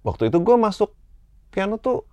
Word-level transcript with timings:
waktu 0.00 0.28
itu 0.28 0.38
gue 0.40 0.56
masuk 0.56 0.90
piano 1.50 1.76
tuh 1.76 2.06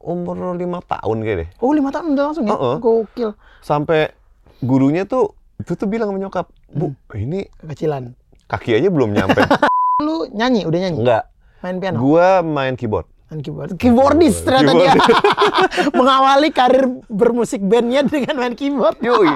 umur 0.00 0.56
lima 0.56 0.80
tahun 0.80 1.18
kayak 1.20 1.36
deh. 1.36 1.48
Oh 1.60 1.72
lima 1.72 1.92
tahun 1.92 2.16
udah 2.16 2.24
langsung 2.32 2.44
ya? 2.48 2.56
Heeh. 2.56 2.76
Gokil. 2.80 3.30
Sampai 3.60 4.12
gurunya 4.60 5.04
tuh 5.04 5.36
itu 5.60 5.76
tuh 5.76 5.84
bilang 5.84 6.08
sama 6.08 6.18
nyokap, 6.18 6.48
bu 6.72 6.96
ini 7.12 7.44
Kecilan. 7.60 8.16
kaki 8.48 8.80
aja 8.80 8.88
belum 8.88 9.12
nyampe. 9.12 9.44
Lu 10.04 10.24
nyanyi, 10.32 10.64
udah 10.64 10.78
nyanyi? 10.88 10.98
Enggak, 11.04 11.24
Main 11.60 11.76
piano? 11.76 11.96
gue 12.00 12.28
main 12.40 12.72
keyboard. 12.72 13.04
Main 13.28 13.44
keyboard. 13.44 13.76
Keyboardis 13.76 14.40
ternyata 14.40 14.72
dia. 14.72 14.92
Mengawali 16.00 16.48
karir 16.48 16.88
bermusik 17.12 17.60
bandnya 17.60 18.00
dengan 18.08 18.40
main 18.40 18.56
keyboard. 18.56 18.96
Yoi, 19.04 19.28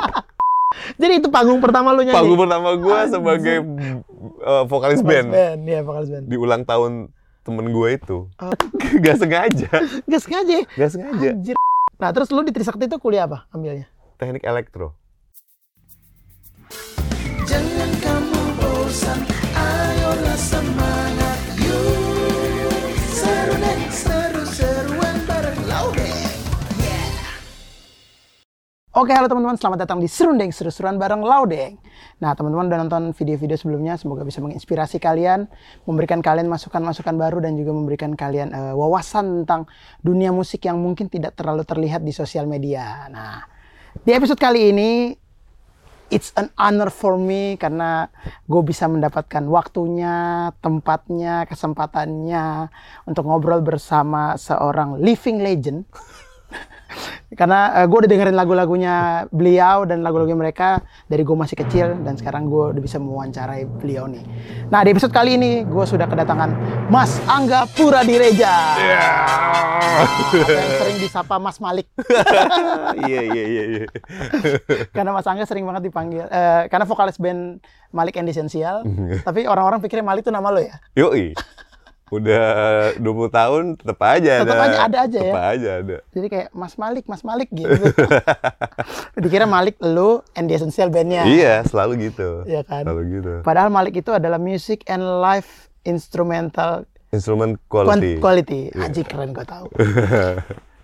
Jadi 1.00 1.23
itu 1.23 1.29
panggung 1.29 1.61
pertama 1.61 1.93
lu 1.93 2.02
nyanyi? 2.02 2.16
panggung 2.16 2.41
pertama 2.41 2.68
gue 2.75 2.98
sebagai 3.07 3.57
uh, 4.41 4.64
vokalis 4.64 4.98
Vokalis 4.98 5.00
band 5.05 5.29
band. 5.30 5.61
Iya, 5.62 5.80
vokalis 5.84 6.09
band. 6.11 6.25
di 6.27 6.36
ulang 6.41 6.64
tahun 6.64 7.12
temen 7.45 7.68
gue 7.70 7.88
itu. 7.92 8.18
Oh. 8.40 8.52
Gak 9.04 9.20
sengaja, 9.20 9.68
Gak 10.09 10.23
sengaja. 10.24 10.59
gak 10.64 10.91
sengaja. 10.91 11.30
Anjir. 11.37 11.55
Nah, 12.00 12.10
terus 12.10 12.28
lu 12.32 12.42
di 12.42 12.50
Trisakti 12.50 12.88
itu 12.88 12.96
kuliah 12.98 13.28
apa 13.28 13.46
ambilnya? 13.55 13.86
Teknik 14.19 14.42
elektro. 14.42 14.96
Oke, 28.95 29.11
halo 29.11 29.27
teman-teman, 29.27 29.59
selamat 29.59 29.91
datang 29.91 29.98
di 29.98 30.07
Serundeng 30.07 30.55
Seru-seruan 30.55 31.03
bareng 31.03 31.19
Laudeng. 31.19 31.83
Nah, 32.23 32.30
teman-teman 32.39 32.71
udah 32.71 32.79
nonton 32.87 33.03
video-video 33.11 33.59
sebelumnya, 33.59 33.98
semoga 33.98 34.23
bisa 34.23 34.39
menginspirasi 34.39 35.03
kalian, 35.03 35.51
memberikan 35.83 36.23
kalian 36.23 36.47
masukan-masukan 36.47 37.19
baru 37.19 37.43
dan 37.43 37.59
juga 37.59 37.75
memberikan 37.75 38.15
kalian 38.15 38.55
eh, 38.55 38.70
wawasan 38.70 39.43
tentang 39.43 39.67
dunia 39.98 40.30
musik 40.30 40.62
yang 40.62 40.79
mungkin 40.79 41.11
tidak 41.11 41.34
terlalu 41.34 41.67
terlihat 41.67 42.06
di 42.06 42.14
sosial 42.14 42.47
media. 42.47 43.11
Nah, 43.11 43.42
di 43.98 44.14
episode 44.14 44.39
kali 44.39 44.70
ini 44.70 45.11
it's 46.14 46.31
an 46.39 46.55
honor 46.55 46.86
for 46.86 47.19
me 47.19 47.58
karena 47.58 48.06
gue 48.47 48.62
bisa 48.62 48.86
mendapatkan 48.86 49.42
waktunya, 49.51 50.55
tempatnya, 50.62 51.51
kesempatannya 51.51 52.70
untuk 53.11 53.27
ngobrol 53.27 53.58
bersama 53.58 54.39
seorang 54.39 55.03
living 55.03 55.42
legend. 55.42 55.83
karena 57.38 57.84
gue 57.91 57.98
udah 58.05 58.10
dengerin 58.10 58.36
lagu-lagunya 58.36 59.27
beliau 59.34 59.83
dan 59.88 60.06
lagu-lagunya 60.06 60.38
mereka 60.38 60.83
dari 61.11 61.27
gue 61.27 61.36
masih 61.36 61.56
kecil 61.58 61.98
dan 62.06 62.14
sekarang 62.14 62.46
gue 62.46 62.78
udah 62.78 62.83
bisa 62.83 63.02
mewawancarai 63.02 63.66
beliau 63.66 64.06
nih. 64.06 64.22
Nah 64.70 64.80
di 64.86 64.94
episode 64.94 65.11
kali 65.11 65.34
ini 65.34 65.66
gue 65.66 65.84
sudah 65.84 66.06
kedatangan 66.06 66.55
Mas 66.88 67.19
Angga 67.27 67.66
Puradireja. 67.74 68.55
Atau 69.94 70.50
yang 70.55 70.74
sering 70.78 70.98
disapa 71.02 71.34
Mas 71.42 71.58
Malik. 71.58 71.86
Iya 72.94 73.20
iya 73.27 73.44
iya. 73.44 73.64
iya. 73.68 73.86
karena 74.96 75.11
Mas 75.11 75.27
Angga 75.27 75.44
sering 75.44 75.66
banget 75.66 75.91
dipanggil 75.91 76.24
eh, 76.30 76.62
karena 76.70 76.86
vokalis 76.86 77.18
band 77.18 77.58
Malik 77.91 78.18
and 78.18 78.30
Essential 78.30 78.86
tapi 79.22 79.46
orang-orang 79.46 79.83
pikirnya 79.83 80.06
Malik 80.06 80.22
itu 80.27 80.33
nama 80.34 80.48
lo 80.50 80.62
ya 80.62 80.78
Yoi. 80.94 81.34
Udah 82.15 82.45
20 82.95 83.03
tahun 83.31 83.62
tetap 83.75 83.98
aja 84.01 84.33
Tetep 84.41 84.53
ada. 84.53 84.65
aja 84.65 84.79
ada 84.81 84.98
aja 85.03 85.19
ya? 85.19 85.25
Tetep 85.27 85.45
aja 85.51 85.70
ada. 85.77 85.97
jadi 86.11 86.27
kayak 86.29 86.48
Mas 86.51 86.75
Malik 86.75 87.05
Mas 87.05 87.23
Malik 87.23 87.48
gitu 87.51 87.75
dikira 89.17 89.47
Malik 89.47 89.77
lo 89.81 90.11
and 90.33 90.47
the 90.47 90.55
Essential 90.55 90.89
bandnya 90.89 91.25
Iya, 91.25 91.65
selalu 91.65 92.09
gitu. 92.09 92.45
Iya 92.45 92.62
kan? 92.62 92.83
Selalu 92.85 93.03
gitu. 93.12 93.33
padahal 93.41 93.69
Malik 93.69 93.95
itu 93.97 94.11
adalah 94.11 94.37
music 94.37 94.87
and 94.87 95.03
live 95.19 95.48
instrumental 95.85 96.87
Instrumen 97.11 97.55
quan- 97.65 97.87
quality. 97.89 98.12
quality 98.19 98.61
anjing 98.75 99.05
keren 99.05 99.31
gue 99.31 99.45
tahu 99.45 99.70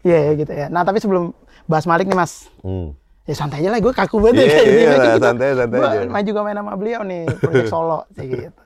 iya 0.01 0.19
ya, 0.25 0.33
gitu 0.34 0.53
ya 0.53 0.67
nah 0.67 0.81
tapi 0.81 0.97
sebelum 0.97 1.34
bahas 1.64 1.84
Malik 1.84 2.05
nih 2.05 2.14
Mas 2.14 2.47
Hmm. 2.61 2.95
ya 3.23 3.34
santai 3.34 3.61
aja 3.61 3.69
lah 3.69 3.78
gue 3.78 3.91
kaku 3.91 4.17
banget 4.20 4.45
Iya, 4.45 4.47
ya, 4.47 4.62
iya 4.62 4.90
Gitu. 5.11 5.20
santai, 5.20 5.48
santai 5.52 5.77
Gua 5.77 5.90
aja. 5.90 6.07
main 6.07 6.23
juga 6.23 6.40
main 6.40 6.55
sama 6.55 6.73
beliau 6.73 7.02
nih 7.02 7.27
project 7.36 7.69
solo 7.69 8.07
kayak 8.13 8.29
gitu 8.46 8.63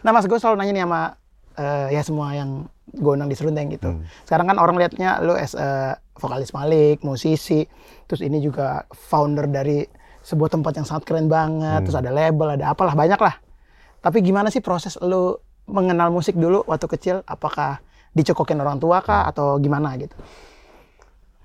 nah 0.00 0.10
mas 0.10 0.24
gue 0.24 0.36
selalu 0.36 0.56
nanya 0.58 0.72
nih 0.72 0.84
sama 0.84 1.02
eh, 1.54 1.88
ya 1.90 2.00
semua 2.00 2.32
yang 2.32 2.64
gue 2.88 3.08
undang 3.10 3.26
di 3.26 3.34
serundeng 3.34 3.68
gitu 3.68 3.88
Hmm. 3.88 4.04
sekarang 4.22 4.46
kan 4.46 4.56
orang 4.56 4.76
liatnya 4.76 5.18
lu 5.18 5.32
as 5.32 5.52
a 5.52 5.94
vokalis 6.14 6.50
Malik 6.50 7.00
musisi 7.00 7.64
terus 8.04 8.20
ini 8.20 8.38
juga 8.38 8.84
founder 8.90 9.46
dari 9.46 9.84
sebuah 10.20 10.50
tempat 10.50 10.72
yang 10.74 10.84
sangat 10.84 11.04
keren 11.04 11.26
banget 11.26 11.78
Hmm. 11.78 11.84
terus 11.84 11.96
ada 11.96 12.08
label 12.08 12.52
ada 12.52 12.68
apalah 12.68 12.92
banyak 12.92 13.16
lah 13.16 13.40
tapi 13.98 14.20
gimana 14.20 14.48
sih 14.48 14.58
proses 14.58 14.98
lu 14.98 15.38
mengenal 15.64 16.08
musik 16.08 16.34
dulu 16.34 16.64
waktu 16.64 16.86
kecil 16.88 17.16
apakah 17.24 17.78
dicokokin 18.10 18.58
orang 18.58 18.76
tua 18.76 19.00
kah 19.00 19.24
atau 19.24 19.56
gimana 19.56 19.94
gitu 19.96 20.12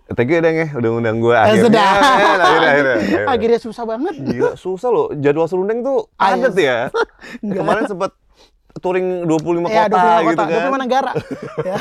Thank 0.08 0.32
you 0.32 0.40
Deng 0.40 0.56
ya, 0.56 0.72
udah 0.72 0.90
ngundang 0.90 1.20
gue 1.20 1.30
Eh, 1.30 1.42
akhirnya. 1.42 1.64
sudah. 1.68 1.90
akhirnya, 2.00 2.40
akhirnya, 2.40 2.96
akhirnya. 2.96 3.26
akhirnya 3.28 3.60
susah 3.60 3.84
banget 3.84 4.16
Gila, 4.18 4.52
susah 4.56 4.88
loh. 4.88 5.08
Jadwal 5.14 5.52
serundeng 5.52 5.84
tuh 5.84 6.08
padat 6.16 6.56
ya. 6.56 6.88
Kemarin 7.44 7.84
sempat 7.86 8.16
touring 8.80 9.26
25 9.26 9.68
Ya, 9.68 9.86
kota 9.86 9.98
25 9.98 10.22
gitu 10.24 10.28
kota, 10.28 10.44
kan. 10.44 10.72
25 10.72 10.86
negara. 10.86 11.12
ya, 11.70 11.78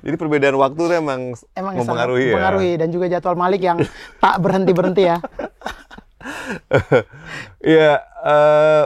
Jadi 0.00 0.16
perbedaan 0.18 0.56
waktu 0.58 0.80
tuh 0.80 0.96
emang, 0.96 1.20
emang 1.54 1.74
mempengaruhi 1.78 2.26
ya. 2.26 2.34
mempengaruhi 2.34 2.72
dan 2.78 2.88
juga 2.90 3.06
jadwal 3.06 3.36
Malik 3.38 3.62
yang 3.62 3.78
tak 4.18 4.36
berhenti 4.42 4.72
berhenti 4.72 5.02
ya. 5.06 5.16
Iya, 7.60 7.96
eh, 8.04 8.84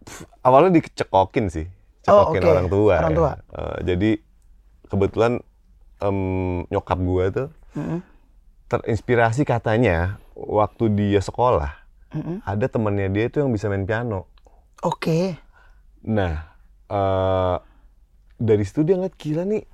pf, 0.00 0.18
awalnya 0.40 0.80
dicekokin 0.80 1.52
sih. 1.52 1.66
Oh, 2.08 2.32
Cekokin 2.32 2.40
oke. 2.40 2.50
orang 2.50 2.68
tua. 2.72 2.94
Orang 2.96 3.12
ya. 3.12 3.18
tua. 3.18 3.32
Eh, 3.36 3.76
jadi 3.84 4.10
kebetulan 4.88 5.32
em, 6.00 6.18
nyokap 6.68 6.98
gue 6.98 7.24
tuh 7.30 7.48
terinspirasi 8.66 9.42
katanya 9.44 10.16
waktu 10.34 10.88
dia 10.94 11.20
sekolah. 11.20 11.74
Ada 12.42 12.66
temannya 12.66 13.06
dia 13.12 13.28
itu 13.28 13.38
yang 13.38 13.52
bisa 13.52 13.68
main 13.68 13.84
piano. 13.84 14.26
Oke. 14.82 15.36
Nah, 16.02 16.34
eh 16.86 17.56
dari 18.40 18.64
situ 18.64 18.80
dia 18.82 18.96
ngeliat 18.96 19.16
gila 19.16 19.44
nih 19.44 19.64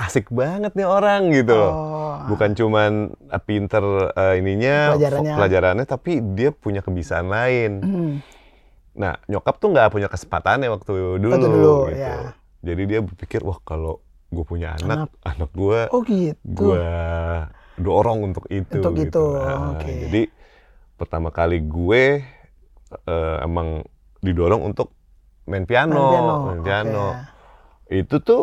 asik 0.00 0.32
banget 0.32 0.72
nih 0.72 0.86
orang 0.86 1.28
gitu 1.34 1.52
loh. 1.52 1.72
Oh. 1.72 2.16
Bukan 2.32 2.56
cuman 2.56 2.92
eh, 3.28 3.42
pinter 3.42 3.84
eh, 4.12 4.34
ininya, 4.40 4.96
Pelajarannya. 4.96 5.34
pelajarannya, 5.36 5.84
tapi 5.84 6.12
dia 6.32 6.50
punya 6.50 6.80
kebiasaan 6.80 7.28
lain. 7.28 7.70
Hmm. 7.82 8.14
Nah, 8.96 9.16
nyokap 9.26 9.60
tuh 9.60 9.70
nggak 9.70 9.92
punya 9.92 10.08
kesempatannya 10.08 10.68
waktu 10.68 10.90
dulu, 11.20 11.28
Waktu 11.30 11.48
dulu, 11.48 11.74
gitu. 11.88 12.00
ya. 12.00 12.16
Jadi 12.60 12.82
dia 12.84 13.00
berpikir, 13.00 13.40
wah 13.40 13.56
kalau 13.60 14.00
gue 14.30 14.44
punya 14.44 14.76
anak, 14.76 15.10
anak 15.24 15.50
gue, 15.52 15.80
Oh 15.90 16.00
gitu. 16.04 16.36
gue 16.44 16.84
dorong 17.76 18.30
untuk 18.32 18.44
itu. 18.48 18.78
Untuk 18.80 18.94
gitu. 18.96 19.36
itu, 19.36 19.40
Nah, 19.40 19.76
oke. 19.76 19.92
Jadi 20.08 20.22
pertama 20.96 21.28
kali 21.28 21.60
gue 21.60 22.04
eh, 23.04 23.36
emang 23.40 23.84
didorong 24.20 24.60
untuk 24.64 24.92
main 25.50 25.66
piano, 25.66 25.90
Main 25.92 26.10
piano. 26.14 26.34
main 26.46 26.60
piano. 26.62 27.06
Oke. 27.10 27.98
Itu 27.98 28.16
tuh 28.22 28.42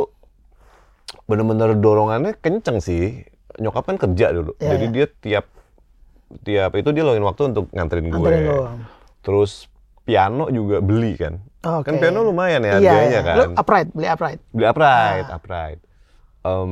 bener-bener 1.24 1.74
dorongannya 1.74 2.36
kenceng 2.36 2.78
sih. 2.78 3.24
Nyokap 3.58 3.88
kan 3.88 3.98
kerja 3.98 4.30
dulu, 4.30 4.54
Iya, 4.60 4.76
jadi 4.76 4.86
iya. 4.86 4.94
dia 4.94 5.06
tiap 5.10 5.46
tiap 6.44 6.72
itu 6.76 6.92
dia 6.92 7.02
luangin 7.02 7.24
waktu 7.24 7.42
untuk 7.50 7.72
nganterin 7.72 8.12
gue. 8.12 8.30
Terus 9.24 9.66
piano 10.04 10.48
juga 10.48 10.78
beli 10.78 11.16
kan. 11.16 11.40
Oke. 11.66 11.90
Kan 11.90 11.96
piano 11.98 12.22
lumayan 12.22 12.62
ya 12.62 12.78
Iya, 12.78 12.92
harganya 12.92 13.10
iya. 13.10 13.22
kan. 13.24 13.36
Lu 13.36 13.44
upright, 13.56 13.90
beli 13.92 14.08
upright. 14.08 14.40
Beli 14.52 14.66
upright, 14.68 15.26
Ah. 15.26 15.36
upright. 15.36 15.80
Em, 16.44 16.72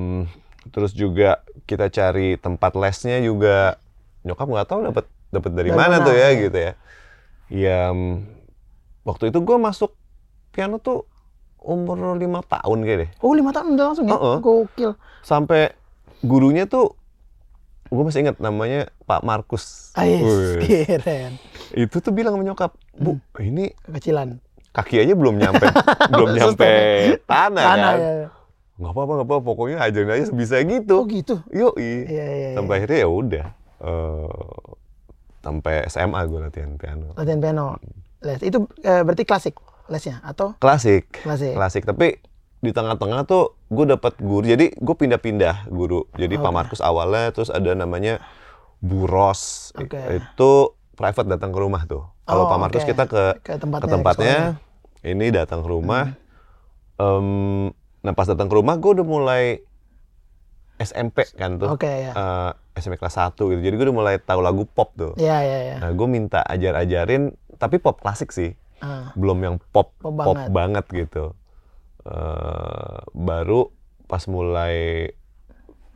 terus 0.70 0.92
juga 0.92 1.42
kita 1.64 1.90
cari 1.90 2.38
tempat 2.38 2.76
lesnya 2.76 3.18
juga 3.18 3.80
nyokap 4.22 4.46
nggak 4.46 4.68
tahu 4.68 4.80
dapat 4.86 5.06
dapat 5.32 5.52
dari, 5.52 5.70
Dari 5.70 5.80
mana, 5.80 5.96
mana, 6.00 6.06
tuh 6.06 6.14
ya 6.14 6.28
iya. 6.28 6.38
gitu 6.38 6.58
ya. 6.60 6.72
Ya 7.46 7.80
waktu 9.04 9.30
itu 9.30 9.40
gue 9.40 9.58
masuk 9.58 9.92
piano 10.56 10.80
tuh 10.80 11.04
umur 11.60 12.16
lima 12.16 12.40
tahun 12.42 12.80
kayak 12.82 12.98
deh. 12.98 13.10
Oh 13.20 13.36
lima 13.36 13.52
tahun 13.52 13.76
udah 13.76 13.86
langsung 13.86 14.06
ya? 14.06 14.16
Heeh. 14.16 14.38
Gokil. 14.40 14.92
Sampai 15.20 15.76
gurunya 16.22 16.64
tuh 16.64 16.96
gue 17.86 18.02
masih 18.02 18.24
ingat 18.24 18.40
namanya 18.40 18.88
Pak 19.04 19.22
Markus. 19.22 19.92
Ah, 19.94 20.08
yes. 20.08 20.24
Wih. 20.24 20.86
Keren. 20.88 21.36
Itu 21.72 22.00
tuh 22.00 22.10
bilang 22.10 22.34
sama 22.34 22.44
nyokap, 22.44 22.72
Bu, 22.94 23.18
Hmm. 23.18 23.44
ini 23.44 23.66
Kecilan. 23.86 24.40
kaki 24.72 25.00
aja 25.00 25.14
belum 25.14 25.36
nyampe 25.36 25.64
belum 26.12 26.30
nyampe 26.34 26.68
tanah, 27.24 27.64
Tanah 27.64 27.92
kan 27.92 27.96
ya. 27.96 28.28
nggak 28.76 28.92
apa-apa 28.92 29.12
nggak 29.14 29.28
apa 29.28 29.36
pokoknya 29.40 29.78
ajarin 29.80 30.12
aja 30.12 30.26
sebisa 30.28 30.60
Oh 30.60 30.68
gitu 30.68 30.96
gitu. 31.08 31.36
yuk 31.48 31.80
Iya, 31.80 32.04
iya, 32.06 32.26
iya. 32.28 32.50
sampai 32.60 32.74
akhirnya 32.76 33.00
ya 33.00 33.10
udah 33.10 33.46
eh, 33.80 34.60
sampai 35.40 35.76
SMA 35.88 36.20
gue 36.26 36.40
latihan 36.42 36.76
piano 36.76 37.16
Latihan 37.16 37.40
piano. 37.40 37.66
Les. 38.20 38.42
Itu 38.42 38.68
eh, 38.82 39.00
berarti 39.00 39.24
klasik 39.24 39.56
lesnya 39.88 40.22
atau 40.22 40.58
klasik 40.58 41.10
Klasik. 41.18 41.54
klasik 41.54 41.84
tapi 41.84 42.18
di 42.58 42.72
tengah-tengah 42.72 43.24
tuh 43.24 43.54
gue 43.68 43.86
dapat 43.88 44.18
guru 44.18 44.42
jadi 44.42 44.74
gue 44.74 44.96
pindah-pindah 44.96 45.70
guru 45.70 46.10
jadi 46.14 46.36
Pak 46.36 46.46
Oke. 46.46 46.56
Markus 46.56 46.82
awalnya 46.82 47.30
terus 47.30 47.50
ada 47.50 47.72
namanya 47.72 48.18
Bu 48.80 49.06
Ros 49.06 49.70
Oke. 49.76 49.98
itu 50.16 50.52
private 50.94 51.30
datang 51.30 51.50
ke 51.50 51.60
rumah 51.60 51.86
tuh 51.86 52.02
kalau 52.24 52.46
Oh, 52.46 52.50
Pak 52.50 52.60
Markus 52.60 52.82
oke. 52.82 52.90
kita 52.90 53.04
ke 53.06 53.24
Ke 53.40 53.54
tempatnya, 53.56 53.82
ke 53.82 53.94
tempatnya 53.94 54.38
ini 55.02 55.30
datang 55.30 55.62
ke 55.62 55.70
rumah 55.70 56.18
Em, 56.96 57.70
nah 58.00 58.14
pas 58.14 58.24
datang 58.24 58.48
ke 58.48 58.56
rumah 58.56 58.80
gue 58.80 58.92
udah 58.94 59.04
mulai 59.04 59.60
SMP 60.76 61.24
kan 61.32 61.56
tuh. 61.56 61.72
Oke, 61.72 61.88
ya. 61.88 62.12
Eh, 62.12 62.52
SMP 62.76 62.96
kelas 62.96 63.16
1 63.16 63.48
gitu. 63.48 63.60
Jadi 63.62 63.74
gue 63.74 63.86
udah 63.86 63.96
mulai 63.96 64.16
tahu 64.16 64.40
lagu 64.40 64.64
pop 64.66 64.92
tuh. 64.92 65.12
Iya, 65.16 65.40
iya, 65.40 65.60
iya. 65.62 65.76
Nah, 65.80 65.92
gue 65.92 66.04
minta 66.06 66.40
ajar-ajarin, 66.42 67.32
tapi 67.56 67.80
pop 67.80 68.00
klasik 68.00 68.32
sih. 68.32 68.56
Ah. 68.84 69.12
Belum 69.16 69.40
yang 69.40 69.56
pop 69.72 69.96
Pop 69.98 70.12
pop, 70.14 70.36
banget. 70.36 70.50
banget. 70.52 70.86
gitu. 70.92 71.26
Eh, 72.06 72.98
baru 73.12 73.72
pas 74.06 74.22
mulai 74.30 75.10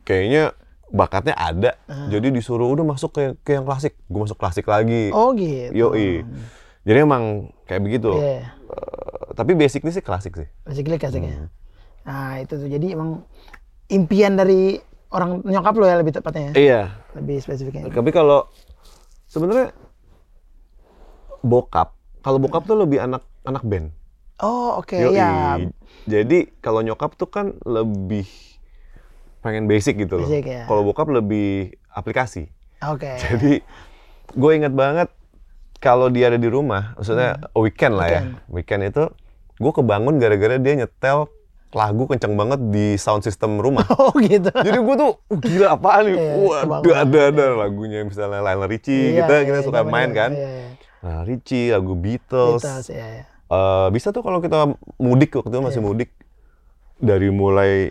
kayaknya 0.02 0.52
bakatnya 0.90 1.38
ada. 1.38 1.78
Jadi 2.10 2.34
disuruh 2.34 2.66
udah 2.66 2.82
masuk 2.82 3.14
ke 3.14 3.22
ke 3.46 3.50
yang 3.54 3.62
klasik. 3.62 3.94
Gue 4.10 4.20
masuk 4.26 4.38
klasik 4.40 4.66
lagi. 4.66 5.14
Oh 5.14 5.30
gitu. 5.36 5.70
Yoi. 5.70 6.26
Jadi 6.82 6.98
emang 6.98 7.54
kayak 7.70 7.82
begitu. 7.84 8.10
Iya. 8.18 8.50
Eh, 8.50 9.22
tapi 9.38 9.54
basicnya 9.54 9.92
sih 9.94 10.02
klasik 10.02 10.34
sih. 10.34 10.48
Basically 10.66 10.98
klasik 10.98 11.22
ya. 11.22 11.46
Hmm. 11.46 11.48
Nah 12.08 12.42
itu 12.42 12.58
tuh 12.58 12.66
jadi 12.66 12.96
emang 12.98 13.22
impian 13.86 14.34
dari 14.34 14.82
orang 15.10 15.42
nyokap 15.46 15.74
lo 15.78 15.86
ya 15.86 15.94
lebih 16.00 16.16
tepatnya 16.16 16.50
ya. 16.50 16.52
Iya. 16.58 16.82
Lebih 17.22 17.36
spesifiknya. 17.38 17.86
Tapi 17.92 18.10
kalau 18.10 18.50
sebenarnya 19.30 19.70
bokap, 21.40 21.94
kalau 22.20 22.38
bokap 22.40 22.64
tuh 22.64 22.76
lebih 22.76 23.00
anak 23.00 23.24
anak 23.44 23.64
band. 23.64 23.92
Oh 24.40 24.80
oke 24.80 24.96
Yoi. 24.96 25.16
ya. 25.16 25.60
Jadi 26.08 26.48
kalau 26.64 26.80
nyokap 26.80 27.16
tuh 27.16 27.28
kan 27.28 27.56
lebih 27.64 28.24
pengen 29.40 29.68
basic 29.68 29.96
gitu 30.00 30.20
loh. 30.20 30.28
Basic, 30.28 30.44
ya. 30.48 30.64
Kalau 30.68 30.84
bokap 30.84 31.08
lebih 31.12 31.76
aplikasi. 31.92 32.48
Oke. 32.84 33.16
Jadi 33.24 33.60
gue 34.30 34.52
inget 34.52 34.72
banget 34.72 35.08
kalau 35.80 36.12
dia 36.12 36.28
ada 36.28 36.36
di 36.36 36.48
rumah, 36.48 36.92
maksudnya 36.96 37.40
weekend 37.56 37.96
lah 37.96 38.08
ya. 38.08 38.22
Weekend 38.52 38.92
itu 38.92 39.08
gue 39.60 39.72
kebangun 39.76 40.16
gara-gara 40.20 40.56
dia 40.56 40.74
nyetel 40.84 41.28
lagu 41.70 42.02
kenceng 42.10 42.34
banget 42.34 42.60
di 42.72 42.98
sound 42.98 43.22
system 43.22 43.62
rumah. 43.62 43.86
Oh 44.00 44.12
gitu. 44.18 44.50
Jadi 44.50 44.78
gue 44.78 44.94
tuh 44.98 45.12
uh, 45.16 45.38
gila 45.38 45.66
apaan 45.78 46.02
nih? 46.10 46.16
Iya, 46.18 46.32
Wah, 46.42 46.62
kebangun. 46.66 46.94
ada 46.96 47.20
ada 47.30 47.44
lagunya 47.54 47.98
misalnya 48.02 48.42
Lionel 48.42 48.66
Richie 48.66 49.14
Iya, 49.14 49.22
kita 49.22 49.34
iya, 49.34 49.46
kita 49.46 49.58
iya, 49.62 49.66
suka 49.68 49.80
bener, 49.86 49.92
main 49.92 50.10
kan. 50.10 50.30
Iya, 50.34 50.48
iya. 50.50 50.68
Nah, 51.00 51.24
Richie, 51.24 51.72
lagu 51.72 51.96
Beatles. 51.96 52.60
Beatles, 52.60 52.86
iya, 52.88 53.06
iya. 53.18 53.24
Eh, 53.50 53.86
bisa 53.90 54.10
tuh 54.10 54.20
kalau 54.20 54.38
kita 54.38 54.68
mudik 54.96 55.34
waktu 55.34 55.48
itu 55.48 55.58
masih 55.58 55.80
mudik 55.80 56.10
dari 56.96 57.28
mulai 57.28 57.90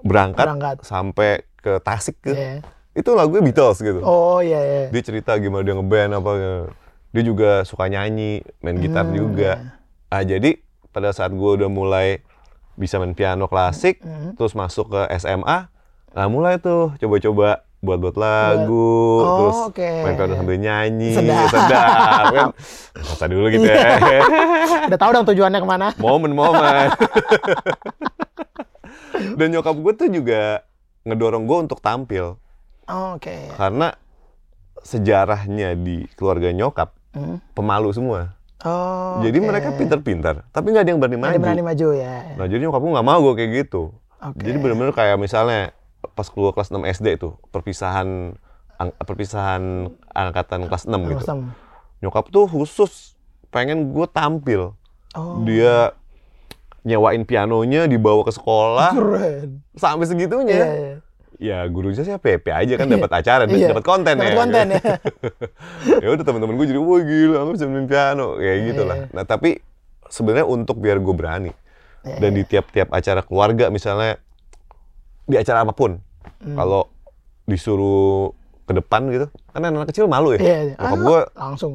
berangkat, 0.00 0.46
Berangkat. 0.46 0.76
sampai 0.82 1.30
ke 1.58 1.80
Tasik 1.80 2.20
ke 2.20 2.30
Iya. 2.30 2.60
itu 2.92 3.10
lagunya 3.12 3.42
Beatles 3.42 3.78
gitu. 3.78 3.98
Oh 4.00 4.38
iya 4.38 4.60
iya. 4.60 4.82
Dia 4.90 5.02
cerita 5.02 5.34
gimana 5.36 5.62
dia 5.62 5.74
ngeband 5.74 6.12
apa 6.12 6.30
dia 7.08 7.22
juga 7.22 7.50
suka 7.62 7.88
nyanyi, 7.88 8.44
main 8.60 8.78
gitar 8.78 9.08
Hmm, 9.08 9.16
juga. 9.16 9.52
iya. 9.58 9.72
Ah 10.08 10.22
jadi 10.22 10.60
pada 10.92 11.08
saat 11.10 11.32
gue 11.32 11.50
udah 11.56 11.66
mulai 11.66 12.20
bisa 12.74 12.96
main 12.96 13.12
piano 13.12 13.46
klasik, 13.46 14.00
Hmm, 14.00 14.36
terus 14.36 14.52
masuk 14.52 14.86
ke 14.88 15.00
SMA, 15.16 15.72
nah 16.12 16.26
mulai 16.26 16.56
tuh 16.56 16.92
coba-coba 16.96 17.64
buat-buat 17.82 18.14
lagu, 18.14 18.98
Oh, 19.18 19.36
terus 19.40 19.58
oke. 19.68 19.88
main 20.00 20.14
piano 20.14 20.34
sambil 20.34 20.56
nyanyi, 20.56 21.10
Sedap. 21.12 21.48
sedap 21.50 22.24
kan. 22.30 22.46
Masa 23.02 23.24
dulu 23.26 23.46
gitu 23.48 23.66
ya. 23.66 23.98
Udah 24.86 24.96
tahu 24.96 25.10
dong 25.12 25.26
tujuannya 25.26 25.58
ke 25.58 25.68
mana? 25.68 25.86
momen-momen. 25.96 26.88
Dan 29.34 29.46
nyokap 29.50 29.74
gue 29.74 29.92
tuh 29.94 30.08
juga 30.08 30.62
ngedorong 31.02 31.42
gue 31.42 31.58
untuk 31.60 31.78
tampil 31.78 32.38
Oh, 32.84 33.14
Oke. 33.14 33.46
karena 33.52 33.92
sejarahnya 34.80 35.74
di 35.74 36.06
keluarga 36.12 36.50
nyokap 36.50 36.90
Hmm. 37.12 37.36
pemalu 37.52 37.90
semua. 37.90 38.32
Oh. 38.62 39.20
Jadi 39.20 39.36
oke. 39.36 39.44
mereka 39.44 39.68
pinter-pinter, 39.70 40.34
tapi 40.48 40.64
nggak 40.68 40.80
ada 40.80 40.88
yang 40.88 40.96
berani 40.96 41.14
Ada 41.14 41.22
maju. 41.28 41.40
berani 41.40 41.62
maju 41.62 41.86
ya. 41.92 42.14
Nah 42.34 42.44
jadi 42.46 42.58
nyokap 42.62 42.78
gue 42.78 42.90
nggak 42.90 43.06
mau 43.06 43.18
gue 43.20 43.32
kayak 43.36 43.50
gitu. 43.58 43.82
Oke. 44.18 44.40
Jadi 44.40 44.56
bener-bener 44.56 44.92
kayak 44.92 45.14
misalnya 45.16 45.60
pas 46.12 46.26
keluar 46.26 46.52
kelas 46.52 46.68
6 46.68 46.82
SD 46.84 47.16
tuh 47.16 47.36
perpisahan 47.48 48.36
ang- 48.74 48.96
perpisahan 48.98 49.88
angkatan 50.08 50.66
kelas 50.66 50.84
6 50.84 51.00
gitu. 51.08 51.24
Nyokap 52.00 52.28
tuh 52.28 52.46
khusus 52.46 53.14
pengen 53.48 53.90
gue 53.90 54.06
tampil. 54.06 54.74
Oh. 55.12 55.40
Dia 55.42 55.92
nyewain 56.82 57.22
pianonya 57.22 57.86
dibawa 57.86 58.22
ke 58.22 58.32
sekolah 58.32 58.90
Keren. 58.90 59.62
sampai 59.72 60.04
segitunya. 60.04 60.56
Iya, 60.56 60.70
iya. 60.74 60.94
Ya 61.38 61.58
gurunya 61.66 61.98
sih 61.98 62.12
PP 62.12 62.46
aja 62.48 62.74
kan 62.76 62.86
dapat 62.86 63.10
acara, 63.12 63.42
Iya. 63.44 63.70
dapat 63.70 63.82
konten 63.82 64.14
Dapat 64.14 64.30
ya. 64.30 64.36
konten 64.36 64.64
ya. 64.68 64.82
ya 66.02 66.08
udah 66.08 66.22
teman-teman 66.22 66.54
gue 66.54 66.66
jadi 66.68 66.78
wah 66.78 67.00
gila 67.00 67.36
aku 67.40 67.50
bisa 67.52 67.64
main 67.66 67.86
piano 67.86 68.26
kayak 68.36 68.46
Iya, 68.52 68.66
gitu 68.68 68.82
lah. 68.84 68.96
Nah 69.10 69.24
tapi 69.24 69.58
sebenarnya 70.06 70.44
untuk 70.44 70.78
biar 70.78 70.98
gue 70.98 71.14
berani 71.14 71.52
dan 72.02 72.30
di 72.30 72.42
tiap-tiap 72.42 72.90
acara 72.90 73.22
keluarga 73.22 73.70
misalnya 73.70 74.18
di 75.24 75.36
acara 75.36 75.62
apa 75.62 75.72
pun 75.72 75.98
Hmm. 76.38 76.54
kalau 76.54 76.86
disuruh 77.44 78.30
ke 78.64 78.72
depan 78.72 79.10
gitu 79.10 79.26
kan 79.50 79.62
anak 79.62 79.90
kecil 79.90 80.06
malu 80.06 80.34
ya. 80.34 80.38
Iya, 80.38 80.58
iya. 80.64 80.74
Nyokap 80.74 80.86
Ah, 80.88 80.98
gue 80.98 81.18
langsung. 81.36 81.72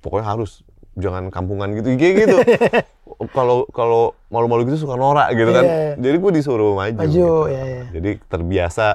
pokoknya 0.00 0.26
harus 0.26 0.50
jangan 0.94 1.28
kampungan 1.28 1.68
gitu 1.72 1.92
kayak 1.94 2.14
gitu. 2.24 2.36
Kalau 3.32 3.64
kalau 3.70 4.02
malu-malu 4.28 4.64
gitu 4.66 4.84
suka 4.84 4.92
norak 4.94 5.32
gitu 5.32 5.48
kan. 5.48 5.64
Iya, 5.64 5.76
iya. 5.78 5.94
Jadi 5.96 6.16
gue 6.18 6.32
disuruh 6.34 6.72
maju. 6.74 6.96
Maju, 6.96 7.08
gitu. 7.08 7.48
iya, 7.48 7.62
iya. 7.64 7.82
Jadi 7.90 8.10
terbiasa 8.22 8.86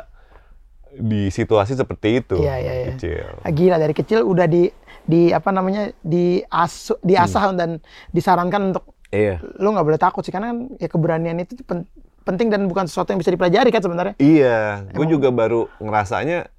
di 0.91 1.29
situasi 1.29 1.73
seperti 1.73 2.21
itu. 2.21 2.37
Iya, 2.37 2.55
iya, 2.57 2.73
iya. 2.75 2.87
Kecil. 2.91 3.25
Ah, 3.39 3.49
Gila 3.49 3.77
dari 3.77 3.93
kecil 3.95 4.21
udah 4.21 4.45
di 4.45 4.69
di 5.01 5.29
apa 5.29 5.49
namanya 5.49 5.89
di 5.99 6.37
asu, 6.43 7.01
diasah 7.01 7.53
dan 7.55 7.81
disarankan 8.09 8.61
untuk 8.71 8.85
Iya. 9.09 9.41
lu 9.57 9.73
nggak 9.73 9.83
boleh 9.83 9.97
takut 9.97 10.21
sih 10.21 10.29
karena 10.29 10.51
kan 10.51 10.77
ya 10.77 10.87
keberanian 10.87 11.37
itu 11.37 11.57
pen- 11.61 11.89
penting 12.23 12.47
dan 12.47 12.65
bukan 12.65 12.85
sesuatu 12.85 13.09
yang 13.09 13.19
bisa 13.19 13.29
dipelajari 13.29 13.69
kan 13.69 13.79
sebenarnya. 13.79 14.13
Iya, 14.15 14.59
gue 14.87 15.05
juga 15.05 15.29
baru 15.29 15.69
ngerasanya 15.77 16.49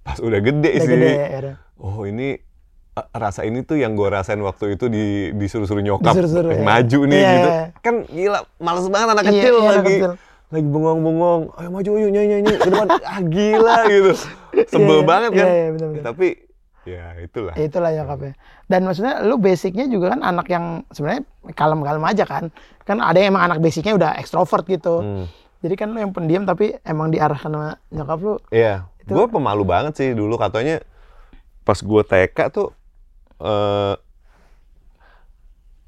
pas 0.00 0.18
udah 0.18 0.40
gede 0.40 0.70
Udah 0.72 0.80
sih. 0.80 0.90
gede 0.90 1.10
ya. 1.10 1.54
Oh 1.76 2.02
ini 2.02 2.38
eh, 2.92 3.06
rasa 3.12 3.42
ini 3.42 3.62
tuh 3.62 3.76
yang 3.76 3.92
gue 3.92 4.04
rasain 4.04 4.38
waktu 4.38 4.74
itu 4.74 4.86
di 4.86 5.04
disuruh-suruh 5.32 5.80
nyokap 5.80 6.12
Disuruh-suruh, 6.12 6.50
eh, 6.50 6.58
ya. 6.58 6.62
maju 6.62 7.00
nih 7.04 7.16
Iya, 7.16 7.30
gitu. 7.32 7.48
iya. 7.48 7.62
Kan 7.78 7.94
gila, 8.04 8.38
males 8.56 8.86
banget 8.86 9.08
anak 9.10 9.24
Iya, 9.24 9.30
kecil 9.32 9.54
iya, 9.54 9.62
anak 9.64 9.74
lagi. 9.76 9.94
kecil. 9.96 10.12
Lagi 10.52 10.66
bengong-bengong, 10.68 11.42
ayo 11.56 11.68
maju 11.70 11.90
yuk 11.96 12.10
nyanyi 12.10 12.28
nyanyi 12.36 12.52
ke 12.54 12.68
depan. 12.68 12.88
ah 13.00 13.20
gila 13.22 13.76
gitu. 13.86 14.12
Sebel 14.70 14.98
Iya, 14.98 15.02
banget 15.02 15.30
kan. 15.32 15.46
iya, 15.46 15.54
iya, 15.56 15.68
bener-bener. 15.72 16.02
Tapi 16.04 16.26
ya. 16.28 16.51
Ya, 16.82 17.14
itulah 17.22 17.54
nyokapnya. 17.94 18.34
Dan 18.66 18.82
maksudnya 18.82 19.22
lu 19.22 19.38
basicnya 19.38 19.86
juga 19.86 20.18
kan 20.18 20.20
anak 20.26 20.50
yang 20.50 20.82
sebenarnya 20.90 21.22
kalem-kalem 21.54 22.02
aja 22.02 22.24
kan. 22.26 22.50
Kan 22.82 22.98
ada 22.98 23.14
yang 23.22 23.38
emang 23.38 23.46
anak 23.46 23.58
basicnya 23.62 23.94
udah 23.94 24.18
ekstrovert 24.18 24.66
gitu. 24.66 24.98
Hmm. 24.98 25.26
Jadi 25.62 25.74
kan 25.78 25.94
lu 25.94 26.02
yang 26.02 26.10
pendiam 26.10 26.42
tapi 26.42 26.74
emang 26.82 27.14
diarahkan 27.14 27.50
sama 27.54 27.78
nyokap 27.94 28.18
lu. 28.18 28.34
Iya, 28.50 28.90
gue 29.06 29.24
pemalu 29.30 29.62
banget 29.62 29.94
sih 29.94 30.08
dulu 30.10 30.34
katanya 30.34 30.82
pas 31.62 31.78
gue 31.78 32.02
TK 32.02 32.38
tuh 32.50 32.74
eh 33.38 33.94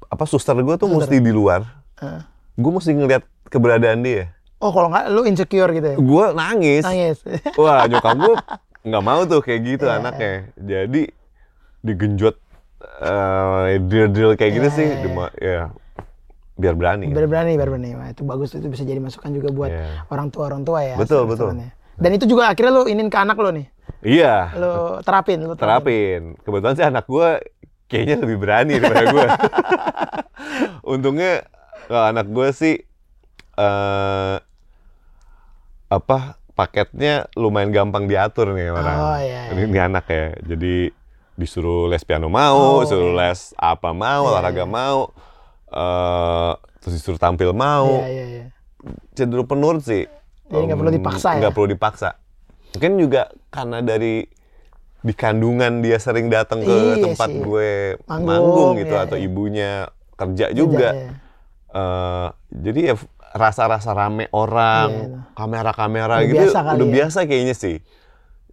apa 0.07 0.23
suster 0.23 0.55
gue 0.55 0.75
tuh 0.79 0.87
mesti 0.87 1.19
di 1.19 1.31
luar. 1.35 1.67
Heeh. 1.99 2.23
Gue 2.55 2.71
mesti 2.71 2.95
ngeliat 2.95 3.27
keberadaan 3.51 3.99
dia. 3.99 4.31
Oh 4.63 4.71
kalau 4.71 4.87
nggak 4.87 5.11
lu 5.11 5.27
insecure 5.27 5.75
gitu 5.75 5.87
ya? 5.91 5.97
Gue 5.99 6.25
nangis. 6.31 6.87
Nangis. 6.87 7.19
Wah 7.59 7.83
nyokap 7.83 8.15
gue 8.15 8.35
nggak 8.85 9.03
mau 9.03 9.25
tuh 9.25 9.41
kayak 9.41 9.61
gitu 9.65 9.85
Iya. 9.85 9.97
anaknya. 9.99 10.33
Jadi 10.55 11.01
digenjot 11.81 12.35
eh 13.01 13.81
drill-drill 13.81 14.33
kayak 14.35 14.51
gitu 14.53 14.67
Iya, 14.69 14.77
sih, 14.77 14.87
iya, 14.87 15.01
Dima- 15.01 15.35
ya 15.35 15.61
biar 16.55 16.71
berani. 16.73 17.09
biar 17.09 17.25
berani, 17.25 17.51
biar 17.53 17.67
berani. 17.67 17.89
Wah, 17.93 18.07
itu 18.07 18.21
bagus 18.23 18.53
itu 18.53 18.63
bisa 18.65 18.81
jadi 18.81 18.97
masukan 18.97 19.27
juga 19.29 19.49
buat 19.49 19.69
Iya. 19.69 20.05
orang 20.07 20.27
tua 20.29 20.47
orang 20.47 20.61
tua 20.61 20.79
ya. 20.81 20.95
Betul, 20.95 21.25
betul. 21.25 21.51
Dan 21.95 22.11
itu 22.11 22.25
juga 22.25 22.47
akhirnya 22.47 22.71
lu 22.73 22.83
inin 22.85 23.07
ke 23.07 23.17
anak 23.17 23.35
lu 23.35 23.51
nih. 23.51 23.67
Iya, 24.01 24.53
Lu 24.53 24.73
terapin, 25.01 25.41
lu 25.41 25.55
terapin. 25.55 26.37
Kebetulan 26.39 26.75
sih 26.75 26.85
anak 26.85 27.05
gue 27.05 27.29
kayaknya 27.87 28.15
lebih 28.21 28.37
berani 28.37 28.73
daripada 28.77 29.03
gue. 29.09 29.27
Untungnya 30.93 31.47
kalau 31.83 32.05
anak 32.05 32.27
gue 32.27 32.47
sih 32.51 32.75
eh 33.55 34.37
apa 35.87 36.17
paketnya 36.55 37.27
lumayan 37.35 37.69
gampang 37.69 38.07
diatur 38.07 38.55
nih 38.55 38.71
orang. 38.71 38.97
Oh, 38.97 39.17
iya, 39.19 39.51
Ini, 39.51 39.61
ini 39.67 39.79
anak 39.79 40.07
ya. 40.07 40.31
Jadi 40.41 40.89
disuruh 41.35 41.91
les 41.91 41.99
piano 42.07 42.31
mau, 42.31 42.79
Oh, 42.79 42.87
disuruh 42.87 43.11
les 43.11 43.51
apa 43.59 43.91
mau, 43.91 44.23
Iya, 44.23 44.29
olahraga 44.31 44.63
mau, 44.63 45.11
eh 45.67 46.53
terus 46.79 46.95
disuruh 46.97 47.19
tampil 47.19 47.51
mau. 47.51 47.99
Iya, 48.01 48.07
iya, 48.07 48.25
iya. 48.25 48.45
Cenderung 49.13 49.45
penurut 49.45 49.83
sih. 49.83 50.07
Jadi 50.47 50.63
nggak 50.63 50.79
perlu 50.79 50.91
Em, 50.93 50.97
dipaksa 51.01 51.27
ya? 51.35 51.39
Nggak 51.43 51.53
perlu 51.53 51.67
dipaksa. 51.69 52.09
Mungkin 52.77 52.91
juga 52.97 53.21
karena 53.51 53.79
dari 53.81 54.23
di 55.05 55.13
kandungan 55.13 55.85
dia 55.85 56.01
sering 56.01 56.33
datang 56.33 56.65
ke 56.65 56.71
Iya 56.71 57.03
tempat 57.03 57.29
sih. 57.29 57.41
gue 57.41 57.71
Manggung, 58.05 58.25
manggung, 58.25 58.69
gitu 58.79 58.95
iya, 58.95 59.03
atau 59.05 59.17
iya. 59.19 59.25
ibunya 59.27 59.71
kerja 60.15 60.45
juga. 60.55 60.89
Iya, 60.95 61.03
iya. 61.03 61.11
Eh, 61.75 62.27
jadi 62.63 62.79
ya 62.87 62.95
rasa-rasa 63.35 63.91
rame 63.91 64.31
orang, 64.31 64.89
Iya, 64.89 65.05
iya. 65.11 65.19
kamera-kamera 65.35 66.15
Udah 66.17 66.25
gitu 66.25 66.35
biasa 66.39 66.59
kali 66.61 66.75
udah 66.75 66.87
ya. 66.87 66.93
biasa 66.95 67.19
kayaknya 67.27 67.55
sih. 67.55 67.75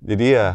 Jadi 0.03 0.27
ya 0.29 0.47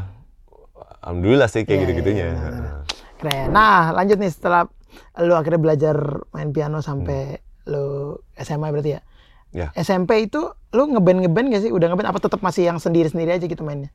alhamdulillah 0.99 1.47
sih 1.47 1.63
kayak 1.63 1.71
Iya, 1.73 1.81
gitu-gitunya. 1.81 2.25
iya, 2.27 2.35
benar, 2.35 2.75
Keren. 3.17 3.47
Nah, 3.49 3.95
lanjut 3.95 4.17
nih 4.19 4.29
setelah 4.29 4.67
lu 5.17 5.33
akhirnya 5.33 5.57
belajar 5.57 5.95
main 6.29 6.51
piano 6.51 6.83
sampai 6.83 7.39
lu 7.65 8.15
SMA 8.35 8.67
berarti 8.67 8.91
ya. 8.93 9.01
Ya. 9.49 9.67
SMP 9.73 10.21
itu 10.21 10.43
lu 10.69 10.83
ngeband 10.87 11.23
ngeband 11.23 11.47
gak 11.49 11.63
sih? 11.63 11.71
Udah 11.71 11.87
ngeband 11.87 12.11
apa 12.11 12.19
tetap 12.19 12.43
masih 12.43 12.67
yang 12.67 12.77
sendiri 12.77 13.07
sendiri 13.07 13.31
aja 13.31 13.47
gitu 13.47 13.63
mainnya? 13.63 13.89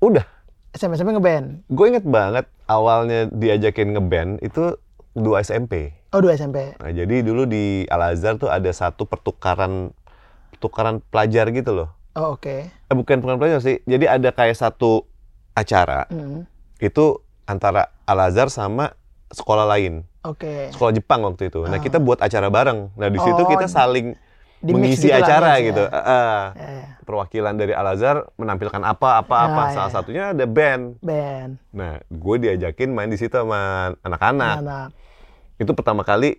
Udah. 0.00 0.24
SMP 0.72 0.96
SMP 0.96 1.12
ngeband. 1.12 1.68
Gue 1.68 1.86
inget 1.86 2.02
banget 2.02 2.48
awalnya 2.64 3.28
diajakin 3.28 3.92
ngeband 3.92 4.40
itu 4.40 4.74
dua 5.14 5.40
SMP. 5.40 5.94
Oh 6.10 6.18
dua 6.18 6.34
SMP. 6.34 6.74
Nah, 6.76 6.90
jadi 6.90 7.22
dulu 7.22 7.46
di 7.46 7.86
Al 7.86 8.12
Azhar 8.12 8.34
tuh 8.34 8.46
ada 8.46 8.68
satu 8.70 9.02
pertukaran 9.04 9.94
pertukaran 10.50 10.98
pelajar 11.04 11.48
gitu 11.48 11.72
loh. 11.72 11.88
Oh 12.12 12.34
oke. 12.34 12.66
Eh, 12.68 12.94
bukan 12.94 13.18
pertukaran 13.18 13.40
pelajar 13.40 13.60
sih. 13.60 13.78
Jadi 13.84 14.04
ada 14.04 14.30
kayak 14.30 14.54
satu 14.54 15.06
acara 15.52 16.06
Hmm, 16.06 16.46
itu 16.76 17.18
antara 17.44 17.94
Al 18.04 18.18
Azhar 18.20 18.50
sama 18.50 18.94
sekolah 19.30 19.66
lain. 19.68 20.02
Oke. 20.22 20.70
Sekolah 20.70 20.90
Jepang 20.90 21.22
waktu 21.22 21.46
itu. 21.46 21.62
Nah, 21.62 21.78
kita 21.78 21.98
buat 21.98 22.18
acara 22.18 22.48
bareng. 22.48 22.90
Nah, 22.94 23.08
di 23.08 23.18
situ 23.18 23.36
Oh, 23.36 23.46
kita 23.46 23.66
saling 23.66 24.16
mengisi 24.64 25.06
gitu 25.06 25.12
lah, 25.12 25.20
acara 25.20 25.50
ya. 25.54 25.64
gitu. 25.68 25.84
Ah, 25.84 25.98
ah. 26.00 26.40
Ya, 26.56 26.68
ya. 26.72 26.86
perwakilan 27.04 27.52
dari 27.52 27.76
Al 27.76 27.84
Azhar 27.84 28.16
menampilkan 28.34 28.80
apa 28.80 29.20
apa 29.20 29.36
apa. 29.44 29.62
Ya, 29.68 29.72
Salah 29.76 29.90
ya. 29.90 29.94
satunya 29.94 30.24
ada 30.32 30.44
band. 30.48 30.96
Band. 30.98 31.60
Nah, 31.68 32.00
gue 32.00 32.36
diajakin 32.40 32.88
main 32.88 33.12
di 33.12 33.20
situ 33.20 33.34
sama 33.34 33.92
anak-anak. 34.00 34.56
Anak. 34.58 34.88
Itu 35.58 35.72
pertama 35.72 36.02
kali 36.02 36.38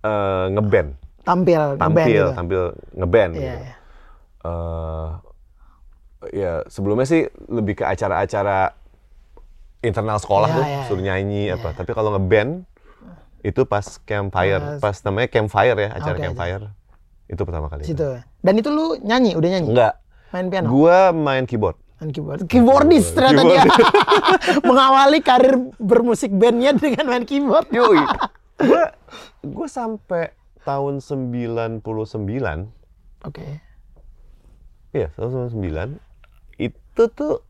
eh, 0.00 0.46
ngeband, 0.56 0.96
Tampil, 1.20 1.62
tampil, 1.76 2.04
gitu. 2.08 2.26
tampil 2.32 2.62
ngeband. 2.96 3.32
Iya, 3.36 3.40
gitu. 3.40 3.60
iya. 3.60 3.74
Eh, 4.40 5.08
ya 6.36 6.52
sebelumnya 6.68 7.06
sih 7.08 7.28
lebih 7.48 7.80
ke 7.80 7.84
acara-acara 7.84 8.76
internal 9.80 10.20
sekolah 10.20 10.48
Ya, 10.48 10.56
tuh, 10.56 10.64
ya, 10.64 10.80
suruh 10.88 11.02
nyanyi 11.04 11.42
apa. 11.52 11.72
Tapi 11.72 11.90
kalau 11.96 12.12
ngeband 12.16 12.68
itu 13.40 13.64
pas 13.64 13.84
campfire, 14.04 14.60
Pas- 14.76 14.80
pas 14.80 14.96
namanya 15.08 15.28
campfire 15.32 15.76
ya, 15.80 15.88
acara 15.96 16.16
Oke, 16.20 16.24
campfire. 16.28 16.64
Itu 17.30 17.42
pertama 17.48 17.72
kali. 17.72 17.88
Situ. 17.88 18.20
Dan 18.44 18.54
itu 18.60 18.68
lu 18.68 19.00
nyanyi, 19.00 19.32
udah 19.32 19.48
nyanyi? 19.48 19.68
Enggak, 19.72 19.94
Main 20.30 20.46
piano? 20.52 20.66
gua 20.68 20.98
main 21.16 21.48
keyboard. 21.48 21.79
Main 22.00 22.16
keyboard. 22.16 22.48
Keyboardis 22.48 23.12
ternyata 23.12 23.44
dia. 23.44 23.64
Mengawali 24.68 25.20
karir 25.20 25.60
bermusik 25.76 26.32
bandnya 26.32 26.72
dengan 26.72 27.04
main 27.04 27.28
keyboard. 27.28 27.68
Yoi. 27.68 28.00
gua 29.52 29.68
sampai 29.68 30.32
tahun 30.64 31.04
99 31.04 31.84
Oke. 33.28 33.60
Iya, 34.96 35.12
1999 35.20 36.00
itu 36.56 37.02
tuh 37.12 37.44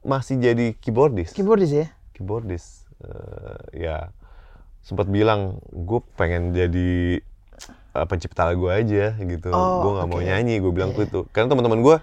masih 0.00 0.40
jadi 0.40 0.72
keyboardis. 0.80 1.36
Keyboardis 1.36 1.70
ya? 1.72 1.86
Keyboardis. 2.16 2.88
Eh, 3.04 3.84
ya 3.84 4.08
sempat 4.84 5.08
bilang 5.08 5.60
gue 5.72 6.00
pengen 6.16 6.52
jadi 6.52 7.20
eh, 7.96 8.06
pencipta 8.08 8.48
lagu 8.48 8.72
aja 8.72 9.12
gitu. 9.16 9.48
Oh, 9.52 9.84
gue 9.84 9.90
nggak 10.00 10.08
mau 10.08 10.20
oke. 10.20 10.28
nyanyi, 10.28 10.60
gue 10.60 10.72
bilang 10.72 10.92
gitu. 10.96 11.28
Karena 11.36 11.52
teman-teman 11.52 11.80
gue, 11.84 11.96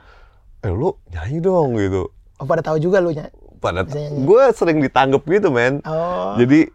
eh 0.61 0.69
lu 0.69 0.93
nyanyi 1.07 1.37
dong 1.39 1.73
gitu. 1.75 2.09
Oh 2.37 2.45
pada 2.45 2.61
tahu 2.61 2.77
juga 2.77 2.97
lu 2.97 3.09
nyanyi. 3.09 3.33
Pada 3.57 3.85
gue 3.85 4.43
sering 4.51 4.77
ditanggep 4.79 5.21
gitu 5.23 5.49
men. 5.49 5.81
Oh. 5.83 6.33
Jadi 6.35 6.69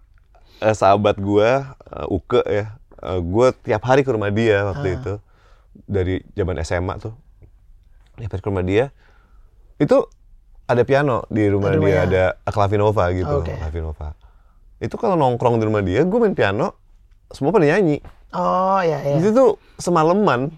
eh, 0.59 0.73
sahabat 0.73 1.17
gue, 1.17 1.51
eh, 1.67 2.07
Uke 2.09 2.41
ya, 2.43 2.79
gue 3.17 3.47
tiap 3.61 3.83
hari 3.83 4.01
ke 4.01 4.11
rumah 4.11 4.29
dia 4.29 4.63
Ah. 4.63 4.73
waktu 4.73 4.89
itu 4.95 5.13
dari 5.83 6.15
zaman 6.33 6.57
SMA 6.61 6.95
tuh, 6.97 7.13
tiap 8.17 8.31
hari 8.31 8.41
ke 8.41 8.49
rumah 8.49 8.63
dia. 8.63 8.91
Itu 9.77 10.09
ada 10.65 10.83
piano 10.83 11.23
di 11.29 11.47
rumah 11.47 11.69
Di 11.69 11.77
dia, 11.77 11.83
rumahnya. 12.01 12.33
ada 12.35 12.49
Clavinova 12.49 13.05
gitu, 13.13 13.37
Oke. 13.39 13.53
Clavinova. 13.53 14.09
Itu 14.77 14.95
kalau 14.95 15.15
nongkrong 15.15 15.57
di 15.57 15.65
rumah 15.65 15.81
dia, 15.81 16.01
gue 16.01 16.19
main 16.19 16.33
piano, 16.33 16.75
semua 17.29 17.51
pada 17.51 17.67
nyanyi. 17.67 17.99
Oh 18.31 18.79
ya 18.79 18.99
ya. 19.01 19.15
Di 19.17 19.27
situ 19.27 19.45
semalaman, 19.77 20.51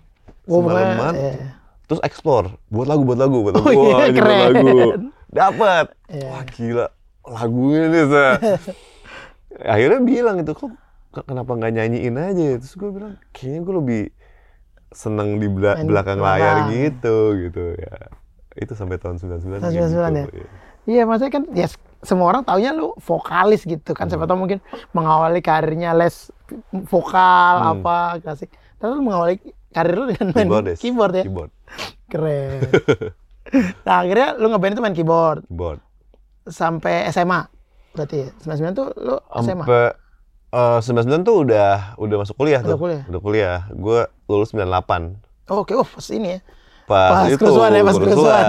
Oh, 0.45 0.61
semalaman, 0.61 1.13
pokoknya, 1.13 1.33
iya. 1.35 1.49
Terus 1.89 2.01
explore, 2.05 2.61
buat 2.69 2.85
lagu, 2.85 3.03
buat 3.03 3.17
lagu, 3.17 3.41
buat 3.41 3.55
lagu, 3.57 3.65
Oh, 3.65 3.73
iya, 3.75 3.95
Wah, 3.95 4.07
ini 4.07 4.21
buat 4.21 4.39
lagu, 4.45 4.69
dapat, 5.27 5.87
Iya. 6.07 6.29
wah 6.29 6.43
gila, 6.47 6.87
lagunya 7.25 7.83
nih, 7.89 8.05
Sa. 8.07 8.27
akhirnya 9.75 10.01
bilang 10.01 10.37
itu 10.39 10.53
kok 10.53 10.71
ke- 11.11 11.25
kenapa 11.25 11.51
nggak 11.51 11.73
nyanyiin 11.73 12.15
aja, 12.15 12.47
terus 12.61 12.75
gue 12.75 12.91
bilang 12.91 13.17
kayaknya 13.31 13.61
gue 13.63 13.75
lebih 13.75 14.03
seneng 14.91 15.37
di 15.37 15.49
bela- 15.49 15.81
belakang 15.81 16.19
layar 16.19 16.69
gitu, 16.69 17.17
gitu 17.39 17.65
ya, 17.75 17.95
itu 18.55 18.73
sampai 18.73 18.97
tahun 18.97 19.17
99 19.17 19.59
Tahun 19.59 19.73
gitu, 19.73 19.87
99 19.89 20.13
ya? 20.15 20.25
iya. 20.29 20.49
Iya, 20.89 21.03
maksudnya 21.05 21.33
kan 21.35 21.45
ya 21.53 21.69
semua 22.01 22.33
orang 22.33 22.43
taunya 22.43 22.73
lu 22.73 22.97
vokalis 22.99 23.61
gitu 23.63 23.93
kan. 23.93 24.09
Siapa 24.09 24.25
tahu 24.25 24.41
mungkin 24.41 24.65
mengawali 24.91 25.45
karirnya 25.45 25.93
les 25.93 26.33
vokal 26.89 27.55
Hmm. 27.61 27.71
apa 27.77 27.97
klasik. 28.19 28.49
Tapi 28.79 28.97
lu 28.97 29.05
mengawali 29.05 29.37
karir 29.71 29.95
lu 29.95 30.05
dengan 30.07 30.27
main 30.31 30.45
Keyboardis. 30.45 30.79
keyboard 30.79 31.13
ya. 31.13 31.25
Keyboard, 31.25 31.51
Keren. 32.09 32.61
nah, 33.87 34.01
akhirnya 34.01 34.29
lu 34.35 34.49
ngeband 34.49 34.73
itu 34.73 34.83
main 34.83 34.93
keyboard 34.93 35.45
keyboard. 35.45 35.79
sampai 36.45 37.09
SMA. 37.09 37.49
Berarti 37.91 38.29
99 38.39 38.73
tuh 38.75 38.89
lu 38.97 39.17
SMA. 39.39 39.65
Sampai 39.65 39.83
eh 40.49 40.79
99 40.81 41.21
tuh 41.23 41.37
udah 41.45 41.71
udah 41.97 42.17
masuk 42.19 42.35
kuliah 42.35 42.61
Udah 42.61 42.71
tuh. 42.71 42.79
kuliah. 42.79 43.03
Udah 43.07 43.21
kuliah. 43.21 43.59
Gue 43.71 44.01
lulus 44.27 44.51
98. 44.51 45.21
Oh, 45.49 45.61
Oke, 45.61 45.73
oh 45.73 45.85
pas 45.85 46.05
ini 46.09 46.37
ya. 46.37 46.41
Pas, 46.85 47.09
Pas 47.11 47.29
itu 47.29 47.37
kerusuhan 47.37 47.71
ya, 47.71 47.83
pas 47.83 47.97
kerusuhan. 47.97 48.47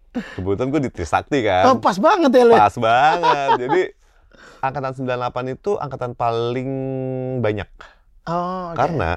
Kebetulan 0.36 0.68
gue 0.68 0.80
di 0.82 0.90
Trisakti 0.90 1.38
kan. 1.40 1.64
Oh, 1.66 1.76
pas 1.78 1.96
banget 1.96 2.28
ya 2.30 2.42
lu. 2.42 2.52
ya? 2.52 2.60
Pas 2.60 2.76
banget. 2.76 3.50
Jadi 3.58 3.80
angkatan 4.60 4.92
98 4.92 5.54
itu 5.54 5.70
angkatan 5.74 6.10
paling 6.12 6.70
banyak. 7.38 7.68
Oh, 8.26 8.72
oke. 8.72 8.76
Karena 8.76 9.16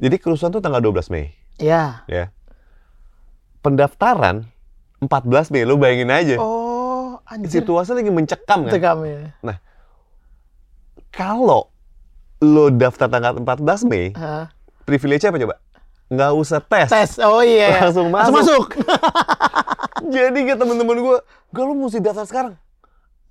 jadi 0.00 0.16
kerusuhan 0.16 0.48
tuh 0.48 0.64
tanggal 0.64 0.80
12 0.80 1.12
Mei, 1.12 1.36
ya. 1.60 2.08
ya. 2.08 2.32
Pendaftaran 3.60 4.48
14 5.04 5.52
Mei, 5.52 5.68
lu 5.68 5.76
bayangin 5.76 6.08
aja. 6.08 6.36
Oh, 6.40 7.20
anjir. 7.28 7.60
Situasi 7.60 7.92
lagi 7.92 8.08
mencekam 8.08 8.64
kan. 8.64 8.80
Ya. 9.04 9.60
Kalau 11.12 11.68
lo 12.40 12.72
daftar 12.72 13.12
tanggal 13.12 13.36
14 13.44 13.84
Mei, 13.84 14.16
Hah? 14.16 14.48
privilege-nya 14.88 15.36
apa 15.36 15.38
coba? 15.44 15.56
Nggak 16.08 16.30
usah 16.32 16.60
tes. 16.64 16.88
Tes. 16.88 17.10
Oh 17.20 17.44
iya. 17.44 17.84
Langsung 17.84 18.08
masuk. 18.08 18.32
masuk. 18.40 18.66
Jadi 20.16 20.40
ke 20.48 20.54
temen-temen 20.56 20.96
gue, 20.96 21.16
gak 21.52 21.64
lo 21.68 21.76
mesti 21.76 22.00
daftar 22.00 22.24
sekarang. 22.24 22.54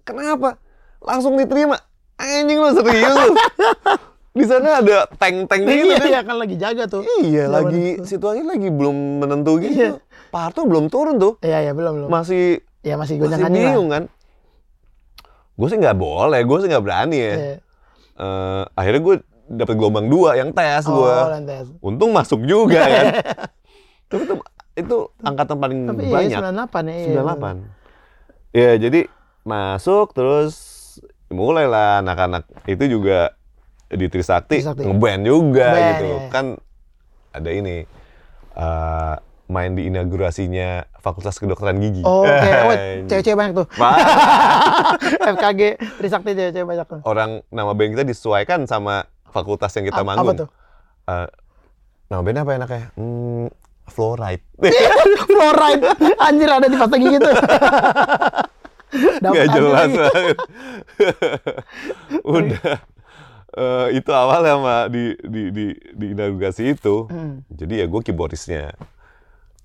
Kenapa? 0.05 0.61
Langsung 1.01 1.33
diterima. 1.33 1.81
Anjing 2.21 2.61
lo 2.61 2.69
serius 2.77 3.15
lo. 3.17 3.33
Di 4.29 4.45
sana 4.45 4.79
ada 4.79 5.09
tank-tank 5.17 5.61
gitu 5.65 5.89
iya, 5.89 5.97
kan. 5.97 6.07
iya 6.07 6.21
kan 6.21 6.35
lagi 6.37 6.55
jaga 6.55 6.83
tuh. 6.85 7.01
Iya, 7.19 7.49
lagi 7.49 7.97
itu. 7.97 8.05
situasi 8.05 8.45
lagi 8.45 8.69
belum 8.69 9.25
menentu 9.25 9.57
Iya. 9.57 9.65
gitu. 9.65 9.95
Pak 10.29 10.41
Harto 10.45 10.61
belum 10.69 10.85
turun 10.87 11.17
tuh. 11.17 11.41
Iya, 11.41 11.65
iya 11.65 11.71
belum 11.73 12.05
belum. 12.05 12.09
Masih 12.13 12.61
ya 12.85 12.95
masih 12.95 13.17
masih 13.17 13.35
ganjing 13.35 13.49
lah. 13.49 13.51
bingung 13.73 13.87
kan. 13.89 14.03
Gue 15.57 15.67
sih 15.67 15.77
nggak 15.77 15.97
boleh, 15.97 16.39
gue 16.39 16.57
sih 16.61 16.67
nggak 16.69 16.85
berani 16.85 17.17
ya. 17.17 17.33
Iya. 17.35 17.55
Eh, 18.19 18.63
akhirnya 18.77 19.01
gue 19.01 19.15
dapet 19.49 19.75
gelombang 19.75 20.07
dua 20.07 20.37
yang 20.37 20.53
tes 20.53 20.85
Oh, 20.85 21.03
gue. 21.03 21.15
Untung 21.81 22.13
masuk 22.13 22.45
juga 22.45 22.85
kan. 22.85 23.05
Tapi 24.09 24.23
itu, 24.25 24.33
itu 24.77 24.97
angkatan 25.19 25.57
paling 25.57 25.79
Tapi 25.89 26.03
banyak. 26.05 26.37
iya 26.37 26.53
98 26.53 26.85
ya. 26.85 26.95
iya. 26.95 27.21
98. 27.25 27.57
Ya, 28.49 28.71
jadi 28.77 29.01
masuk 29.41 30.13
terus 30.13 30.53
mulailah 31.29 32.01
anak-anak 32.01 32.45
itu 32.65 32.85
juga 32.89 33.33
di 33.89 34.05
Trisakti, 34.05 34.55
Trisakti. 34.55 34.83
ngeband 34.83 35.23
juga 35.23 35.67
gitu. 35.89 36.05
iya. 36.07 36.19
Kan 36.29 36.45
ada 37.31 37.49
ini 37.49 37.85
eh, 38.51 39.15
main 39.45 39.71
di 39.71 39.85
inaugurasinya 39.85 40.69
Fakultas 40.95 41.35
Kedokteran 41.35 41.79
Gigi. 41.79 42.03
Oh, 42.03 42.21
Oke, 42.21 42.49
oh, 42.61 42.71
Eh, 42.71 43.01
cewek-cewek 43.03 43.33
banyak 43.35 43.53
tuh. 43.55 43.67
FKG 45.31 45.61
Trisakti 45.97 46.29
cewek-cewek 46.31 46.67
banyak 46.67 46.85
tuh. 46.87 46.99
orang 47.03 47.41
nama 47.49 47.71
band 47.71 47.93
kita 47.93 48.03
disesuaikan 48.03 48.63
sama 48.63 49.03
fakultas 49.25 49.73
yang 49.73 49.85
kita 49.85 50.01
A- 50.01 50.05
manggung. 50.05 50.27
Apa 50.27 50.39
tuh? 50.39 50.49
Eh, 51.07 51.27
nama 52.07 52.21
bandnya 52.21 52.41
apa 52.41 52.51
enaknya? 52.55 52.83
Hmm, 52.93 53.49
Fluoride. 53.87 54.45
Fluoride. 55.27 55.81
Anjir 56.19 56.45
ada 56.47 56.67
di 56.67 56.77
pasta 56.77 56.95
gigi 56.95 57.17
tuh. 57.17 57.35
Gak 59.19 59.47
jelas 59.51 59.89
banget. 59.91 60.37
Udah. 62.23 62.77
Eh, 63.49 63.97
itu 63.97 64.11
awal 64.13 64.45
sama 64.45 64.85
di 64.93 65.17
di 65.25 65.49
di 65.49 65.65
di 65.73 66.05
inaugurasi 66.13 66.77
itu. 66.77 67.09
Hmm. 67.09 67.41
Jadi 67.49 67.81
ya 67.81 67.85
gue 67.89 68.01
keyboardisnya. 68.05 68.77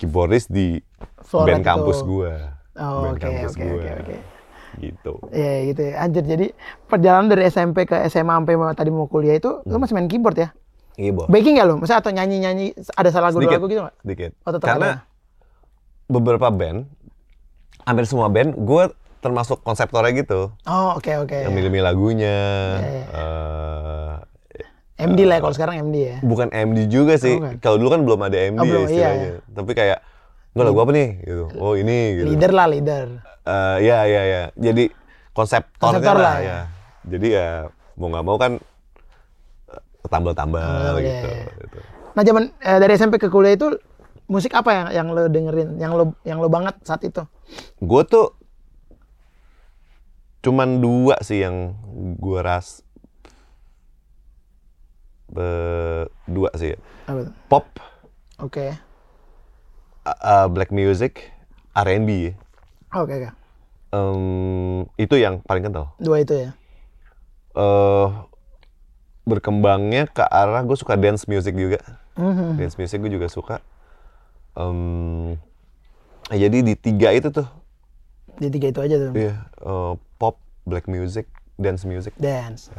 Keyboardis 0.01 0.49
di 0.49 0.81
Fluoride 1.21 1.61
band 1.61 1.65
kampus 1.69 2.01
itu. 2.01 2.09
gue. 2.09 2.35
Oh, 2.81 3.05
band 3.05 3.17
oke, 3.17 3.21
kampus 3.21 3.53
oke, 3.53 3.61
gue. 3.61 3.85
oke. 3.85 4.17
Gitu. 4.75 5.13
Iya 5.31 5.55
gitu 5.71 5.81
ya. 5.85 5.95
Anjir 6.01 6.25
jadi 6.25 6.47
perjalanan 6.89 7.29
dari 7.29 7.43
SMP 7.47 7.85
ke 7.85 7.95
SMA 8.09 8.33
sampai 8.33 8.57
tadi 8.73 8.91
mau 8.91 9.07
kuliah 9.07 9.37
itu 9.37 9.61
lu 9.69 9.77
masih 9.77 9.95
main 9.95 10.09
keyboard 10.09 10.37
ya? 10.41 10.49
Keyboard. 10.97 11.29
Baking 11.29 11.61
nggak 11.61 11.67
lu? 11.69 11.75
Masa 11.79 12.01
atau 12.01 12.11
nyanyi-nyanyi 12.11 12.73
ada 12.97 13.09
salah 13.13 13.31
lagu 13.31 13.45
lagu 13.45 13.69
gitu 13.69 13.85
nggak? 13.85 14.33
Oh, 14.49 14.51
tetap 14.51 14.67
Karena 14.67 14.89
ada. 14.89 15.07
beberapa 16.09 16.49
band, 16.49 16.89
hampir 17.85 18.09
semua 18.09 18.33
band, 18.33 18.57
gue 18.57 18.85
termasuk 19.25 19.65
konseptornya 19.65 20.13
gitu. 20.13 20.53
Oh 20.69 21.01
oke 21.01 21.09
oke. 21.25 21.33
yang 21.49 21.57
milih-milih 21.57 21.81
lagunya. 21.89 22.39
Iya, 22.77 22.91
iya. 22.93 23.05
eh, 23.09 24.13
MD 25.09 25.21
lah 25.25 25.37
ya, 25.37 25.41
kalau 25.41 25.55
sekarang 25.57 25.75
MD 25.89 25.97
ya. 25.97 26.17
bukan 26.21 26.53
MD 26.53 26.93
juga 26.93 27.17
sih. 27.17 27.41
Oh. 27.41 27.57
Kalau 27.59 27.81
dulu 27.81 27.89
kan 27.89 28.01
belum 28.05 28.21
ada 28.21 28.37
MD 28.37 28.61
Oh, 28.61 28.69
iya, 28.69 28.79
istilahnya. 28.85 29.31
Tapi 29.49 29.73
kayak 29.73 29.99
enggak 30.53 30.67
lagu 30.69 30.79
apa 30.85 30.91
nih 30.93 31.09
gitu. 31.25 31.45
Oh, 31.57 31.73
ini 31.75 31.97
gitu. 32.21 32.27
Leader 32.31 32.53
lah, 32.53 32.67
leader. 32.69 33.07
Eh, 33.49 33.77
ya 33.81 33.99
ya 34.05 34.23
ya. 34.29 34.43
Jadi 34.61 34.85
konseptornya 35.33 35.81
Konseptor 35.81 36.17
lah 36.21 36.23
lah, 36.23 36.37
ya. 36.45 36.59
Jadi 37.09 37.27
ya 37.33 37.49
mau 37.97 38.13
nggak 38.13 38.25
mau 38.29 38.37
kan 38.37 38.53
eh, 39.73 40.09
tambal-tambal 40.13 40.61
Tambal, 40.61 40.95
gitu. 41.01 41.09
iya, 41.09 41.41
iya. 41.49 41.55
gitu. 41.65 41.79
Nah, 42.15 42.23
zaman 42.23 42.43
eh, 42.61 42.79
dari 42.79 42.93
SMP 42.95 43.17
ke 43.17 43.33
kuliah 43.33 43.57
itu 43.57 43.73
musik 44.29 44.53
apa 44.53 44.71
yang 44.71 44.87
yang 44.93 45.07
lo 45.17 45.27
dengerin, 45.33 45.81
yang 45.81 45.93
lo 45.97 46.13
yang 46.29 46.39
lo 46.45 46.53
banget 46.53 46.77
saat 46.85 47.03
itu? 47.03 47.25
Gue 47.83 48.05
tuh 48.05 48.44
cuman 50.45 50.79
dua 50.79 51.17
sih 51.25 51.41
yang 51.41 51.73
gue 52.21 52.41
ras 52.45 52.85
Be- 55.25 56.07
dua 56.29 56.53
sih. 56.55 56.77
Apa 57.09 57.27
tuh? 57.27 57.35
Pop, 57.49 57.67
Oke. 58.39 58.77
uh, 60.05 60.11
uh, 60.21 60.47
black 60.47 60.69
music, 60.71 61.33
R&B. 61.75 62.37
Oke, 62.95 63.13
oke. 63.19 63.31
Em, 63.91 64.21
itu 64.95 65.15
yang 65.17 65.41
paling 65.43 65.65
kental. 65.65 65.91
Dua 65.99 66.21
itu 66.21 66.35
ya. 66.35 66.51
eh 67.55 68.09
berkembangnya 69.25 70.05
ke 70.11 70.21
arah 70.21 70.61
gue 70.61 70.77
suka 70.77 70.95
dance 70.95 71.25
music 71.25 71.57
juga. 71.57 71.81
Mhm. 72.15 72.61
Dance 72.61 72.77
music 72.77 73.01
gue 73.01 73.11
juga 73.11 73.27
suka. 73.27 73.57
Em, 74.55 75.35
jadi 76.31 76.63
di 76.63 76.75
tiga 76.77 77.11
itu 77.11 77.33
tuh, 77.33 77.49
Di 78.35 78.49
tiga 78.51 78.67
itu 78.69 78.81
aja 78.83 78.97
tuh. 78.99 79.13
iya, 79.15 79.35
eh, 79.47 79.93
pop, 80.19 80.37
black 80.65 80.87
music, 80.87 81.27
dance 81.55 81.87
music. 81.87 82.11
Dance. 82.19 82.71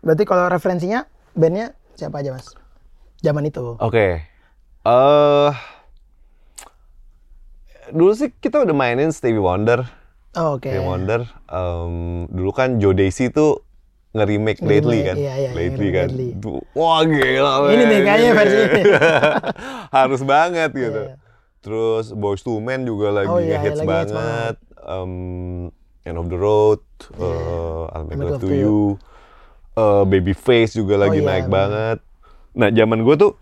Berarti 0.00 0.24
kalau 0.24 0.48
referensinya 0.48 1.04
bandnya 1.32 1.72
siapa 1.94 2.20
aja 2.20 2.32
mas? 2.32 2.52
Zaman 3.20 3.44
itu. 3.44 3.76
Oke, 3.76 4.24
eh 4.80 5.50
dulu 7.90 8.12
sih 8.14 8.30
kita 8.32 8.62
udah 8.62 8.72
mainin 8.72 9.10
Stevie 9.10 9.42
Wonder. 9.42 9.84
Oh, 10.38 10.56
Oke. 10.56 10.70
Stevie 10.70 10.84
Wonder. 10.86 11.20
Em, 11.50 12.24
dulu 12.30 12.50
kan 12.54 12.78
Joe 12.78 12.94
Daisy 12.94 13.28
tuh 13.28 13.60
nge-remake 14.10 14.58
Lately 14.62 15.06
kan. 15.06 15.16
iya, 15.18 15.34
iya, 15.38 15.50
lately 15.54 15.90
nge-remake 15.90 15.94
kan. 15.94 16.08
Lately. 16.10 16.60
Wah 16.74 17.00
gila. 17.04 17.52
Ini 17.70 17.84
nih 17.86 18.00
kayaknya 18.02 18.30
versi 18.34 18.58
ini. 18.58 18.82
Harus 19.96 20.20
banget 20.22 20.70
gitu. 20.72 21.02
Iya. 21.08 21.14
Terus 21.60 22.16
Boyz 22.16 22.40
II 22.40 22.56
Men 22.64 22.88
juga 22.88 23.12
lagi 23.12 23.28
Oh, 23.28 23.36
iya, 23.36 23.60
ngehits 23.60 23.84
lagi 23.84 23.90
hits 23.90 24.12
banget. 24.16 24.56
Em, 24.84 25.12
End 26.04 26.16
of 26.16 26.26
the 26.32 26.38
Road, 26.40 26.80
eh, 27.20 27.84
I'll 27.92 28.06
Make 28.08 28.24
Love 28.24 28.40
to 28.40 28.54
You, 28.54 28.96
eh, 29.76 30.04
Babyface 30.08 30.76
juga 30.76 30.96
lagi 31.00 31.20
iya, 31.20 31.24
naik 31.24 31.46
bener. 31.50 31.50
banget. 31.50 31.98
Nah 32.56 32.68
zaman 32.72 33.02
gue 33.06 33.16
tuh 33.16 33.32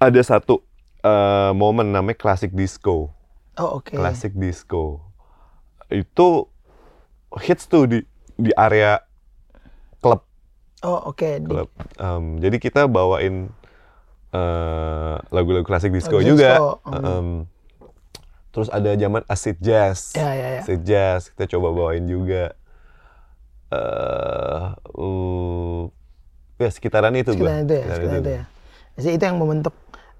ada 0.00 0.20
satu 0.20 0.60
eh, 1.02 1.52
momen 1.56 1.92
namanya 1.92 2.18
classic 2.18 2.52
disco 2.52 3.12
Oh 3.58 3.76
oke. 3.76 3.92
classic 3.96 4.32
disco 4.36 5.00
itu 5.90 6.48
hits 7.42 7.66
tuh 7.68 7.84
di 7.88 7.98
di 8.36 8.52
area 8.56 9.00
klub 10.00 10.24
Oh 10.82 10.98
oke. 11.12 11.30
Di- 11.40 11.46
klub 11.46 11.68
Em, 11.96 12.36
jadi 12.44 12.56
kita 12.60 12.84
bawain 12.90 13.48
eh, 14.34 15.14
lagu-lagu 15.32 15.64
klasik 15.66 15.92
disco 15.94 16.18
Lagu 16.18 16.24
juga 16.24 16.60
disco, 16.60 16.80
hmm. 16.84 17.18
Em, 17.18 17.44
terus 18.56 18.72
ada 18.72 18.96
zaman 18.96 19.20
acid 19.28 19.60
jazz 19.60 20.16
Ya, 20.16 20.32
ya, 20.32 20.46
ya. 20.56 20.60
acid 20.64 20.80
jazz 20.88 21.28
kita 21.28 21.44
coba 21.52 21.76
bawain 21.76 22.08
juga 22.08 22.56
eh 23.68 24.64
uh, 24.96 25.92
ya 26.56 26.72
sekitaran 26.72 27.12
itu 27.20 27.36
gua. 27.36 27.52
Sekitaran 27.52 27.60
itu 27.68 27.74
ya, 27.76 27.84
sekitaran 27.92 28.20
itu 28.24 28.30
ya. 28.32 28.42
Jadi 28.96 29.10
itu 29.12 29.24
yang 29.28 29.36
membentuk 29.36 29.74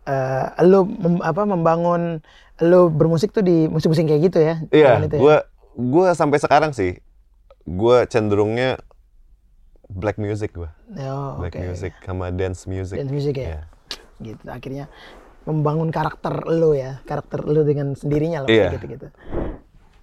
eh 0.05 0.47
lo 0.69 0.85
mem- 0.85 1.25
apa 1.25 1.43
membangun 1.49 2.21
lo 2.61 2.93
bermusik 2.93 3.33
tuh 3.33 3.41
di 3.41 3.73
musik-musik 3.73 4.05
kayak 4.05 4.23
gitu 4.29 4.39
ya. 4.45 4.55
Iya, 4.69 5.01
itu 5.01 5.17
ya? 5.17 5.21
gua 5.23 5.37
gua 5.73 6.07
sampai 6.13 6.37
sekarang 6.37 6.77
sih 6.77 7.01
gua 7.65 8.05
cenderungnya 8.05 8.77
black 9.89 10.21
music 10.21 10.53
gua. 10.53 10.77
Oh, 10.93 11.41
Black 11.41 11.57
oke. 11.57 11.63
music 11.65 11.93
sama 12.05 12.29
dance 12.29 12.69
music. 12.69 13.01
Dance 13.01 13.13
music 13.17 13.35
ya. 13.41 13.47
Iya. 13.49 13.61
Gitu. 14.21 14.43
Akhirnya 14.45 14.85
membangun 15.47 15.89
karakter 15.89 16.43
lo 16.45 16.75
ya, 16.75 16.99
karakter 17.03 17.41
lo 17.41 17.63
dengan 17.63 17.95
sendirinya 17.95 18.45
lah 18.45 18.51
Iya. 18.51 18.75
gitu-gitu. 18.75 19.09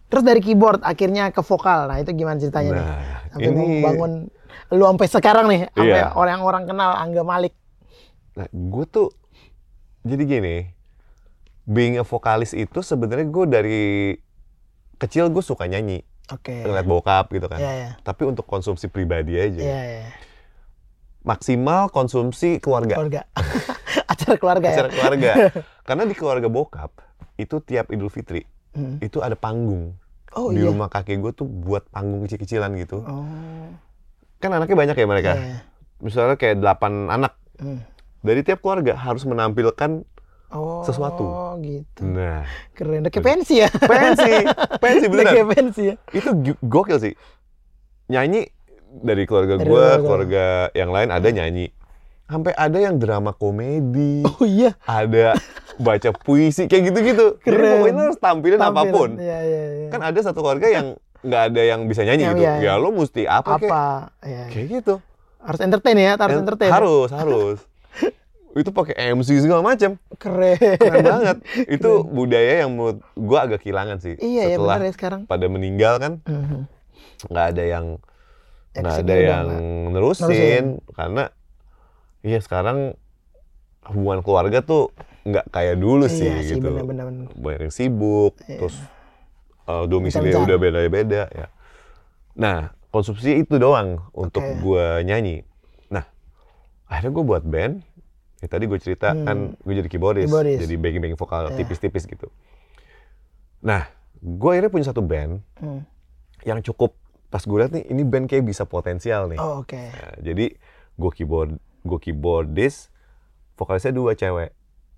Terus 0.08 0.24
dari 0.24 0.40
keyboard 0.40 0.80
akhirnya 0.82 1.30
ke 1.30 1.42
vokal. 1.42 1.86
Nah, 1.86 1.98
itu 1.98 2.14
gimana 2.14 2.38
ceritanya 2.38 2.72
nih? 2.72 2.80
Nah, 2.80 3.02
Sampai 3.30 3.50
ini- 3.50 3.60
membangun 3.82 4.12
lu 4.70 4.84
sampai 4.86 5.08
sekarang 5.08 5.46
nih, 5.48 5.62
sampai 5.70 6.00
Iya. 6.00 6.14
orang-orang 6.14 6.64
kenal 6.64 6.92
Angga 6.96 7.22
Malik. 7.22 7.54
Nah, 8.34 8.48
gue 8.48 8.86
tuh 8.88 9.10
jadi 10.02 10.24
gini, 10.24 10.56
being 11.64 11.96
a 11.96 12.04
vokalis 12.04 12.52
itu 12.52 12.80
sebenarnya 12.80 13.26
gue 13.26 13.46
dari 13.46 13.82
kecil 14.96 15.28
gue 15.28 15.42
suka 15.42 15.66
nyanyi, 15.66 16.06
Oke. 16.30 16.62
ngeliat 16.62 16.86
bokap 16.86 17.28
gitu 17.30 17.46
kan. 17.46 17.60
Iya, 17.60 17.72
iya. 17.74 17.90
Tapi 18.00 18.24
untuk 18.24 18.46
konsumsi 18.46 18.88
pribadi 18.88 19.36
aja. 19.36 19.60
Iya, 19.60 19.82
iya. 19.84 20.08
Maksimal 21.22 21.88
konsumsi 21.88 22.60
keluarga, 22.60 23.00
Keluarga. 23.00 23.24
Acara 24.24 24.38
keluarga 24.38 24.68
acara 24.70 24.88
ya. 24.88 24.92
keluarga. 24.92 25.32
Karena 25.88 26.04
di 26.04 26.14
keluarga 26.14 26.48
bokap 26.48 26.92
itu 27.36 27.56
tiap 27.60 27.90
Idul 27.90 28.08
Fitri 28.08 28.44
Hmm. 28.72 28.98
itu 28.98 29.20
ada 29.20 29.36
panggung. 29.36 29.94
Oh, 30.34 30.50
di 30.50 30.58
iya. 30.58 30.66
rumah 30.66 30.90
kakek 30.90 31.20
gue 31.20 31.30
tuh 31.32 31.46
buat 31.46 31.86
panggung 31.88 32.24
kecil-kecilan 32.24 32.74
gitu. 32.76 33.06
Oh. 33.06 33.70
Kan 34.40 34.50
anaknya 34.50 34.74
banyak 34.74 34.96
ya 34.96 35.06
mereka. 35.06 35.32
Iya. 35.36 35.62
Misalnya 36.00 36.36
kayak 36.36 36.58
delapan 36.58 37.06
anak. 37.06 37.38
Hmm. 37.56 37.86
Dari 38.20 38.42
tiap 38.42 38.60
keluarga 38.60 38.96
harus 38.96 39.24
menampilkan 39.24 40.02
Oh, 40.50 40.82
Sesuatu. 40.82 41.58
gitu. 41.60 42.02
nah 42.04 42.46
Keren. 42.72 43.02
Udah 43.02 43.10
kayak 43.10 43.26
pensi 43.28 43.56
ya. 43.58 43.70
pensi, 43.74 44.34
pensi 44.78 45.06
Udah 45.10 45.26
kayak 45.28 45.46
beneran. 45.46 45.50
pensi 45.50 45.82
ya. 45.84 45.96
itu 46.12 46.30
gokil 46.60 46.98
sih 47.00 47.14
nyanyi 48.06 48.54
dari 48.96 49.26
keluarga 49.26 49.58
gue 49.58 49.86
keluarga 49.98 50.46
yang 50.72 50.90
lain 50.90 51.10
ada 51.10 51.26
nyanyi 51.26 51.74
sampai 52.34 52.52
ada 52.52 52.76
yang 52.76 52.98
drama 52.98 53.32
komedi 53.32 54.26
Oh 54.32 54.42
iya. 54.44 54.74
ada 54.82 55.38
baca 55.76 56.10
puisi 56.16 56.66
kayak 56.66 56.90
gitu-gitu 56.90 57.38
jadi 57.40 57.54
Keren. 57.54 57.72
pokoknya 57.76 57.94
lo 57.96 58.04
harus 58.04 58.20
tampilin 58.20 58.58
Tampilan. 58.58 58.74
apa 58.80 58.92
pun 58.92 59.10
Iya, 59.16 59.40
iya, 59.40 59.64
iya. 59.76 59.88
kan 59.88 60.02
ada 60.02 60.20
satu 60.20 60.40
keluarga 60.40 60.68
yang 60.68 60.88
nggak 61.20 61.44
ada 61.48 61.62
yang 61.64 61.80
bisa 61.86 62.02
nyanyi 62.02 62.24
Yang 62.24 62.34
gitu 62.34 62.44
iya, 62.44 62.54
ya 62.54 62.62
iya. 62.68 62.74
lo 62.76 62.90
mesti 62.92 63.22
apa, 63.24 63.56
apa? 63.56 63.84
Iya. 64.20 64.44
kayak 64.50 64.68
gitu 64.72 64.96
Harus 65.40 65.60
entertain 65.60 65.98
ya, 65.98 66.12
harus 66.16 66.38
entertain. 66.38 66.72
harus 66.72 67.10
harus 67.10 67.58
itu 68.54 68.70
pakai 68.70 68.94
MC 69.12 69.40
segala 69.40 69.62
macam 69.62 69.98
Keren. 70.16 70.58
keren 70.78 71.02
banget 71.04 71.38
itu 71.76 71.92
budaya 72.06 72.54
yang 72.62 72.72
menurut 72.72 72.98
gue 73.10 73.40
agak 73.40 73.60
kehilangan 73.60 73.98
sih 73.98 74.14
Iya 74.16 74.44
ya 74.46 74.56
setelah 74.56 74.76
benar 74.76 74.82
ya 74.84 74.94
sekarang. 74.94 75.22
pada 75.26 75.46
meninggal 75.48 75.94
kan 75.98 76.14
Mhm. 76.24 76.60
nggak 77.30 77.46
ada 77.50 77.64
yang 77.64 77.86
Ya, 78.74 78.82
nggak 78.82 78.98
ada 79.00 79.16
yang 79.16 79.46
nggak- 79.46 79.92
nerusin, 79.92 80.26
nerusin. 80.26 80.66
karena 80.92 81.24
iya 82.24 82.40
sekarang 82.40 82.96
hubungan 83.84 84.20
keluarga 84.20 84.60
tuh 84.60 84.90
nggak 85.24 85.48
kayak 85.50 85.76
dulu 85.76 86.08
sih 86.08 86.24
Iya 86.24 86.40
sih 86.42 86.56
gitu 86.56 86.68
benar-benar. 86.68 87.06
benar. 87.06 87.26
banyak 87.34 87.62
yang 87.62 87.74
sibuk 87.74 88.34
terus 88.40 88.76
uh, 89.66 89.84
Misal-misal. 89.88 90.44
udah 90.44 90.58
beda-beda 90.58 91.24
ya 91.30 91.48
nah 92.34 92.58
konsumsi 92.90 93.38
itu 93.38 93.56
doang 93.56 94.02
untuk 94.12 94.42
gua 94.60 95.00
nyanyi 95.00 95.44
nah 95.88 96.08
akhirnya 96.86 97.12
gue 97.12 97.26
buat 97.26 97.44
band 97.44 97.84
ya 98.38 98.48
tadi 98.48 98.66
gue 98.66 98.76
cerita 98.76 99.16
kan 99.18 99.56
gue 99.56 99.74
jadi 99.74 99.88
keyboardist, 99.88 100.28
Hmm. 100.28 100.36
Keyboardist. 100.38 100.60
jadi 100.62 100.74
backing 100.76 101.02
backing 101.02 101.18
vokal 101.18 101.44
Iya. 101.46 101.56
tipis-tipis 101.56 102.04
gitu 102.04 102.28
nah 103.60 103.88
gue 104.18 104.50
akhirnya 104.50 104.68
punya 104.70 104.86
satu 104.86 105.00
band 105.00 105.40
Hmm. 105.56 105.84
yang 106.42 106.60
cukup 106.60 106.96
pas 107.28 107.40
gue 107.42 107.58
lihat 107.58 107.72
nih 107.72 107.84
ini 107.86 108.04
band 108.04 108.28
kayak 108.28 108.44
bisa 108.44 108.64
potensial 108.64 109.26
nih 109.26 109.36
Oh 109.38 109.60
oke. 109.60 109.74
Nah, 109.74 110.16
jadi 110.20 110.54
gue 110.94 111.12
keyboard 111.14 111.56
gue 111.84 112.00
keyboardist 112.00 112.90
vokalisnya 113.54 113.92
dua 113.92 114.12
cewek 114.14 114.52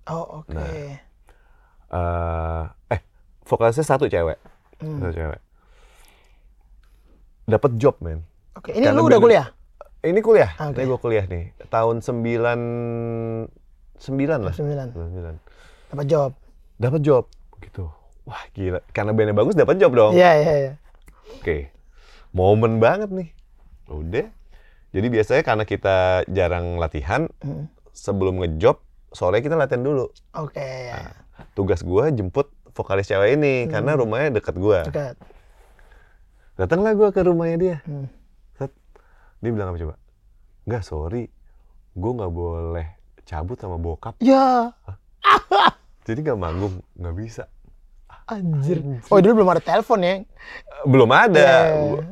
Oh 0.06 0.40
oke. 0.40 0.54
Nah. 0.54 0.62
Eh, 0.62 0.94
eh 2.88 3.00
vokalisnya 3.42 3.82
satu 3.84 4.06
cewek 4.06 4.38
Hmm. 4.76 5.00
satu 5.00 5.12
cewek 5.14 5.40
dapat 7.44 7.70
job 7.76 7.96
men 8.00 8.22
Oke. 8.52 8.72
Ini 8.72 8.84
Karena 8.84 8.96
lu 8.96 9.06
udah 9.06 9.18
kuliah? 9.18 9.46
ini 10.00 10.20
kuliah 10.20 10.50
Ah, 10.54 10.70
Oke. 10.70 10.78
ini 10.78 10.86
gue 10.86 10.98
kuliah 10.98 11.24
nih 11.24 11.44
tahun 11.66 11.98
sembilan 11.98 12.60
sembilan 13.96 14.38
lah 14.40 14.54
Sembilan. 14.54 14.86
sembilan 14.92 15.34
Dapat 15.88 16.06
job. 16.06 16.30
dapat 16.76 17.00
job 17.00 17.24
gitu 17.58 17.88
wah 18.22 18.42
gila 18.52 18.78
karena 18.90 19.10
bandnya 19.10 19.32
bagus 19.32 19.54
dapat 19.54 19.76
job 19.76 19.92
dong 19.92 20.12
Iya 20.12 20.30
iya 20.36 20.54
iya. 20.56 20.72
Oke, 21.36 21.70
momen 22.30 22.76
banget 22.76 23.08
nih. 23.08 23.28
Udah. 23.88 24.26
Jadi 24.90 25.06
biasanya 25.08 25.42
karena 25.42 25.64
kita 25.64 25.96
jarang 26.26 26.76
latihan, 26.76 27.26
Hmm. 27.40 27.66
sebelum 27.90 28.38
ngejob, 28.38 28.78
sore 29.10 29.40
kita 29.40 29.54
latihan 29.54 29.82
dulu. 29.82 30.06
Oke 30.34 30.62
ya. 30.62 31.10
Tugas 31.52 31.80
gua 31.80 32.08
jemput 32.08 32.48
vokalis 32.72 33.08
cewek 33.08 33.36
ini, 33.36 33.66
karena 33.66 33.96
rumahnya 33.96 34.36
deket 34.36 34.56
gua. 34.56 34.84
Dekat. 34.84 35.16
Datanglah 36.56 36.92
gua 36.92 37.08
ke 37.10 37.20
rumahnya 37.20 37.56
dia. 37.56 37.76
Hmm. 37.84 38.08
Set. 38.54 38.72
Dia 39.40 39.50
bilang 39.52 39.72
apa 39.72 39.78
coba? 39.78 39.94
Enggak, 40.64 40.82
sorry. 40.82 41.28
gue 41.96 42.12
nggak 42.12 42.28
boleh 42.28 42.86
cabut 43.24 43.56
sama 43.56 43.80
bokap 43.80 44.20
Ya, 44.20 44.68
jadi 46.04 46.20
nggak 46.20 46.36
manggung 46.36 46.84
nggak 46.92 47.16
bisa 47.16 47.48
anjir. 48.26 48.78
Oh, 49.06 49.18
dulu 49.18 49.32
belum 49.36 49.50
ada 49.50 49.62
telepon 49.62 49.98
ya. 50.00 50.14
belum 50.82 51.08
ada 51.08 51.48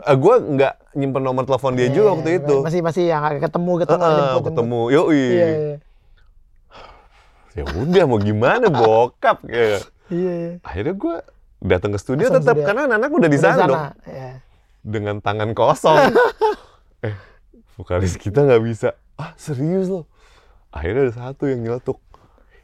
Iya. 0.00 0.12
gue 0.12 0.35
nggak 0.48 0.74
nyimpen 0.94 1.22
nomor 1.22 1.44
telepon 1.44 1.72
dia 1.72 1.87
juga 1.87 2.09
waktu 2.12 2.29
Iya, 2.29 2.38
itu 2.40 2.57
Masih 2.61 2.81
masih 2.81 3.05
yang 3.07 3.22
ketemu 3.37 3.72
ketemu 3.81 4.03
jemput. 4.05 4.42
ketemu 4.44 4.81
yoi 4.90 5.14
Iya, 5.14 5.46
iya. 5.46 5.74
ya 7.55 7.62
udah 7.72 8.05
mau 8.05 8.18
gimana 8.18 8.66
bokap 8.68 9.38
ya 9.44 9.79
Iya, 10.07 10.33
iya. 10.33 10.53
akhirnya 10.61 10.94
gue 10.94 11.16
datang 11.62 11.90
ke 11.90 11.98
studio 11.98 12.27
Langsung 12.27 12.40
tetap 12.40 12.55
studio. 12.57 12.66
karena 12.66 12.81
anak-anak 12.85 13.11
udah 13.12 13.29
di 13.29 13.38
sana 13.38 13.62
dong 13.64 13.85
Iya. 14.05 14.31
dengan 14.83 15.16
tangan 15.18 15.50
kosong 15.53 15.98
eh 17.07 17.14
vokalis 17.74 18.14
kita 18.16 18.42
nggak 18.42 18.62
bisa 18.64 18.88
ah 19.14 19.31
serius 19.35 19.87
loh 19.88 20.05
akhirnya 20.68 21.07
ada 21.07 21.14
satu 21.14 21.46
yang 21.46 21.61
nyeletuk 21.61 21.98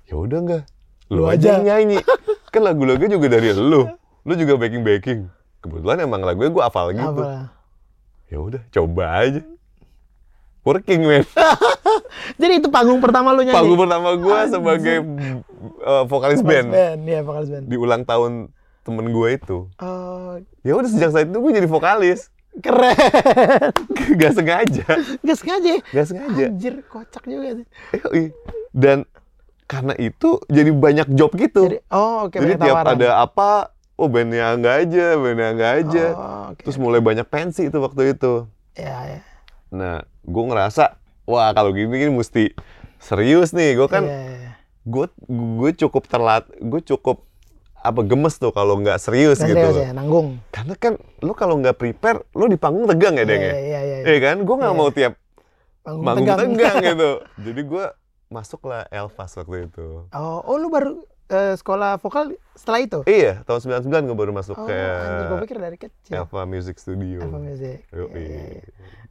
ya 0.04 0.16
udah 0.16 0.38
nggak 0.40 0.62
lu, 1.08 1.16
Lu 1.16 1.24
aja 1.24 1.38
aja. 1.52 1.62
nyanyi 1.62 2.02
kan 2.50 2.62
lagu-lagunya 2.66 3.16
juga 3.16 3.26
dari 3.30 3.54
lu. 3.54 3.86
Lu 4.26 4.32
juga 4.36 4.60
backing 4.60 4.84
backing 4.84 5.20
kebetulan 5.60 5.96
emang 6.04 6.20
lagunya 6.24 6.50
gue 6.50 6.62
hafal 6.64 6.92
gitu. 6.92 7.22
Ya 8.30 8.38
udah 8.40 8.62
coba 8.72 9.04
aja. 9.24 9.42
Working 10.60 11.08
man 11.08 11.24
Jadi 12.40 12.60
itu 12.60 12.68
panggung 12.68 13.00
pertama 13.00 13.32
lu 13.32 13.40
nyanyi. 13.40 13.56
panggung 13.56 13.80
pertama 13.80 14.12
gue 14.12 14.38
sebagai 14.44 14.96
uh, 15.80 16.04
vokalis 16.04 16.44
Vokalis 16.44 16.44
band 16.44 16.68
band. 16.68 17.00
Iya, 17.08 17.20
vokalis 17.24 17.48
band. 17.48 17.64
di 17.64 17.76
ulang 17.80 18.04
tahun 18.04 18.52
temen 18.84 19.08
gue 19.08 19.28
itu. 19.40 19.58
Oh, 19.80 20.36
ya 20.60 20.72
udah 20.76 20.88
sejak 20.92 21.16
saat 21.16 21.32
itu 21.32 21.38
gue 21.40 21.52
jadi 21.56 21.64
vokalis. 21.64 22.28
Keren. 22.60 22.92
gak 24.20 24.32
sengaja. 24.36 24.84
Gak 25.24 25.38
sengaja. 25.38 25.74
gak 25.80 26.06
sengaja. 26.12 26.44
Anjir, 26.52 26.74
kocak 26.92 27.24
juga 27.24 27.48
sih. 27.56 27.66
Dan 28.74 29.08
karena 29.70 29.94
itu 29.94 30.28
jadi 30.46 30.66
banyak 30.68 31.09
job 31.11 31.30
gitu 31.33 31.62
Jadi, 31.64 31.78
oh, 31.88 32.26
oke, 32.26 32.35
jadi 32.35 32.52
banyak 32.52 32.59
tiap 32.61 32.76
tawaran. 32.76 32.94
ada 32.96 33.09
apa 33.20 33.50
oh 33.94 34.09
bandnya 34.09 34.46
enggak 34.50 34.74
aja 34.80 35.06
bandnya 35.14 35.48
enggak 35.48 35.72
aja 35.78 36.06
Oh, 36.11 36.42
oke. 36.50 36.61
terus 36.61 36.76
mulai 36.76 36.98
banyak 36.98 37.22
pensi 37.24 37.62
itu 37.64 37.78
waktu 37.78 38.12
itu 38.12 38.50
Ya, 38.72 38.96
ya. 39.09 39.18
nah 39.68 39.96
gue 40.20 40.44
ngerasa 40.44 40.98
wah 41.24 41.50
kalau 41.50 41.70
gini 41.70 41.87
gini 41.92 42.11
mesti 42.11 42.50
serius 42.98 43.50
nih 43.50 43.76
gue 43.76 43.87
kan 43.87 44.02
Iya, 44.02 44.18
iya. 44.37 44.52
gue 44.83 45.06
gue 45.28 45.70
cukup 45.78 46.02
terlat 46.04 46.50
gue 46.50 46.80
cukup 46.85 47.22
apa 47.76 48.00
gemes 48.02 48.37
tuh 48.37 48.50
kalau 48.50 48.76
nggak 48.76 48.98
serius 48.98 49.38
Nggak 49.38 49.48
gitu 49.48 49.66
serius 49.70 49.78
ya, 49.83 49.92
nanggung. 49.92 50.37
karena 50.50 50.74
kan 50.74 50.92
lu 51.18 51.33
kalau 51.33 51.56
nggak 51.56 51.74
prepare 51.74 52.26
lu 52.33 52.44
di 52.44 52.56
panggung 52.56 52.85
tegang 52.85 53.14
ya 53.14 53.24
deng 53.24 53.38
Iya, 53.38 53.48
ya 53.48 53.56
iya, 53.56 53.80
iya. 53.80 53.96
Iya 54.06 54.18
kan 54.20 54.37
gue 54.38 54.56
nggak 54.56 54.68
Iya. 54.68 54.80
mau 54.80 54.90
tiap 54.90 55.14
Panggung 55.80 56.04
tegang. 56.18 56.38
tegang, 56.50 56.76
gitu 56.90 57.11
jadi 57.40 57.61
gue 57.62 57.85
masuklah 58.30 58.86
Elvas 58.88 59.34
waktu 59.34 59.66
itu 59.66 60.06
Oh, 60.14 60.38
oh 60.40 60.56
lu 60.56 60.70
baru 60.70 61.02
eh, 61.26 61.54
sekolah 61.56 61.98
vokal 61.98 62.30
setelah 62.54 62.80
itu? 62.80 62.98
iya 63.04 63.42
tahun 63.42 63.82
99 63.82 64.06
gue 64.06 64.16
baru 64.16 64.32
masuk 64.32 64.54
Oh, 64.54 64.64
ke 64.64 64.74
anjir, 64.74 65.26
gue 65.26 65.38
pikir 65.44 65.56
dari 65.58 65.76
kecil. 65.76 66.14
Elva 66.16 66.42
Music 66.44 66.78
Studio 66.78 67.18
Alpha 67.20 67.38
Music. 67.38 67.82
Yoi. 67.90 68.06
Iya, 68.08 68.22
iya, 68.22 68.42
iya. 68.56 68.62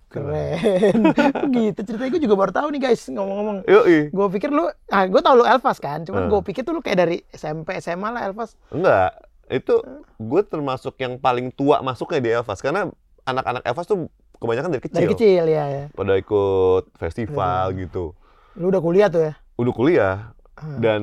Keren. 0.10 1.06
gitu 1.54 1.80
ceritanya 1.86 2.10
gue 2.10 2.22
juga 2.24 2.36
baru 2.36 2.52
tahu 2.52 2.68
nih 2.72 2.82
guys 2.82 3.02
ngomong-ngomong. 3.06 3.58
Yoi. 3.68 4.10
Gue 4.10 4.28
pikir 4.32 4.50
lu, 4.50 4.66
ah 4.88 5.04
gue 5.06 5.22
tau 5.22 5.36
lu 5.36 5.44
Elvas 5.44 5.78
kan, 5.78 6.02
cuman 6.02 6.26
Hmm. 6.26 6.32
gue 6.32 6.42
pikir 6.42 6.64
tuh 6.64 6.74
lu 6.74 6.82
kayak 6.82 6.98
dari 7.00 7.18
SMP 7.30 7.78
SMA 7.78 8.10
lah 8.10 8.26
Elvas. 8.26 8.56
Enggak, 8.70 9.20
itu 9.48 9.84
gue 10.18 10.42
termasuk 10.44 10.96
yang 10.98 11.20
paling 11.20 11.52
tua 11.52 11.80
masuknya 11.82 12.20
di 12.20 12.30
Elvas 12.32 12.58
karena 12.58 12.88
anak-anak 13.22 13.62
Elvas 13.64 13.86
tuh 13.86 14.08
kebanyakan 14.36 14.72
dari 14.72 14.82
kecil. 14.82 14.98
Dari 14.98 15.08
kecil 15.12 15.44
ya 15.46 15.64
ya. 15.68 15.84
Pada 15.92 16.16
ikut 16.16 16.90
festival 16.96 17.76
gitu. 17.78 18.16
Lu 18.56 18.70
udah 18.70 18.80
kuliah 18.80 19.08
tuh 19.08 19.22
ya. 19.22 19.34
Udah 19.56 19.74
kuliah 19.74 20.16
Hmm. 20.56 20.80
dan 20.80 21.02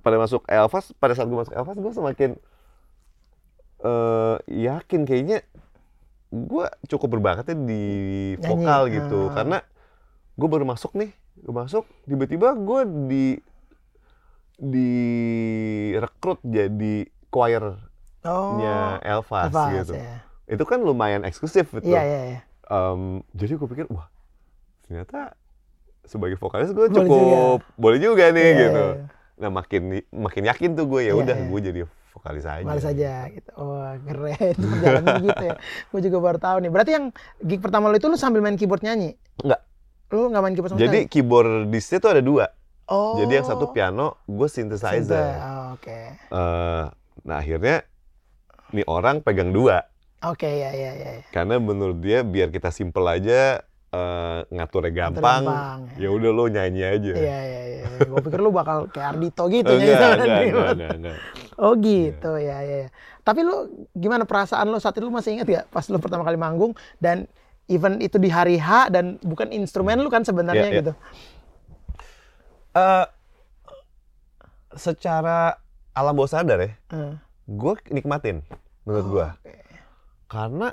pada 0.00 0.16
masuk 0.16 0.44
Elvas, 0.46 0.92
pada 0.94 1.12
saat 1.12 1.24
gue 1.24 1.36
masuk 1.36 1.52
Elvas 1.52 1.76
gue 1.76 1.92
semakin 1.92 2.30
eh 3.80 4.36
yakin 4.48 5.04
kayaknya 5.04 5.44
gue 6.30 6.64
cukup 6.88 7.08
berbakatnya 7.12 7.56
di 7.58 7.84
Nyanyi. 8.34 8.40
vokal 8.40 8.80
gitu 8.88 9.20
Ah. 9.28 9.32
karena 9.34 9.58
gue 10.34 10.48
baru 10.48 10.64
masuk 10.64 10.92
nih 10.94 11.12
gue 11.36 11.52
masuk 11.54 11.84
tiba-tiba 12.02 12.52
gue 12.54 12.80
di 13.06 13.26
di 14.56 14.90
rekrut 15.94 16.40
jadi 16.42 17.04
choir 17.28 17.76
Oh. 18.24 18.56
nya 18.56 19.04
Elvas, 19.04 19.52
Elvas 19.52 19.68
gitu. 19.84 19.92
ya. 19.94 20.24
Itu 20.46 20.64
kan 20.64 20.80
lumayan 20.80 21.22
eksklusif 21.22 21.68
gitu. 21.70 21.84
Iya 21.84 22.00
iya 22.00 22.20
iya. 22.26 22.40
Em, 22.64 23.20
jadi 23.30 23.52
gue 23.54 23.68
pikir 23.68 23.84
wah 23.88 24.08
ternyata 24.82 25.36
sebagai 26.04 26.36
vokalis 26.36 26.70
gue 26.70 26.86
Boleh 26.86 26.96
cukup 26.96 27.58
boleh 27.74 27.98
juga 27.98 28.28
nih 28.28 28.42
Iya, 28.44 28.60
gitu. 28.60 28.84
iya, 28.86 28.96
iya. 28.96 29.06
Nah 29.34 29.50
makin 29.50 29.82
makin 30.08 30.42
yakin 30.44 30.70
tuh 30.72 30.86
gue 30.86 31.00
ya 31.02 31.10
Iya, 31.10 31.14
udah 31.18 31.36
iya. 31.36 31.48
gue 31.48 31.60
jadi 31.60 31.80
vokalis 32.14 32.44
aja. 32.44 32.62
Males 32.62 32.86
aja 32.86 33.12
gitu. 33.28 33.50
Oh, 33.54 33.82
keren. 34.00 34.54
Gitu 35.26 35.42
ya. 35.42 35.54
Gue 35.90 36.00
juga 36.00 36.18
baru 36.20 36.38
tahu 36.38 36.56
nih. 36.60 36.70
Berarti 36.70 36.90
yang 36.92 37.06
gig 37.40 37.58
pertama 37.58 37.90
lu 37.90 37.96
itu 37.96 38.06
lu 38.06 38.14
sambil 38.14 38.38
main 38.38 38.54
keyboard 38.54 38.80
nyanyi? 38.80 39.18
Enggak. 39.42 39.60
Lu 40.08 40.30
nggak 40.30 40.40
main 40.40 40.54
keyboard 40.54 40.72
sama 40.72 40.80
Jadi 40.80 40.98
sekali? 41.00 41.10
keyboardisnya 41.10 41.98
tuh 41.98 42.10
ada 42.10 42.22
dua. 42.22 42.46
oh. 42.86 43.18
Jadi 43.18 43.32
yang 43.34 43.44
satu 43.44 43.66
piano, 43.68 44.22
gue 44.24 44.46
synthesizer. 44.46 45.02
Synth- 45.02 45.42
oh, 45.42 45.66
Oke. 45.74 45.98
Eh, 46.14 46.84
nah 47.24 47.36
akhirnya 47.36 47.82
nih 48.70 48.86
orang 48.86 49.18
pegang 49.18 49.50
dua 49.50 49.82
Oke, 50.22 50.46
ya 50.46 50.70
ya 50.70 50.92
ya. 50.92 51.10
ya. 51.14 51.22
karena 51.30 51.58
menurut 51.58 51.98
dia 51.98 52.22
biar 52.22 52.48
kita 52.48 52.70
simple 52.70 53.04
aja 53.04 53.60
eh, 53.94 54.38
ngaturnya 54.50 54.90
gampang. 54.92 55.42
gampang, 55.44 55.78
Ya 55.94 56.02
ya. 56.02 56.08
udah 56.10 56.30
lo 56.30 56.44
nyanyi 56.46 56.82
aja. 56.82 57.12
Iya 57.12 57.38
iya 57.40 57.62
iya. 57.70 57.84
Gue 58.00 58.18
pikir 58.20 58.38
lu 58.38 58.50
bakal 58.50 58.88
kayak 58.88 59.08
Ardito 59.12 59.46
gitu 59.46 59.66
Oh, 59.66 59.72
nyanyi 59.72 59.92
sama 59.92 60.12
enggak, 60.12 60.26
dia. 60.26 60.34
enggak, 60.44 60.68
enggak, 60.68 60.90
enggak. 60.96 61.16
Oh 61.56 61.72
gitu 61.74 62.30
ya 62.34 62.58
ya. 62.60 62.76
ya. 62.82 62.88
Tapi 63.20 63.40
lu 63.40 63.56
gimana 63.92 64.24
perasaan 64.24 64.66
lu 64.66 64.76
saat 64.76 64.92
itu 64.92 65.02
lu 65.02 65.10
masih 65.10 65.34
ingat 65.34 65.46
gak 65.46 65.66
pas 65.68 65.86
lu 65.86 65.96
pertama 65.96 66.22
kali 66.22 66.34
manggung 66.34 66.72
dan 66.98 67.24
event 67.66 67.96
itu 67.98 68.16
di 68.16 68.28
hari 68.28 68.56
H 68.56 68.90
dan 68.90 69.16
bukan 69.20 69.48
instrumen 69.48 69.96
lu 69.96 70.08
kan 70.08 70.20
sebenarnya 70.20 70.60
Iya, 70.60 70.70
iya. 70.70 70.78
gitu. 70.82 70.92
Eh, 72.74 73.06
secara 74.74 75.56
alam 75.92 76.12
bawah 76.12 76.28
sadar 76.28 76.58
ya, 76.58 76.70
Hmm. 76.88 77.22
gue 77.46 77.72
nikmatin 77.88 78.42
menurut 78.82 79.06
gue. 79.06 79.26
Oke. 79.40 79.54
Karena 80.26 80.68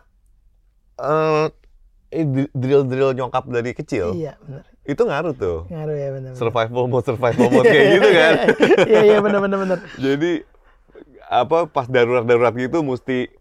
eh 2.12 2.24
drill-drill 2.52 3.12
nyokap 3.13 3.47
dari 3.47 3.71
kecil 3.71 4.12
Iya 4.13 4.36
benar. 4.38 4.63
itu 4.84 5.02
ngaruh 5.02 5.34
tuh. 5.34 5.60
Ngaruh 5.65 5.95
ya 5.95 6.10
benar. 6.12 6.32
Survival 6.36 6.84
mode, 6.86 7.06
survival 7.06 7.47
mode 7.47 7.65
kayak 7.65 7.88
gitu 7.95 8.10
kan. 8.19 8.34
Iya 8.84 9.02
iya 9.02 9.17
benar 9.19 9.39
benar 9.39 9.58
benar. 9.60 9.78
Jadi 9.95 10.32
apa 11.24 11.58
pas 11.65 11.88
darurat-darurat 11.88 12.52
gitu 12.54 12.82
mesti 12.82 13.32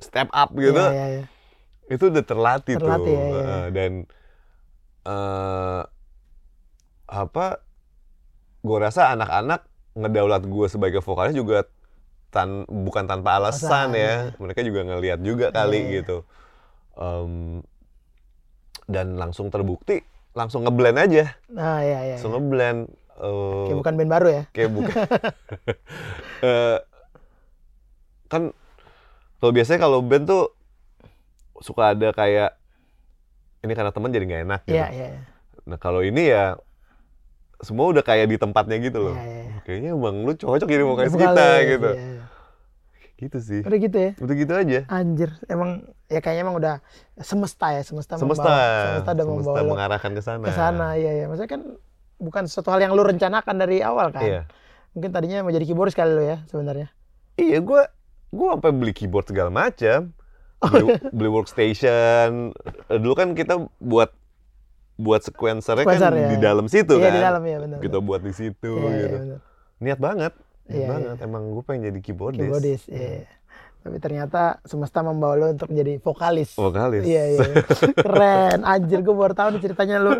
step 0.00 0.32
up 0.32 0.50
gitu. 0.54 0.72
Iya 0.74 0.88
iya 0.90 1.06
iya. 1.12 1.24
Itu 1.86 2.08
udah 2.08 2.22
terlatih, 2.22 2.74
Terlatih, 2.74 3.12
tuh. 3.12 3.20
ya, 3.20 3.26
ya. 3.28 3.44
Eh, 3.44 3.66
dan 3.70 3.92
eh 5.02 5.82
apa 7.04 7.46
gue 8.60 8.78
rasa 8.78 9.10
anak-anak 9.10 9.66
ngedaulat 9.92 10.46
gue 10.46 10.66
sebagai 10.66 11.00
vokalis 11.00 11.34
juga 11.34 11.66
tan 12.30 12.62
bukan 12.64 13.04
tanpa 13.04 13.36
alasan 13.36 13.90
Alasan, 13.90 13.98
ya 13.98 14.14
mereka 14.38 14.62
juga 14.62 14.86
ngelihat 14.86 15.18
juga 15.18 15.50
kali 15.50 15.80
Iya. 15.82 15.92
gitu 15.98 16.16
Em, 16.92 17.64
dan 18.90 19.14
langsung 19.14 19.48
terbukti 19.48 20.02
langsung 20.30 20.62
ngeblend 20.62 20.98
aja 20.98 21.34
Nah 21.48 21.78
iya 21.80 21.98
iya. 22.04 22.14
langsung 22.18 22.34
ngeblend 22.34 22.90
eh, 23.16 23.64
Kayak 23.66 23.78
bukan 23.78 23.94
band 23.94 24.10
baru 24.10 24.28
ya. 24.28 24.42
kayak 24.50 24.70
bukan 24.70 24.94
Eh, 26.40 26.78
kan 28.26 28.42
kalau 29.36 29.52
biasanya 29.52 29.76
kalau 29.78 30.00
band 30.00 30.24
tuh 30.24 30.48
suka 31.60 31.92
ada 31.92 32.10
kayak 32.10 32.56
ini 33.60 33.76
karena 33.76 33.92
teman 33.92 34.08
jadi 34.08 34.24
nggak 34.24 34.42
enak 34.48 34.60
gitu. 34.64 34.72
Iya 34.72 34.86
iya. 34.88 35.06
iya. 35.12 35.20
Nah 35.68 35.76
kalau 35.76 36.00
ini 36.00 36.32
ya 36.32 36.56
semua 37.60 37.92
udah 37.92 38.00
kayak 38.00 38.24
di 38.24 38.40
tempatnya 38.40 38.80
gitu 38.80 39.04
loh. 39.04 39.16
Iya, 39.16 39.24
iya, 39.26 39.40
iya. 39.44 39.58
Kayaknya 39.68 39.92
bang 39.92 40.16
lu 40.24 40.32
cocok 40.32 40.64
jadi 40.64 40.80
vokalis 40.80 41.12
Vokalis, 41.12 41.28
kita 41.36 41.48
gitu. 41.68 41.90
Iya, 41.92 42.00
iya. 42.00 42.22
Gitu 43.20 43.36
sih. 43.38 43.60
Udah 43.60 43.76
gitu 43.76 43.96
ya. 44.00 44.10
Udah 44.16 44.34
gitu 44.34 44.52
aja. 44.56 44.80
Anjir, 44.88 45.30
emang 45.46 45.84
ya 46.08 46.18
kayaknya 46.18 46.42
emang 46.42 46.56
udah 46.56 46.74
semesta 47.20 47.68
ya, 47.70 47.84
semesta, 47.84 48.16
Semesta, 48.16 48.48
membawa, 48.48 48.64
semesta 48.96 49.10
udah 49.12 49.24
semesta 49.28 49.44
membawa 49.44 49.60
lo 49.60 49.70
mengarahkan 49.70 50.10
ke 50.10 50.22
sana. 50.24 50.44
ke 50.48 50.52
sana. 50.52 50.86
Iya, 50.96 51.10
iya. 51.12 51.24
Maksudnya 51.28 51.50
kan 51.52 51.62
bukan 52.16 52.42
sesuatu 52.48 52.72
hal 52.72 52.80
yang 52.80 52.92
lu 52.96 53.04
rencanakan 53.04 53.54
dari 53.54 53.84
awal 53.84 54.08
kan. 54.10 54.24
Iya. 54.24 54.42
Mungkin 54.96 55.10
tadinya 55.12 55.44
mau 55.44 55.52
jadi 55.52 55.62
keyboardis 55.62 55.94
kali 55.94 56.10
lu 56.10 56.24
ya 56.24 56.40
sebenarnya. 56.48 56.88
Iya, 57.36 57.60
gue 57.60 57.82
gue 58.30 58.46
sampai 58.48 58.72
beli 58.72 58.92
keyboard 58.96 59.28
segala 59.28 59.52
macam. 59.52 60.16
Oh, 60.60 60.68
Beli, 60.68 60.92
iya. 60.92 60.96
beli 61.08 61.30
workstation. 61.32 62.52
Dulu 62.88 63.14
kan 63.16 63.32
kita 63.32 63.56
buat 63.80 64.12
buat 65.00 65.24
sequencernya 65.24 65.88
kan 65.88 65.96
Sequencer, 65.96 66.12
ya, 66.12 66.28
di 66.28 66.36
ya. 66.36 66.42
dalam 66.52 66.66
situ 66.68 67.00
iya 67.00 67.08
kan. 67.08 67.12
di 67.16 67.20
dalam 67.24 67.42
ya 67.44 67.56
benar. 67.64 67.78
Kita 67.80 67.98
buat 68.00 68.20
di 68.20 68.32
situ 68.36 68.72
Iya, 68.76 68.88
iya, 68.88 69.00
gitu. 69.00 69.16
benar. 69.16 69.38
Niat 69.80 69.98
banget. 69.98 70.32
Iya, 70.70 70.88
banget. 70.88 71.16
Emang 71.20 71.42
gue 71.50 71.62
pengen 71.62 71.82
jadi 71.90 71.98
keyboardist. 72.00 72.42
Keyboardis, 72.42 72.82
iya. 72.86 73.26
Tapi 73.80 73.96
ternyata 73.96 74.60
semesta 74.62 75.00
membawa 75.00 75.34
lo 75.34 75.46
untuk 75.50 75.72
menjadi 75.72 75.96
vokalis. 75.98 76.52
Vokalis. 76.52 77.02
Iya, 77.02 77.24
iya. 77.32 77.46
Keren. 78.04 78.60
Anjir, 78.62 79.00
gue 79.00 79.14
baru 79.14 79.32
tahu 79.32 79.56
nih 79.56 79.62
ceritanya 79.62 79.96
lu. 79.98 80.12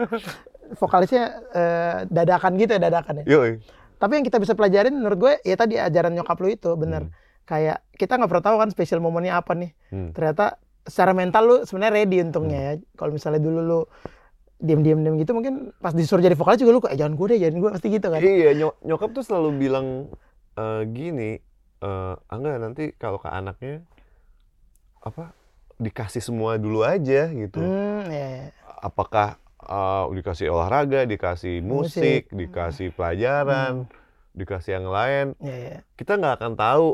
Vokalisnya 0.71 1.25
eh, 1.51 1.97
dadakan 2.09 2.55
gitu 2.57 2.73
ya, 2.75 2.81
dadakan 2.81 3.23
ya. 3.23 3.25
Yoi. 3.29 3.53
Tapi 4.01 4.13
yang 4.17 4.25
kita 4.25 4.41
bisa 4.41 4.57
pelajarin 4.57 4.97
menurut 4.97 5.19
gue 5.19 5.33
ya 5.45 5.55
tadi 5.55 5.77
ajaran 5.77 6.17
nyokap 6.17 6.41
lu 6.41 6.49
itu 6.49 6.73
bener. 6.73 7.13
Kayak 7.45 7.85
kita 7.93 8.17
nggak 8.17 8.31
pernah 8.31 8.45
tahu 8.49 8.57
kan 8.57 8.69
spesial 8.73 9.05
momennya 9.05 9.37
apa 9.37 9.53
nih. 9.53 9.71
Hmm. 9.93 10.17
Ternyata 10.17 10.57
secara 10.81 11.13
mental 11.13 11.43
lu 11.45 11.57
sebenarnya 11.69 11.93
ready 12.01 12.17
untungnya 12.25 12.59
ya. 12.59 12.73
Kalau 12.97 13.13
misalnya 13.13 13.45
dulu 13.45 13.61
lu 13.61 13.81
diem-diem 14.61 15.01
diem 15.01 15.17
gitu 15.17 15.33
mungkin 15.33 15.73
pas 15.81 15.93
disuruh 15.93 16.21
jadi 16.21 16.37
vokalis 16.37 16.61
juga 16.61 16.73
lu 16.73 16.81
kayak 16.81 16.97
jangan 16.97 17.13
gue 17.13 17.27
deh, 17.29 17.39
jangan 17.41 17.57
gue 17.59 17.71
pasti 17.73 17.89
gitu 17.91 18.07
kan. 18.09 18.21
Iya, 18.21 18.51
nyok- 18.57 18.79
nyokap 18.85 19.11
tuh 19.13 19.25
selalu 19.25 19.49
bilang 19.57 19.87
eh, 20.55 20.83
gini, 20.89 21.31
eh 21.81 22.15
Angga 22.29 22.59
nanti 22.59 22.91
kalau 22.95 23.19
ke 23.19 23.29
anaknya 23.29 23.85
apa 25.01 25.33
dikasih 25.81 26.21
semua 26.21 26.61
dulu 26.61 26.85
aja 26.85 27.29
gitu. 27.29 27.61
Hmm, 27.61 28.05
ya, 28.09 28.27
ya. 28.37 28.47
Apakah 28.81 29.37
eh, 29.61 30.05
dikasih 30.13 30.53
olahraga, 30.53 31.05
dikasih 31.05 31.61
musik, 31.61 32.29
Musik. 32.29 32.37
dikasih 32.37 32.89
pelajaran, 32.93 33.89
dikasih 34.33 34.81
yang 34.81 34.89
lain, 34.89 35.27
ya, 35.41 35.57
ya. 35.57 35.77
kita 35.97 36.17
nggak 36.17 36.35
akan 36.39 36.53
tahu 36.55 36.87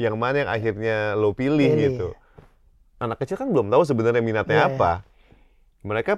yang 0.00 0.16
mana 0.16 0.42
yang 0.42 0.50
akhirnya 0.50 1.12
lo 1.14 1.36
pilih, 1.36 1.60
Pilih. 1.70 1.84
gitu. 1.92 2.08
Anak 3.00 3.20
kecil 3.20 3.36
kan 3.36 3.48
belum 3.48 3.68
tahu 3.68 3.84
sebenarnya 3.84 4.20
minatnya 4.24 4.56
Iya, 4.56 4.66
iya. 4.68 4.76
apa. 4.76 4.92
Mereka 5.80 6.12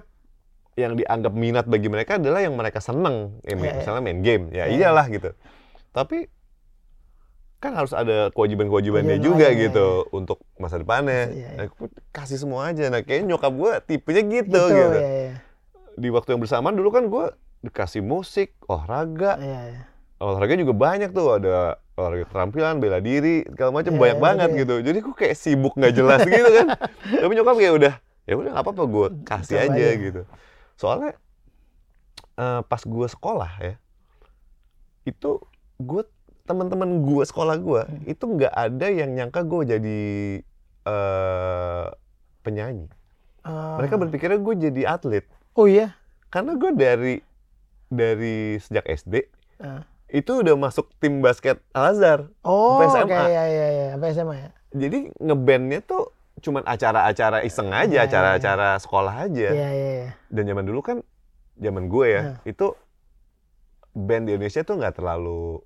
yang 0.74 0.96
dianggap 0.96 1.32
minat 1.36 1.66
bagi 1.68 1.86
mereka 1.86 2.16
adalah 2.16 2.40
yang 2.42 2.54
mereka 2.54 2.78
seneng, 2.78 3.38
ya, 3.42 3.52
Iya, 3.52 3.58
iya. 3.58 3.72
misalnya 3.78 4.02
main 4.02 4.20
game, 4.22 4.44
ya 4.50 4.66
Iya, 4.66 4.90
iyalah 4.90 5.06
gitu. 5.10 5.30
Tapi 5.90 6.26
kan 7.62 7.78
harus 7.78 7.94
ada 7.94 8.34
kewajiban-kewajibannya 8.34 9.22
Kewajiban 9.22 9.38
juga 9.38 9.46
gitu 9.54 9.86
untuk 10.10 10.42
masa 10.58 10.82
depannya. 10.82 11.30
Iya, 11.30 11.48
iya. 11.54 11.58
Nah, 11.62 11.66
kasih 12.10 12.42
semua 12.42 12.74
aja. 12.74 12.90
Nah, 12.90 13.06
kayaknya 13.06 13.38
nyokap 13.38 13.52
gue 13.54 13.72
tipenya 13.86 14.22
gitu, 14.26 14.50
Gitu, 14.50 14.74
gitu. 14.74 14.98
ya, 14.98 15.10
ya. 15.30 15.34
Di 15.94 16.08
waktu 16.10 16.34
yang 16.34 16.42
bersamaan 16.42 16.74
dulu 16.74 16.90
kan 16.90 17.06
gue 17.06 17.30
dikasih 17.62 18.02
musik, 18.02 18.58
olahraga, 18.66 19.38
Iya, 19.38 19.60
iya. 19.70 19.82
olahraga 20.18 20.58
juga 20.58 20.74
banyak 20.74 21.14
tuh 21.14 21.38
ada 21.38 21.78
olahraga 21.94 22.26
keterampilan, 22.26 22.82
bela 22.82 22.98
diri, 22.98 23.46
segala 23.46 23.70
macam 23.70 23.94
Iya, 23.94 24.00
banyak 24.02 24.18
iya, 24.18 24.24
banget 24.26 24.48
iya. 24.50 24.58
gitu. 24.66 24.74
Jadi 24.82 24.98
gue 24.98 25.14
kayak 25.14 25.36
sibuk 25.38 25.74
nggak 25.78 25.94
jelas 25.94 26.20
gitu 26.26 26.50
kan. 26.50 26.66
Tapi 27.22 27.32
nyokap 27.38 27.54
kayak 27.54 27.74
udah, 27.78 27.94
ya 28.26 28.34
udah 28.34 28.50
nggak 28.50 28.64
apa-apa 28.66 28.84
gue 28.90 29.06
kasih 29.22 29.56
aja, 29.62 29.70
aja. 29.70 29.88
gitu. 30.02 30.22
Soalnya 30.74 31.14
eh, 32.34 32.60
pas 32.66 32.82
gue 32.82 33.06
sekolah 33.06 33.52
ya, 33.62 33.74
itu 35.04 35.30
gue 35.78 36.02
teman-teman 36.52 37.00
gue 37.00 37.24
sekolah 37.24 37.56
gue 37.56 37.82
Hmm. 37.82 38.04
itu 38.04 38.20
nggak 38.22 38.52
ada 38.52 38.86
yang 38.86 39.10
nyangka 39.10 39.40
gue 39.42 39.62
jadi 39.66 40.00
eh 40.82 41.84
penyanyi. 42.42 42.86
Ah. 43.42 43.74
Mereka 43.76 43.96
berpikirnya 43.96 44.38
gue 44.38 44.54
jadi 44.60 44.82
atlet 44.88 45.24
Oh 45.54 45.64
iya. 45.64 45.94
karena 46.28 46.54
gue 46.54 46.70
dari 46.72 47.14
dari 47.88 48.36
sejak 48.56 48.84
SD 48.84 49.14
Ah. 49.58 49.82
itu 50.08 50.42
udah 50.42 50.54
masuk 50.54 50.90
tim 50.98 51.18
basket 51.18 51.62
Al 51.70 51.90
Azhar. 51.90 52.28
Oh, 52.42 52.78
oke 52.78 52.92
SMA. 52.92 53.22
ya 53.26 53.44
ya 53.44 53.66
ya, 53.68 53.84
sampai 53.90 54.08
SMA 54.10 54.34
ya. 54.36 54.50
Jadi 54.72 54.98
ngebandnya 55.16 55.80
tuh 55.80 56.10
cuman 56.38 56.64
acara-acara 56.64 57.40
iseng 57.42 57.68
Iya, 57.68 57.78
aja, 57.78 57.94
iya, 57.94 58.00
acara-acara 58.02 58.68
sekolah 58.76 59.14
aja. 59.22 59.48
Iya 59.48 59.68
iya 59.70 59.90
iya. 60.00 60.10
Dan 60.26 60.44
zaman 60.44 60.64
dulu 60.64 60.80
kan, 60.80 60.96
zaman 61.54 61.86
gue 61.86 62.06
ya, 62.08 62.22
Nah. 62.24 62.36
itu 62.42 62.66
band 63.92 64.24
di 64.24 64.32
Indonesia 64.32 64.62
tuh 64.62 64.76
nggak 64.76 64.96
terlalu 64.96 65.60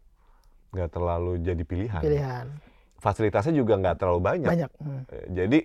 nggak 0.71 0.89
terlalu 0.89 1.39
jadi 1.41 1.63
pilihan. 1.63 2.03
Pilihan. 2.03 2.47
Fasilitasnya 2.97 3.55
juga 3.55 3.77
nggak 3.77 3.97
terlalu 3.97 4.21
banyak. 4.21 4.49
Banyak. 4.49 4.71
Hmm. 4.79 5.03
Eh, 5.09 5.27
Jadi 5.31 5.59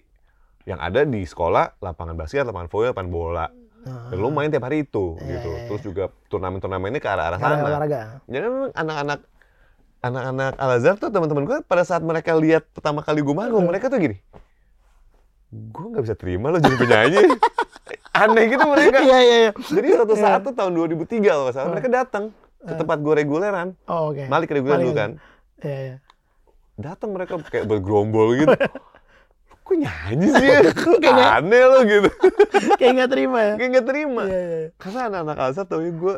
yang 0.64 0.78
ada 0.78 1.02
di 1.02 1.22
sekolah 1.24 1.80
lapangan 1.80 2.14
basket, 2.14 2.44
lapangan 2.44 2.70
volley, 2.70 2.90
lapangan 2.90 3.12
bola. 3.12 3.48
Dan 3.82 4.14
lu 4.16 4.30
main 4.30 4.46
tiap 4.46 4.62
hari 4.62 4.86
itu 4.86 5.18
Iya, 5.18 5.42
gitu. 5.42 5.50
iya, 5.50 5.62
Terus 5.66 5.82
juga 5.82 6.04
turnamen-turnamennya 6.30 7.02
ke 7.02 7.10
arah-arah 7.10 7.40
sana. 7.42 7.66
olahraga. 7.66 8.22
Jadi 8.30 8.46
memang 8.46 8.72
anak-anak 8.72 9.20
anak-anak 10.02 10.54
Al 10.58 10.72
Azhar 10.72 10.96
tuh 10.98 11.10
teman-teman 11.10 11.44
gue 11.46 11.58
pada 11.62 11.82
saat 11.82 12.02
mereka 12.02 12.34
lihat 12.34 12.70
pertama 12.70 13.02
kali 13.02 13.22
gue 13.22 13.34
manggung, 13.34 13.66
mereka 13.66 13.86
tuh 13.86 13.98
gini, 13.98 14.18
gue 15.52 15.86
nggak 15.88 16.04
bisa 16.04 16.14
terima 16.14 16.50
lo 16.50 16.58
jadi 16.58 16.74
penyanyi. 16.76 17.22
Aneh 18.22 18.44
gitu 18.50 18.66
mereka. 18.66 18.98
Iya 19.00 19.18
iya 19.20 19.38
iya. 19.40 19.52
Jadi 19.56 19.88
suatu 19.94 20.14
saat 20.14 20.42
tuh 20.42 20.52
tahun 20.52 20.74
2003 20.76 21.22
kalau 21.22 21.44
nggak 21.46 21.56
salah, 21.56 21.70
mereka 21.70 21.90
datang 21.90 22.24
ke 22.62 22.74
tempat 22.78 22.98
gue 23.02 23.14
reguleran, 23.26 23.68
Oh 23.90 24.14
oke. 24.14 24.30
Malik 24.30 24.54
reguleran 24.54 24.86
dulu 24.86 24.94
kan. 24.94 25.12
Iya 25.66 25.78
iya. 25.82 25.96
Datang 26.78 27.14
mereka 27.14 27.38
kayak 27.42 27.66
bergerombol 27.66 28.38
gitu. 28.38 28.54
Kok 29.66 29.76
nyanyi 29.78 30.28
sih 30.36 30.48
ya? 30.52 31.38
Aneh 31.38 31.64
lo 31.64 31.80
gitu. 31.86 32.10
Kayak 32.82 32.92
nggak 32.98 33.12
terima 33.14 33.40
ya. 33.40 33.54
Kayak 33.56 33.70
nggak 33.72 33.88
terima. 33.88 34.22
Iya 34.28 34.42
iya. 34.42 34.68
Karena 34.76 35.00
anak-anak 35.08 35.36
Al 35.38 35.48
Azhar 35.54 35.66
tau 35.70 35.80
gue 35.80 36.16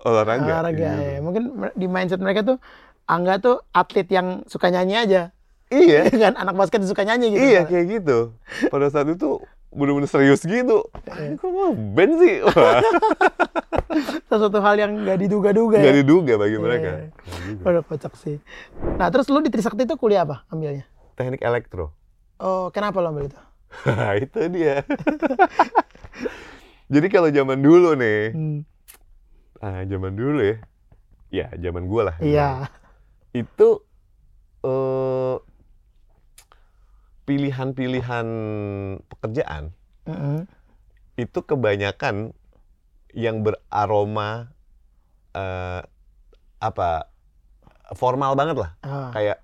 olahraga. 0.00 0.48
Olahraga. 0.48 0.78
gitu. 0.78 1.02
ya. 1.04 1.18
Mungkin 1.20 1.42
di 1.76 1.86
mindset 1.90 2.22
mereka 2.22 2.40
tuh 2.46 2.56
Angga 3.10 3.42
tuh 3.42 3.58
atlet 3.74 4.06
yang 4.06 4.46
suka 4.46 4.70
nyanyi 4.70 4.94
aja. 4.96 5.22
Iya. 5.68 6.08
kan 6.30 6.34
anak 6.40 6.54
basket 6.56 6.86
suka 6.86 7.02
nyanyi 7.02 7.36
gitu. 7.36 7.42
Iya 7.42 7.60
kayak 7.66 7.86
gitu. 8.00 8.18
Pada 8.70 8.86
saat 8.88 9.10
itu 9.10 9.42
bener-bener 9.70 10.06
serius 10.06 10.42
gitu. 10.42 10.82
Ini 11.06 11.34
kok 11.34 11.46
mau 11.46 11.70
band 11.70 12.12
sih? 12.18 12.34
Sesuatu 14.28 14.58
hal 14.58 14.76
yang 14.76 14.92
nggak 14.98 15.18
diduga-duga 15.20 15.78
nggak 15.78 15.94
ya. 15.94 15.98
diduga 16.02 16.32
bagi 16.36 16.54
Iya, 16.54 16.60
mereka. 16.60 16.90
iya. 16.90 17.08
Waduh 17.60 17.82
kocak 17.84 18.14
sih. 18.14 18.38
Nah 18.96 19.08
terus 19.08 19.26
lu 19.26 19.38
di 19.38 19.48
Trisakti 19.48 19.82
itu 19.82 19.94
kuliah 19.94 20.22
apa 20.22 20.42
ambilnya? 20.46 20.86
Teknik 21.14 21.40
elektro. 21.40 21.94
Oh 22.36 22.70
kenapa 22.70 22.98
lo 22.98 23.10
ambil 23.10 23.26
itu? 23.26 23.38
itu 24.24 24.40
dia. 24.50 24.82
Jadi 26.92 27.06
kalau 27.06 27.30
zaman 27.30 27.58
dulu 27.58 27.94
nih, 27.94 28.34
Hmm. 28.34 28.58
ah 29.58 29.86
zaman 29.86 30.12
dulu 30.12 30.42
ya, 30.42 30.56
ya 31.30 31.46
zaman 31.56 31.86
gue 31.86 32.02
lah. 32.02 32.16
Iya. 32.18 32.50
Itu 33.30 33.86
eh, 34.60 35.34
pilihan-pilihan 37.22 38.26
pekerjaan 39.06 39.70
Mm-mm. 40.04 40.48
itu 41.14 41.38
kebanyakan 41.40 42.32
yang 43.12 43.42
beraroma 43.42 44.50
eh, 45.32 45.80
apa 46.58 47.10
formal 47.92 48.34
banget 48.34 48.56
lah. 48.56 48.70
Ah, 48.80 49.10
Kayak 49.10 49.38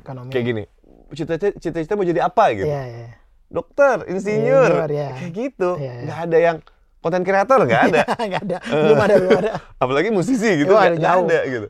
ekonomi. 0.00 0.30
kayak 0.32 0.44
gini. 0.44 0.64
Cita-cita 1.12 1.94
mau 1.94 2.02
jadi 2.02 2.24
apa 2.24 2.44
gitu? 2.52 2.66
Iya 2.66 2.82
iya. 2.86 3.08
Dokter, 3.46 4.02
insinyur, 4.10 4.66
Insinyur, 4.66 4.90
ya. 4.90 5.08
kayak 5.14 5.32
gitu. 5.32 5.70
Iya, 5.78 5.92
iya. 5.92 6.02
Nggak 6.02 6.18
ada 6.26 6.38
yang 6.40 6.56
konten 6.98 7.22
kreator 7.22 7.60
nggak 7.62 7.82
ada. 7.92 8.02
Nggak 8.28 8.42
ada. 8.42 8.58
Belum 8.66 8.98
ada 8.98 9.14
belum 9.16 9.38
ada. 9.38 9.50
Apalagi 9.82 10.08
musisi 10.10 10.50
gitu 10.58 10.72
nggak 10.74 10.98
ada 10.98 11.38
gitu. 11.46 11.66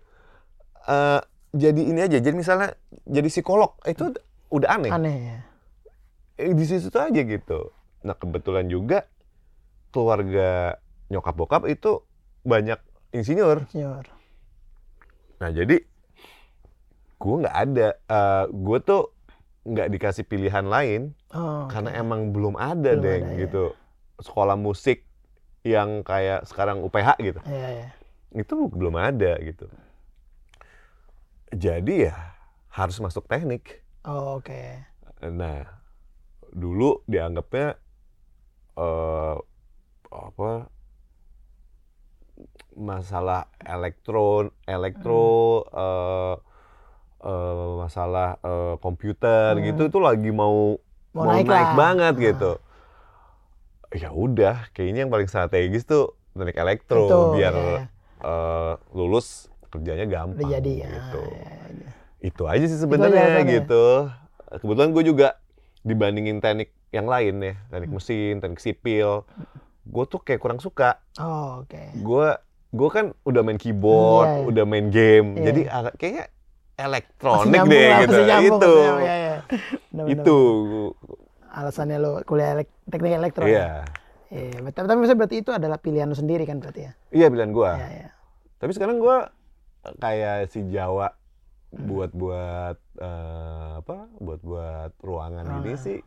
Eh, 0.86 1.20
jadi 1.52 1.82
ini 1.82 2.00
aja. 2.00 2.16
Jadi 2.16 2.32
misalnya 2.32 2.72
jadi 3.04 3.28
psikolog 3.28 3.76
itu 3.84 4.14
udah 4.48 4.68
aneh. 4.72 4.90
Aneh 4.90 5.16
ya. 5.18 5.38
Eh, 6.38 6.52
Di 6.52 6.64
situ 6.64 6.92
aja 6.92 7.08
gitu. 7.18 7.72
Nah 8.02 8.14
kebetulan 8.14 8.66
juga 8.66 9.08
keluarga 9.88 10.76
nyokap 11.06 11.34
bokap 11.34 11.62
itu 11.64 12.02
banyak 12.42 12.78
insinyur. 13.10 13.64
Senior. 13.66 14.04
Nah 15.36 15.48
jadi 15.48 15.76
gue 17.16 17.34
nggak 17.38 17.56
ada. 17.58 17.88
Eh, 17.96 18.44
gue 18.48 18.78
tuh 18.80 19.02
nggak 19.64 19.88
dikasih 19.90 20.22
pilihan 20.22 20.62
lain 20.62 21.10
Oh, 21.28 21.66
karena 21.66 21.90
oke. 21.90 21.98
emang 21.98 22.20
belum 22.30 22.54
ada 22.54 22.94
Belum 22.94 23.02
deh 23.02 23.18
ada, 23.18 23.26
ya. 23.26 23.38
gitu 23.40 23.64
sekolah 24.16 24.54
musik 24.54 25.02
yang 25.66 26.00
kayak 26.00 26.46
sekarang 26.46 26.80
UPH 26.80 27.18
gitu 27.18 27.40
Iya 27.42 27.68
iya. 27.74 27.88
itu 28.32 28.70
belum 28.70 28.94
ada 28.94 29.34
gitu 29.42 29.66
jadi 31.48 31.94
ya 32.06 32.16
harus 32.70 32.94
masuk 32.96 33.26
teknik 33.26 33.82
Oh, 34.06 34.36
oke. 34.36 34.86
nah 35.20 35.64
dulu 36.52 37.02
dianggapnya 37.10 37.76
eh 38.76 39.36
apa 40.12 40.50
masalah 42.76 43.48
elektron 43.64 44.52
elektro 44.68 45.64
eh 45.72 46.34
eh, 47.24 47.68
masalah 47.82 48.28
eh, 48.44 48.74
komputer 48.84 49.50
Hmm. 49.56 49.66
gitu 49.72 49.82
itu 49.90 49.98
lagi 50.02 50.30
mau 50.34 50.76
Mau 51.16 51.24
mau, 51.24 51.32
naik 51.32 51.48
naik, 51.48 51.70
lah. 51.72 51.76
banget 51.80 52.14
Ah. 52.16 52.20
gitu 52.20 52.50
ya 53.94 54.10
udah 54.12 54.68
kayaknya 54.74 55.06
yang 55.06 55.12
paling 55.14 55.28
strategis 55.30 55.86
tuh 55.86 56.14
teknik 56.36 56.58
elektro 56.58 57.06
Itu, 57.08 57.20
biar 57.32 57.54
iya. 57.56 57.82
eh, 58.24 58.72
lulus 58.92 59.48
kerjanya 59.72 60.04
gampang 60.08 60.36
Udah 60.36 60.46
jadi 60.60 60.72
ya. 60.84 60.88
gitu 61.00 61.22
Iya, 61.22 61.52
iya. 61.72 61.90
Itu 62.18 62.42
aja 62.44 62.64
sih 62.64 62.76
sebenarnya 62.76 63.44
gitu 63.44 64.08
kebetulan 64.56 64.90
gue 64.90 65.04
juga 65.04 65.28
dibandingin 65.80 66.38
teknik 66.38 66.72
yang 66.88 67.04
lain 67.04 67.38
ya 67.38 67.54
teknik 67.68 67.90
mesin 67.90 68.34
teknik 68.38 68.58
sipil 68.58 69.22
gue 69.82 70.04
tuh 70.04 70.18
kayak 70.18 70.38
kurang 70.38 70.58
suka 70.58 70.98
Oh, 71.16 71.62
oke. 71.62 71.82
gue 71.94 72.28
gue 72.68 72.88
kan 72.88 73.14
udah 73.22 73.40
main 73.40 73.56
keyboard 73.56 74.26
Iya, 74.26 74.36
iya. 74.36 74.46
udah 74.46 74.64
main 74.64 74.86
game 74.88 75.28
Iya. 75.32 75.44
jadi 75.44 75.60
agak- 75.70 75.96
kayaknya 75.96 76.24
elektronik 76.76 77.52
nyambung 77.54 77.72
deh 77.72 77.86
lah, 77.86 77.98
gitu. 77.98 78.12
nyambung, 78.18 78.44
itu. 78.52 78.72
nyambung, 78.76 79.00
ya, 79.00 79.16
ya. 79.16 79.36
Benar, 79.88 80.06
itu. 80.12 80.38
Alasannya 81.48 81.96
lo 81.96 82.12
kuliah 82.22 82.50
elek- 82.52 82.76
teknik 82.84 83.12
elektro. 83.14 83.44
ya? 83.44 83.48
Iya. 83.48 83.68
Iya, 84.28 84.58
bet- 84.60 84.74
tapi, 84.74 84.86
tapi 84.90 85.14
berarti 85.14 85.36
itu 85.38 85.50
adalah 85.50 85.78
pilihan 85.78 86.04
lo 86.04 86.12
sendiri 86.12 86.44
kan 86.44 86.58
berarti 86.58 86.80
ya? 86.82 86.92
Iya 87.10 87.26
pilihan 87.30 87.48
gua. 87.48 87.78
Iya, 87.78 87.88
iya. 87.88 88.08
Tapi 88.58 88.70
sekarang 88.72 88.98
gua 88.98 89.30
kayak 89.96 90.50
si 90.50 90.66
Jawa 90.66 91.14
buat 91.78 92.10
buat 92.10 92.76
eh, 92.96 93.70
apa? 93.80 93.96
Buat 94.16 94.40
buat 94.40 94.92
ruangan 95.00 95.44
ini 95.60 95.74
sih 95.76 95.98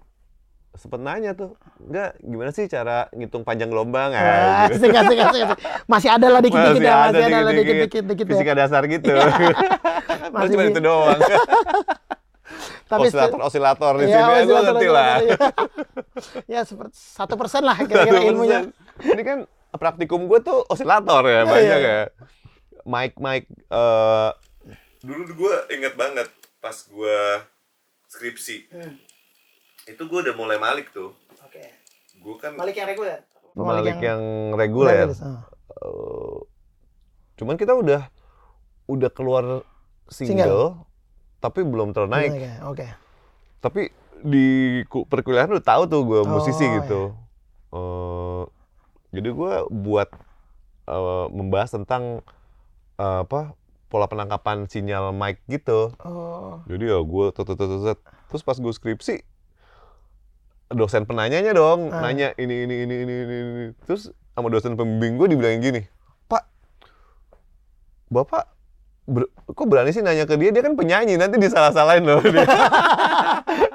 sempet 0.69 1.01
nanya 1.01 1.33
tuh, 1.33 1.57
enggak 1.81 2.13
gimana 2.21 2.53
sih 2.53 2.69
cara 2.69 3.09
ngitung 3.11 3.41
panjang 3.41 3.73
gelombang 3.73 4.13
ah, 4.13 4.69
gitu. 4.69 4.85
asik, 4.85 4.93
asik, 4.93 5.17
asik, 5.17 5.41
asik. 5.49 5.57
Masih 5.89 6.09
ada 6.13 6.27
lah 6.29 6.39
dikit-dikit 6.39 6.77
ya, 6.79 6.95
masih 7.09 7.23
ada 7.25 7.37
lah 7.41 7.51
dikit-dikit. 7.51 7.85
dikit-dikit 8.05 8.25
ya. 8.25 8.31
Fisika 8.37 8.53
dasar 8.53 8.81
gitu. 8.85 9.09
Masih 9.09 9.49
Masih 10.37 10.49
cuma 10.53 10.63
itu 10.69 10.79
doang. 10.79 11.19
Tapi 12.89 13.05
se- 13.09 13.17
Osilator-osilator 13.17 13.93
di 13.97 14.05
Iya, 14.09 14.15
sini, 14.17 14.29
masih 14.29 14.45
gue 14.45 14.59
ngerti 14.65 14.87
lah. 14.89 15.13
ya 16.53 16.59
seperti 16.65 16.95
satu 16.97 17.33
persen 17.33 17.61
lah 17.61 17.77
kira-kira 17.77 18.19
ilmunya. 18.25 18.59
1%. 18.97 19.13
Ini 19.13 19.23
kan 19.25 19.39
praktikum 19.73 20.25
gue 20.25 20.39
tuh 20.41 20.65
osilator 20.65 21.21
ya, 21.25 21.45
Iya, 21.45 21.49
banyak 21.49 21.79
iya. 21.81 21.89
ya. 21.89 22.01
Mic, 22.85 23.13
mic. 23.17 23.45
eh 23.69 24.29
Dulu 24.99 25.21
gue 25.29 25.55
inget 25.71 25.95
banget 25.95 26.27
pas 26.59 26.75
gue 26.75 27.17
skripsi. 28.07 28.67
Hmm. 28.69 28.95
Itu 29.85 30.05
gue 30.05 30.19
udah 30.21 30.35
mulai 30.35 30.57
malik 30.57 30.91
tuh. 30.91 31.15
Oke. 31.39 31.63
Gue 32.19 32.35
kan 32.35 32.51
Malik 32.53 32.75
yang 32.75 32.87
reguler. 32.87 33.19
malik 33.55 33.97
yang, 33.97 34.21
reguler. 34.53 35.07
reguler, 35.07 35.19
oh. 35.19 35.39
Eh, 35.69 36.37
cuman 37.35 37.55
kita 37.55 37.73
udah 37.73 38.07
udah 38.85 39.09
keluar 39.09 39.43
single, 40.05 40.35
Single. 40.35 40.65
tapi 41.39 41.59
belum 41.61 41.91
terlalu 41.91 42.11
naik. 42.11 42.31
Oke, 42.31 42.51
Oke. 42.65 42.87
Tapi 43.59 43.81
di 44.21 44.47
ku- 44.85 45.03
perkuliahan 45.03 45.49
udah 45.49 45.65
tahu 45.65 45.83
tuh 45.85 46.01
gue 46.03 46.21
musisi 46.25 46.61
Oh, 46.61 46.71
gitu. 46.77 47.01
Eh, 47.69 48.43
jadi 49.11 49.29
gue 49.29 49.53
buat 49.71 50.09
eh, 50.85 51.25
membahas 51.29 51.69
tentang 51.71 52.23
eh, 52.95 53.19
apa 53.23 53.55
pola 53.89 54.05
penangkapan 54.05 54.69
sinyal 54.69 55.09
mic 55.11 55.41
gitu. 55.49 55.91
Oh. 56.05 56.61
Jadi 56.69 56.87
ya 56.93 57.01
gue 57.01 57.25
tut. 57.33 57.45
terus 58.29 58.43
pas 58.45 58.53
gue 58.55 58.69
skripsi 58.69 59.25
dosen 60.69 61.09
penanyanya 61.09 61.57
dong 61.57 61.89
Ah. 61.89 62.05
nanya 62.05 62.37
ini 62.37 62.69
ini 62.69 62.85
ini 62.85 62.95
ini 63.01 63.15
ini 63.25 63.35
ini. 63.41 63.65
terus 63.89 64.13
sama 64.37 64.53
dosen 64.53 64.77
pembimbing 64.77 65.17
gue 65.17 65.27
dibilangin 65.33 65.61
gini 65.65 65.81
pak 66.29 66.45
bapak 68.13 68.45
ber- 69.09 69.27
kok 69.47 69.65
berani 69.65 69.89
sih 69.89 69.99
nanya 69.99 70.23
ke 70.23 70.35
dia 70.35 70.49
dia 70.49 70.61
kan 70.61 70.73
penyanyi 70.73 71.15
nanti 71.15 71.35
disalah-salahin 71.35 72.01
loh 72.01 72.21
dia 72.21 72.45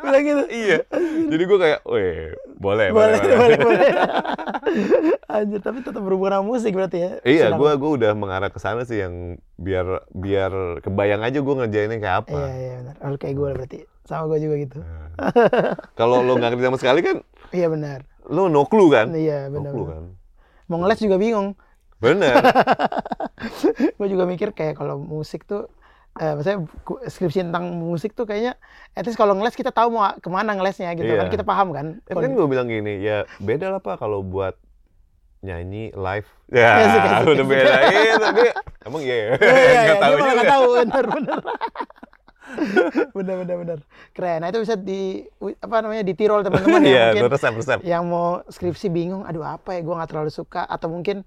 bilang 0.01 0.23
gitu 0.23 0.45
iya 0.49 0.79
jadi 1.27 1.43
gue 1.43 1.59
kayak 1.59 1.81
weh 1.85 2.31
boleh 2.55 2.89
Boleh, 2.89 3.19
boleh, 3.19 3.59
boleh. 3.59 3.91
Anjir, 5.35 5.59
tapi 5.59 5.81
tetap 5.81 5.99
berhubungan 5.99 6.33
sama 6.35 6.47
musik 6.47 6.73
berarti 6.73 6.99
ya. 6.99 7.11
iya 7.23 7.47
gue 7.51 7.71
gue 7.75 7.91
udah 7.93 8.13
mengarah 8.13 8.49
ke 8.49 8.57
sana 8.57 8.83
sih 8.83 8.99
yang 8.99 9.37
biar 9.57 9.85
biar 10.09 10.53
kebayang 10.81 11.21
aja 11.21 11.39
gue 11.39 11.55
ngerjainnya 11.55 11.99
kayak 11.99 12.17
apa 12.23 12.33
Iya, 12.33 12.49
iya 12.55 12.75
benar. 12.79 12.95
Oh, 13.03 13.17
kayak 13.17 13.35
gue 13.35 13.49
berarti. 13.53 13.79
Sama 14.05 14.25
gue 14.27 14.39
juga 14.39 14.55
gitu. 14.59 14.79
kalau 15.93 16.21
lo 16.21 16.35
nggak 16.35 16.51
ngerti 16.53 16.65
sama 16.65 16.79
sekali 16.79 17.01
kan 17.01 17.17
Iya 17.51 17.67
benar. 17.69 17.99
lo 18.25 18.47
no 18.47 18.65
clue 18.65 18.89
kan 18.89 19.11
Iya, 19.11 19.47
no 19.47 19.59
benar. 19.59 19.73
clue 19.73 19.85
benar. 19.85 19.97
kan 19.97 20.05
Mau 20.65 20.77
ngeles 20.79 20.99
juga 20.99 21.17
bingung. 21.17 21.49
Bener 21.97 22.35
gue 23.97 24.09
juga 24.09 24.25
mikir 24.25 24.51
kayak 24.51 24.75
kalau 24.75 24.97
musik 24.97 25.45
tuh 25.45 25.69
eh 26.15 26.31
maksudnya 26.33 26.59
skripsi 27.05 27.43
tentang 27.45 27.75
musik 27.75 28.15
tuh 28.15 28.23
kayaknya 28.23 28.55
at 28.93 29.03
least 29.03 29.15
kalau 29.15 29.35
ngeles 29.35 29.53
kita 29.53 29.69
tahu 29.69 29.91
mau 29.91 30.15
ke 30.15 30.29
mana 30.29 30.55
ngelesnya 30.55 30.95
gitu 30.95 31.07
Iya. 31.09 31.21
kan 31.21 31.29
kita 31.29 31.43
paham 31.43 31.69
kan 31.71 31.99
Ya 32.05 32.15
kan 32.15 32.31
gue 32.31 32.47
bilang 32.47 32.67
gini, 32.67 32.99
ya 32.99 33.27
beda 33.39 33.69
lah 33.69 33.79
pak 33.79 33.99
kalau 33.99 34.23
buat 34.23 34.55
nyanyi 35.41 35.91
live. 35.93 36.29
Ya, 36.55 36.71
Iya 36.71 36.87
sih, 36.87 37.01
kasih, 37.01 37.25
udah 37.27 37.35
kasih. 37.35 37.47
beda 37.51 37.73
itu. 37.83 38.27
Dia, 38.31 38.53
emang 38.85 39.03
iya 39.03 39.17
ya? 39.17 39.27
Iya, 39.35 39.51
iya, 39.51 39.81
Nggak 39.83 39.99
tahu 39.99 40.15
dia 40.15 40.25
malah 40.25 40.45
tahu, 40.47 40.65
bener, 40.77 41.05
bener. 41.11 41.39
bener, 43.13 43.35
bener, 43.37 43.57
bener. 43.59 43.79
Keren. 44.13 44.39
Nah 44.39 44.49
itu 44.49 44.59
bisa 44.61 44.75
di 44.77 45.25
apa 45.57 45.77
namanya 45.81 46.03
ditirol 46.05 46.41
teman-teman 46.41 46.81
Iya, 46.81 46.95
yang 47.11 47.15
mungkin 47.19 47.33
resep 47.33 47.53
resep. 47.55 47.79
yang 47.83 48.03
mau 48.05 48.29
skripsi 48.47 48.87
bingung, 48.89 49.25
aduh 49.25 49.43
apa 49.43 49.75
ya, 49.75 49.81
gue 49.81 49.91
nggak 49.91 50.07
terlalu 50.09 50.31
suka 50.31 50.63
atau 50.63 50.87
mungkin 50.87 51.27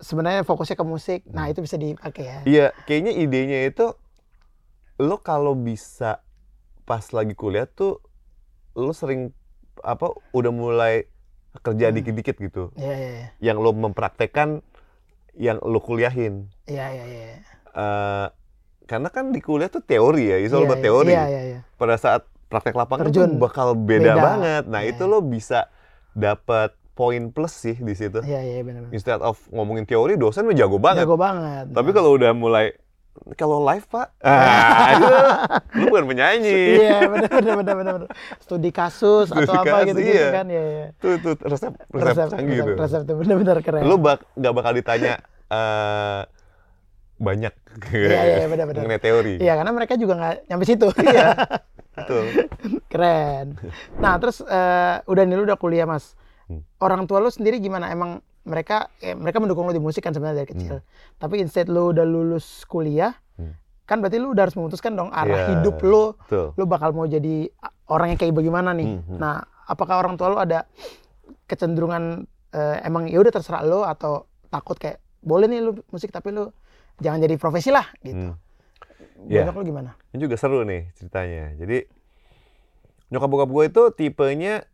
sebenarnya 0.00 0.42
fokusnya 0.42 0.74
ke 0.74 0.84
musik. 0.84 1.20
Nah 1.28 1.46
itu 1.46 1.60
bisa 1.60 1.76
dipakai 1.76 2.24
ya. 2.24 2.38
Iya, 2.44 2.66
kayaknya 2.84 3.12
idenya 3.14 3.58
itu 3.64 3.92
lo 4.98 5.16
kalau 5.16 5.52
bisa 5.52 6.20
pas 6.84 7.04
lagi 7.10 7.32
kuliah 7.32 7.64
tuh 7.64 8.00
lo 8.74 8.90
sering 8.90 9.32
apa 9.80 10.12
udah 10.32 10.50
mulai 10.50 11.08
kerja 11.60 11.88
Hmm. 11.88 11.96
dikit-dikit 11.96 12.36
gitu. 12.36 12.64
Iya, 12.74 12.92
iya, 12.92 13.08
iya. 13.10 13.28
Yang 13.40 13.56
lo 13.60 13.70
mempraktekkan 13.72 14.60
yang 15.34 15.56
lo 15.60 15.78
kuliahin. 15.78 16.48
Iya, 16.64 16.86
iya, 16.90 17.04
iya. 17.06 17.24
Eh, 17.70 18.26
karena 18.84 19.08
kan 19.08 19.30
di 19.30 19.38
kuliah 19.38 19.70
tuh 19.70 19.80
teori 19.80 20.26
ya, 20.26 20.38
itu 20.38 20.52
buat 20.58 20.78
iya, 20.78 20.84
teori. 20.84 21.12
Iya, 21.14 21.24
iya, 21.26 21.42
iya. 21.46 21.60
pada 21.74 21.94
saat 21.94 22.22
praktek 22.50 22.74
lapangan 22.74 23.06
Terjun. 23.08 23.34
tuh 23.34 23.38
bakal 23.38 23.78
beda, 23.78 24.14
Beda. 24.14 24.14
banget. 24.18 24.64
Nah, 24.66 24.82
Iya, 24.82 24.90
itu 24.90 25.02
iya. 25.06 25.10
lo 25.10 25.18
bisa 25.22 25.60
dapat 26.12 26.74
poin 26.92 27.32
plus 27.32 27.52
sih 27.54 27.76
di 27.78 27.94
situ. 27.96 28.20
Iya, 28.20 28.40
iya, 28.42 28.60
benar, 28.60 28.86
benar. 28.86 28.92
Instead 28.94 29.20
of 29.22 29.40
ngomongin 29.50 29.88
teori, 29.88 30.14
dosen 30.16 30.46
udah 30.46 30.58
jago 30.58 30.76
banget. 30.76 31.04
Jago 31.06 31.16
banget. 31.16 31.72
Tapi 31.72 31.90
kalau 31.94 32.10
udah 32.14 32.32
mulai 32.36 32.74
kalau 33.36 33.58
live, 33.66 33.84
Pak, 33.90 34.22
ah, 34.22 34.86
itu 34.94 35.14
lu 35.82 35.84
bukan 35.90 36.04
penyanyi. 36.08 36.78
Iya, 36.78 36.98
benar, 37.10 37.30
benar, 37.30 37.54
benar, 37.58 37.74
benar, 37.76 37.92
benar. 38.00 38.10
Studi 38.38 38.70
kasus 38.70 39.28
Studi 39.28 39.44
atau 39.44 39.60
apa 39.60 39.66
kasus, 39.82 39.88
gitu-gitu 39.92 40.24
iya. 40.24 40.30
kan, 40.30 40.46
iya, 40.46 40.62
iya. 40.64 40.86
Tuh, 40.96 41.18
tuh 41.18 41.34
resep 41.42 41.72
resep, 41.90 42.06
Resep, 42.06 42.28
canggih 42.32 42.56
resep, 42.56 42.66
tuh. 42.70 42.76
resep 42.80 43.00
tuh 43.04 43.14
benar-benar 43.18 43.56
keren. 43.60 43.82
Lu 43.84 43.96
bak 43.98 44.24
nggak 44.38 44.52
bakal 44.54 44.72
ditanya 44.78 45.12
eh, 45.50 46.20
banyak 47.20 47.54
Iya, 47.92 48.20
iya, 48.24 48.46
benar-benar. 48.48 48.82
mengenai 48.82 49.02
teori. 49.02 49.34
Iya, 49.38 49.52
karena 49.58 49.72
mereka 49.74 49.94
juga 49.98 50.14
nggak 50.16 50.34
nyampe 50.48 50.64
situ. 50.64 50.88
Iya. 51.02 51.28
Betul. 52.00 52.24
Keren. 52.88 53.46
Nah, 53.98 54.14
terus 54.16 54.40
eh, 54.40 54.96
udah 55.04 55.22
nih 55.26 55.36
lu 55.36 55.44
udah 55.44 55.58
kuliah, 55.60 55.84
Mas. 55.84 56.14
Hmm. 56.50 56.66
Orang 56.82 57.06
tua 57.06 57.22
lu 57.22 57.30
sendiri 57.30 57.62
gimana? 57.62 57.86
Emang 57.88 58.18
mereka 58.42 58.90
eh, 58.98 59.14
mereka 59.14 59.38
mendukung 59.38 59.70
lu 59.70 59.72
di 59.72 59.78
musik 59.78 60.02
kan 60.02 60.10
sebenarnya 60.10 60.42
dari 60.42 60.50
kecil. 60.50 60.82
Tapi 61.16 61.38
instead 61.38 61.70
lu 61.70 61.94
udah 61.94 62.02
lulus 62.02 62.66
kuliah, 62.66 63.14
Hmm. 63.38 63.54
kan 63.86 64.02
berarti 64.02 64.18
lu 64.18 64.34
udah 64.34 64.50
harus 64.50 64.58
memutuskan 64.58 64.92
dong 64.92 65.14
arah 65.14 65.46
Iya, 65.46 65.62
hidup 65.62 65.78
lu. 65.80 66.18
Betul. 66.26 66.58
Lu 66.58 66.64
bakal 66.66 66.90
mau 66.90 67.06
jadi 67.06 67.46
orang 67.86 68.12
yang 68.12 68.18
kayak 68.18 68.34
bagaimana 68.34 68.74
nih. 68.74 68.98
Hmm, 68.98 69.02
hmm. 69.06 69.18
Nah, 69.22 69.40
apakah 69.64 70.02
orang 70.02 70.18
tua 70.18 70.34
lu 70.34 70.38
ada 70.42 70.66
kecenderungan 71.46 72.26
eh, 72.50 72.76
emang 72.82 73.06
ya 73.06 73.22
udah 73.22 73.30
terserah 73.30 73.62
lu 73.62 73.86
atau 73.86 74.26
takut 74.50 74.74
kayak 74.74 74.98
boleh 75.22 75.46
nih 75.46 75.60
lu 75.62 75.78
musik 75.90 76.10
tapi 76.10 76.34
lu 76.34 76.50
jangan 76.98 77.22
jadi 77.22 77.38
profesi 77.38 77.70
lah 77.70 77.86
gitu. 78.02 78.34
Hmm. 78.34 79.30
Banyak 79.30 79.54
lu 79.54 79.64
gimana? 79.68 79.90
Ini 80.10 80.18
juga 80.18 80.34
seru 80.40 80.64
nih 80.64 80.90
ceritanya. 80.96 81.54
Jadi 81.54 81.84
nyokap 83.10 83.28
bokap 83.28 83.50
gue 83.50 83.64
itu 83.68 83.82
tipenya 83.92 84.64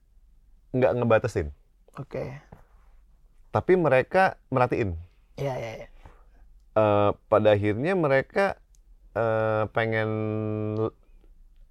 nggak 0.70 0.92
ngebatasin, 0.92 1.56
Oke. 1.96 2.24
tapi 3.48 3.72
mereka 3.72 4.36
merhatiin. 4.46 4.92
Iya, 5.34 5.54
iya, 5.54 5.70
iya. 5.76 5.88
Eh, 6.72 7.10
pada 7.26 7.48
akhirnya 7.50 7.92
mereka 7.92 8.60
eh, 9.12 9.64
pengen 9.70 10.10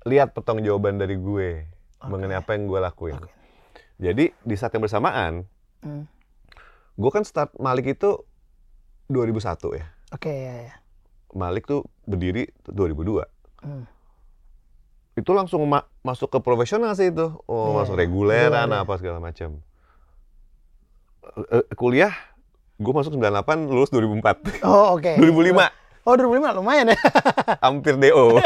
lihat 0.02 0.34
pertanggungjawaban 0.34 0.98
dari 0.98 1.14
gue 1.16 1.70
mengenai 2.02 2.36
apa 2.36 2.54
yang 2.54 2.66
gue 2.66 2.80
lakuin. 2.80 3.16
Oke. 3.16 3.30
Jadi 3.98 4.34
di 4.36 4.56
saat 4.56 4.74
yang 4.74 4.82
bersamaan, 4.82 5.46
Hmm. 5.80 6.10
gue 6.96 7.12
kan 7.12 7.22
start 7.22 7.54
Malik 7.56 7.86
itu 7.92 8.26
2001 9.06 9.70
ya. 9.72 9.86
Oke, 10.10 10.34
iya, 10.34 10.54
iya. 10.66 10.76
Malik 11.32 11.66
tuh 11.66 11.86
berdiri 12.02 12.50
2002. 12.66 13.30
Hmm. 13.62 13.86
itu 15.16 15.32
langsung 15.32 15.64
ma- 15.64 15.88
masuk 16.02 16.28
ke 16.28 16.40
profesional 16.40 16.92
sih 16.92 17.08
itu. 17.08 17.40
Oh, 17.46 17.72
Iya, 17.72 17.76
masuk 17.78 17.96
iya. 17.96 18.02
reguleran 18.02 18.68
Reguler, 18.68 18.84
apa 18.84 18.94
segala 18.98 19.20
macam. 19.20 19.64
Eh, 21.52 21.66
kuliah 21.74 22.14
gue 22.76 22.92
masuk 22.94 23.16
98 23.16 23.72
lulus 23.72 23.88
2004. 23.90 24.62
Oh, 24.68 25.00
oke. 25.00 25.16
2005 25.22 25.72
Oh, 26.06 26.14
2005 26.14 26.62
lumayan 26.62 26.94
ya. 26.94 26.98
hampir 27.66 27.98
DO. 27.98 28.38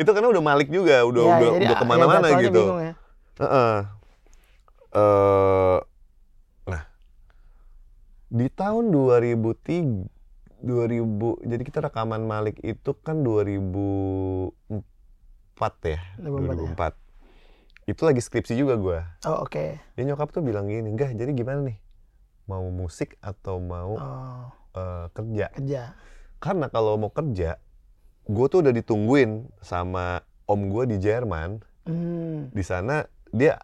itu 0.00 0.10
karena 0.10 0.34
udah 0.34 0.42
Malik 0.42 0.66
juga, 0.66 1.06
udah 1.06 1.22
Iya, 1.22 1.30
udah, 1.30 1.38
jadi, 1.54 1.62
udah 1.62 1.70
ah, 1.70 1.78
ke 1.78 1.86
mana-mana 1.86 2.26
ya, 2.26 2.42
jadwalnya 2.42 2.50
gitu. 2.50 2.62
ya. 2.74 2.98
Heeh. 3.38 3.78
Eh, 4.98 5.78
nah, 6.66 6.82
di 8.34 8.50
tahun 8.50 8.90
2003, 8.90 10.10
2000, 10.58 11.38
jadi 11.46 11.62
kita 11.62 11.86
rekaman 11.86 12.26
Malik 12.26 12.58
itu 12.66 12.98
kan 12.98 13.22
2004 13.22 14.74
ya, 15.86 16.02
2004 16.18 16.98
ya. 16.98 17.07
2004. 17.88 17.92
Itu 17.96 18.02
lagi 18.04 18.20
skripsi 18.20 18.52
juga 18.52 18.74
gua. 18.76 19.00
Oh, 19.24 19.48
oke. 19.48 19.80
Dia 19.80 20.04
nyokap 20.04 20.28
tuh 20.28 20.44
bilang 20.44 20.68
gini, 20.68 20.92
enggak, 20.92 21.16
jadi 21.16 21.32
gimana 21.32 21.72
nih? 21.72 21.78
Mau 22.44 22.68
musik 22.68 23.16
atau 23.20 23.60
mau 23.60 23.96
Oh, 23.96 24.44
eh, 24.76 25.06
kerja? 25.16 25.46
kerja. 25.56 25.82
Karena 26.38 26.68
kalau 26.68 27.00
mau 27.00 27.08
kerja, 27.08 27.56
gue 28.28 28.46
tuh 28.46 28.60
udah 28.60 28.72
ditungguin 28.76 29.48
sama 29.64 30.20
om 30.44 30.68
gue 30.68 30.84
di 30.84 30.96
Jerman. 31.00 31.64
Hmm. 31.88 32.52
Di 32.52 32.60
sana 32.60 33.08
dia 33.32 33.56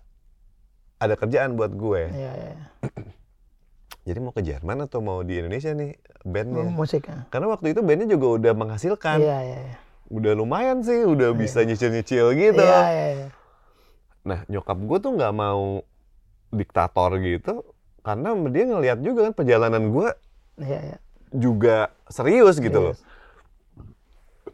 ada 0.96 1.14
kerjaan 1.14 1.54
buat 1.60 1.76
gue. 1.76 2.02
Iya, 2.08 2.32
iya. 2.32 2.52
iya. 2.56 2.66
Jadi 4.08 4.18
mau 4.20 4.36
ke 4.36 4.44
Jerman 4.44 4.84
atau 4.84 5.00
mau 5.00 5.24
di 5.24 5.40
Indonesia 5.40 5.72
nih 5.72 5.96
bandnya? 6.24 6.64
Musik 6.68 7.08
ya. 7.08 7.24
Karena 7.32 7.48
waktu 7.52 7.72
itu 7.72 7.80
bandnya 7.80 8.08
juga 8.08 8.26
udah 8.40 8.52
menghasilkan. 8.52 9.16
Iya, 9.20 9.38
iya, 9.40 9.58
iya. 9.68 9.76
Udah 10.12 10.32
lumayan 10.36 10.84
sih, 10.84 11.08
udah 11.08 11.32
bisa 11.32 11.64
nyicil-nyicil 11.64 12.36
gitu. 12.36 12.60
Iya, 12.60 12.84
iya, 12.92 13.06
iya. 13.16 13.28
Nah 14.24 14.42
nyokap 14.48 14.76
gue 14.80 14.98
tuh 15.00 15.12
nggak 15.14 15.32
mau 15.32 15.84
diktator 16.50 17.20
gitu. 17.20 17.62
Karena 18.04 18.36
dia 18.48 18.64
ngelihat 18.68 18.98
juga 19.00 19.30
kan 19.30 19.32
perjalanan 19.32 19.88
gue 19.88 20.08
Iya, 20.60 20.80
iya. 20.92 20.98
juga 21.32 21.88
serius 22.08 22.60
gitu 22.60 22.78
loh. 22.78 22.94
Serius. 22.96 23.12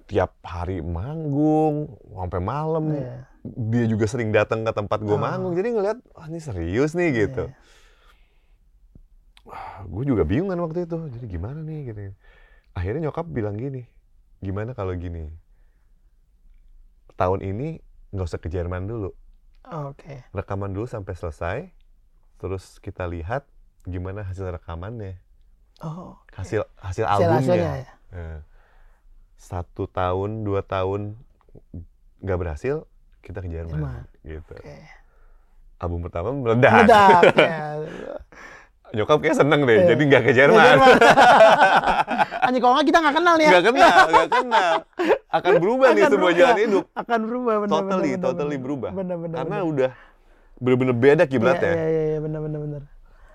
Tiap 0.06 0.32
hari 0.42 0.82
manggung, 0.82 1.98
sampai 2.10 2.40
malam. 2.42 2.84
Iya. 2.94 3.26
Dia 3.42 3.84
juga 3.86 4.04
sering 4.06 4.30
datang 4.30 4.62
ke 4.62 4.72
tempat 4.74 4.98
gue 5.02 5.14
Oh. 5.14 5.20
manggung. 5.20 5.54
Jadi 5.54 5.70
ngelihat, 5.70 5.98
wah 6.14 6.26
ini 6.26 6.38
serius 6.38 6.94
nih 6.94 7.26
gitu. 7.26 7.46
Iya. 7.46 7.58
gue 9.80 10.04
juga 10.06 10.22
bingung 10.22 10.52
kan 10.52 10.60
waktu 10.62 10.86
itu. 10.86 10.98
Jadi 11.10 11.26
gimana 11.26 11.58
nih 11.62 11.90
gitu. 11.90 12.00
Akhirnya 12.70 13.10
nyokap 13.10 13.26
bilang 13.26 13.58
gini, 13.58 13.82
gimana 14.38 14.78
kalau 14.78 14.94
gini? 14.94 15.26
Tahun 17.18 17.40
ini 17.42 17.82
nggak 18.14 18.26
usah 18.26 18.38
ke 18.38 18.46
Jerman 18.46 18.86
dulu. 18.86 19.10
Oke. 19.66 20.24
Rekaman 20.32 20.72
dulu 20.72 20.86
sampai 20.88 21.14
selesai. 21.14 21.58
Terus 22.40 22.80
kita 22.80 23.04
lihat 23.04 23.44
gimana 23.84 24.24
hasil 24.24 24.48
rekamannya. 24.48 25.20
Oh. 25.80 26.16
Hasil 26.32 26.64
hasil 26.80 27.04
Hasil 27.04 27.28
albumnya. 27.28 27.54
ya. 27.56 27.92
Nah, 28.12 28.38
satu 29.40 29.88
tahun, 29.88 30.44
dua 30.44 30.60
tahun 30.60 31.16
nggak 32.20 32.38
berhasil, 32.38 32.84
kita 33.24 33.40
ke 33.40 33.48
Jerman. 33.48 33.80
Jerman. 33.80 34.02
Gitu. 34.20 34.54
Oke. 34.56 34.78
Album 35.80 36.04
pertama 36.04 36.28
meledak. 36.36 36.84
Meledak 36.84 37.22
ya. 37.40 37.60
Nyokap 38.90 39.18
kayak 39.18 39.36
seneng 39.36 39.60
deh, 39.62 39.76
Iya. 39.76 39.86
jadi 39.88 40.02
nggak 40.02 40.22
ke 40.22 40.30
Ya, 40.30 40.36
Jerman. 40.36 40.76
Anjing 42.44 42.60
kalau 42.60 42.74
nggak 42.74 42.86
kita 42.86 42.98
nggak 42.98 43.14
kenal 43.14 43.34
nih 43.34 43.44
ya. 43.44 43.50
Nggak 43.52 43.64
kenal, 43.66 43.96
nggak 44.08 44.28
kenal. 44.32 44.72
Akan 45.30 45.52
berubah 45.56 45.86
nih 45.88 46.00
Akan 46.00 46.10
semua 46.10 46.18
berubah. 46.26 46.40
jalan 46.40 46.58
hidup. 46.58 46.84
Akan 46.92 47.20
berubah 47.22 47.54
benar 47.60 47.70
Totally, 47.72 48.10
benar, 48.10 48.24
totally 48.24 48.48
benar. 48.50 48.64
berubah. 48.64 48.90
Benar 48.92 49.16
benar. 49.16 49.36
Karena 49.36 49.56
benar. 49.56 49.70
udah 49.70 49.90
bener-bener 50.56 50.94
beda 50.94 51.24
kiblatnya. 51.24 51.72
Iya 51.72 51.86
iya 51.86 52.02
iya 52.04 52.18
benar 52.18 52.40
benar 52.42 52.60
benar. 52.60 52.82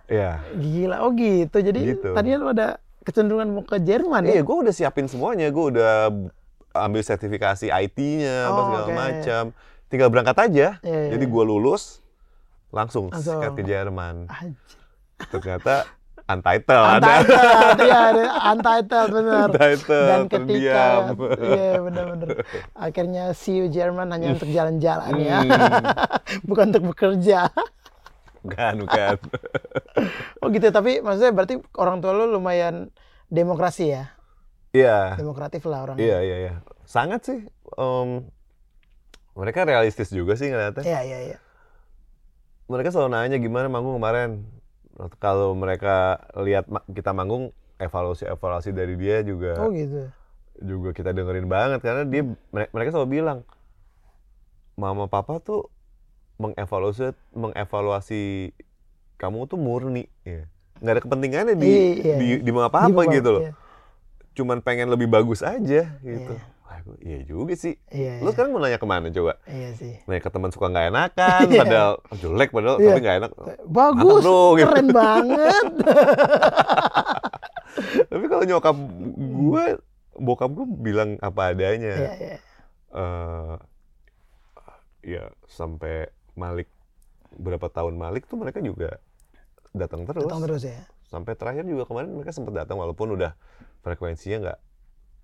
Iya. 0.05 0.31
Gila, 0.53 0.95
oh 0.99 1.11
gitu. 1.13 1.57
Jadi 1.57 1.79
Gitu. 1.87 2.09
tadinya 2.11 2.37
lu 2.37 2.47
ada 2.51 2.67
kecenderungan 3.01 3.47
mau 3.49 3.63
ke 3.63 3.77
Jerman 3.79 4.21
Iya, 4.23 4.33
ya? 4.33 4.43
gue 4.43 4.55
udah 4.59 4.73
siapin 4.73 5.05
semuanya. 5.05 5.47
Gue 5.49 5.65
udah 5.71 6.11
ambil 6.75 7.01
sertifikasi 7.01 7.71
IT-nya, 7.71 8.35
apa 8.45 8.51
Oh, 8.51 8.63
segala 8.67 8.83
oke. 8.83 8.93
macam. 8.93 9.43
Tinggal 9.85 10.09
berangkat 10.09 10.37
aja. 10.41 10.67
Iya, 10.77 10.99
iya, 10.99 11.09
Jadi 11.11 11.23
iya. 11.23 11.31
gue 11.31 11.43
lulus, 11.45 12.03
langsung, 12.69 13.07
Langsung. 13.07 13.39
ke 13.39 13.63
Jerman. 13.63 14.27
Anjir. 14.27 14.83
Ternyata 15.17 15.87
untitled 16.25 16.85
ada. 16.97 17.05
Untitled, 17.21 17.77
iya, 17.79 17.99
ada 18.09 18.23
untitled 18.51 19.09
bener. 19.13 19.47
Untitled, 19.47 20.07
Dan 20.09 20.21
ketika, 20.25 20.83
iya 21.37 21.71
bener-bener. 21.77 22.27
Akhirnya 22.73 23.23
you 23.45 23.69
Jerman 23.69 24.09
hanya 24.09 24.33
untuk 24.33 24.49
jalan-jalan 24.49 25.13
ya, 25.17 25.37
Hmm. 25.39 25.53
bukan 26.49 26.73
untuk 26.73 26.83
bekerja. 26.91 27.47
Bukan, 28.41 28.73
bukan. 28.83 29.15
Oh 30.43 30.51
gitu, 30.51 30.69
tapi 30.69 30.99
maksudnya 30.99 31.31
berarti 31.31 31.57
orang 31.79 31.97
tua 31.97 32.13
lu 32.13 32.29
lumayan 32.29 32.93
demokrasi 33.25 33.89
ya, 33.89 34.13
Iya. 34.69 35.17
demokratif 35.17 35.65
lah 35.65 35.87
orangnya. 35.87 36.03
Iya, 36.03 36.17
iya, 36.21 36.37
iya. 36.37 36.53
Sangat 36.85 37.25
sih. 37.25 37.39
em, 37.75 38.29
mereka 39.33 39.65
realistis 39.65 40.13
juga 40.13 40.37
sih 40.37 40.53
ngeliatnya. 40.53 40.85
Iya, 40.85 40.99
iya, 41.01 41.19
iya. 41.33 41.37
Mereka 42.65 42.93
selalu 42.93 43.09
nanya 43.09 43.37
gimana 43.37 43.65
manggung 43.65 43.97
kemarin. 43.97 44.45
Kalau 45.19 45.51
mereka 45.53 46.23
lihat 46.39 46.65
kita 46.87 47.11
manggung, 47.11 47.51
evaluasi-evaluasi 47.75 48.71
dari 48.71 48.95
dia 48.95 49.19
juga 49.21 49.59
Oh 49.59 49.67
gitu. 49.67 50.07
juga 50.55 50.95
kita 50.95 51.11
dengerin 51.11 51.51
banget 51.51 51.83
karena 51.83 52.07
dia 52.07 52.23
mere- 52.55 52.71
mereka 52.71 52.95
selalu 52.95 53.19
bilang 53.19 53.43
mama 54.79 55.11
papa 55.11 55.43
tuh 55.43 55.67
mengevaluasi 56.39 57.11
mengevaluasi 57.35 58.55
kamu 59.19 59.51
tuh 59.51 59.59
murni 59.59 60.07
ya 60.23 60.47
nggak 60.79 60.93
ada 60.95 61.01
kepentingannya 61.03 61.55
di 61.59 61.71
Iya. 61.99 62.15
di, 62.15 62.27
di 62.43 62.49
apa 62.55 62.87
apa 62.87 63.01
Di- 63.07 63.19
gitu 63.19 63.29
loh 63.35 63.43
Iya, 63.43 63.51
cuman 64.35 64.63
pengen 64.63 64.87
lebih 64.91 65.11
bagus 65.11 65.43
aja 65.43 65.99
gitu 65.99 66.33
Iya. 66.35 66.54
Iya 67.01 67.25
juga 67.25 67.53
sih 67.53 67.73
iya, 67.89 68.21
lu 68.21 68.27
iya. 68.27 68.31
sekarang 68.31 68.49
mau 68.53 68.61
nanya 68.61 68.77
ke 68.77 68.85
mana 68.85 69.09
coba 69.09 69.33
Iya 69.45 69.69
sih. 69.73 69.93
nanya 70.05 70.21
ke 70.21 70.29
teman 70.29 70.49
suka 70.53 70.69
nggak 70.69 70.85
enakan 70.89 71.45
Iya. 71.49 71.59
padahal 71.65 71.93
oh, 71.97 72.15
jelek 72.15 72.49
padahal 72.49 72.77
Iya. 72.77 72.87
tapi 72.87 72.99
nggak 73.01 73.17
enak 73.17 73.31
Bagus, 73.65 74.21
bro, 74.21 74.41
gitu. 74.53 74.65
keren 74.69 74.87
banget. 74.93 75.65
tapi 78.11 78.25
kalau 78.25 78.43
nyokap 78.43 78.75
gue 79.17 79.65
bokap 80.15 80.49
gue 80.53 80.65
bilang 80.79 81.09
apa 81.19 81.51
adanya 81.51 81.95
Iya, 81.95 82.11
iya. 82.15 82.37
eh 82.93 83.55
ya 85.05 85.23
sampai 85.45 86.09
Malik 86.33 86.67
berapa 87.35 87.67
tahun 87.67 87.95
Malik 87.95 88.25
tuh 88.25 88.35
mereka 88.35 88.59
juga 88.59 88.99
datang 89.71 90.07
terus. 90.07 90.25
Datang 90.25 90.41
terus 90.43 90.63
ya. 90.63 90.79
Sampai 91.05 91.35
terakhir 91.35 91.63
juga 91.63 91.85
kemarin 91.85 92.11
mereka 92.11 92.31
sempat 92.31 92.55
datang 92.55 92.79
walaupun 92.79 93.13
udah 93.13 93.35
frekuensinya 93.83 94.37
nggak 94.41 94.59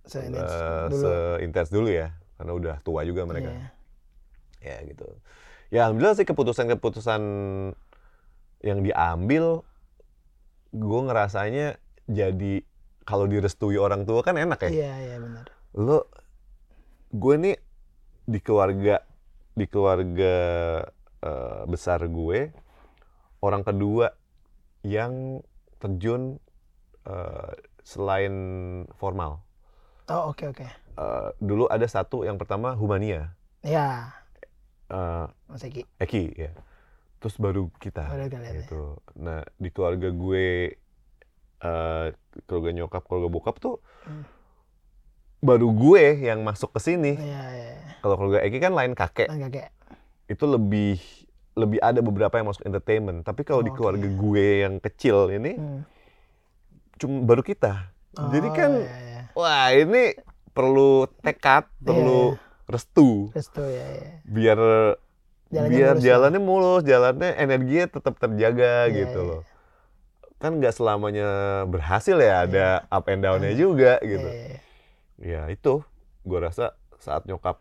Eh, 0.10 0.86
dulu. 0.90 1.06
seintens 1.38 1.70
dulu 1.70 1.90
ya 1.92 2.10
karena 2.38 2.52
udah 2.58 2.76
tua 2.82 3.06
juga 3.06 3.26
mereka. 3.30 3.54
Iya. 3.54 3.68
Ya 4.62 4.78
gitu. 4.90 5.06
Ya 5.72 5.80
alhamdulillah 5.88 6.18
sih 6.18 6.28
keputusan-keputusan 6.28 7.22
yang 8.62 8.80
diambil 8.86 9.66
gue 10.72 11.02
ngerasanya 11.06 11.78
jadi 12.10 12.64
kalau 13.06 13.26
direstui 13.26 13.78
orang 13.78 14.06
tua 14.06 14.22
kan 14.22 14.38
enak 14.38 14.68
ya. 14.68 14.70
Iya, 14.70 14.94
iya 15.02 15.18
benar. 15.22 15.46
lo 15.72 16.04
gue 17.16 17.36
nih 17.40 17.56
di 18.28 18.40
keluarga 18.44 19.04
di 19.56 19.66
keluarga 19.68 20.36
eh, 21.24 21.62
besar 21.68 22.04
gue 22.08 22.52
orang 23.40 23.64
kedua 23.64 24.12
yang 24.84 25.40
terjun 25.80 26.40
eh, 27.08 27.52
selain 27.82 28.34
formal 29.00 29.42
Oh, 30.12 30.30
oke 30.30 30.44
oke. 30.46 30.68
Eh, 30.92 31.30
dulu 31.40 31.66
ada 31.66 31.88
satu 31.88 32.22
yang 32.22 32.36
pertama 32.36 32.76
Humania 32.76 33.32
Ya, 33.62 34.12
eh, 34.88 35.26
Mas 35.48 35.64
Eki. 35.64 35.88
Eki 35.98 36.24
ya 36.36 36.52
terus 37.18 37.38
baru 37.38 37.70
kita 37.78 38.10
Baru 38.10 38.26
kalian 38.28 38.50
ya. 38.52 38.60
gitu 38.60 38.82
nah 39.14 39.40
di 39.56 39.70
keluarga 39.70 40.10
gue 40.10 40.74
eh, 41.62 42.06
keluarga 42.44 42.70
nyokap 42.74 43.06
keluarga 43.06 43.30
bokap 43.30 43.56
tuh 43.58 43.78
Hmm. 44.02 44.26
baru 45.40 45.70
gue 45.70 46.04
yang 46.20 46.42
masuk 46.42 46.74
ke 46.74 46.82
sini 46.82 47.14
Iya, 47.14 47.44
iya. 47.48 47.70
iya. 47.78 47.92
kalau 48.02 48.18
keluarga 48.18 48.42
Eki 48.42 48.58
kan 48.58 48.74
lain 48.74 48.92
kakek 48.92 49.30
Kan 49.30 49.38
kakek. 49.40 49.70
itu 50.28 50.44
lebih 50.44 50.98
lebih 51.54 51.78
ada 51.80 52.00
beberapa 52.00 52.34
yang 52.34 52.50
masuk 52.50 52.66
entertainment 52.66 53.22
tapi 53.22 53.42
kalau 53.42 53.62
di 53.62 53.70
Oh, 53.70 53.76
keluarga 53.76 54.04
oke. 54.04 54.18
gue 54.18 54.46
yang 54.60 54.76
kecil 54.78 55.30
ini 55.30 55.54
Hmm. 55.54 55.82
cuma 56.98 57.22
baru 57.24 57.42
kita 57.42 57.94
jadi 58.12 58.48
Oh, 58.50 58.52
kan 58.52 58.72
iya, 58.76 58.90
iya. 58.98 59.11
Wah 59.42 59.68
ini 59.74 60.14
perlu 60.54 61.10
tekad 61.26 61.66
perlu 61.82 62.38
restu 62.70 63.34
Restu 63.34 63.64
ya, 63.66 63.86
ya. 63.98 64.10
biar 64.24 64.60
Jalannya 65.52 65.68
biar 65.74 65.92
mulus 65.92 66.00
ya. 66.00 66.08
jalannya 66.08 66.42
mulus 66.42 66.82
jalannya 66.88 67.30
energinya 67.36 67.86
tetap 67.92 68.16
terjaga 68.16 68.88
Iya, 68.88 68.94
gitu 69.04 69.20
iya. 69.20 69.30
loh 69.34 69.42
kan 70.42 70.58
nggak 70.58 70.74
selamanya 70.74 71.30
berhasil 71.70 72.18
ya 72.18 72.48
ada 72.48 72.68
up 72.90 73.06
and 73.12 73.22
down-nya 73.22 73.54
juga 73.54 74.00
gitu 74.02 74.26
Iya, 74.26 74.60
iya, 75.20 75.42
iya. 75.46 75.50
ya 75.50 75.54
itu 75.54 75.84
gue 76.24 76.40
rasa 76.40 76.74
saat 76.98 77.26
nyokap 77.26 77.58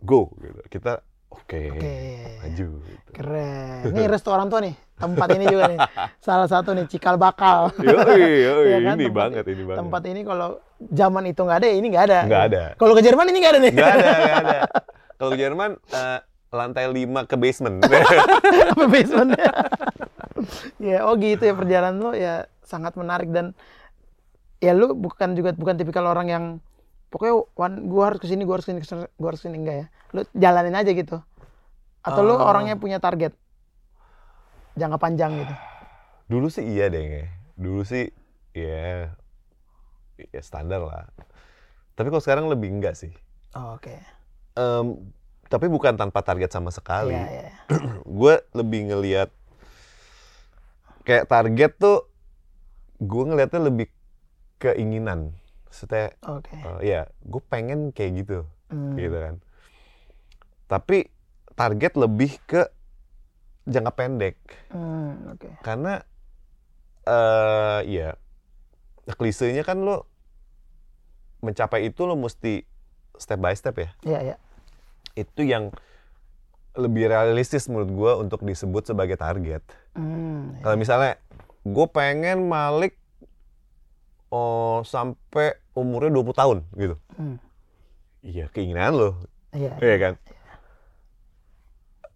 go 0.00 0.32
gitu 0.40 0.60
kita 0.70 1.00
oke 1.30 1.60
Oke, 1.72 1.86
iya. 1.86 2.30
maju 2.38 2.66
gitu. 2.82 3.10
Keren. 3.10 3.82
Nih 3.90 4.06
restu 4.06 4.28
orang 4.28 4.46
tua 4.46 4.60
nih. 4.60 4.74
Tempat 4.94 5.28
ini 5.32 5.44
juga 5.46 5.64
nih. 5.66 5.78
Salah 6.26 6.46
satu 6.46 6.70
nih 6.70 6.86
cikal 6.86 7.16
bakal. 7.16 7.72
Yoi, 7.78 8.44
yoi, 8.44 8.66
Iya 8.70 8.78
kan, 8.82 8.94
ini 8.94 9.06
tempat- 9.06 9.16
banget, 9.16 9.44
ini 9.46 9.62
banget. 9.64 9.80
Tempat 9.80 10.02
ini 10.06 10.20
kalau 10.22 10.48
zaman 10.78 11.24
itu 11.26 11.40
nggak 11.40 11.58
ada, 11.58 11.66
ya 11.66 11.74
ini 11.74 11.86
nggak 11.88 12.04
ada. 12.04 12.18
Nggak 12.24 12.42
ada. 12.46 12.62
Kalau 12.76 12.92
ke 12.92 13.02
Jerman 13.02 13.26
ini 13.26 13.38
nggak 13.38 13.52
ada 13.52 13.60
nih. 13.60 13.72
Nggak 13.72 13.90
ada, 13.90 14.06
nggak 14.10 14.38
ada. 14.40 14.58
Kalau 15.20 15.30
ke 15.30 15.38
Jerman, 15.38 15.70
eh, 15.76 16.18
lantai 16.50 16.84
5 16.86 16.96
ke 17.24 17.36
basement. 17.36 17.76
Apa 18.72 18.84
basementnya? 18.88 19.50
ya, 20.80 21.04
oh 21.04 21.14
gitu 21.14 21.42
ya 21.42 21.52
perjalanan 21.52 22.00
lo 22.00 22.12
ya 22.12 22.48
sangat 22.64 22.96
menarik 22.96 23.28
dan 23.28 23.52
ya 24.56 24.72
lu 24.72 24.92
bukan 24.94 25.36
juga 25.36 25.52
bukan 25.52 25.76
tipikal 25.76 26.06
orang 26.06 26.26
yang 26.26 26.44
pokoknya 27.10 27.34
wan, 27.58 27.72
gua 27.90 28.02
harus 28.10 28.18
ke 28.22 28.26
sini, 28.26 28.42
gua 28.46 28.58
harus 28.58 28.66
ke 28.66 28.72
sini, 28.72 28.80
ke 28.80 28.88
sini, 28.88 29.04
gua 29.18 29.28
harus 29.34 29.40
ke 29.42 29.46
sini 29.50 29.58
enggak 29.58 29.76
ya. 29.76 29.86
Lu 30.14 30.20
jalanin 30.32 30.74
aja 30.74 30.90
gitu. 30.90 31.18
Atau 32.00 32.22
lu 32.24 32.34
Ah. 32.34 32.48
orangnya 32.48 32.78
punya 32.78 32.96
target 32.96 33.34
jangka 34.78 34.96
panjang 34.96 35.44
gitu. 35.44 35.54
Dulu 36.30 36.46
sih 36.48 36.64
iya 36.64 36.86
deh. 36.88 37.26
Dulu 37.58 37.82
sih 37.84 38.08
ya, 38.54 39.12
ya 40.16 40.40
standar 40.40 40.80
lah. 40.80 41.10
Tapi 41.92 42.08
kalau 42.08 42.22
sekarang 42.22 42.46
lebih 42.48 42.70
enggak 42.72 42.96
sih. 42.96 43.12
Oh, 43.52 43.76
Oke. 43.76 43.98
Em, 44.54 45.10
tapi 45.50 45.66
bukan 45.66 45.98
tanpa 45.98 46.22
target 46.22 46.48
sama 46.48 46.70
sekali. 46.70 47.12
Iya, 47.12 47.50
iya. 47.50 47.52
gue 48.06 48.34
lebih 48.54 48.94
ngelihat 48.94 49.30
kayak 51.02 51.26
target 51.26 51.74
tuh 51.76 52.06
gue 53.02 53.22
ngelihatnya 53.26 53.60
lebih 53.60 53.86
keinginan. 54.56 55.34
Maksudnya 55.70 56.18
Oke. 56.26 56.50
eh, 56.52 56.78
ya 56.84 57.00
gue 57.22 57.42
pengen 57.46 57.94
kayak 57.94 58.12
gitu, 58.20 58.38
Hmm. 58.68 58.98
gitu 58.98 59.14
kan. 59.14 59.34
Tapi 60.66 61.06
target 61.54 61.94
lebih 61.94 62.42
ke 62.44 62.66
jangka 63.64 63.92
pendek 63.92 64.36
Hmm, 64.68 65.30
Oke. 65.30 65.46
karena 65.60 66.02
eh 67.02 67.80
ya 67.86 68.08
klisenya 69.12 69.62
kan 69.62 69.78
lo 69.78 70.06
mencapai 71.40 71.86
itu 71.86 72.02
lo 72.02 72.14
mesti 72.14 72.62
step 73.14 73.38
by 73.38 73.54
step 73.54 73.76
ya. 73.76 73.90
Iya, 74.02 74.18
iya. 74.22 74.36
Itu 75.14 75.42
yang 75.42 75.72
lebih 76.72 77.10
realistis 77.10 77.66
menurut 77.66 77.90
gue 77.90 78.12
untuk 78.20 78.40
disebut 78.42 78.86
sebagai 78.86 79.16
target. 79.16 79.64
Hmm, 79.92 80.60
Kalau 80.60 80.76
misalnya 80.76 81.18
gue 81.62 81.86
pengen 81.90 82.46
Malik 82.46 82.99
oh, 84.30 84.80
sampai 84.82 85.54
umurnya 85.74 86.10
20 86.10 86.34
tahun 86.34 86.58
gitu. 86.74 86.96
Hmm. 87.14 87.36
Iya, 88.20 88.46
keinginan 88.50 88.94
lo. 88.94 89.10
Iya. 89.50 89.72
Iya 89.78 89.96
kan? 89.98 90.14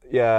Ya 0.09 0.33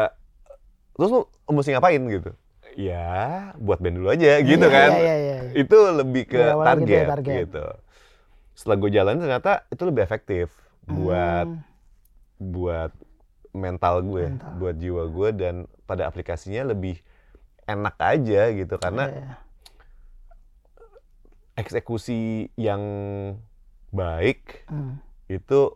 terus 0.96 1.10
lo 1.12 1.20
mesti 1.52 1.76
ngapain 1.76 2.00
gitu? 2.08 2.32
Ya, 2.76 3.56
buat 3.56 3.80
band 3.80 4.04
dulu 4.04 4.12
aja 4.12 4.44
gitu 4.44 4.68
Iya, 4.68 4.72
kan. 4.72 4.90
Iya, 4.92 5.00
iya, 5.00 5.16
iya. 5.16 5.38
Itu 5.56 5.78
lebih 5.96 6.28
ke 6.28 6.40
Dari 6.40 6.52
awal 6.52 6.66
gitu 6.84 6.92
ya, 6.92 7.04
target, 7.04 7.08
target. 7.08 7.36
gitu. 7.48 7.66
Setelah 8.52 8.78
gue 8.80 8.92
jalan 8.92 9.16
ternyata 9.20 9.52
itu 9.68 9.84
lebih 9.84 10.02
efektif 10.04 10.48
buat 10.86 11.48
Hmm, 11.48 11.64
buat 12.36 12.92
mental 13.56 14.04
gue, 14.04 14.28
Mental. 14.28 14.52
buat 14.60 14.76
jiwa 14.76 15.04
gue 15.08 15.30
dan 15.34 15.56
pada 15.88 16.04
aplikasinya 16.06 16.76
lebih 16.76 17.00
enak 17.66 17.96
aja 17.98 18.52
gitu 18.52 18.76
karena 18.76 19.08
iya, 19.08 19.16
iya. 19.18 19.34
Eksekusi 21.56 22.52
yang 22.56 22.82
baik 23.90 24.68
Hmm. 24.68 25.00
itu 25.26 25.76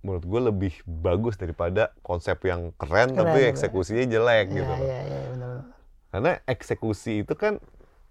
menurut 0.00 0.24
gue 0.24 0.40
lebih 0.44 0.72
bagus 0.86 1.34
daripada 1.34 1.90
konsep 2.00 2.38
yang 2.42 2.70
keren, 2.76 3.10
Keren, 3.10 3.18
tapi 3.18 3.42
eksekusinya 3.44 4.06
jelek 4.06 4.46
Iya, 4.46 4.54
gitu. 4.54 4.62
loh. 4.64 4.78
iya, 4.78 4.98
iya, 5.02 5.20
benar. 5.28 5.54
Karena 6.08 6.30
eksekusi 6.46 7.12
itu 7.20 7.34
kan 7.34 7.58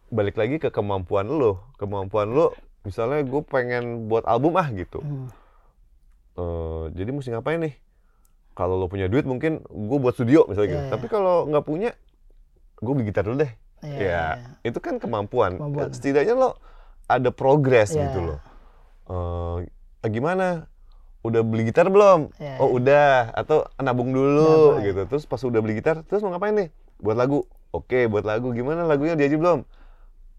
balik 0.10 0.36
lagi 0.36 0.60
ke 0.60 0.70
kemampuan 0.70 1.26
lo, 1.26 1.64
kemampuan 1.76 2.30
lo. 2.30 2.52
Misalnya 2.84 3.24
gue 3.24 3.42
pengen 3.42 4.06
buat 4.06 4.28
album 4.28 4.54
ah 4.56 4.68
gitu. 4.70 5.00
Hmm. 5.00 5.32
Eh, 6.36 6.84
jadi 6.94 7.10
mesti 7.10 7.32
ngapain 7.32 7.64
nih? 7.64 7.76
Kalau 8.54 8.76
lo 8.76 8.86
punya 8.86 9.08
duit 9.08 9.24
mungkin 9.24 9.64
gue 9.64 9.98
buat 9.98 10.14
studio 10.14 10.46
misalnya 10.46 10.70
gitu. 10.70 10.84
Iya, 10.84 10.92
Tapi 10.92 11.06
kalau 11.08 11.48
nggak 11.48 11.64
punya, 11.64 11.92
gue 12.78 12.92
beli 12.92 13.08
gitar 13.08 13.24
dulu 13.24 13.40
deh. 13.40 13.52
Iya, 13.86 13.98
ya, 13.98 14.02
iya. 14.02 14.24
itu 14.64 14.80
kan 14.80 14.98
kemampuan. 14.98 15.56
Kemampuan. 15.56 15.90
Setidaknya 15.90 16.34
lo 16.34 16.50
ada 17.06 17.30
progres 17.30 17.94
Iya. 17.94 18.10
gitu 18.10 18.20
loh. 18.24 18.40
Eh, 20.02 20.10
gimana? 20.10 20.66
Udah 21.22 21.42
beli 21.42 21.66
gitar 21.66 21.88
belum? 21.88 22.30
Iya, 22.38 22.58
oh 22.58 22.68
iya. 22.68 22.74
udah. 22.74 23.10
Atau 23.34 23.58
nabung 23.78 24.10
dulu 24.10 24.46
Nabung, 24.74 24.84
gitu. 24.84 25.02
Terus 25.08 25.24
pas 25.26 25.42
udah 25.42 25.60
beli 25.60 25.78
gitar, 25.78 26.02
terus 26.02 26.22
mau 26.22 26.30
ngapain 26.30 26.54
nih? 26.54 26.70
Buat 26.98 27.18
lagu. 27.18 27.46
Oke, 27.70 28.06
buat 28.06 28.24
lagu. 28.24 28.50
Gimana 28.50 28.84
lagunya 28.84 29.14
diaji 29.14 29.36
belum? 29.36 29.66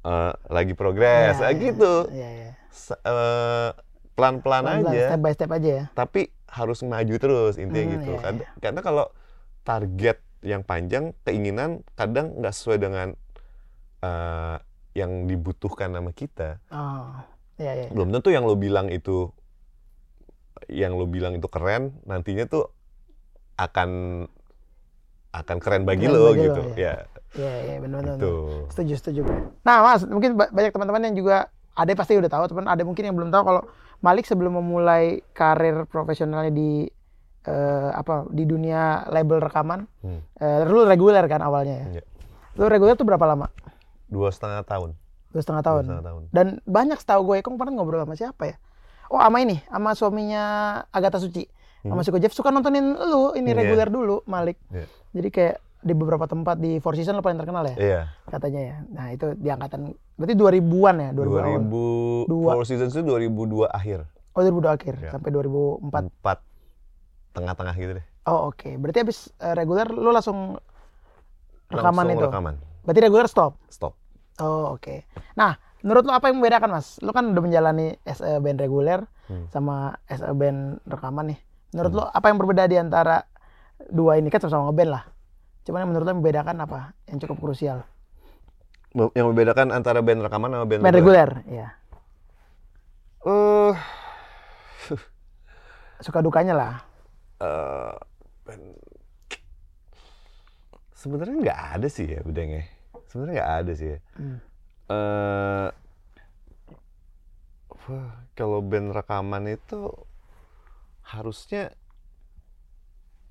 Eh, 0.02 0.32
lagi 0.48 0.72
progres. 0.72 1.36
Iya, 1.36 1.42
Ah, 1.42 1.50
iya. 1.50 1.58
gitu. 1.60 1.92
Iya. 2.08 2.28
Se- 2.70 2.98
eh, 2.98 3.70
pelan-pelan 4.12 4.64
aja 4.80 5.12
Step 5.12 5.20
by 5.20 5.32
step 5.32 5.50
aja 5.50 5.70
ya. 5.70 5.84
tapi 5.92 6.32
harus 6.48 6.80
maju 6.80 7.14
terus 7.16 7.60
intinya 7.60 7.84
Hmm, 7.84 7.94
gitu 8.00 8.10
iya. 8.16 8.48
karena 8.58 8.80
kalau 8.80 9.12
target 9.60 10.24
yang 10.40 10.64
panjang 10.64 11.12
keinginan 11.20 11.84
kadang 11.92 12.32
nggak 12.32 12.48
sesuai 12.48 12.80
dengan 12.80 13.12
eh, 14.06 14.56
yang 14.94 15.26
dibutuhkan 15.26 15.90
sama 15.90 16.10
kita 16.10 16.62
Oh. 16.70 17.10
Iya, 17.56 17.72
iya. 17.74 17.88
belum 17.88 18.08
tentu 18.10 18.28
yang 18.28 18.44
lo 18.44 18.54
bilang 18.54 18.86
itu 18.88 19.32
yang 20.68 20.92
lo 20.92 21.04
bilang 21.04 21.32
itu 21.32 21.46
keren 21.46 21.96
nantinya 22.04 22.44
tuh 22.44 22.68
akan 23.56 23.90
akan 25.32 25.56
keren 25.58 25.84
bagi 25.84 26.04
Keren 26.04 26.16
lo 26.16 26.20
bagi 26.26 26.38
lo, 26.38 26.44
gitu 26.46 26.62
iya. 26.74 26.94
ya 27.02 27.14
Iya, 27.36 27.54
iya, 27.62 27.76
benar 27.78 28.00
benar. 28.00 28.16
itu 28.16 28.32
Setuju, 28.66 28.92
setuju. 28.96 29.20
Nah, 29.60 29.84
Mas, 29.84 30.04
mungkin 30.04 30.32
ba- 30.34 30.48
banyak 30.48 30.72
teman-teman 30.72 31.04
yang 31.04 31.16
juga 31.16 31.36
ada 31.70 31.92
pasti 31.92 32.16
udah 32.16 32.32
tahu, 32.32 32.48
teman 32.48 32.64
ada 32.64 32.80
mungkin 32.80 33.04
yang 33.04 33.12
belum 33.12 33.28
tahu 33.28 33.42
kalau 33.44 33.62
Malik 33.98 34.24
sebelum 34.24 34.56
memulai 34.56 35.20
karir 35.30 35.84
profesionalnya 35.84 36.48
di 36.48 36.88
eh, 37.44 37.90
apa 37.92 38.24
di 38.26 38.42
dunia 38.42 39.04
label 39.06 39.38
rekaman, 39.38 39.84
Hmm. 40.00 40.18
eh, 40.34 40.64
lu 40.64 40.82
reguler 40.82 41.22
kan 41.24 41.38
awalnya 41.38 41.76
ya. 41.76 41.86
Iya. 41.94 42.02
Lu 42.56 42.66
reguler 42.66 42.96
tuh 42.96 43.04
berapa 43.04 43.22
lama? 43.22 43.52
Dua 44.06 44.28
setengah 44.28 44.62
tahun 44.62 44.94
Dua 45.28 45.40
setengah 45.40 45.60
dua 45.60 45.68
tahun. 45.68 45.82
setengah 45.84 46.04
tahun 46.04 46.22
Dan 46.30 46.46
banyak 46.62 46.96
setahu 46.96 47.20
gue, 47.26 47.36
kok 47.38 47.50
kemarin 47.50 47.72
ngobrol 47.74 48.00
sama 48.00 48.14
siapa 48.14 48.42
ya? 48.44 48.56
Oh, 49.06 49.18
sama 49.18 49.38
ini, 49.38 49.60
sama 49.64 49.92
suaminya 49.92 50.42
Agatha 50.88 51.16
Suci. 51.16 51.46
Sama 51.80 52.02
Suko 52.02 52.16
Jeff 52.16 52.32
suka 52.32 52.48
nontonin 52.48 52.82
lu 52.92 53.30
ini 53.32 53.46
Hmm. 53.46 53.48
Iya. 53.48 53.54
reguler 53.60 53.88
dulu, 53.88 54.16
Malik. 54.24 54.58
Iya. 54.68 54.86
Jadi 55.12 55.28
kayak 55.30 55.56
di 55.78 55.92
beberapa 55.92 56.24
tempat 56.24 56.56
di 56.56 56.78
Four 56.78 56.94
Seasons 56.94 57.14
lu 57.14 57.22
paling 57.22 57.36
terkenal 57.36 57.62
ya? 57.64 57.76
iya 57.76 58.00
katanya 58.24 58.60
ya. 58.64 58.76
Nah, 58.88 59.06
itu 59.08 59.26
di 59.34 59.46
angkatan 59.46 59.80
berarti 60.12 60.34
2000-an 60.34 60.96
ya, 60.96 61.10
2000 61.12 61.30
awal. 61.36 61.62
2000 61.62 62.26
Dua. 62.26 62.50
Four 62.52 62.64
Seasons 62.64 62.90
itu 62.90 63.02
2002 63.04 63.68
akhir 63.68 63.98
Oh, 64.32 64.42
2002 64.42 64.66
akhir 64.72 64.94
Iya. 64.98 65.10
sampai 65.10 65.30
2004. 65.30 66.10
empat 66.10 66.38
tengah-tengah 67.32 67.74
gitu 67.76 67.92
deh 67.94 68.06
Oh, 68.24 68.50
oke. 68.50 68.66
Berarti 68.74 68.98
habis 69.00 69.30
eh, 69.36 69.54
reguler 69.54 69.86
lu 69.86 70.10
langsung 70.10 70.58
rekaman 71.68 72.02
Langsung 72.02 72.10
itu. 72.12 72.26
rekaman 72.26 72.54
Berarti 72.86 73.00
reguler 73.02 73.26
stop. 73.26 73.58
stop 73.68 73.98
Oh, 74.36 74.76
oke. 74.76 75.08
Nah, 75.32 75.56
menurut 75.80 76.04
lu 76.04 76.12
apa 76.12 76.28
yang 76.28 76.36
membedakan, 76.36 76.68
Mas? 76.70 77.00
Lu 77.00 77.08
kan 77.10 77.24
udah 77.26 77.40
menjalani 77.40 77.96
a 78.04 78.36
band 78.36 78.60
reguler 78.60 79.00
Hmm. 79.26 79.50
sama 79.50 79.96
a 80.06 80.30
band 80.30 80.78
rekaman 80.86 81.34
nih. 81.34 81.40
Menurut 81.72 81.92
lu 81.92 82.02
apa 82.04 82.26
yang 82.28 82.38
berbeda 82.38 82.64
di 82.64 82.76
antara 82.76 83.26
dua 83.88 84.16
ini 84.16 84.28
kan 84.28 84.38
sama-sama 84.38 84.70
ngeband 84.70 84.90
lah. 84.92 85.04
Cuman 85.64 85.82
yang 85.82 85.90
menurut 85.90 86.06
lu 86.06 86.14
membedakan 86.14 86.56
apa 86.58 86.78
yang 87.04 87.18
cukup 87.18 87.36
krusial? 87.42 87.82
yang 89.12 89.28
membedakan 89.28 89.72
antara 89.72 90.00
band 90.00 90.22
rekaman 90.22 90.48
sama 90.48 90.64
band, 90.64 90.80
Band 90.80 90.94
reguler, 90.94 91.30
ya. 91.44 91.68
Eh, 93.24 93.72
Suka 96.04 96.20
dukanya 96.20 96.54
lah. 96.54 96.72
eh, 97.36 97.92
band- 98.44 98.78
sebenarnya 100.92 101.36
nggak 101.40 101.60
ada 101.74 101.88
sih 101.88 102.06
ya 102.06 102.20
bedanya. 102.20 102.64
Sebenarnya 103.06 103.34
nggak 103.36 103.52
ada 103.56 103.72
sih 103.72 103.88
ya. 103.88 103.98
Hmm. 104.14 104.38
Eh, 104.86 105.68
wah, 107.86 108.10
kalau 108.32 108.58
band 108.60 108.90
rekaman 108.92 109.44
itu 109.48 109.90
harusnya 111.02 111.70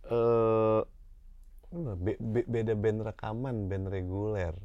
eh 0.06 0.82
be- 1.76 2.22
be- 2.22 2.48
beda 2.48 2.74
band 2.74 3.00
rekaman, 3.04 3.68
band 3.68 3.90
reguler. 3.90 4.56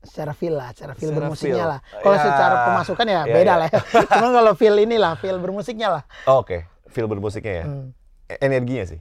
secara 0.00 0.32
feel 0.32 0.56
lah, 0.56 0.72
secara 0.72 0.96
feel 0.96 1.12
Secara 1.12 1.20
bermusiknya 1.20 1.60
feel. 1.60 1.68
lah. 1.68 1.80
Kalau 2.00 2.16
Ya. 2.16 2.24
secara 2.24 2.54
pemasukan 2.64 3.04
ya 3.04 3.12
Ya, 3.20 3.20
beda 3.28 3.52
ya. 3.52 3.60
lah 3.60 3.68
ya. 3.68 3.80
Cuman 4.16 4.30
kalau 4.32 4.52
feel 4.56 4.76
inilah, 4.80 5.12
feel 5.14 5.36
bermusiknya 5.36 5.88
lah. 5.92 6.02
Oh, 6.24 6.40
Oke, 6.40 6.64
feel 6.88 7.04
bermusiknya 7.04 7.52
ya. 7.52 7.64
Hmm. 7.68 7.92
E- 8.24 8.40
Energinya 8.40 8.88
sih. 8.88 9.00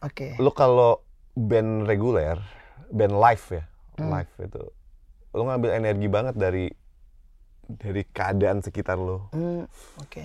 Oke. 0.00 0.32
Lu 0.40 0.48
kalau 0.50 1.04
band 1.36 1.84
reguler, 1.84 2.40
band 2.88 3.14
live 3.14 3.44
ya, 3.52 3.62
Hmm. 3.98 4.10
live 4.14 4.32
itu, 4.40 4.64
lu 5.32 5.42
ngambil 5.44 5.70
energi 5.74 6.06
banget 6.06 6.34
dari 6.34 6.66
dari 7.68 8.02
keadaan 8.06 8.64
sekitar 8.64 8.96
lu. 8.96 9.20
Hmm, 9.30 9.68
Oke. 10.00 10.24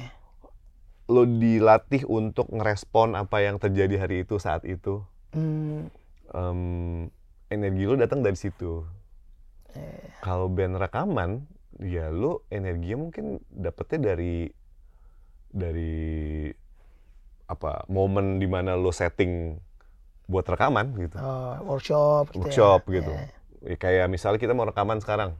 Lu 1.11 1.27
dilatih 1.27 2.07
untuk 2.07 2.47
ngerespon 2.47 3.13
apa 3.13 3.43
yang 3.43 3.59
terjadi 3.59 3.99
hari 3.99 4.23
itu 4.23 4.39
saat 4.39 4.63
itu. 4.63 5.03
Hmm, 5.35 5.91
Em, 6.31 7.11
energi 7.49 7.83
lu 7.83 7.93
datang 7.93 8.23
dari 8.23 8.33
situ. 8.33 8.87
eh, 9.75 10.07
Kalau 10.23 10.47
band 10.47 10.79
rekaman, 10.79 11.43
ya 11.77 12.07
lu 12.07 12.39
energinya 12.47 13.03
mungkin 13.03 13.25
dapetnya 13.51 14.15
dari 14.15 14.47
dari 15.51 16.49
apa 17.45 17.85
momen 17.91 18.39
di 18.39 18.47
mana 18.47 18.73
lu 18.73 18.89
setting 18.89 19.59
buat 20.25 20.47
rekaman 20.47 20.95
gitu. 20.97 21.19
oh, 21.19 21.59
workshop 21.67 22.31
gitu 22.31 22.39
workshop 22.39 22.81
ya. 22.87 22.93
gitu. 23.03 23.11
Eh, 23.11 23.29
Ya, 23.63 23.75
kayak 23.79 24.05
misalnya 24.11 24.39
kita 24.43 24.51
mau 24.51 24.67
rekaman 24.67 24.99
sekarang. 24.99 25.39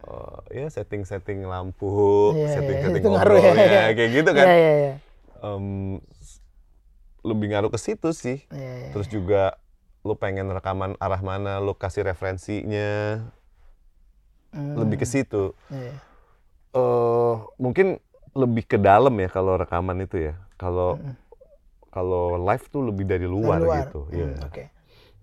Eh, 0.00 0.64
ya 0.64 0.66
setting-setting 0.66 1.46
lampu, 1.46 2.32
Iya, 2.34 2.40
iya, 2.42 2.54
setting-setting 2.56 3.02
itu 3.04 3.10
ngaruh 3.14 3.36
ya, 3.36 3.42
ngobrolnya, 3.42 3.68
iya. 3.86 3.94
kayak 3.94 4.10
gitu 4.10 4.30
kan. 4.34 4.46
Iya, 4.48 4.56
iya, 4.56 4.72
iya. 4.74 4.94
Em, 5.40 5.66
s- 6.18 6.40
lebih 7.22 7.46
ngaruh 7.54 7.70
ke 7.70 7.78
situ 7.78 8.10
sih. 8.10 8.42
Iya, 8.50 8.72
iya. 8.82 8.90
Terus 8.90 9.06
juga 9.06 9.42
lu 10.02 10.16
pengen 10.16 10.48
rekaman 10.50 10.96
arah 10.98 11.20
mana, 11.20 11.60
lu 11.60 11.76
kasih 11.76 12.02
referensinya, 12.02 13.20
Hmm, 14.50 14.74
lebih 14.74 14.98
ke 14.98 15.06
situ. 15.06 15.54
iya. 15.70 15.94
Eh 16.70 16.78
oh, 16.78 17.54
mungkin 17.58 18.02
lebih 18.34 18.66
ke 18.66 18.78
dalam 18.78 19.14
ya 19.14 19.28
kalau 19.30 19.54
rekaman 19.54 20.02
itu 20.02 20.30
ya. 20.30 20.34
Kalau 20.58 20.98
kalau 21.90 22.38
live 22.40 22.66
tuh 22.70 22.82
lebih 22.86 23.04
dari 23.06 23.26
luar, 23.26 23.62
Dari 23.62 23.78
gitu. 23.86 24.00
Hmm, 24.10 24.14
Iya. 24.16 24.30
Oke. 24.46 24.64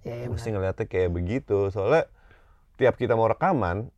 Ya, 0.07 0.15
ya, 0.17 0.27
Mesti 0.27 0.47
ngeliatnya 0.49 0.85
kayak 0.85 1.11
begitu. 1.11 1.67
Soalnya 1.67 2.07
tiap 2.75 2.95
kita 2.95 3.13
mau 3.13 3.27
rekaman, 3.27 3.91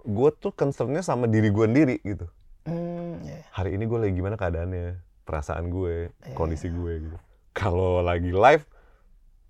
gue 0.00 0.30
tuh 0.34 0.50
concernnya 0.50 1.00
sama 1.00 1.26
diri 1.26 1.48
gue 1.48 1.62
sendiri 1.62 1.96
gitu. 2.00 2.24
Hmm, 2.64 3.20
ya. 3.20 3.42
Hari 3.52 3.74
ini 3.74 3.84
gue 3.84 3.98
lagi 3.98 4.14
gimana 4.14 4.34
keadaannya, 4.34 4.96
perasaan 5.22 5.68
gue, 5.68 6.08
Iya. 6.22 6.32
kondisi 6.32 6.66
gue 6.66 6.92
gitu. 7.02 7.18
Kalau 7.52 8.00
lagi 8.00 8.30
live, 8.30 8.64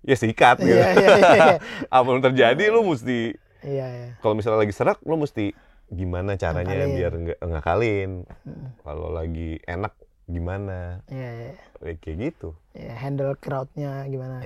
ya 0.01 0.15
sikat 0.15 0.59
gitu. 0.59 0.75
Iya, 0.75 0.87
iya, 0.91 1.09
iya, 1.15 1.29
iya. 1.39 1.55
Apa 1.87 2.03
pun 2.03 2.19
terjadi, 2.19 2.63
lu 2.67 2.83
mesti 2.83 3.31
Iya, 3.63 3.87
iya. 3.87 4.09
kalau 4.19 4.35
misalnya 4.35 4.59
lagi 4.59 4.75
serak, 4.75 4.99
lu 5.05 5.15
mesti 5.15 5.55
gimana 5.87 6.35
caranya 6.35 6.73
Ngakalin. 6.73 6.97
biar 6.97 7.11
nggak 7.15 7.39
ngakalin. 7.39 8.11
Hmm. 8.43 8.67
Kalau 8.81 9.07
lagi 9.07 9.61
enak 9.63 9.93
gimana, 10.25 10.99
Iya, 11.07 11.29
iya. 11.31 11.51
Eh, 11.79 11.95
kayak 11.95 12.17
gitu. 12.19 12.49
Ya, 12.73 12.91
handle 12.97 13.37
crowdnya 13.37 14.03
gimana? 14.05 14.41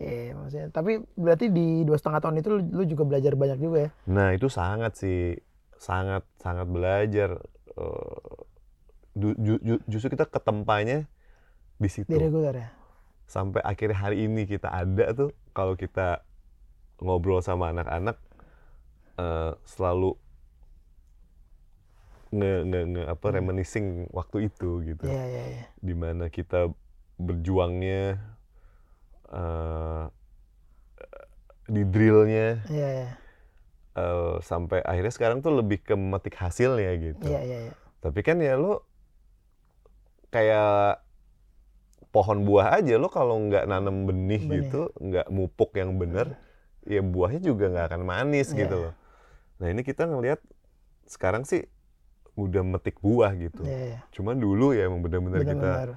Iya. 0.00 0.10
Iya, 0.10 0.32
maksudnya. 0.32 0.68
Tapi 0.72 0.92
berarti 1.14 1.46
di 1.52 1.84
dua 1.84 2.00
setengah 2.00 2.20
tahun 2.24 2.40
itu 2.40 2.48
lu, 2.48 2.60
lu 2.72 2.84
juga 2.88 3.04
belajar 3.04 3.32
banyak 3.36 3.58
juga 3.60 3.78
ya? 3.84 3.90
Nah 4.08 4.28
itu 4.32 4.48
sangat 4.48 4.96
sih, 4.96 5.36
sangat 5.76 6.24
sangat 6.40 6.66
belajar. 6.66 7.36
Eh, 7.76 8.36
ju- 9.20 9.36
ju- 9.36 9.62
ju- 9.62 9.84
justru 9.84 10.08
kita 10.16 10.24
ketempanya 10.24 11.04
di 11.76 11.88
situ. 11.92 12.08
Di 12.08 12.16
reguler 12.16 12.56
ya? 12.56 12.68
Sampai 13.28 13.60
akhirnya 13.62 14.00
hari 14.00 14.24
ini 14.26 14.48
kita 14.48 14.72
ada 14.72 15.12
tuh, 15.12 15.30
kalau 15.52 15.76
kita 15.76 16.24
ngobrol 17.04 17.44
sama 17.44 17.70
anak-anak, 17.70 18.16
eh, 19.20 19.52
selalu 19.68 20.16
nge, 22.30 22.52
nge, 22.66 22.80
nge- 22.94 23.08
apa 23.10 23.26
reminiscing 23.34 24.06
waktu 24.14 24.48
itu 24.48 24.82
gitu. 24.86 25.04
Iya, 25.06 25.24
iya, 25.28 25.44
iya. 25.50 25.64
Di 25.82 25.94
mana 25.98 26.30
kita 26.30 26.70
berjuangnya 27.20 28.16
eh, 29.30 30.04
di 31.70 31.82
drillnya 31.86 32.66
Iya, 32.66 32.88
iya. 32.90 33.10
eh, 33.94 34.34
sampai 34.42 34.82
akhirnya 34.82 35.14
sekarang 35.14 35.38
tuh 35.38 35.54
lebih 35.54 35.78
ke 35.80 35.94
memetik 35.94 36.34
hasilnya 36.34 36.92
gitu. 36.98 37.30
Iya, 37.30 37.40
iya, 37.46 37.58
iya. 37.70 37.74
Tapi 38.00 38.20
kan 38.22 38.42
ya 38.42 38.58
lo 38.58 38.82
kayak 40.30 41.02
pohon 42.10 42.42
buah 42.42 42.82
aja 42.82 42.98
lo 42.98 43.06
kalau 43.06 43.38
nggak 43.38 43.70
nanam 43.70 44.06
benih, 44.06 44.42
Benih. 44.42 44.66
gitu, 44.66 44.90
nggak 44.98 45.30
mupuk 45.30 45.70
yang 45.78 45.94
bener, 45.94 46.34
ya 46.82 47.02
buahnya 47.02 47.38
juga 47.38 47.70
nggak 47.70 47.86
akan 47.94 48.02
manis 48.02 48.50
Iya. 48.50 48.66
gitu 48.66 48.76
loh. 48.88 48.94
Nah 49.62 49.66
ini 49.70 49.82
kita 49.86 50.10
ngelihat 50.10 50.40
sekarang 51.06 51.46
sih 51.46 51.62
udah 52.34 52.62
metik 52.66 52.98
buah 52.98 53.30
gitu. 53.38 53.62
Iya, 53.62 53.78
iya. 53.94 54.00
Cuman 54.10 54.42
dulu 54.42 54.74
ya 54.74 54.90
emang 54.90 55.02
bener-bener 55.06 55.42
kita. 55.44 55.94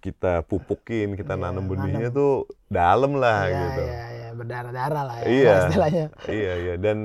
Kita 0.00 0.42
pupukin, 0.42 1.12
kita 1.12 1.36
Iya, 1.36 1.42
nanam 1.42 1.64
benihnya 1.64 2.08
nanam. 2.08 2.16
tuh 2.16 2.32
dalam 2.66 3.12
lah 3.14 3.40
Iya, 3.44 3.60
gitu. 3.60 3.82
iya, 3.82 4.02
iya. 4.10 4.28
Berdarah-darah 4.32 5.02
lah 5.04 5.16
ya. 5.20 5.26
Iya. 5.28 5.54
Istilahnya. 5.68 6.06
iya 6.26 6.52
iya 6.58 6.74
dan 6.76 6.98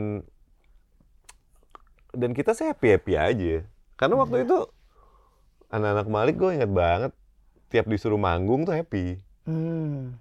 dan 2.11 2.31
kita 2.31 2.51
sih 2.51 2.65
happy 2.65 2.87
happy 2.89 3.13
aja 3.13 3.55
karena 3.95 4.15
waktu 4.17 4.35
Iya. 4.37 4.45
itu 4.45 4.57
anak-anak 5.67 6.07
Malik 6.07 6.35
gue 6.35 6.51
inget 6.53 6.71
banget 6.71 7.11
tiap 7.67 7.85
disuruh 7.85 8.15
manggung 8.17 8.63
tuh 8.63 8.73
happy 8.73 9.19
Hmm. 9.43 10.15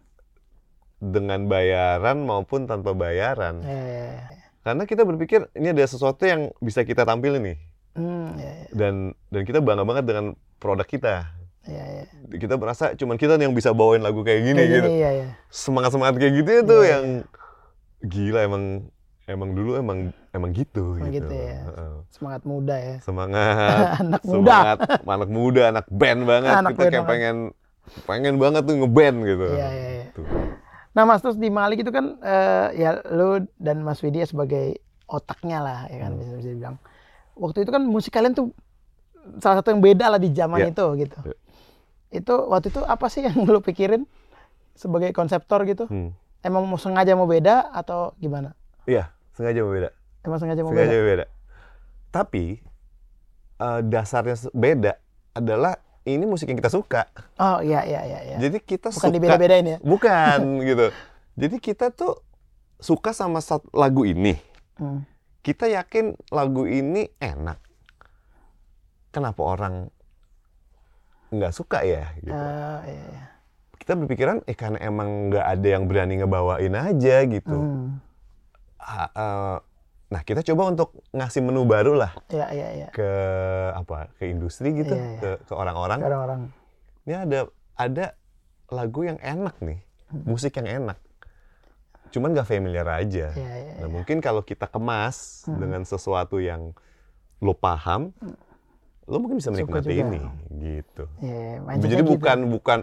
dengan 0.96 1.46
bayaran 1.46 2.20
maupun 2.20 2.64
tanpa 2.64 2.92
bayaran 2.92 3.62
Iya, 3.62 3.72
iya, 3.80 4.04
iya. 4.26 4.44
karena 4.60 4.82
kita 4.82 5.02
berpikir 5.02 5.46
ini 5.52 5.70
ada 5.70 5.84
sesuatu 5.84 6.20
yang 6.22 6.50
bisa 6.58 6.82
kita 6.82 7.04
tampilin 7.04 7.40
nih 7.44 7.58
Hmm, 7.94 8.34
iya, 8.34 8.52
iya. 8.58 8.68
dan 8.74 8.94
dan 9.28 9.42
kita 9.44 9.62
bangga 9.62 9.86
banget 9.86 10.04
dengan 10.04 10.26
produk 10.58 10.82
kita 10.82 11.30
Iya, 11.64 11.84
iya. 11.86 12.04
kita 12.30 12.54
merasa 12.54 12.92
cuman 12.92 13.16
kita 13.16 13.36
yang 13.36 13.52
bisa 13.52 13.70
bawain 13.70 13.98
lagu 13.98 14.20
kayak 14.20 14.42
gini 14.42 14.58
Kayak 14.58 14.70
gitu 14.70 14.84
gini, 14.86 14.96
iya, 14.96 15.10
iya. 15.14 15.26
semangat 15.48 15.90
semangat 15.90 16.14
kayak 16.16 16.34
gitu 16.34 16.50
ya 16.50 16.62
tuh 16.62 16.80
Iya, 16.80 16.90
yang 16.90 17.04
gila 18.02 18.40
emang 18.42 18.64
emang 19.24 19.50
dulu 19.50 19.70
emang 19.74 19.98
emang 20.30 20.50
gitu 20.52 20.94
Emang 20.94 21.08
gitu, 21.08 21.24
gitu 21.24 21.34
ya. 21.34 21.58
Semangat 22.10 22.42
muda 22.44 22.76
ya. 22.76 22.96
semangat 23.00 23.80
Anak 24.02 24.20
muda. 24.22 24.36
semangat 24.36 24.78
anak 25.02 25.30
muda 25.30 25.62
anak 25.70 25.86
band 25.88 26.20
banget 26.22 26.52
Anak 26.54 26.70
kita 26.70 26.82
kayak 26.82 26.92
banget. 26.94 27.08
pengen 27.08 27.36
pengen 28.04 28.34
banget 28.36 28.62
tuh 28.62 28.74
ngeband 28.76 29.16
gitu 29.22 29.46
Iya, 29.50 29.68
iya, 29.70 29.88
iya. 29.94 30.06
Tuh. 30.12 30.26
Nah, 30.92 31.02
Mas 31.02 31.20
terus 31.20 31.34
di 31.34 31.48
Malik 31.48 31.80
itu 31.80 31.90
kan 31.90 32.16
eh, 32.18 32.68
ya 32.76 32.90
lu 33.08 33.28
dan 33.56 33.80
Mas 33.80 33.98
Widya 33.98 34.24
sebagai 34.24 34.78
otaknya 35.06 35.58
lah 35.58 35.78
ya 35.86 35.98
kan 36.02 36.12
Hmm. 36.12 36.20
bisa 36.20 36.32
bisa 36.36 36.48
dibilang. 36.50 36.76
Waktu 37.34 37.58
itu 37.60 37.70
kan 37.70 37.82
musik 37.82 38.08
kalian 38.10 38.30
tuh 38.30 38.52
salah 39.36 39.58
satu 39.58 39.68
yang 39.70 39.80
beda 39.80 40.06
lah 40.06 40.16
di 40.16 40.30
zaman 40.30 40.60
Iya. 40.60 40.70
itu 40.70 40.84
gitu. 40.98 41.18
Iya. 41.24 41.36
Itu 42.14 42.46
waktu 42.46 42.70
itu 42.70 42.80
apa 42.80 43.06
sih 43.08 43.20
yang 43.20 43.34
lu 43.44 43.58
pikirin 43.58 44.06
sebagai 44.72 45.10
konseptor 45.10 45.62
gitu? 45.64 45.84
Hmm. 45.84 46.14
Emang 46.40 46.62
mau 46.62 46.76
sengaja 46.76 47.12
mau 47.12 47.24
beda 47.24 47.68
atau 47.68 48.12
gimana? 48.16 48.52
iya 48.84 49.08
sengaja 49.32 49.64
beda 49.64 49.90
Emang 50.20 50.36
sengaja 50.36 50.60
mau 50.60 50.70
sengaja 50.70 50.92
beda? 50.92 51.04
beda 51.04 51.24
tapi 52.10 52.60
eh, 53.56 53.80
dasarnya 53.82 54.36
beda 54.52 54.92
adalah 55.32 55.74
ini 56.04 56.22
musik 56.22 56.46
yang 56.46 56.60
kita 56.60 56.68
suka 56.68 57.08
Oh 57.34 57.58
iya 57.58 57.80
iya 57.82 58.04
iya. 58.04 58.18
iya. 58.22 58.36
jadi 58.38 58.60
kita 58.60 58.92
Bukan 58.92 59.00
suka 59.00 59.08
dibeda-bedain 59.10 59.66
ya? 59.66 59.78
bukan 59.80 60.38
gitu 60.68 60.92
jadi 61.34 61.56
kita 61.58 61.86
tuh 61.90 62.20
suka 62.76 63.10
sama 63.10 63.40
satu 63.40 63.66
lagu 63.72 64.04
ini 64.04 64.36
Hmm. 64.74 65.06
kita 65.40 65.64
yakin 65.64 66.12
lagu 66.28 66.66
ini 66.66 67.08
enak 67.16 67.56
kenapa 69.08 69.40
orang 69.40 69.88
nggak 71.37 71.53
suka 71.53 71.80
ya 71.80 72.05
gitu 72.16 72.30
Eh, 72.30 72.78
iya, 72.87 73.05
iya. 73.09 73.24
kita 73.76 73.93
berpikiran 73.95 74.41
eh 74.43 74.53
karena 74.53 74.78
emang 74.80 75.09
nggak 75.28 75.47
ada 75.49 75.68
yang 75.70 75.85
berani 75.85 76.14
ngebawain 76.16 76.72
aja 76.72 77.16
gitu 77.24 77.55
Hmm. 77.55 78.01
Ah, 78.76 79.09
eh, 79.09 79.57
nah 80.07 80.20
kita 80.20 80.45
coba 80.45 80.68
untuk 80.68 80.93
ngasih 81.11 81.41
menu 81.41 81.64
baru 81.64 81.95
lah 81.95 82.12
Iya 82.28 82.47
iya 82.51 82.68
iya. 82.76 82.89
ke 82.91 83.09
apa 83.72 84.12
ke 84.14 84.24
industri 84.26 84.70
gitu 84.72 84.93
Iya, 84.93 85.05
iya. 85.09 85.18
ke 85.18 85.30
ke 85.43 85.53
orang-orang 85.53 85.99
Orang-orang. 86.01 86.41
ini 87.03 87.14
ada 87.14 87.41
ada 87.74 88.07
lagu 88.68 89.03
yang 89.03 89.16
enak 89.18 89.57
nih 89.59 89.80
musik 90.22 90.55
yang 90.55 90.85
enak 90.85 90.99
cuman 92.09 92.30
nggak 92.30 92.47
familiar 92.47 92.87
aja 92.87 93.32
Iya 93.32 93.53
iya. 93.59 93.74
nah 93.80 93.89
mungkin 93.91 94.20
kalau 94.20 94.41
kita 94.41 94.64
kemas 94.64 95.43
Hmm. 95.45 95.59
dengan 95.59 95.82
sesuatu 95.82 96.39
yang 96.39 96.70
lo 97.41 97.53
paham 97.53 98.14
lo 99.05 99.16
mungkin 99.18 99.36
bisa 99.36 99.48
menikmati 99.48 99.90
juga. 99.90 100.02
ini 100.02 100.20
gitu 100.59 101.05
Iya, 101.20 101.61
mindsetnya 101.61 101.90
jadi 101.90 102.02
gitu. 102.02 102.12
bukan 102.16 102.38
bukan 102.50 102.78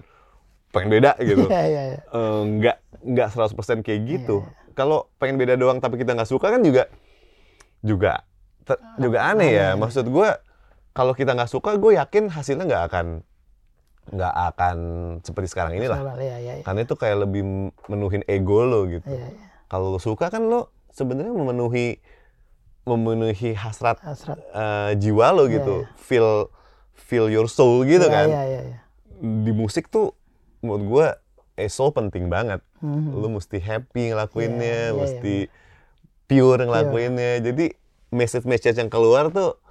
pengen 0.69 0.89
beda 0.89 1.11
gitu 1.19 1.45
Iya 1.49 1.61
iya 1.63 1.83
iya. 1.87 1.99
Eh, 2.05 2.41
nggak 2.51 2.77
nggak 3.03 3.27
100% 3.29 3.81
kayak 3.81 4.01
gitu. 4.05 4.45
Kalau 4.71 5.09
pengen 5.17 5.35
beda 5.35 5.53
doang 5.55 5.77
tapi 5.77 5.97
kita 5.97 6.13
nggak 6.13 6.29
suka 6.29 6.47
kan 6.47 6.61
juga 6.61 6.85
juga 7.81 8.21
ter- 8.63 8.79
juga 8.97 9.25
aneh 9.25 9.51
ya. 9.51 9.73
Maksud 9.73 10.05
gue 10.05 10.29
kalau 10.91 11.11
kita 11.11 11.33
nggak 11.33 11.49
suka, 11.49 11.75
gue 11.75 11.95
yakin 11.95 12.29
hasilnya 12.29 12.65
nggak 12.65 12.83
akan 12.87 13.05
nggak 14.11 14.33
akan 14.49 14.77
seperti 15.21 15.47
sekarang 15.49 15.73
inilah. 15.73 15.97
Iya 16.15 16.37
iya 16.37 16.53
iya. 16.53 16.63
Karena 16.63 16.83
itu 16.83 16.93
kayak 16.93 17.17
lebih 17.19 17.41
menuhin 17.87 18.21
ego 18.25 18.61
lo 18.61 18.85
gitu. 18.85 19.07
Iya 19.07 19.27
iya. 19.27 19.45
Kalau 19.65 19.89
lo 19.89 19.99
suka 19.99 20.29
kan 20.29 20.45
lo 20.45 20.69
sebenarnya 20.91 21.31
memenuhi 21.31 21.97
memenuhi 22.83 23.53
hasrat 23.53 23.97
Hasrat. 23.99 24.37
eh, 24.37 24.91
jiwa 24.97 25.31
lo 25.31 25.45
Iya, 25.45 25.53
gitu. 25.55 25.75
iya. 25.79 25.89
Feel 25.95 26.29
feel 26.91 27.25
your 27.27 27.45
soul 27.45 27.83
gitu 27.83 28.03
Iya, 28.03 28.13
kan. 28.13 28.27
Iya 28.27 28.41
iya 28.43 28.61
iya. 28.65 28.77
Di 29.19 29.51
musik 29.51 29.87
tuh 29.87 30.17
menurut 30.59 30.83
gue 30.83 31.07
eh, 31.57 31.67
soul 31.67 31.91
penting 31.91 32.25
banget 32.27 32.61
Mhm. 32.79 33.13
lu 33.13 33.27
mesti 33.31 33.57
happy 33.57 34.09
ngelakuinnya, 34.09 34.57
Iya, 34.57 34.87
iya, 34.87 34.97
mesti 34.97 35.35
pure 36.25 36.63
ngelakuinnya. 36.63 37.37
Jadi 37.39 37.65
message-message 38.09 38.75
yang 38.75 38.89
keluar 38.89 39.29
tuh 39.29 39.61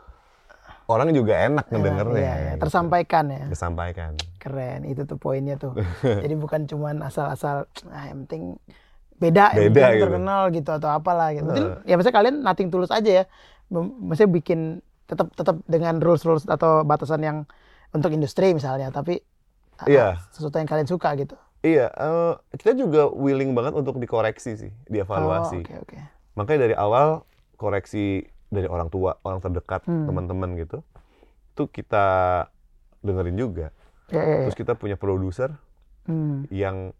orang 0.86 1.10
juga 1.10 1.34
enak 1.40 1.66
ngedengernya. 1.66 2.14
Iya, 2.16 2.34
iya. 2.36 2.50
gitu. 2.52 2.62
Tersampaikan 2.62 3.24
ya. 3.26 3.44
Disampaikan. 3.46 4.12
Keren, 4.38 4.82
itu 4.84 5.02
tuh 5.04 5.16
poinnya 5.16 5.54
tuh. 5.54 5.74
Jadi 6.24 6.34
bukan 6.34 6.64
cuman 6.64 7.02
asal-asal 7.02 7.66
ah 7.88 8.04
yang 8.06 8.24
penting 8.24 8.54
beda, 9.20 9.52
Beda 9.52 9.86
gitu. 9.92 10.02
terkenal 10.08 10.42
gitu 10.50 10.70
atau 10.72 10.88
apalah 10.90 11.36
gitu. 11.36 11.44
Mungkin 11.44 11.64
Heeh. 11.76 11.88
ya 11.88 11.94
maksudnya 12.00 12.16
kalian 12.16 12.36
nothing 12.40 12.68
tulus 12.72 12.88
aja 12.88 13.10
ya. 13.22 13.24
Maksudnya 13.70 14.30
bikin 14.32 14.60
tetap 15.06 15.30
tetap 15.36 15.60
dengan 15.68 16.00
rules-rules 16.00 16.48
atau 16.48 16.82
batasan 16.82 17.20
yang 17.20 17.38
untuk 17.90 18.10
industri 18.10 18.56
misalnya, 18.56 18.88
tapi 18.88 19.20
ah, 19.78 19.86
Iya. 19.86 20.06
sesuatu 20.30 20.56
yang 20.56 20.66
kalian 20.66 20.88
suka 20.88 21.12
gitu. 21.18 21.34
Iya, 21.60 21.92
eh, 21.92 22.32
kita 22.56 22.72
juga 22.72 23.12
willing 23.12 23.52
banget 23.52 23.76
untuk 23.76 24.00
dikoreksi 24.00 24.56
sih, 24.56 24.72
Oh, 24.72 24.88
dievaluasi. 24.88 25.60
Oke, 25.60 25.74
oke. 25.76 25.98
Makanya 26.38 26.70
dari 26.70 26.74
awal 26.78 27.28
koreksi 27.60 28.24
dari 28.48 28.64
orang 28.64 28.88
tua, 28.88 29.20
orang 29.22 29.44
terdekat, 29.44 29.84
Hmm. 29.84 30.08
teman-teman 30.08 30.56
gitu, 30.56 30.80
tuh 31.52 31.68
kita 31.68 32.46
dengerin 33.04 33.36
juga. 33.36 33.66
Ya, 34.08 34.24
ya, 34.24 34.36
ya. 34.40 34.44
Terus 34.48 34.56
kita 34.56 34.72
punya 34.74 34.96
produser 34.96 35.52
Hmm. 36.08 36.48
yang 36.48 36.96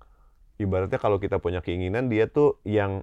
ibaratnya 0.61 1.00
kalau 1.00 1.16
kita 1.16 1.40
punya 1.40 1.58
keinginan 1.58 2.06
dia 2.06 2.28
tuh 2.28 2.61
yang 2.62 3.00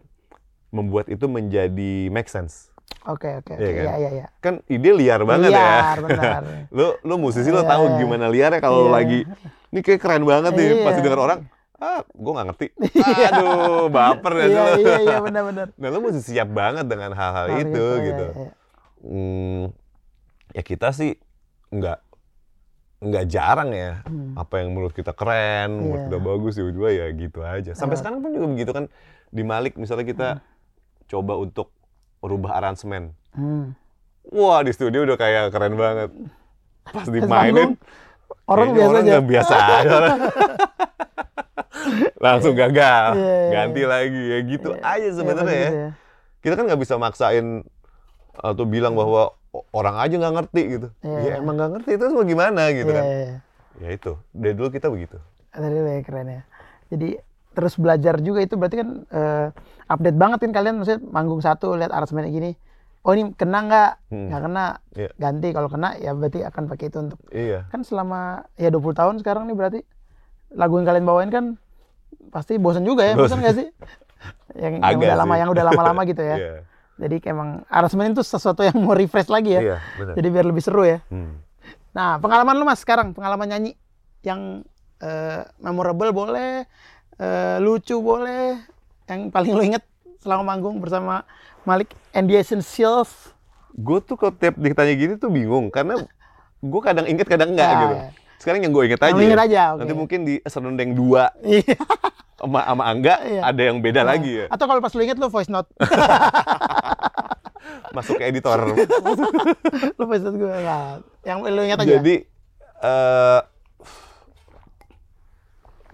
membuat 0.69 1.09
itu 1.09 1.25
menjadi 1.25 2.07
make 2.07 2.29
sense. 2.29 2.69
Oke 3.03 3.27
oke. 3.33 3.55
Iya 3.55 3.65
oke. 3.65 3.73
kan? 3.73 3.83
Iya 3.83 3.95
iya 3.97 4.09
iya. 4.13 4.25
Kan 4.37 4.53
ide 4.67 4.91
liar 4.91 5.21
banget 5.23 5.49
Liar, 5.49 5.97
ya. 5.97 6.03
benar. 6.03 6.41
lu 6.77 6.87
lu 7.01 7.15
musisi 7.17 7.49
lu 7.49 7.59
Iya, 7.59 7.67
tahu 7.67 7.83
iya. 7.87 7.95
gimana 7.97 8.25
liarnya 8.27 8.61
kalau 8.61 8.87
Iya. 8.87 8.93
lagi 8.93 9.19
ini 9.67 9.79
kayak 9.81 9.99
keren 9.99 10.23
banget 10.23 10.51
nih 10.53 10.67
Iya. 10.69 10.83
pasti 10.85 10.99
dengar 11.01 11.21
orang 11.21 11.39
ah 11.77 12.01
gue 12.03 12.31
nggak 12.33 12.47
ngerti 12.49 12.67
aduh 13.29 13.85
baper 13.87 14.33
ya 14.33 14.45
Iya 14.45 14.63
iya 14.75 14.95
iya 14.97 15.17
benar 15.21 15.43
benar. 15.45 15.65
nah 15.77 15.87
lu 15.87 16.01
mesti 16.01 16.25
siap 16.25 16.49
banget 16.49 16.89
dengan 16.89 17.13
hal-hal 17.13 17.47
Hal 17.47 17.59
itu 17.61 17.85
iya, 17.85 18.01
gitu 18.03 18.25
iya. 18.33 18.51
Hmm, 18.97 19.61
ya 20.51 20.63
kita 20.65 20.89
sih 20.89 21.21
nggak 21.69 22.01
nggak 22.99 23.23
jarang 23.27 23.69
ya. 23.71 24.01
Hmm. 24.03 24.33
apa 24.33 24.53
yang 24.57 24.67
menurut 24.71 24.91
kita 24.91 25.11
keren 25.11 25.69
menurut 25.75 25.99
Iya. 25.99 26.05
kita 26.07 26.17
bagus 26.19 26.53
ya 26.53 26.63
dua 26.67 26.87
ya 26.89 27.05
gitu 27.11 27.39
aja. 27.41 27.71
Sampai 27.71 27.93
Iya. 27.93 27.99
sekarang 28.01 28.17
pun 28.19 28.29
juga 28.31 28.45
begitu 28.47 28.71
kan 28.71 28.83
di 29.27 29.41
Malik 29.41 29.75
misalnya 29.75 30.03
kita 30.03 30.27
coba 31.05 31.33
untuk 31.35 31.67
rubah 32.19 32.55
aransemen. 32.55 33.11
Hmm. 33.31 33.71
wah 34.27 34.59
di 34.59 34.69
studio 34.69 35.01
udah 35.03 35.15
kayak 35.15 35.49
keren 35.49 35.73
banget. 35.73 36.09
Pas 36.83 37.05
dimainin 37.05 37.73
Orang 38.43 38.73
biasa 38.73 38.87
orang 38.87 38.97
aja. 38.97 39.09
nggak 39.09 39.25
biasa 39.25 39.53
aja. 39.55 39.97
Langsung 42.17 42.53
gagal. 42.53 43.03
Iya, 43.13 43.23
iya, 43.23 43.49
ganti 43.53 43.81
lagi 43.85 44.21
ya 44.25 44.37
gitu 44.43 44.67
aja 44.75 44.97
Iya, 44.97 45.09
sebenarnya 45.13 45.53
ya. 45.53 45.69
begitu 45.69 45.89
kita 46.39 46.53
kan 46.53 46.63
nggak 46.65 46.81
bisa 46.81 46.93
maksain 46.97 47.45
atau 48.33 48.63
bilang 48.65 48.93
bahwa 48.93 49.33
orang 49.73 49.95
aja 49.97 50.15
nggak 50.15 50.33
ngerti 50.37 50.61
gitu 50.69 50.87
Iya. 51.01 51.19
ya 51.19 51.33
emang 51.39 51.55
nggak 51.55 51.71
ngerti 51.77 51.91
itu 51.95 52.03
mau 52.11 52.23
gimana 52.23 52.61
gitu 52.71 52.91
Iya, 52.91 52.97
kan 52.97 53.03
iya, 53.03 53.17
iya. 53.17 53.37
ya 53.77 53.89
itu 53.93 54.11
dari 54.31 54.53
dulu 54.53 54.69
kita 54.69 54.87
begitu 54.87 55.17
Dari 55.49 55.73
dulu 55.73 55.89
ya 55.89 56.01
keren 56.01 56.27
ya. 56.29 56.41
Jadi 56.87 57.09
terus 57.51 57.73
belajar 57.75 58.21
juga 58.21 58.39
itu 58.39 58.53
berarti 58.53 58.77
kan 58.77 58.89
eh, 59.09 59.47
update 59.89 60.13
banget 60.13 60.39
kan 60.45 60.51
kalian 60.53 60.75
maksudnya 60.77 61.01
manggung 61.09 61.41
satu 61.41 61.73
lihat 61.73 61.89
aransemen 61.89 62.29
gini. 62.29 62.53
Oh 63.01 63.15
ini 63.15 63.33
kena 63.33 63.65
nggak? 63.65 63.91
Hmm. 64.13 64.27
Nggak 64.29 64.41
kena. 64.45 64.65
Iya. 64.93 65.09
Ganti 65.17 65.47
kalau 65.49 65.69
kena 65.71 65.89
ya 65.97 66.11
berarti 66.13 66.45
akan 66.45 66.63
pakai 66.69 66.85
itu 66.91 66.97
untuk 67.01 67.19
iya 67.33 67.65
kan 67.73 67.81
selama 67.81 68.45
ya 68.53 68.69
20 68.69 68.93
tahun 68.93 69.15
sekarang 69.17 69.49
nih 69.49 69.55
berarti 69.57 69.79
lagu 70.53 70.77
yang 70.77 70.85
kalian 70.85 71.05
bawain 71.07 71.31
kan 71.33 71.45
pasti 72.29 72.61
bosan 72.61 72.85
juga 72.85 73.01
ya, 73.01 73.17
bosan 73.19 73.41
nggak 73.41 73.55
sih? 73.57 73.67
Yang, 74.61 74.81
udah 74.81 75.17
lama 75.17 75.35
yang 75.37 75.49
udah 75.53 75.63
lama-lama 75.69 76.01
gitu 76.05 76.21
ya. 76.21 76.37
Iya. 76.41 76.53
Jadi 76.97 77.15
kayak 77.17 77.31
emang 77.31 77.49
aransemen 77.67 78.09
itu 78.09 78.21
sesuatu 78.21 78.61
yang 78.61 78.77
mau 78.77 78.91
refresh 78.91 79.27
lagi 79.27 79.53
ya. 79.53 79.61
iya 79.63 79.77
benar 79.95 80.13
Jadi 80.13 80.27
biar 80.27 80.45
lebih 80.45 80.59
seru 80.59 80.81
ya. 80.81 80.99
Hmm. 81.07 81.39
Nah, 81.91 82.17
pengalaman 82.17 82.53
lu 82.53 82.63
Mas 82.63 82.79
sekarang, 82.79 83.09
pengalaman 83.11 83.47
nyanyi 83.47 83.71
yang 84.21 84.65
eh, 84.97 85.41
memorable 85.57 86.09
boleh, 86.11 86.65
eh, 87.15 87.57
lucu 87.57 87.95
boleh, 87.95 88.57
yang 89.05 89.29
paling 89.29 89.51
lu 89.51 89.61
inget 89.63 89.85
selama 90.17 90.43
manggung 90.47 90.77
bersama 90.77 91.21
Malik 91.63 91.93
and 92.11 92.25
the 92.25 92.35
Essentials. 92.35 93.33
gue 93.69 93.99
tuh 93.99 94.15
kalau 94.15 94.31
tiap 94.31 94.55
ditanya 94.55 94.89
gini 94.91 95.13
tuh 95.15 95.29
bingung 95.29 95.69
karena 95.69 96.01
gue 96.57 96.81
kadang 96.81 97.05
inget 97.05 97.23
kadang 97.23 97.53
enggak 97.53 97.67
Ah, 97.67 97.77
gitu 97.77 97.95
sekarang 98.39 98.59
yang 98.59 98.71
gue 98.71 98.83
inget 98.83 98.97
aja 98.99 99.13
lu 99.13 99.21
inget 99.21 99.37
ya. 99.37 99.45
aja, 99.45 99.61
oke. 99.69 99.79
nanti 99.79 99.93
mungkin 99.93 100.19
di 100.23 100.35
Serundeng 100.43 100.91
2 100.91 101.45
Iya. 101.45 101.77
sama, 102.37 102.59
sama 102.63 102.83
Angga 102.85 103.15
Iya. 103.25 103.41
ada 103.43 103.61
yang 103.61 103.77
beda 103.81 104.01
lagi 104.05 104.31
ya 104.41 104.45
Atau 104.53 104.69
kalau 104.69 104.79
pas 104.79 104.93
lu 104.93 105.01
inget 105.01 105.17
lu 105.17 105.27
voice 105.27 105.49
note. 105.49 105.69
masuk 107.95 108.19
ke 108.21 108.29
editor 108.29 108.61
lu 109.97 110.03
voice 110.05 110.21
note 110.21 110.37
gue 110.37 110.53
enggak. 110.53 111.01
Yang 111.25 111.37
lu 111.49 111.61
inget 111.65 111.77
aja. 111.81 111.91
Jadi 111.97 112.15
eh 112.77 113.41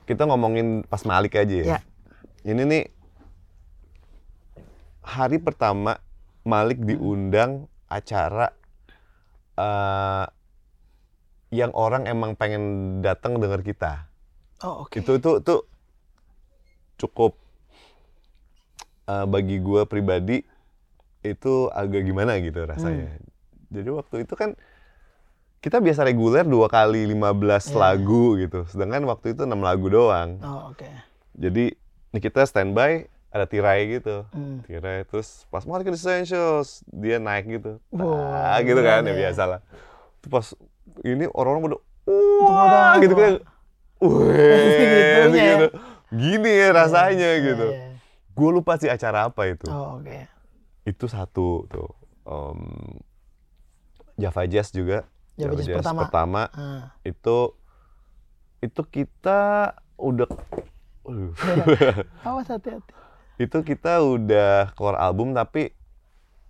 kita 0.04 0.28
ngomongin 0.28 0.84
pas 0.84 1.00
Malik 1.08 1.39
aja 1.39 1.56
ya. 1.56 1.66
Ya. 1.76 1.80
Ini 2.44 2.62
nih 2.68 2.84
hari 5.04 5.39
pertama 5.39 5.96
Malik 6.44 6.84
diundang 6.84 7.72
acara 7.88 8.52
eh 9.56 10.28
yang 11.54 11.72
orang 11.78 12.10
emang 12.10 12.34
pengen 12.34 13.00
datang 13.00 13.38
denger 13.38 13.62
kita. 13.62 14.10
Oh, 14.66 14.84
oke. 14.89 14.98
Itu 15.00 15.22
itu 15.22 15.39
itu 15.39 15.56
cukup 16.96 17.36
eh, 19.06 19.26
bagi 19.26 19.58
gue 19.58 19.82
pribadi 19.84 20.38
itu 21.22 21.54
agak 21.70 22.04
gimana 22.04 22.36
gitu 22.38 22.64
rasanya. 22.64 23.08
Hmm. 23.10 23.28
Jadi 23.72 23.89
waktu 23.89 24.16
itu 24.22 24.34
kan 24.36 24.54
kita 25.60 25.80
biasa 25.80 26.04
reguler 26.04 26.44
dua 26.44 26.68
kali 26.68 27.08
15 27.08 27.16
Iya. 27.72 27.76
lagu 27.80 28.36
gitu. 28.36 28.68
Sedangkan 28.68 29.08
waktu 29.08 29.32
itu 29.32 29.44
6 29.44 29.56
lagu 29.58 29.88
doang. 29.88 30.36
Oh, 30.39 30.70
oke. 30.70 30.84
Jadi 31.34 31.72
ini 32.12 32.20
kita 32.20 32.44
standby 32.44 33.08
ada 33.32 33.48
tirai 33.48 33.88
gitu. 33.89 34.28
Hmm. 34.30 34.60
Tirai 34.62 35.08
terus 35.08 35.48
pas 35.48 35.64
Market 35.64 35.96
Essentials 35.96 36.84
dia 36.86 37.18
naik 37.18 37.48
gitu. 37.50 37.80
Wah, 37.89 38.54
Ah, 38.54 38.60
gitu 38.60 38.78
kan 38.78 39.02
gimana 39.02 39.16
ya 39.16 39.20
biasa 39.26 39.44
lah. 39.48 39.60
Terus 40.20 40.30
pas 40.30 40.48
ini 41.02 41.26
orang-orang 41.32 41.64
udah 41.72 41.82
wah 42.44 42.94
gitu 43.00 43.16
kan. 43.16 43.34
Wih, 44.04 44.36
Segitunya 44.76 45.39
ya. 45.39 45.54
gitu. 45.56 45.68
Gini 46.14 46.51
ya 46.53 46.70
rasanya 46.72 47.30
Iya, 47.34 47.41
gitu. 47.43 47.68
iya. 47.68 47.97
Gue 48.32 48.49
lupa 48.51 48.78
sih 48.78 48.86
acara 48.86 49.28
apa 49.28 49.45
itu. 49.45 49.66
Oh, 49.66 49.97
oke. 49.97 50.30
Itu 50.84 51.05
satu 51.05 51.66
tuh. 51.66 51.89
Em, 52.24 52.61
Java 54.16 54.45
Jazz 54.45 54.70
juga. 54.70 55.09
Java 55.34 55.57
Jazz 55.57 55.82
pertama. 55.82 55.99
pertama 56.05 56.41
Ah. 56.53 56.82
itu 57.01 57.57
itu 58.59 58.82
kita 58.84 59.41
udah. 59.95 60.30
Awas 62.24 62.47
hati-hati. 62.47 62.93
itu 63.43 63.57
kita 63.59 63.99
udah 63.99 64.72
keluar 64.74 64.95
album 64.97 65.34
tapi 65.34 65.74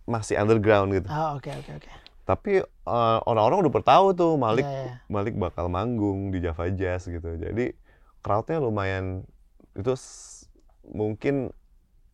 masih 0.04 0.36
underground 0.36 0.92
gitu. 0.94 1.08
Oh, 1.08 1.40
oke 1.40 1.48
oke 1.50 1.72
oke. 1.74 1.90
Tapi 2.24 2.52
eh, 2.62 3.18
orang-orang 3.24 3.64
udah 3.64 3.74
bertahu 3.74 4.06
tuh 4.12 4.36
Malik 4.36 4.64
Iya, 4.64 4.80
iya. 4.84 4.94
Malik 5.08 5.36
bakal 5.36 5.68
manggung 5.68 6.30
di 6.30 6.40
Java 6.40 6.68
Jazz 6.70 7.08
gitu. 7.08 7.34
Jadi 7.34 7.72
crowdnya 8.20 8.60
lumayan 8.60 9.24
itu 9.74 9.94
mungkin 10.88 11.50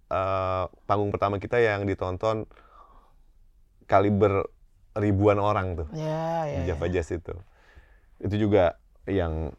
eh, 0.08 0.66
panggung 0.86 1.12
pertama 1.12 1.38
kita 1.38 1.60
yang 1.60 1.84
ditonton 1.84 2.48
kaliber 3.86 4.46
ribuan 4.94 5.38
orang 5.38 5.80
tuh 5.80 5.88
Ya, 5.96 6.46
ya. 6.46 6.58
di 6.62 6.70
ya. 6.70 6.76
Java 6.76 6.86
Jazz 6.90 7.10
itu. 7.10 7.34
Itu 8.20 8.36
juga 8.36 8.76
yang 9.08 9.54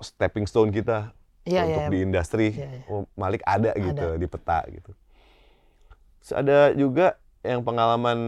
stepping 0.00 0.46
stone 0.46 0.70
kita 0.70 1.12
Iya, 1.48 1.64
untuk 1.64 1.82
iya. 1.88 1.92
di 1.92 1.98
industri. 2.04 2.48
Iya, 2.52 2.68
iya. 2.68 2.84
Oh, 2.88 3.08
Malik 3.16 3.40
ada 3.44 3.72
gitu 3.72 4.06
Ada. 4.14 4.20
di 4.20 4.26
peta 4.28 4.60
gitu. 4.68 4.92
Terus 6.20 6.32
ada 6.36 6.58
juga 6.76 7.16
yang 7.40 7.64
pengalaman 7.64 8.18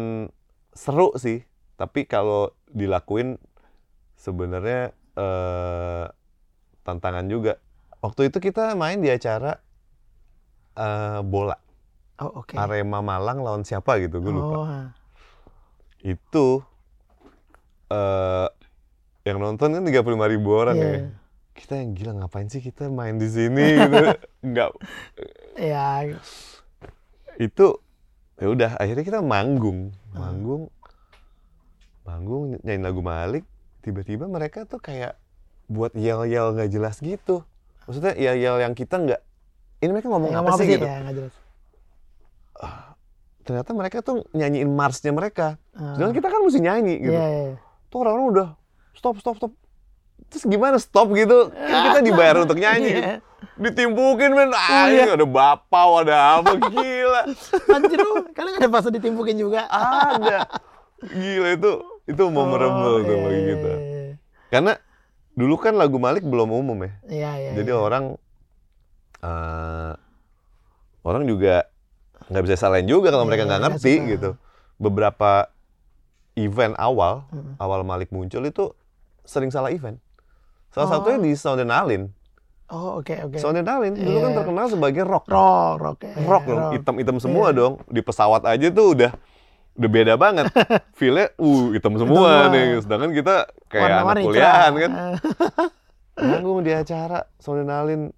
seru 0.72 1.12
sih, 1.20 1.44
tapi 1.76 2.08
kalau 2.08 2.54
dilakuin 2.70 3.36
sebenarnya 4.16 4.96
eh, 5.16 6.04
tantangan 6.80 7.26
juga. 7.28 7.60
Waktu 8.00 8.32
itu 8.32 8.38
kita 8.40 8.72
main 8.74 9.00
di 9.00 9.12
acara 9.12 9.60
eh, 10.76 11.20
bola 11.20 11.56
Oh, 12.20 12.44
oke. 12.44 12.52
Arema 12.52 13.00
Malang 13.00 13.40
lawan 13.40 13.64
siapa 13.64 13.96
gitu, 13.96 14.20
gue 14.20 14.28
lupa 14.28 14.56
Oh, 14.60 14.68
itu 16.04 16.60
eh 17.88 18.48
yang 19.24 19.36
nonton 19.40 19.72
kan 19.76 19.82
35 19.84 20.32
ribu 20.32 20.48
orang 20.52 20.76
Iya. 20.76 20.88
ya. 20.88 21.00
Kita 21.56 21.72
yang 21.76 21.92
gila 21.92 22.12
ngapain 22.20 22.48
sih 22.48 22.60
kita 22.60 22.88
main 22.88 23.16
di 23.16 23.28
sini 23.28 23.64
gitu. 23.80 24.04
Enggak. 24.44 24.70
Ya, 25.56 26.08
Itu 27.36 27.80
ya 28.36 28.48
udah 28.48 28.70
akhirnya 28.76 29.04
kita 29.04 29.20
manggung, 29.20 29.92
manggung. 30.12 30.68
Manggung 32.04 32.56
nyanyi 32.64 32.80
lagu 32.84 33.00
Malik, 33.04 33.44
tiba-tiba 33.84 34.24
mereka 34.28 34.64
tuh 34.64 34.80
kayak 34.80 35.16
buat 35.68 35.92
yel-yel 35.96 36.56
nggak 36.56 36.68
jelas 36.72 36.96
gitu. 37.00 37.44
Maksudnya 37.90 38.14
yel-yel 38.14 38.62
yang 38.62 38.72
kita 38.78 39.02
nggak 39.02 39.20
ini 39.82 39.90
mereka 39.90 40.06
ngomong 40.14 40.30
ngomong 40.30 40.54
apa, 40.54 40.60
sih 40.62 40.66
gitu. 40.70 40.86
Ya, 40.86 41.02
jelas. 41.10 41.34
Ternyata 43.42 43.70
mereka 43.74 43.98
tuh 43.98 44.22
nyanyiin 44.30 44.70
marsnya 44.70 45.10
mereka. 45.10 45.58
Ah. 45.74 45.98
Sedangkan 45.98 46.14
kita 46.22 46.28
kan 46.30 46.40
mesti 46.46 46.60
nyanyi 46.62 46.94
gitu. 47.02 47.16
Iya, 47.18 47.26
iya. 47.26 47.52
tuh 47.90 47.98
orang-orang 48.06 48.26
udah 48.30 48.48
stop 48.94 49.18
stop 49.18 49.34
stop 49.42 49.52
terus 50.30 50.44
gimana 50.46 50.76
stop 50.78 51.10
gitu 51.16 51.50
kan 51.50 51.80
kita 51.90 51.98
dibayar 52.06 52.36
untuk 52.44 52.54
nyanyi 52.60 52.92
Iya. 52.92 52.94
gitu. 52.94 53.10
ditimpukin 53.58 54.30
men 54.36 54.52
ah 54.52 54.86
iya. 54.86 55.08
ini 55.08 55.10
ada 55.16 55.26
bapau 55.26 56.04
ada 56.04 56.38
apa 56.38 56.54
gila 56.60 57.22
Anjir 57.72 57.98
lu, 57.98 58.28
kalian 58.30 58.60
ada 58.60 58.68
fase 58.68 58.92
ditimpukin 58.92 59.40
juga. 59.40 59.64
ada 59.66 60.44
gila 61.02 61.48
itu 61.56 61.72
itu 62.06 62.22
memorable 62.28 63.00
tuh 63.02 63.16
iya, 63.16 63.24
bagi 63.24 63.40
iya, 63.40 63.48
kita 63.48 63.72
iya. 63.72 64.12
karena 64.52 64.72
dulu 65.32 65.54
kan 65.56 65.72
lagu 65.72 65.96
Malik 65.96 66.22
belum 66.22 66.50
umum 66.50 66.78
ya 66.80 66.92
Iya, 67.06 67.30
iya. 67.38 67.50
jadi 67.54 67.70
iya. 67.70 67.78
orang 67.78 68.04
eh, 69.20 69.92
orang 71.00 71.22
juga 71.24 71.68
nggak 72.26 72.42
bisa 72.42 72.56
salahin 72.56 72.84
juga 72.84 73.08
kalau 73.08 73.24
mereka 73.24 73.42
Iya, 73.42 73.48
nggak 73.48 73.60
nggak 73.60 73.72
ngerti 73.74 73.94
suka. 73.96 74.08
gitu 74.08 74.30
beberapa 74.76 75.30
event 76.34 76.74
awal 76.76 77.26
Mm. 77.28 77.52
awal 77.56 77.80
Malik 77.82 78.08
muncul 78.08 78.42
itu 78.42 78.72
sering 79.22 79.48
salah 79.48 79.68
event 79.68 79.98
salah 80.68 80.86
Oh. 80.86 80.92
satunya 80.96 81.18
di 81.20 81.32
Sound 81.34 81.60
and 81.60 81.70
Alin 81.70 82.04
Oh, 82.70 83.02
oke, 83.02 83.10
oke. 83.10 83.34
Sound 83.34 83.58
and 83.58 83.66
Alin 83.66 83.92
dulu 83.92 84.18
kan 84.20 84.30
Iya. 84.30 84.36
terkenal 84.36 84.66
sebagai 84.68 85.02
rock 85.02 85.26
Rock, 85.26 85.76
rock. 85.80 85.98
rock 86.22 86.44
dong 86.44 86.60
rock. 86.60 86.72
hitam-hitam 86.72 87.16
semua 87.18 87.50
Iya. 87.50 87.56
dong 87.56 87.72
di 87.84 87.98
pesawat 87.98 88.42
aja 88.44 88.66
tuh 88.70 88.94
udah 88.94 89.10
udah 89.80 89.90
beda 89.90 90.14
banget. 90.14 90.46
Feel-nya 91.00 91.32
uh 91.40 91.72
hitam 91.72 91.96
semua 91.96 92.52
nih. 92.52 92.84
Sedangkan 92.84 93.10
kita 93.10 93.48
kayak 93.66 93.80
anak 93.80 93.96
Warna-warni, 94.04 94.22
kuliahan 94.28 94.72
kan. 94.76 94.90
Manggung 96.30 96.60
di 96.60 96.70
acara 96.70 97.24
Soundinalin 97.40 98.12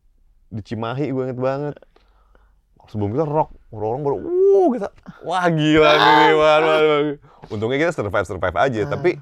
di 0.50 0.60
Cimahi 0.60 1.08
gue 1.08 1.22
inget 1.22 1.38
banget. 1.38 1.78
Sebelum 2.90 3.14
kita 3.14 3.24
rock, 3.24 3.54
orang-orang 3.70 4.02
baru, 4.02 4.16
uh 4.20 4.68
kita, 4.74 4.88
wah 5.22 5.46
gila 5.46 5.90
nih, 5.94 6.34
wah, 6.42 6.56
wah, 6.58 6.78
wah. 6.82 7.00
Untungnya 7.46 7.78
kita 7.78 7.94
survive 7.94 8.26
survive 8.26 8.58
aja, 8.58 8.80
Ah. 8.84 8.90
tapi 8.90 9.16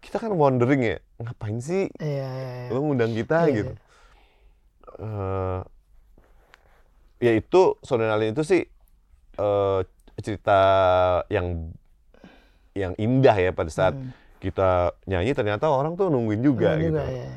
kita 0.00 0.16
kan 0.16 0.32
wondering 0.32 0.80
ya, 0.80 0.96
ngapain 1.20 1.60
sih 1.60 1.86
Iya, 2.00 2.26
iya, 2.26 2.50
iya. 2.66 2.70
lo 2.72 2.82
ngundang 2.82 3.12
kita 3.12 3.46
Iya, 3.46 3.52
gitu. 3.54 3.72
Eh, 4.96 5.60
ya 7.20 7.32
itu 7.36 7.62
Soundinalin 7.80 8.32
itu 8.32 8.42
sih 8.42 8.64
eh, 9.38 9.80
cerita 10.18 10.60
yang 11.28 11.68
yang 12.72 12.96
indah 12.96 13.36
ya 13.36 13.50
pada 13.52 13.68
saat 13.68 13.94
Hmm. 13.94 14.10
kita 14.40 14.96
nyanyi 15.06 15.32
ternyata 15.32 15.70
orang 15.70 15.94
tuh 15.94 16.10
nungguin 16.10 16.42
juga 16.42 16.74
gitu. 16.76 16.98
juga, 16.98 17.04
iya. 17.06 17.30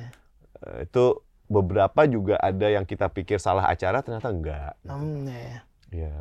Eh, 0.65 0.89
itu 0.89 1.05
beberapa 1.45 2.01
juga 2.09 2.35
ada 2.41 2.65
yang 2.65 2.81
kita 2.81 3.05
pikir 3.07 3.37
salah 3.37 3.69
acara 3.69 4.01
ternyata 4.01 4.33
enggak. 4.33 4.73
Hmm, 4.81 5.27
iya. 5.29 5.61
Ya 5.93 6.17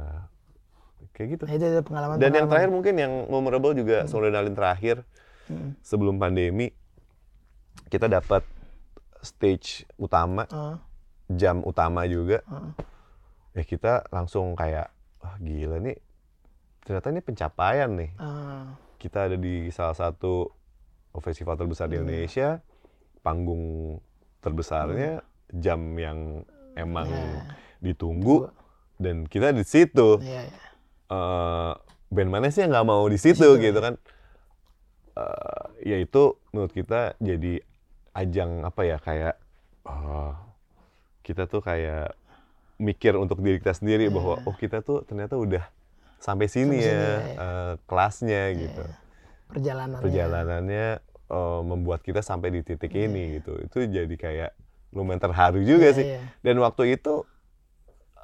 kayak 1.16 1.28
gitu. 1.38 1.44
Nah, 1.48 1.54
itu, 1.56 1.64
itu 1.64 1.80
pengalaman 1.82 2.14
Dan 2.20 2.30
yang 2.34 2.46
terakhir 2.50 2.70
mungkin 2.70 2.94
yang 2.98 3.12
memorable 3.30 3.72
juga 3.72 4.04
Soundinalin 4.04 4.52
terakhir 4.52 5.06
Hmm. 5.44 5.76
sebelum 5.80 6.16
pandemi 6.16 6.72
kita 7.88 8.08
dapat 8.08 8.40
stage 9.20 9.84
utama 9.96 10.44
Ah, 10.48 10.80
jam 11.28 11.60
utama 11.62 12.04
juga. 12.04 12.40
ah. 12.44 12.72
Ya 13.54 13.62
kita 13.62 14.04
langsung 14.10 14.52
kayak 14.52 14.90
wah 15.22 15.36
gila 15.38 15.78
nih 15.80 15.96
ternyata 16.84 17.08
ini 17.08 17.20
pencapaian 17.20 17.88
nih. 17.96 18.10
Ah, 18.18 18.76
Kita 19.04 19.28
ada 19.28 19.36
di 19.36 19.68
salah 19.68 19.92
satu 19.92 20.48
festival 21.20 21.60
terbesar 21.60 21.86
di 21.86 22.00
Hmm. 22.00 22.08
Indonesia, 22.08 22.64
panggung 23.20 24.00
terbesarnya, 24.40 25.20
jam 25.52 25.92
yang 25.94 26.40
emang 26.74 27.04
Ya. 27.06 27.44
ditunggu 27.82 28.48
dan 28.96 29.28
kita 29.28 29.52
di 29.52 29.60
situ. 29.62 30.24
iya, 30.24 30.48
iya. 30.48 30.60
eh 31.04 31.72
band 32.08 32.30
mana 32.32 32.48
sih 32.48 32.64
yang 32.64 32.72
nggak 32.72 32.88
mau 32.88 33.04
di 33.04 33.20
situ 33.20 33.44
Situ, 33.44 33.60
gitu 33.60 33.76
kan? 33.76 34.00
Eh 35.14 35.92
ya 35.92 35.96
itu 36.00 36.22
menurut 36.50 36.72
kita 36.72 37.12
jadi 37.20 37.60
ajang 38.14 38.64
apa 38.64 38.82
ya 38.82 38.96
kayak 38.96 39.36
eh, 39.84 40.32
kita 41.20 41.44
tuh 41.44 41.60
kayak 41.60 42.16
mikir 42.80 43.14
untuk 43.14 43.38
diri 43.38 43.60
kita 43.60 43.76
sendiri 43.76 44.08
bahwa 44.08 44.40
oh 44.42 44.56
kita 44.56 44.80
tuh 44.80 45.04
ternyata 45.04 45.36
udah 45.36 45.62
sampai 46.24 46.48
sini 46.48 46.80
Sampai 46.80 46.88
ya 46.88 46.88
sini, 46.88 47.04
ya, 47.04 47.12
ya. 47.12 47.34
eh, 47.36 47.72
kelasnya 47.84 48.42
gitu. 48.56 48.84
Perjalanan. 49.44 49.98
Perjalanannya 50.00 50.86
eh, 51.28 51.60
membuat 51.62 52.00
kita 52.00 52.24
sampai 52.24 52.48
di 52.48 52.60
titik 52.64 52.88
ini 52.90 53.36
gitu. 53.38 53.60
Itu 53.60 53.84
jadi 53.84 54.14
kayak 54.16 54.50
lumayan 54.96 55.20
terharu 55.20 55.60
juga 55.60 55.92
Iya, 55.92 55.96
sih. 55.96 56.04
iya. 56.08 56.20
Dan 56.40 56.64
waktu 56.64 56.96
itu 56.96 57.28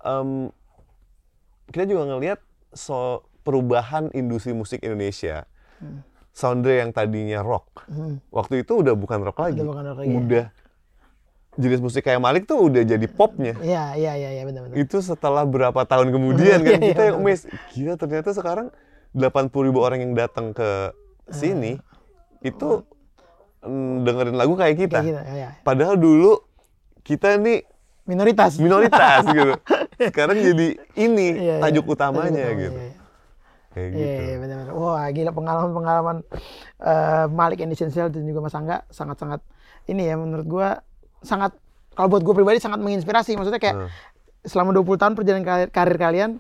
em, 0.01 0.48
kita 1.68 1.84
juga 1.84 2.09
ngelihat 2.09 2.40
so 2.72 3.20
perubahan 3.42 4.09
industri 4.12 4.57
musik 4.57 4.80
Indonesia. 4.80 5.44
Soundre 6.30 6.78
yang 6.78 6.94
tadinya 6.94 7.42
rock, 7.42 7.90
Hmm. 7.90 8.22
waktu 8.30 8.62
itu 8.62 8.78
udah 8.80 8.94
bukan 8.94 9.18
rock 9.26 9.42
lagi. 9.42 9.59
Udah 9.59 9.66
bukan 9.66 9.84
rock 9.84 9.98
lagi, 9.98 10.14
ya. 10.14 10.46
Jenis 11.59 11.82
musik 11.82 12.07
kayak 12.07 12.22
Malik 12.22 12.46
tuh 12.46 12.70
udah 12.70 12.86
jadi 12.86 13.07
popnya. 13.11 13.59
Iya, 13.59 13.98
iya, 13.98 14.12
iya, 14.14 14.30
iya, 14.38 14.42
benar, 14.46 14.70
benar. 14.70 14.76
Itu 14.78 15.03
setelah 15.03 15.42
berapa 15.42 15.82
tahun 15.82 16.14
kemudian 16.14 16.62
kan 16.62 16.78
iya, 16.82 16.88
kita 16.94 17.03
yang 17.11 17.18
benar. 17.20 17.34
mes 17.34 17.40
gila 17.74 17.94
ternyata 17.98 18.30
sekarang 18.30 18.70
80 19.11 19.66
ribu 19.66 19.82
orang 19.82 19.98
yang 19.98 20.12
datang 20.14 20.55
ke 20.55 20.94
sini 21.26 21.82
itu 22.40 22.86
mm, 23.66 24.07
dengerin 24.07 24.36
lagu 24.38 24.55
kayak 24.55 24.76
kita. 24.78 25.03
Kayak 25.03 25.11
gitu, 25.11 25.20
ya, 25.26 25.34
ya. 25.34 25.51
Padahal 25.66 25.98
dulu 25.98 26.38
kita 27.03 27.34
nih 27.36 27.66
Minoritas. 28.07 28.59
minoritas 28.59 29.22
gitu. 29.34 29.55
Sekarang 29.98 30.38
jadi 30.38 30.78
ini 30.96 31.28
iya. 31.36 31.57
tajuk 31.59 31.90
utamanya 31.90 32.46
Tajuk 32.46 32.55
utama, 32.55 32.62
gitu. 32.62 32.78
iya, 32.78 32.86
iya. 32.86 32.98
Kayak 33.70 33.88
Iya, 33.90 33.94
gitu. 33.94 34.22
iya, 34.22 34.36
benar-benar. 34.38 34.74
Wah, 34.74 35.07
gila 35.11 35.30
pengalaman-pengalaman 35.30 36.16
eh, 36.82 37.26
Malik 37.30 37.59
and 37.62 37.70
Essential 37.70 38.07
dan 38.09 38.22
juga 38.22 38.38
Mas 38.40 38.55
Angga 38.55 38.82
sangat-sangat 38.88 39.42
ini 39.86 40.07
ya 40.07 40.14
menurut 40.14 40.46
gua 40.46 40.68
sangat 41.21 41.53
kalau 41.93 42.09
buat 42.09 42.23
gue 42.23 42.35
pribadi 42.35 42.59
sangat 42.59 42.79
menginspirasi. 42.79 43.35
Maksudnya 43.35 43.59
kayak 43.59 43.77
Hmm. 43.77 43.89
selama 44.43 44.71
20 44.73 44.97
tahun 44.97 45.12
perjalanan 45.12 45.45
karir, 45.45 45.68
karir 45.68 45.97
kalian 45.97 46.31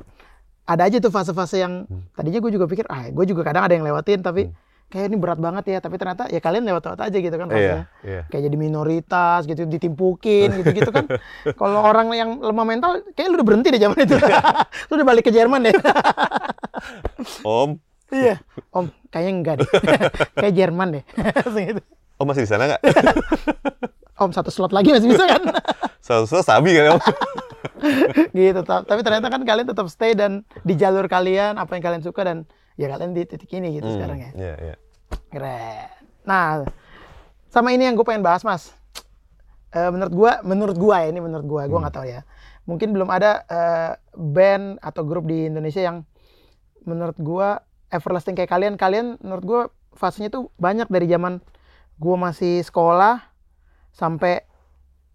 ada 0.64 0.82
aja 0.82 0.96
tuh 0.96 1.08
fase-fase 1.08 1.58
yang 1.58 1.84
Hmm. 1.84 2.06
tadinya 2.12 2.38
gue 2.38 2.50
juga 2.50 2.64
pikir 2.64 2.86
ah 2.86 3.04
gue 3.06 3.24
juga 3.24 3.42
kadang 3.42 3.62
ada 3.62 3.72
yang 3.72 3.82
lewatin 3.82 4.20
tapi 4.20 4.48
kayak 4.86 5.06
ini 5.06 5.16
berat 5.16 5.36
banget 5.36 5.64
ya 5.68 5.78
tapi 5.78 5.94
ternyata 5.96 6.26
ya 6.26 6.38
kalian 6.38 6.64
lewat-lewat 6.64 6.98
aja 7.00 7.14
gitu 7.14 7.30
kan 7.32 7.46
Iya, 7.46 7.52
fasenya. 7.52 7.82
iya. 8.02 8.22
Kayak 8.26 8.42
jadi 8.44 8.56
minoritas 8.56 9.40
gitu 9.44 9.62
ditimpukin 9.64 10.48
gitu-gitu 10.52 10.90
kan. 10.90 11.06
Kalau 11.60 11.80
orang 11.80 12.10
yang 12.10 12.30
lemah 12.38 12.64
mental 12.64 12.90
kayak 13.12 13.28
lu 13.28 13.36
udah 13.36 13.46
berhenti 13.46 13.68
deh 13.68 13.78
zaman 13.78 13.98
itu. 13.98 14.16
lu 14.88 14.92
udah 14.92 15.06
balik 15.06 15.24
ke 15.24 15.32
Jerman 15.32 15.60
deh. 15.62 15.74
Om, 17.44 17.70
Iya. 18.10 18.42
Om, 18.70 18.90
kayaknya 19.06 19.30
enggak 19.32 19.54
deh. 19.60 19.68
Kayak 20.34 20.54
Jerman 20.56 20.88
deh. 20.90 21.04
Gitu. 21.46 21.82
Om 22.16 22.26
masih 22.26 22.42
di 22.42 22.50
sana 22.50 22.64
nggak? 22.66 22.82
Om 24.20 24.36
satu 24.36 24.52
slot 24.52 24.76
lagi 24.76 24.92
masih 24.92 25.08
bisa 25.08 25.24
kan? 25.24 25.40
Selalu 26.04 26.44
sabi 26.44 26.76
kan 26.76 26.84
Om? 26.92 27.00
gitu. 28.36 28.60
ta- 28.60 28.84
Tapi 28.84 29.00
ternyata 29.00 29.32
kan 29.32 29.40
kalian 29.40 29.64
tetap 29.64 29.88
stay 29.88 30.12
dan 30.12 30.44
di 30.60 30.76
jalur 30.76 31.08
kalian 31.08 31.56
apa 31.56 31.72
yang 31.72 31.80
kalian 31.80 32.02
suka 32.04 32.28
dan 32.28 32.44
ya 32.76 32.92
kalian 32.92 33.16
di 33.16 33.24
titik 33.24 33.48
ini 33.56 33.80
gitu 33.80 33.88
sekarang 33.88 34.20
ya. 34.20 34.30
Iya, 34.36 34.54
iya. 34.60 34.74
Keren. 35.32 35.88
Nah, 36.28 36.68
sama 37.48 37.72
ini 37.72 37.88
yang 37.88 37.96
gue 37.96 38.04
pengen 38.04 38.20
bahas 38.20 38.44
mas. 38.44 38.76
Eh, 39.72 39.88
menurut 39.88 40.12
gua, 40.12 40.32
menurut 40.44 40.76
gua 40.76 41.00
ya 41.00 41.08
ini 41.08 41.22
menurut 41.22 41.46
gua, 41.46 41.62
gua 41.64 41.78
nggak 41.86 41.94
tahu 41.96 42.04
ya. 42.04 42.20
Mungkin 42.68 42.92
belum 42.92 43.08
ada 43.08 43.46
eh, 43.46 43.92
band 44.12 44.82
atau 44.84 45.00
grup 45.06 45.24
di 45.24 45.48
Indonesia 45.48 45.80
yang 45.80 46.04
menurut 46.84 47.16
gua 47.16 47.64
everlasting 47.88 48.36
kayak 48.36 48.52
kalian. 48.52 48.74
Kalian 48.76 49.16
menurut 49.24 49.44
gua 49.46 49.60
fasenya 49.96 50.28
tuh 50.28 50.50
banyak 50.58 50.90
dari 50.90 51.06
zaman 51.08 51.40
gua 51.96 52.18
masih 52.18 52.60
sekolah 52.66 53.29
sampai 53.92 54.42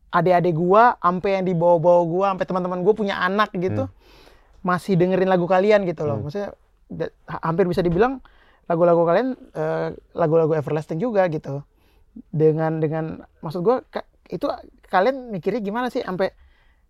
adik-adik 0.09 0.53
gua, 0.53 0.95
sampai 0.97 1.30
yang 1.36 1.45
dibawa-bawa 1.45 2.01
gua, 2.05 2.26
sampai 2.32 2.45
teman-teman 2.45 2.80
gua 2.82 2.93
punya 2.93 3.15
anak 3.17 3.51
gitu, 3.53 3.91
masih 4.61 4.95
dengerin 4.95 5.28
lagu 5.28 5.43
kalian 5.45 5.84
gitu 5.84 6.03
loh. 6.03 6.17
Maksudnya 6.21 6.55
da- 6.88 7.11
ha- 7.28 7.43
hampir 7.43 7.65
bisa 7.65 7.80
dibilang 7.80 8.23
lagu-lagu 8.65 9.03
kalian 9.03 9.28
eh, 9.51 9.88
lagu-lagu 10.11 10.53
everlasting 10.53 10.97
juga 10.97 11.28
gitu. 11.28 11.61
Dengan 12.32 12.80
dengan 12.80 13.03
maksud 13.39 13.59
gua 13.59 13.84
itu 14.26 14.47
kalian 14.88 15.30
mikirnya 15.30 15.59
gimana 15.59 15.91
sih 15.91 15.99
sampai 15.99 16.32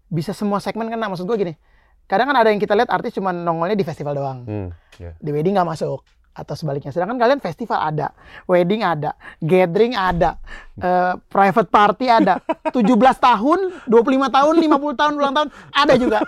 bisa 0.05 0.31
semua 0.31 0.61
segmen 0.61 0.86
kena 0.86 1.09
maksud 1.09 1.25
gua 1.25 1.36
gini. 1.36 1.57
Kadang 2.05 2.29
kan 2.29 2.38
ada 2.38 2.53
yang 2.53 2.61
kita 2.61 2.77
lihat 2.77 2.93
artis 2.93 3.11
cuma 3.11 3.33
nongolnya 3.33 3.73
di 3.73 3.81
festival 3.81 4.13
doang 4.13 4.39
Hmm, 4.45 4.69
iya. 4.95 5.17
di 5.17 5.33
wedding 5.33 5.57
nggak 5.57 5.65
masuk 5.65 6.05
atau 6.36 6.51
sebaliknya. 6.53 6.91
Sedangkan 6.91 7.15
kalian 7.15 7.39
festival 7.39 7.79
ada, 7.79 8.11
wedding 8.45 8.83
ada, 8.83 9.15
gathering 9.39 9.95
ada, 9.95 10.36
eh, 10.75 11.15
private 11.25 11.69
party 11.69 12.05
ada, 12.05 12.43
17 12.75 12.83
tahun, 13.17 13.59
25 13.88 13.95
tahun, 14.29 14.53
50 14.59 14.67
tahun 14.93 15.13
ulang 15.15 15.33
tahun 15.33 15.49
ada 15.71 15.93
juga. 15.95 16.19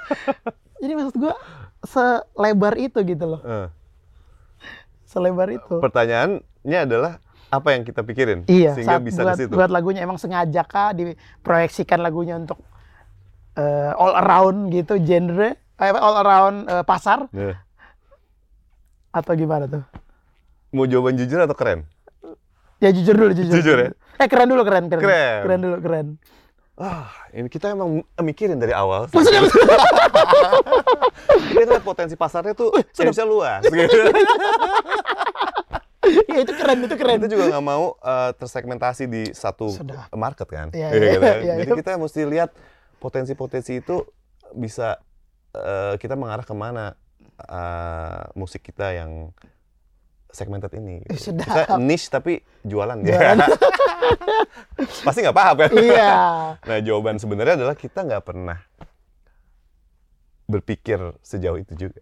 Jadi 0.79 0.91
maksud 0.93 1.15
gua 1.17 1.35
selebar 1.83 2.73
itu 2.75 2.99
gitu 3.03 3.25
loh, 3.27 3.41
Eh, 3.41 3.67
selebar 5.03 5.47
itu. 5.49 5.75
pertanyaannya 5.77 6.79
adalah 6.79 7.13
apa 7.47 7.71
yang 7.71 7.83
kita 7.83 8.03
pikirin 8.03 8.43
Iya, 8.45 8.75
sehingga 8.75 8.99
saat 8.99 9.03
bisa 9.03 9.21
buat, 9.21 9.29
ke 9.29 9.39
situ. 9.39 9.53
buat 9.53 9.71
lagunya 9.71 10.03
emang 10.03 10.15
sengaja 10.15 10.63
kah 10.63 10.91
diproyeksikan 10.91 11.99
lagunya 11.99 12.35
untuk 12.35 12.59
eh, 13.55 13.91
all 13.93 14.13
around 14.15 14.69
gitu 14.69 14.99
genre, 14.99 15.55
all 15.77 16.15
around 16.17 16.57
eh, 16.65 16.83
pasar 16.83 17.25
Nah, 17.31 17.55
atau 19.17 19.33
gimana 19.33 19.65
tuh? 19.65 19.83
mau 20.67 20.83
jawaban 20.85 21.15
jujur 21.15 21.39
atau 21.39 21.55
keren? 21.55 21.87
Ya 22.77 22.93
jujur 22.93 23.15
dulu, 23.17 23.33
jujur. 23.33 23.55
Jujur 23.57 23.77
ya? 23.81 23.89
Eh 24.21 24.27
keren 24.29 24.51
dulu, 24.51 24.61
keren, 24.61 24.85
keren. 24.91 25.01
Keren. 25.01 25.39
Keren 25.47 25.59
dulu, 25.63 25.77
keren. 25.81 26.07
Ah, 26.77 27.09
ini 27.33 27.49
kita 27.49 27.73
emang 27.73 28.05
mikirin 28.21 28.61
dari 28.61 28.69
awal. 28.69 29.09
Maksudnya, 29.09 29.49
Kita 31.49 31.81
potensi 31.81 32.13
pasarnya 32.13 32.53
tuh 32.53 32.69
Indonesia 32.93 33.25
luas. 33.25 33.65
Gitu. 33.65 33.97
ya 36.29 36.37
itu 36.45 36.53
keren, 36.53 36.77
itu 36.85 36.95
keren. 36.95 37.17
kita 37.17 37.29
juga 37.33 37.45
nggak 37.57 37.65
mau 37.65 37.97
eh, 37.97 38.31
tersegmentasi 38.37 39.03
di 39.09 39.23
satu 39.33 39.73
Sudah. 39.73 40.05
market 40.13 40.45
kan. 40.45 40.69
Iya, 40.69 40.93
Iya 40.93 41.01
iya, 41.01 41.17
kan? 41.17 41.37
iya, 41.41 41.53
Jadi 41.65 41.71
iya. 41.73 41.77
kita 41.81 41.91
mesti 41.97 42.21
lihat 42.29 42.49
potensi-potensi 43.01 43.81
itu 43.81 44.05
bisa 44.53 45.01
eh, 45.57 45.97
kita 45.97 46.13
mengarah 46.13 46.45
ke 46.45 46.53
mana 46.53 46.93
eh, 47.39 48.21
musik 48.33 48.61
kita 48.61 48.91
yang 48.91 49.29
segmented 50.29 50.73
ini. 50.73 51.01
Eh, 51.01 51.13
gitu. 51.13 51.31
sedap. 51.31 51.45
Kita 51.65 51.77
niche 51.77 52.07
tapi 52.07 52.33
jualan, 52.61 52.97
Jualan. 52.99 53.37
ya. 53.37 53.47
Pasti 55.05 55.21
nggak 55.21 55.33
paham 55.33 55.55
kan? 55.57 55.71
Iya. 55.73 56.13
Nah 56.59 56.77
jawaban 56.79 57.17
sebenarnya 57.17 57.55
adalah 57.55 57.73
kita 57.73 58.01
nggak 58.01 58.23
pernah 58.23 58.59
berpikir 60.45 60.99
sejauh 61.21 61.59
itu 61.59 61.73
juga. 61.77 62.01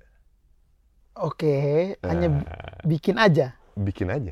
Oke, 1.16 1.56
hanya 2.04 2.28
Nah. 2.30 2.44
bikin 2.84 3.16
aja. 3.16 3.56
bikin 3.76 4.08
aja 4.08 4.32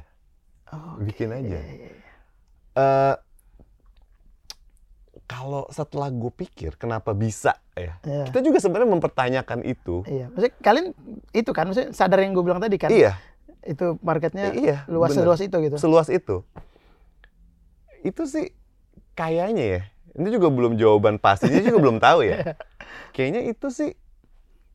Oh, 0.67 0.95
bikin 0.97 1.29
aja. 1.29 1.57
Eh, 2.73 3.13
kalau 5.33 5.65
setelah 5.67 6.13
gue 6.13 6.29
pikir 6.29 6.77
kenapa 6.77 7.11
bisa 7.11 7.57
ya 7.73 7.97
Iya. 8.05 8.29
kita 8.29 8.39
juga 8.39 8.61
sebenarnya 8.61 8.89
mempertanyakan 8.91 9.65
itu 9.65 10.05
Iya, 10.05 10.29
maksudnya 10.29 10.53
kalian 10.61 10.85
itu 11.33 11.49
kan, 11.49 11.65
maksudnya 11.65 11.89
sadar 11.89 12.21
yang 12.21 12.31
gue 12.31 12.45
bilang 12.45 12.61
tadi 12.61 12.77
kan, 12.77 12.93
iya 12.93 13.17
itu 13.63 13.97
marketnya 13.99 14.53
iya 14.53 14.85
luas 14.85 15.09
bener. 15.09 15.25
seluas 15.25 15.41
itu 15.41 15.57
gitu. 15.57 15.75
seluas 15.79 16.07
itu 16.07 16.43
itu 18.03 18.23
sih 18.23 18.51
kayaknya 19.13 19.63
ya 19.63 19.81
ini 20.13 20.27
juga 20.29 20.51
belum 20.51 20.75
jawaban 20.75 21.17
pastinya 21.17 21.57
juga 21.59 21.79
belum 21.79 21.97
tahu 21.97 22.19
ya 22.21 22.53
kayaknya 23.15 23.47
itu 23.47 23.67
sih 23.69 23.91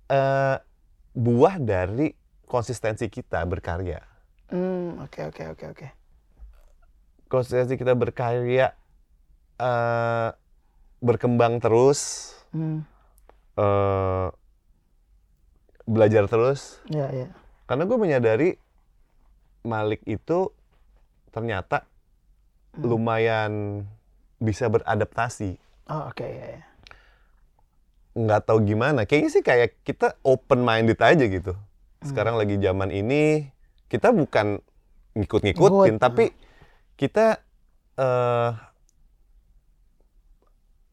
eh 0.08 0.56
buah 1.12 1.60
dari 1.60 2.16
konsistensi 2.44 3.06
kita 3.06 3.44
berkarya 3.44 4.00
Hmm, 4.48 4.96
oke 4.98 5.28
oke 5.28 5.44
oke 5.52 5.64
oke. 5.68 5.86
konsistensi 7.28 7.76
kita 7.76 7.92
berkarya 7.92 8.72
eh 9.60 10.28
berkembang 10.98 11.58
terus 11.58 12.32
Hmm, 12.48 12.80
eh 13.54 14.28
belajar 15.84 16.24
terus. 16.26 16.80
Ya 16.88 17.08
ya. 17.08 17.28
karena 17.64 17.84
gue 17.84 17.98
menyadari 17.98 18.48
Malik 19.60 20.00
itu 20.04 20.48
ternyata 21.28 21.84
Hmm. 22.72 22.84
lumayan 22.84 23.52
bisa 24.38 24.68
beradaptasi. 24.68 25.56
Oh 25.88 26.08
oke 26.08 26.22
ya, 26.22 26.46
ya. 26.56 26.62
nggak 28.14 28.44
tahu 28.44 28.58
gimana. 28.62 29.04
Kayaknya 29.04 29.30
sih 29.30 29.42
kayak 29.42 29.78
kita 29.82 30.18
open 30.22 30.60
minded 30.60 30.98
aja 30.98 31.22
gitu. 31.22 31.54
Sekarang 32.00 32.34
lagi 32.34 32.58
zaman 32.58 32.90
ini 32.90 33.50
kita 33.86 34.10
bukan 34.10 34.58
ngikut-ngikutin 35.14 35.96
Ngikut, 35.96 36.02
tapi 36.02 36.30
kita 36.94 37.42
eh 37.94 38.50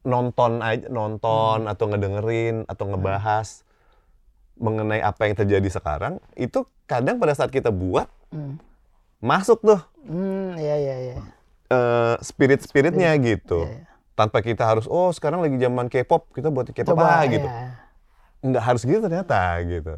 nonton 0.06 0.62
aja 0.62 0.86
nonton 0.86 1.66
atau 1.66 1.84
ngedengerin 1.84 2.62
atau 2.64 2.86
ngebahas 2.86 3.66
mengenai 4.56 5.02
apa 5.02 5.26
yang 5.26 5.36
terjadi 5.36 5.68
sekarang 5.68 6.16
itu 6.34 6.62
kadang 6.86 7.18
pada 7.18 7.34
saat 7.34 7.50
kita 7.50 7.68
buat 7.68 8.06
Hmm, 8.26 8.58
masuk 9.18 9.62
tuh. 9.62 9.78
Hmm, 10.02 10.54
ya 10.56 10.74
ya 10.76 10.96
ya. 11.04 11.16
eh 11.66 12.14
spirit 12.20 12.58
spiritnya 12.60 13.10
gitu. 13.16 13.62
Iya, 13.62 13.70
iya. 13.72 13.86
tanpa 14.14 14.38
kita 14.40 14.62
harus 14.62 14.86
oh 14.86 15.10
sekarang 15.10 15.38
lagi 15.40 15.54
zaman 15.56 15.86
K-pop 15.86 16.30
kita 16.30 16.48
buat 16.48 16.66
K-pop 16.68 16.96
ah 16.96 17.22
gitu. 17.24 17.42
Ya. 17.42 17.74
nggak 18.40 18.62
harus 18.62 18.82
gitu 18.82 18.98
ternyata 19.00 19.40
gitu. 19.60 19.94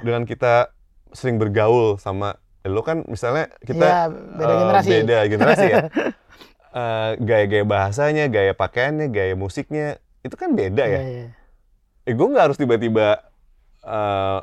Dengan 0.00 0.22
kita 0.22 0.70
sering 1.10 1.36
bergaul 1.36 1.98
sama 1.98 2.34
eh, 2.60 2.66
lo 2.66 2.80
kan 2.80 3.02
misalnya 3.04 3.50
kita 3.60 3.82
Iya, 3.82 4.02
beda 4.08 4.42
eh, 4.44 4.58
generasi. 4.58 4.90
beda 4.92 5.18
generasi 5.28 5.66
ya 5.68 5.78
Eh, 6.72 7.10
gaya-gaya 7.20 7.64
bahasanya 7.64 8.24
gaya 8.26 8.56
pakaiannya 8.56 9.12
gaya 9.12 9.36
musiknya 9.36 10.00
itu 10.20 10.32
kan 10.32 10.56
beda 10.56 10.80
ya 10.82 11.00
iya. 11.04 11.26
eh, 12.02 12.14
gue 12.16 12.24
nggak 12.24 12.48
harus 12.48 12.56
tiba-tiba 12.56 13.20
eh, 13.82 14.38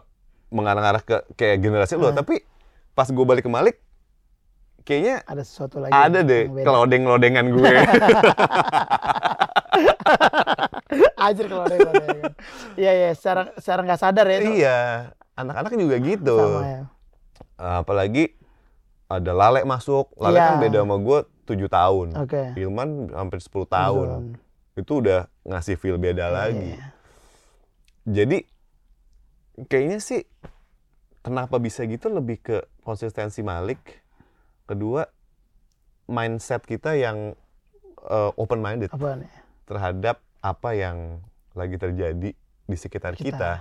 mengarah-arah 0.49 1.01
ke 1.01 1.25
kayak 1.33 1.57
generasi 1.57 1.97
lo 1.97 2.13
Hmm. 2.13 2.21
tapi 2.21 2.45
pas 2.93 3.09
gue 3.09 3.25
balik 3.25 3.41
ke 3.41 3.51
Malik 3.51 3.81
kayaknya 4.85 5.25
Ada 5.25 5.41
sesuatu 5.41 5.81
lagi. 5.81 5.89
ada 5.89 6.21
deh 6.21 6.45
kelodeng-lodengan 6.53 7.45
gue 7.49 7.69
Ajar 11.19 11.45
kalau 11.45 11.63
ada 11.63 11.75
kalau 11.75 11.93
ada. 11.93 12.31
Iya 12.73 12.91
iya, 12.93 13.09
secara 13.13 13.53
secara 13.55 13.79
nggak 13.83 13.99
sadar 13.99 14.25
ya 14.25 14.37
itu. 14.39 14.51
iya 14.55 14.77
anak-anak 15.33 15.71
juga 15.73 15.97
gitu 15.97 16.37
Sama 16.37 16.61
ya. 16.63 16.81
apalagi 17.57 18.37
ada 19.09 19.31
Lale 19.33 19.65
masuk 19.65 20.13
Lale 20.15 20.37
Iya. 20.37 20.45
kan 20.45 20.55
beda 20.61 20.79
sama 20.85 20.95
gue 20.97 21.19
7 21.43 21.65
tahun 21.65 22.07
Oke. 22.15 22.43
Ilman 22.55 22.89
hampir 23.11 23.41
10 23.41 23.65
tahun 23.65 24.09
itu 24.77 24.91
udah 24.95 25.25
ngasih 25.43 25.75
feel 25.75 25.97
beda 25.97 26.23
Iya, 26.23 26.31
lagi 26.31 26.71
iya. 26.71 26.87
jadi 28.05 28.37
kayaknya 29.65 29.99
sih 29.99 30.21
kenapa 31.19 31.57
bisa 31.57 31.83
gitu 31.83 32.07
lebih 32.07 32.39
ke 32.39 32.57
konsistensi 32.81 33.41
Malik 33.41 33.81
kedua 34.63 35.09
mindset 36.05 36.63
kita 36.63 36.93
yang 36.93 37.33
open 38.37 38.61
minded 38.61 38.87
Apa 38.89 39.19
terhadap 39.65 40.21
apa 40.39 40.69
yang 40.71 41.19
lagi 41.51 41.75
terjadi 41.75 42.31
di 42.63 42.77
sekitar 42.77 43.13
Kita. 43.13 43.25
kita, 43.25 43.51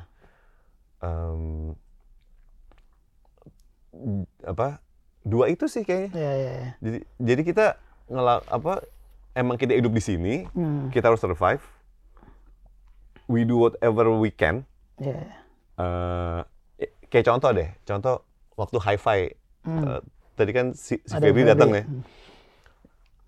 Em, 0.99 1.73
apa 4.43 4.79
dua 5.21 5.47
itu 5.47 5.67
sih 5.67 5.83
kayaknya 5.83 6.11
Iya 6.13 6.33
iya. 6.33 6.53
iya. 6.53 6.71
jadi 6.79 6.99
jadi 7.19 7.43
kita 7.45 7.67
ngela 8.07 8.41
apa 8.45 8.81
emang 9.33 9.55
kita 9.55 9.73
hidup 9.73 9.91
di 9.91 10.01
sini 10.01 10.35
Hmm. 10.51 10.89
kita 10.89 11.09
harus 11.09 11.19
survive 11.19 11.63
we 13.27 13.43
do 13.43 13.61
whatever 13.61 14.09
we 14.11 14.29
can 14.29 14.65
Iya. 14.97 15.15
iya. 15.17 15.37
Eh, 15.79 16.41
kayak 17.07 17.27
contoh 17.27 17.51
deh 17.51 17.69
contoh 17.83 18.15
waktu 18.55 18.79
hi-fi 18.81 19.21
Hmm. 19.61 19.85
eh, 19.85 20.01
tadi 20.35 20.51
kan 20.51 20.67
si, 20.73 20.97
si 20.99 21.15
Febri 21.15 21.43
datang 21.43 21.71
ya 21.71 21.83
Hmm. 21.83 22.03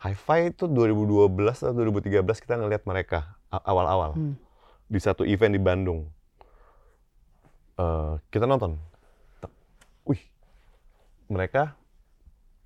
hi-fi 0.00 0.48
itu 0.48 0.64
2012 0.64 1.28
atau 1.60 1.74
2013 1.76 2.24
kita 2.38 2.54
ngelihat 2.56 2.82
mereka 2.82 3.36
awal-awal 3.50 4.14
Hmm. 4.14 4.34
di 4.86 4.98
satu 4.98 5.22
event 5.22 5.50
di 5.50 5.60
Bandung 5.60 6.08
Eh, 7.74 8.14
kita 8.28 8.44
nonton 8.44 8.76
wih 10.02 10.20
mereka 11.26 11.79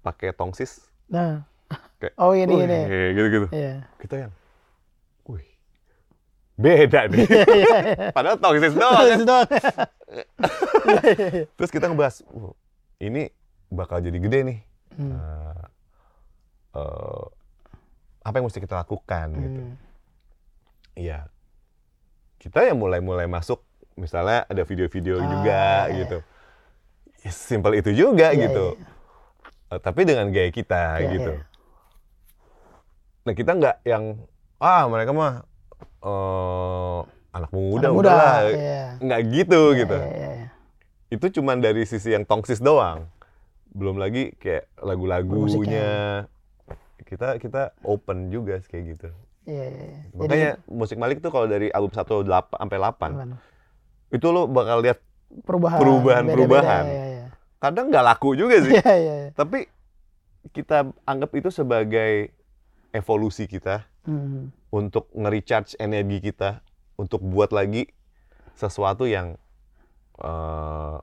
pakai 0.05 0.31
tongsis 0.31 0.85
Nah. 1.07 1.41
kayak 1.97 2.13
Oh 2.17 2.33
ini 2.33 2.45
wih, 2.51 2.65
ini. 2.65 2.81
gitu-gitu 3.11 3.47
Iya. 3.51 3.75
kita 3.99 4.15
yang 4.21 4.33
wih 5.25 5.49
beda 6.55 7.09
nih 7.09 7.25
padahal 8.13 8.37
tongsis 8.37 8.73
doang 8.73 8.95
kan 9.01 9.09
Itu 9.11 9.25
doang. 9.25 9.49
terus 11.55 11.71
kita 11.71 11.89
ngebahas 11.89 12.23
"Wah, 12.29 12.55
ini 12.99 13.33
bakal 13.69 13.99
jadi 13.99 14.19
gede 14.19 14.41
nih 14.45 14.61
Hmm. 14.95 15.11
Eh, 15.11 15.63
eh, 16.77 17.25
apa 18.23 18.35
yang 18.35 18.47
mesti 18.47 18.63
kita 18.63 18.79
lakukan 18.79 19.27
gitu 19.35 19.61
Hmm. 19.61 19.75
iya 20.95 21.27
kita 22.39 22.63
yang 22.63 22.79
mulai-mulai 22.79 23.27
masuk 23.27 23.59
misalnya 23.95 24.45
ada 24.45 24.63
video-video 24.63 25.17
Ah, 25.17 25.27
juga 25.27 25.63
iya. 25.85 25.97
gitu 25.99 26.19
Ya, 27.21 27.33
simpel 27.33 27.75
itu 27.75 27.91
juga 27.91 28.31
Iya, 28.31 28.47
gitu 28.47 28.77
tapi 29.77 30.01
dengan 30.03 30.29
gaya 30.29 30.49
kita 30.49 30.99
Iya, 30.99 31.09
gitu 31.11 31.33
iya. 31.33 31.43
nah 33.25 33.33
kita 33.33 33.51
nggak 33.53 33.77
yang 33.83 34.05
ah 34.59 34.85
mereka 34.85 35.11
mah 35.11 35.33
eh, 36.01 36.99
anak 37.33 37.51
muda 37.51 37.87
Anak 37.87 37.97
udahlah 37.97 38.37
Iya. 38.47 38.85
nggak 39.01 39.21
gitu 39.33 39.61
Iya, 39.67 39.79
gitu 39.79 39.97
Iya, 39.97 40.09
iya, 40.11 40.31
iya. 40.35 40.49
itu 41.11 41.27
cuman 41.33 41.57
dari 41.59 41.83
sisi 41.83 42.11
yang 42.11 42.23
tongsis 42.23 42.59
doang 42.59 43.09
belum 43.71 43.97
lagi 43.97 44.37
kayak 44.37 44.71
lagu-lagunya 44.79 46.25
kita 47.03 47.37
kita 47.37 47.63
open 47.83 48.29
juga 48.29 48.61
kayak 48.63 48.85
gitu 48.93 49.09
Iya, 49.45 49.61
iya, 49.63 49.85
iya. 49.85 50.01
Jadi, 50.07 50.17
makanya 50.17 50.51
musik 50.67 50.97
Malik 50.97 51.21
tuh 51.21 51.29
kalau 51.29 51.45
dari 51.45 51.69
album 51.69 51.93
1 51.93 52.01
delapan- 52.23 52.57
sampai 52.57 52.79
8 52.79 53.11
gimana? 53.13 53.37
itu 54.09 54.27
lo 54.27 54.47
bakal 54.47 54.81
lihat 54.81 54.99
perubahan 55.43 55.77
Perubahan- 55.77 56.25
beda-beda, 56.25 56.45
perubahan. 56.63 56.85
Iya, 56.87 57.05
iya. 57.05 57.24
Kadang 57.65 57.89
nggak 57.89 58.05
laku 58.05 58.37
juga 58.37 58.61
sih 58.61 58.77
Iya, 58.77 58.93
iya. 58.95 59.15
iya. 59.19 59.31
tapi 59.33 59.65
kita 60.53 60.77
anggap 61.03 61.33
itu 61.33 61.49
sebagai 61.49 62.29
evolusi 62.91 63.49
kita 63.49 63.89
Hmm. 64.05 64.53
untuk 64.69 65.09
nge-recharge 65.17 65.81
energi 65.81 66.21
kita 66.23 66.61
untuk 66.95 67.25
buat 67.25 67.49
lagi 67.51 67.89
sesuatu 68.53 69.09
yang 69.09 69.41
eh, 70.21 70.97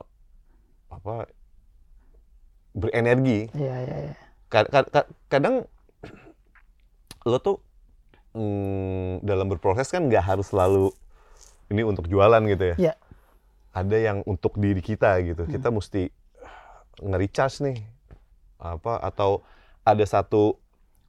apa 0.86 1.26
berenergi 2.72 3.50
Iya, 3.52 3.76
iya, 3.82 3.96
iya. 4.06 4.14
Ka- 4.46 4.70
ka- 4.70 4.86
ka- 4.86 5.10
kadang 5.26 5.66
lo 7.24 7.38
tuh 7.38 7.58
mm, 8.32 9.22
dalam 9.22 9.50
berproses 9.50 9.90
kan 9.90 10.06
nggak 10.06 10.22
harus 10.24 10.54
selalu 10.54 10.94
ini 11.66 11.82
untuk 11.82 12.06
jualan 12.06 12.38
gitu 12.46 12.64
ya. 12.70 12.76
Iya. 12.78 12.94
Ada 13.72 13.96
yang 13.98 14.18
untuk 14.24 14.54
diri 14.54 14.78
kita 14.78 15.16
gitu. 15.24 15.42
Hmm. 15.42 15.50
Kita 15.50 15.68
mesti 15.68 16.06
nge-recharge 16.98 17.62
nih 17.62 17.78
apa 18.58 19.00
atau 19.00 19.40
ada 19.82 20.02
satu 20.02 20.60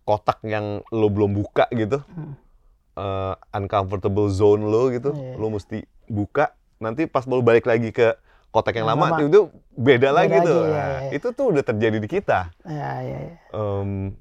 kotak 0.03 0.39
yang 0.43 0.81
lo 0.89 1.07
belum 1.07 1.33
buka 1.33 1.67
gitu. 1.71 1.99
Hmm. 2.05 2.33
Eh, 2.93 3.33
uncomfortable 3.53 4.29
zone 4.29 4.63
lo 4.63 4.87
gitu. 4.89 5.11
Iya. 5.11 5.35
Lo 5.35 5.49
mesti 5.49 5.81
buka. 6.05 6.53
Nanti 6.77 7.05
pas 7.05 7.23
mau 7.25 7.39
balik 7.39 7.63
lagi 7.63 7.89
ke 7.89 8.13
kotak 8.49 8.75
yang 8.75 8.85
Yang 8.85 8.91
lama, 8.93 9.05
lama. 9.09 9.17
itu 9.23 9.41
beda, 9.73 10.09
lagi 10.11 10.35
lagi, 10.35 10.45
tuh. 10.45 10.61
iya, 10.63 10.73
Nah, 10.77 10.99
iya. 11.01 11.09
Itu 11.11 11.27
tuh 11.31 11.45
udah 11.49 11.63
terjadi 11.63 11.97
di 11.97 12.05
kita 12.05 12.53
Iya, 12.63 12.91
iya, 13.01 13.17
iya. 13.23 13.35
em, 13.49 14.13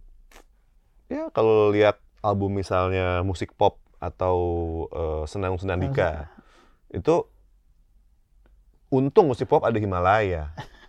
ya 1.06 1.28
kalau 1.30 1.68
lihat 1.68 2.00
album 2.20 2.56
misalnya 2.56 3.20
musik 3.20 3.52
pop 3.52 3.76
atau 3.98 4.36
eh, 4.88 5.22
Senang 5.26 5.58
Senandika 5.58 6.32
itu 6.88 7.28
untung 8.88 9.26
musik 9.26 9.48
pop 9.48 9.62
ada 9.62 9.76
Himalaya. 9.76 10.52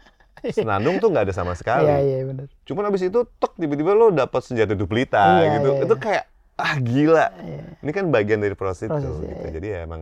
Senandung 0.51 0.99
tuh 0.99 1.07
nggak 1.07 1.31
ada 1.31 1.35
sama 1.35 1.55
sekali. 1.55 1.87
Iya, 1.87 1.97
iya 2.03 2.19
benar. 2.27 2.47
Cuman 2.67 2.83
abis 2.91 3.07
itu 3.07 3.19
tek 3.39 3.55
tiba-tiba 3.55 3.95
lo 3.95 4.11
dapat 4.11 4.41
senjata 4.43 4.75
duplita 4.75 5.39
Iya, 5.39 5.45
gitu. 5.61 5.69
iya, 5.71 5.83
Itu 5.87 5.95
iya. 5.95 6.03
kayak 6.03 6.23
ah 6.59 6.75
gila. 6.77 7.25
Iya. 7.39 7.63
Ini 7.79 7.91
kan 7.95 8.05
bagian 8.11 8.39
dari 8.43 8.55
proses, 8.59 8.91
Proses, 8.91 9.07
itu 9.07 9.23
iya, 9.23 9.31
gitu. 9.31 9.43
iya. 9.47 9.51
Jadi 9.55 9.67
ya 9.71 9.79
emang 9.87 10.01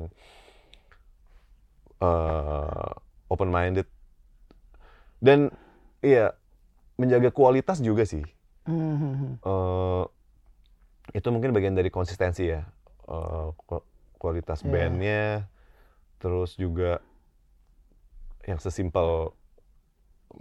eh 2.01 2.89
open 3.29 3.49
minded 3.53 3.85
dan 5.21 5.53
iya 6.01 6.33
menjaga 6.97 7.29
kualitas 7.29 7.77
juga 7.77 8.03
sih. 8.03 8.25
Hmm, 8.65 8.97
hmm, 8.97 9.13
hmm. 9.13 9.33
eh 9.45 10.03
itu 11.11 11.27
mungkin 11.29 11.53
bagian 11.53 11.77
dari 11.77 11.93
konsistensi 11.93 12.49
ya. 12.49 12.65
Ku- 13.67 13.85
kualitas 14.17 14.61
Iya. 14.61 14.69
bandnya, 14.69 15.23
terus 16.17 16.53
juga 16.55 17.01
yang 18.45 18.57
sesimpel 18.57 19.33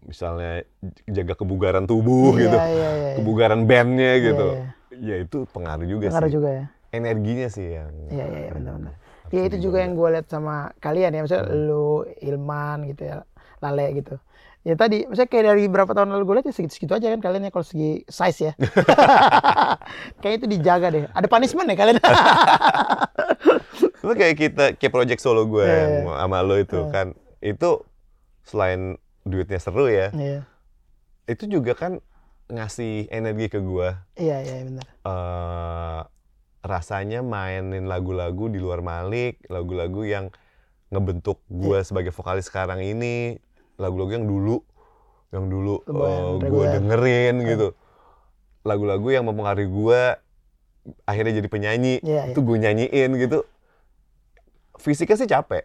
misalnya 0.03 0.63
jaga 1.07 1.35
kebugaran 1.35 1.85
tubuh 1.85 2.35
Iya, 2.35 2.43
gitu, 2.43 2.57
iya, 2.57 2.69
iya, 2.69 2.91
iya. 2.93 3.15
kebugaran 3.17 3.61
bandnya 3.65 4.13
Iya, 4.13 4.25
gitu. 4.25 4.49
iya. 4.51 4.67
Ya 4.93 5.17
itu 5.19 5.39
pengaruh 5.49 5.87
juga 5.87 6.09
Pengaruh 6.09 6.29
sih. 6.29 6.35
juga 6.35 6.49
ya. 6.51 6.65
Energinya 6.91 7.47
sih 7.47 7.67
yang. 7.71 7.93
Iya, 8.09 8.25
iya, 8.27 8.41
iya, 8.41 8.51
benar-benar. 8.53 8.95
Ya 9.31 9.43
itu 9.47 9.57
juga 9.61 9.79
yang 9.79 9.95
gue 9.95 10.09
lihat 10.11 10.27
sama 10.27 10.55
kalian 10.77 11.11
ya, 11.13 11.23
misalnya 11.23 11.47
Hmm. 11.47 11.63
lu 11.65 11.89
Ilman 12.19 12.79
gitu 12.89 13.03
ya, 13.05 13.23
Lale 13.61 13.87
gitu. 13.95 14.19
Ya 14.61 14.75
tadi, 14.75 15.07
misalnya 15.07 15.31
kayak 15.31 15.45
dari 15.47 15.65
berapa 15.67 15.89
tahun 15.89 16.11
lalu 16.11 16.23
gue 16.23 16.35
lihat 16.37 16.47
ya 16.47 16.55
segitu-segitu 16.55 16.93
aja 16.93 17.07
kan 17.09 17.21
kalian 17.21 17.47
ya 17.47 17.51
kalau 17.51 17.65
segi 17.65 18.05
size 18.05 18.41
ya. 18.43 18.53
Kayaknya 20.21 20.37
itu 20.37 20.49
dijaga 20.51 20.87
deh. 20.91 21.05
Ada 21.09 21.27
punishment 21.27 21.65
ya 21.65 21.77
kalian. 21.79 21.97
Itu 24.01 24.13
kayak 24.13 24.37
kita 24.37 24.65
kayak 24.77 24.93
project 24.93 25.21
solo 25.21 25.47
gue 25.47 25.63
Iya, 25.63 25.77
yang 25.79 25.93
iya. 26.05 26.15
sama 26.19 26.39
lo 26.41 26.57
itu 26.57 26.77
Iya. 26.79 26.91
kan. 26.91 27.07
Itu 27.39 27.71
selain 28.43 29.01
duitnya 29.23 29.61
seru 29.61 29.87
ya, 29.87 30.11
Iya, 30.13 30.45
itu 31.27 31.45
juga 31.47 31.73
kan 31.73 32.01
ngasih 32.49 33.07
energi 33.09 33.47
ke 33.47 33.61
gue. 33.61 33.89
iya, 34.17 34.43
iya 34.43 34.65
benar. 34.67 34.87
eh 35.01 36.01
rasanya 36.61 37.25
mainin 37.25 37.89
lagu-lagu 37.89 38.53
di 38.53 38.61
luar 38.61 38.85
Malik, 38.85 39.41
lagu-lagu 39.49 40.05
yang 40.05 40.29
ngebentuk 40.91 41.41
gue 41.49 41.81
Iya. 41.81 41.87
sebagai 41.87 42.13
vokalis 42.13 42.51
sekarang 42.51 42.85
ini, 42.85 43.41
lagu-lagu 43.81 44.13
yang 44.13 44.27
dulu, 44.29 44.61
yang 45.33 45.49
dulu 45.49 45.81
Lumayan 45.87 46.37
gue 46.37 46.45
reguler. 46.45 46.73
dengerin 46.75 47.35
Iya. 47.41 47.49
gitu, 47.55 47.69
lagu-lagu 48.61 49.09
yang 49.09 49.25
mempengaruhi 49.25 49.69
gue, 49.71 50.03
akhirnya 51.07 51.33
jadi 51.41 51.49
penyanyi, 51.49 51.95
Iya, 52.05 52.35
itu 52.35 52.41
gue 52.41 52.57
nyanyiin 52.59 53.11
gitu. 53.17 53.47
Fisiknya 54.77 55.17
sih 55.17 55.29
capek, 55.29 55.65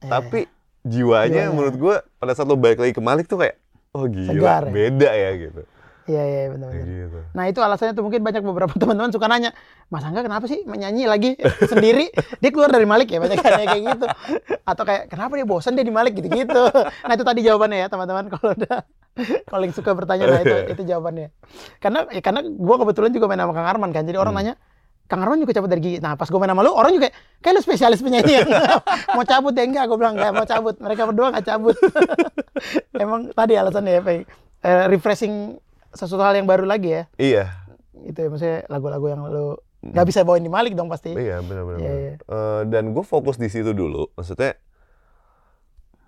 Iya, 0.00 0.10
tapi 0.10 0.48
jiwanya, 0.84 1.42
Jiwanya. 1.42 1.50
menurut 1.50 1.74
gue 1.74 1.94
pada 2.14 2.32
saat 2.32 2.44
lo 2.44 2.54
balik 2.54 2.78
lagi 2.78 2.92
ke 2.92 3.00
Malik 3.00 3.24
tuh 3.24 3.36
kayak, 3.36 3.56
oh 3.90 4.04
gila, 4.04 4.28
Segar 4.28 4.62
ya? 4.62 4.70
beda 4.70 5.10
ya 5.10 5.30
gitu. 5.40 5.62
Iya, 6.04 6.20
iya 6.20 6.36
Kayak 6.36 6.50
benar-benar. 6.52 6.84
gitu. 6.84 7.18
Nah 7.32 7.44
itu 7.48 7.60
alasannya 7.60 7.92
tuh 7.92 8.04
mungkin 8.04 8.20
banyak 8.20 8.42
beberapa 8.42 8.76
teman-teman 8.76 9.08
suka 9.08 9.24
nanya, 9.24 9.56
Mas 9.88 10.04
Angga 10.04 10.20
kenapa 10.20 10.44
sih 10.44 10.60
menyanyi 10.62 11.08
lagi 11.08 11.32
sendiri? 11.72 12.12
Dia 12.38 12.50
keluar 12.52 12.68
dari 12.68 12.84
Malik 12.84 13.08
ya 13.08 13.18
banyak 13.18 13.40
kan 13.40 13.52
kayak 13.58 13.82
gitu. 13.88 14.06
Atau 14.62 14.84
kayak 14.84 15.08
kenapa 15.08 15.32
dia 15.32 15.48
bosan 15.48 15.72
dia 15.72 15.80
di 15.80 15.88
Malik 15.88 16.12
gitu-gitu. 16.14 16.60
Nah 17.08 17.12
itu 17.12 17.24
tadi 17.24 17.40
jawabannya 17.40 17.78
ya 17.78 17.88
teman-teman 17.88 18.28
kalau 18.28 18.52
udah 18.52 18.84
kalau 19.46 19.62
yang 19.62 19.72
suka 19.72 19.90
bertanya 19.94 20.24
nah 20.28 20.40
itu 20.42 20.56
itu 20.70 20.82
jawabannya. 20.84 21.32
Karena 21.80 22.04
ya, 22.10 22.20
karena 22.20 22.40
gua 22.44 22.76
kebetulan 22.76 23.08
juga 23.08 23.24
main 23.24 23.40
sama 23.40 23.56
Kang 23.56 23.64
Arman 23.66 23.90
kan. 23.90 24.04
Jadi 24.04 24.18
orang 24.18 24.36
Hmm. 24.36 24.44
nanya 24.44 24.54
Kang 25.04 25.20
Arman 25.20 25.36
juga 25.36 25.52
cabut 25.52 25.68
dari 25.68 25.82
gigi. 25.84 25.98
Nah 26.00 26.16
pas 26.16 26.24
gue 26.24 26.38
main 26.40 26.48
sama 26.48 26.64
lu, 26.64 26.72
orang 26.72 26.96
juga 26.96 27.12
kayak 27.44 27.54
lu 27.56 27.60
spesialis 27.60 28.00
penyanyi 28.00 28.40
yang 28.40 28.48
mau 29.16 29.24
cabut 29.24 29.52
ya 29.52 29.64
enggak. 29.68 29.84
Gue 29.88 29.98
bilang 30.00 30.16
enggak 30.16 30.32
mau 30.32 30.46
cabut. 30.48 30.74
Mereka 30.80 31.02
berdua 31.12 31.26
nggak 31.32 31.44
cabut. 31.44 31.76
Emang 32.96 33.28
tadi 33.32 33.52
alasannya 33.54 33.92
ya. 33.92 34.02
Eh, 34.64 34.84
refreshing 34.88 35.60
sesuatu 35.92 36.24
hal 36.24 36.34
yang 36.34 36.48
baru 36.48 36.64
lagi 36.66 36.90
ya 36.90 37.02
Iya, 37.20 37.44
itu 38.02 38.18
ya 38.18 38.28
maksudnya 38.32 38.58
lagu-lagu 38.66 39.06
yang 39.06 39.22
lu 39.28 39.60
nggak 39.84 40.06
bisa 40.08 40.24
bawain 40.24 40.42
di 40.42 40.48
Malik 40.48 40.72
dong 40.72 40.88
pasti 40.88 41.12
Iya 41.12 41.44
benar-benar. 41.44 41.78
Iya, 41.84 41.92
iya. 41.94 42.14
dan 42.66 42.96
gue 42.96 43.04
fokus 43.04 43.36
di 43.36 43.52
situ 43.52 43.76
dulu, 43.76 44.08
maksudnya 44.16 44.56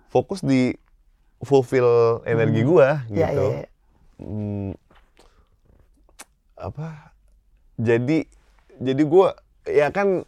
fokus 0.09 0.41
di 0.41 0.73
fulfill 1.39 2.19
energi 2.25 2.65
gue 2.65 2.87
Iya, 3.13 3.27
gitu. 3.31 3.45
iya, 3.45 3.61
iya. 3.61 3.67
Hmm, 4.17 4.73
apa? 6.57 7.13
Jadi 7.77 8.25
jadi 8.79 9.03
gue 9.03 9.27
ya 9.67 9.87
kan 9.89 10.23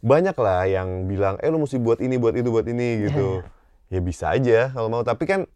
banyak 0.00 0.34
lah 0.34 0.66
yang 0.66 1.06
bilang, 1.06 1.38
eh 1.38 1.46
lu 1.46 1.58
mesti 1.58 1.78
buat 1.78 1.98
ini, 1.98 2.18
buat 2.18 2.34
itu, 2.34 2.48
buat 2.48 2.66
ini 2.66 3.06
gitu. 3.06 3.46
Ya 3.86 4.00
bisa 4.00 4.30
aja 4.30 4.72
kalau 4.72 4.88
mau, 4.88 5.02
tapi 5.02 5.24
kan 5.24 5.46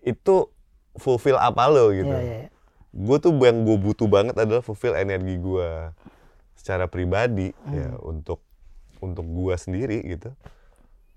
itu 0.00 0.50
fulfill 0.96 1.36
apa 1.36 1.68
lo 1.68 1.92
gitu 1.92 2.08
Iya, 2.08 2.18
iya, 2.18 2.38
iya. 2.42 2.48
gue 2.90 3.16
tuh 3.18 3.30
yang 3.38 3.62
gue 3.62 3.76
butuh 3.76 4.08
banget 4.08 4.34
adalah 4.34 4.58
fulfill 4.60 4.96
energi 4.96 5.36
gue 5.36 5.68
secara 6.54 6.86
pribadi 6.86 7.54
ya 7.68 7.92
Hmm. 7.92 8.18
untuk 8.18 8.42
untuk 8.98 9.22
gue 9.24 9.54
sendiri 9.54 10.02
gitu 10.02 10.32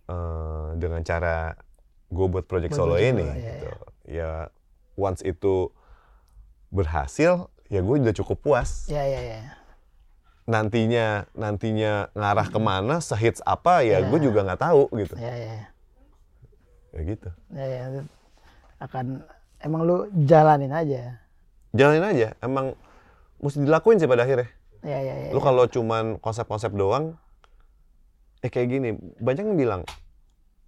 Eh, 0.05 0.67
dengan 0.75 0.99
cara 1.01 1.55
gue 2.09 2.27
buat 2.27 2.43
project 2.43 2.75
Buat 2.75 2.79
solo 2.83 2.93
project 2.93 3.09
ini 3.09 3.23
solo, 3.23 3.33
iya, 3.33 3.47
gitu 3.47 3.69
ya 4.05 4.31
once 4.93 5.21
itu 5.23 5.71
berhasil 6.67 7.47
ya 7.67 7.79
gue 7.79 7.95
udah 7.97 8.15
cukup 8.15 8.37
puas 8.37 8.85
Iya, 8.85 9.03
iya, 9.07 9.21
iya. 9.23 9.41
Nantinya 10.51 11.05
nantinya 11.31 12.11
ngarah 12.11 12.47
ke 12.47 12.59
mana 12.59 12.99
sehits 12.99 13.39
apa 13.41 13.81
ya 13.81 14.03
Iya. 14.03 14.07
gue 14.11 14.19
juga 14.21 14.43
nggak 14.43 14.61
tahu 14.61 14.83
gitu 14.99 15.15
iya, 15.15 15.33
iya. 15.33 15.55
ya 16.91 17.01
gitu 17.07 17.29
Iya, 17.49 17.65
iya. 17.65 18.03
Akan 18.77 19.23
emang 19.57 19.81
lu 19.81 19.95
jalanin 20.21 20.69
aja. 20.69 21.23
jalanin 21.71 22.03
aja 22.03 22.27
emang 22.39 22.75
mesti 23.39 23.63
dilakuin 23.63 23.95
sih 23.95 24.05
pada 24.05 24.27
akhirnya 24.27 24.51
Iya, 24.81 24.97
iya, 24.99 25.13
iya. 25.15 25.29
Lu 25.29 25.37
kalau 25.37 25.69
cuman 25.69 26.17
konsep-konsep 26.17 26.73
doang, 26.73 27.13
eh 28.41 28.49
kayak 28.49 28.65
gini, 28.65 28.89
banyak 29.21 29.45
yang 29.45 29.53
bilang, 29.53 29.81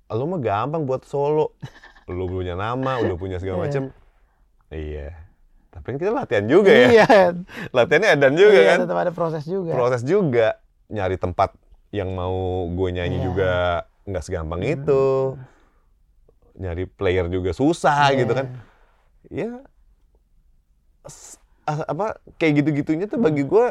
lu 0.06 0.30
mah 0.30 0.38
gampang 0.38 0.86
buat 0.86 1.02
solo. 1.02 1.58
Lu 2.06 2.30
punya 2.30 2.54
nama, 2.54 3.02
udah 3.02 3.18
punya 3.18 3.42
segala 3.42 3.58
Iya. 3.58 3.64
macem. 3.66 3.84
Iya. 4.70 5.10
Tapi 5.74 5.86
kan 5.86 5.98
kita 5.98 6.12
latihan 6.12 6.46
juga 6.46 6.70
ya. 6.72 6.88
Iya. 6.94 7.08
Latihannya 7.72 8.10
edan 8.12 8.34
juga 8.34 8.54
Iya, 8.56 8.70
kan. 8.70 8.78
tetap 8.86 8.98
ada 9.00 9.12
proses 9.12 9.44
juga. 9.44 9.72
Proses 9.74 10.02
juga. 10.02 10.48
Nyari 10.88 11.18
tempat 11.18 11.58
yang 11.90 12.10
mau 12.12 12.34
gue 12.68 12.90
nyanyi 12.92 13.18
Iya. 13.18 13.26
juga 13.26 13.52
nggak 14.06 14.24
segampang 14.24 14.62
itu. 14.62 15.34
Nyari 16.54 16.86
player 16.86 17.26
juga 17.28 17.52
susah 17.52 18.14
Iya. 18.14 18.20
gitu 18.20 18.34
kan. 18.34 18.48
Ya, 19.28 19.52
s- 21.04 21.42
a- 21.64 21.88
apa 21.88 22.08
kayak 22.36 22.62
gitu-gitunya 22.62 23.06
tuh 23.06 23.18
bagi 23.18 23.42
gue 23.42 23.66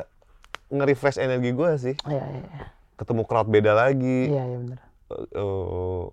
nge-refresh 0.68 1.18
energi 1.18 1.52
gue 1.52 1.70
sih 1.76 1.94
Iya, 2.02 2.24
iya, 2.24 2.42
iya. 2.42 2.66
ketemu 2.96 3.22
crowd 3.22 3.46
beda 3.46 3.72
lagi. 3.72 4.26
Iya, 4.26 4.42
iya 4.42 4.58
benar. 4.58 4.78
Eh, 5.12 6.04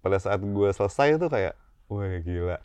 pada 0.00 0.16
saat 0.16 0.40
gue 0.40 0.68
selesai 0.70 1.14
tuh 1.16 1.28
kayak, 1.28 1.52
wah 1.86 2.08
gila, 2.18 2.58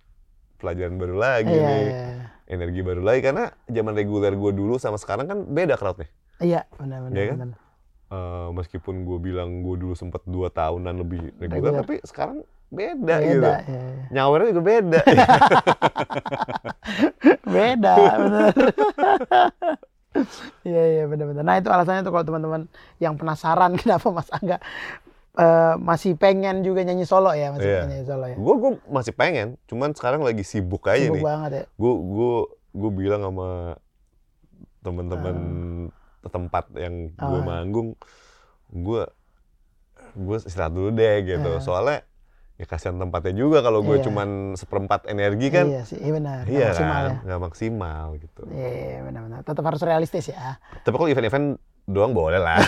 pelajaran 0.56 0.96
baru 0.96 1.16
lagi 1.16 1.52
Iya, 1.52 1.68
nih, 1.68 1.84
iya. 1.84 2.08
Energi 2.46 2.82
baru 2.82 3.02
lagi 3.02 3.26
karena 3.26 3.50
zaman 3.66 3.94
reguler 3.94 4.34
gue 4.34 4.52
dulu 4.54 4.78
sama 4.78 4.98
sekarang 4.98 5.26
kan 5.26 5.40
beda 5.46 5.76
crowdnya. 5.76 6.10
Iya, 6.38 6.68
benar, 6.78 7.00
benar, 7.10 7.16
Iya 7.18 7.26
kan? 7.32 7.38
benar. 7.42 7.58
Eh, 8.06 8.50
meskipun 8.54 8.96
gue 9.02 9.18
bilang 9.18 9.66
gue 9.66 9.76
dulu 9.82 9.98
sempet 9.98 10.22
dua 10.30 10.54
tahunan 10.54 10.94
lebih 11.02 11.34
reguler, 11.42 11.74
Reguler. 11.74 11.82
tapi 11.82 11.96
sekarang 12.06 12.46
beda, 12.70 13.16
Beda, 13.18 13.26
gitu. 13.26 13.50
iya. 13.50 13.82
Nyawernya 14.14 14.48
juga 14.54 14.64
beda. 14.64 15.02
Beda, 17.46 17.94
benar. 18.20 18.54
Iya, 20.64 20.84
iya, 20.96 21.04
benar-benar. 21.12 21.44
Nah, 21.44 21.60
itu 21.60 21.68
alasannya 21.68 22.08
tuh 22.08 22.16
kalau 22.16 22.24
teman-teman 22.24 22.72
yang 23.04 23.20
penasaran 23.20 23.76
kenapa 23.84 24.08
Mas 24.16 24.32
Angga 24.32 24.64
eh, 25.36 25.74
masih 25.78 26.14
pengen 26.14 26.60
juga 26.62 26.82
nyanyi 26.82 27.04
solo 27.04 27.32
ya, 27.32 27.52
masih 27.52 27.64
Iya. 27.64 27.76
pengen 27.78 27.90
nyanyi 27.92 28.06
solo 28.06 28.26
ya. 28.26 28.36
gue 28.36 28.56
gue 28.56 28.72
masih 28.88 29.14
pengen, 29.14 29.48
cuman 29.66 29.90
sekarang 29.92 30.22
lagi 30.22 30.42
sibuk 30.42 30.84
aja 30.86 31.00
Sibuk 31.02 31.18
nih. 31.18 31.24
banget 31.24 31.52
ya. 31.52 31.64
gue 31.72 31.94
gue 31.94 32.34
gue 32.74 32.92
bilang 32.94 33.22
sama 33.22 33.50
teman-teman 34.82 35.38
tempat 36.26 36.66
yang 36.74 36.94
gue 37.12 37.40
Ah. 37.40 37.46
manggung 37.46 37.94
gue 38.68 39.04
gue 40.16 40.38
istirahat 40.40 40.72
dulu 40.72 40.90
deh 40.90 41.16
gitu 41.24 41.52
Ah. 41.52 41.62
soalnya 41.62 41.98
ya 42.56 42.66
kasihan 42.66 42.96
tempatnya 42.96 43.36
juga 43.36 43.60
kalau 43.60 43.80
gue 43.82 44.00
Iya. 44.00 44.06
cuman 44.06 44.30
seperempat 44.54 45.06
energi 45.06 45.48
kan 45.50 45.68
Iya 45.68 45.82
sih, 45.84 46.00
iya 46.00 46.12
benar. 46.14 46.42
Iya 46.46 46.66
maksimal 46.66 46.96
kan 46.96 47.06
ya. 47.06 47.18
nggak 47.22 47.42
maksimal 47.42 48.06
gitu 48.18 48.42
Iya, 48.48 48.70
iya, 48.72 49.00
benar-benar. 49.04 49.40
Tetap 49.44 49.64
harus 49.66 49.82
realistis 49.82 50.26
ya. 50.28 50.56
tapi 50.82 50.96
kalau 50.96 51.10
event-event 51.10 51.48
doang 51.86 52.12
boleh 52.12 52.42
lah 52.42 52.58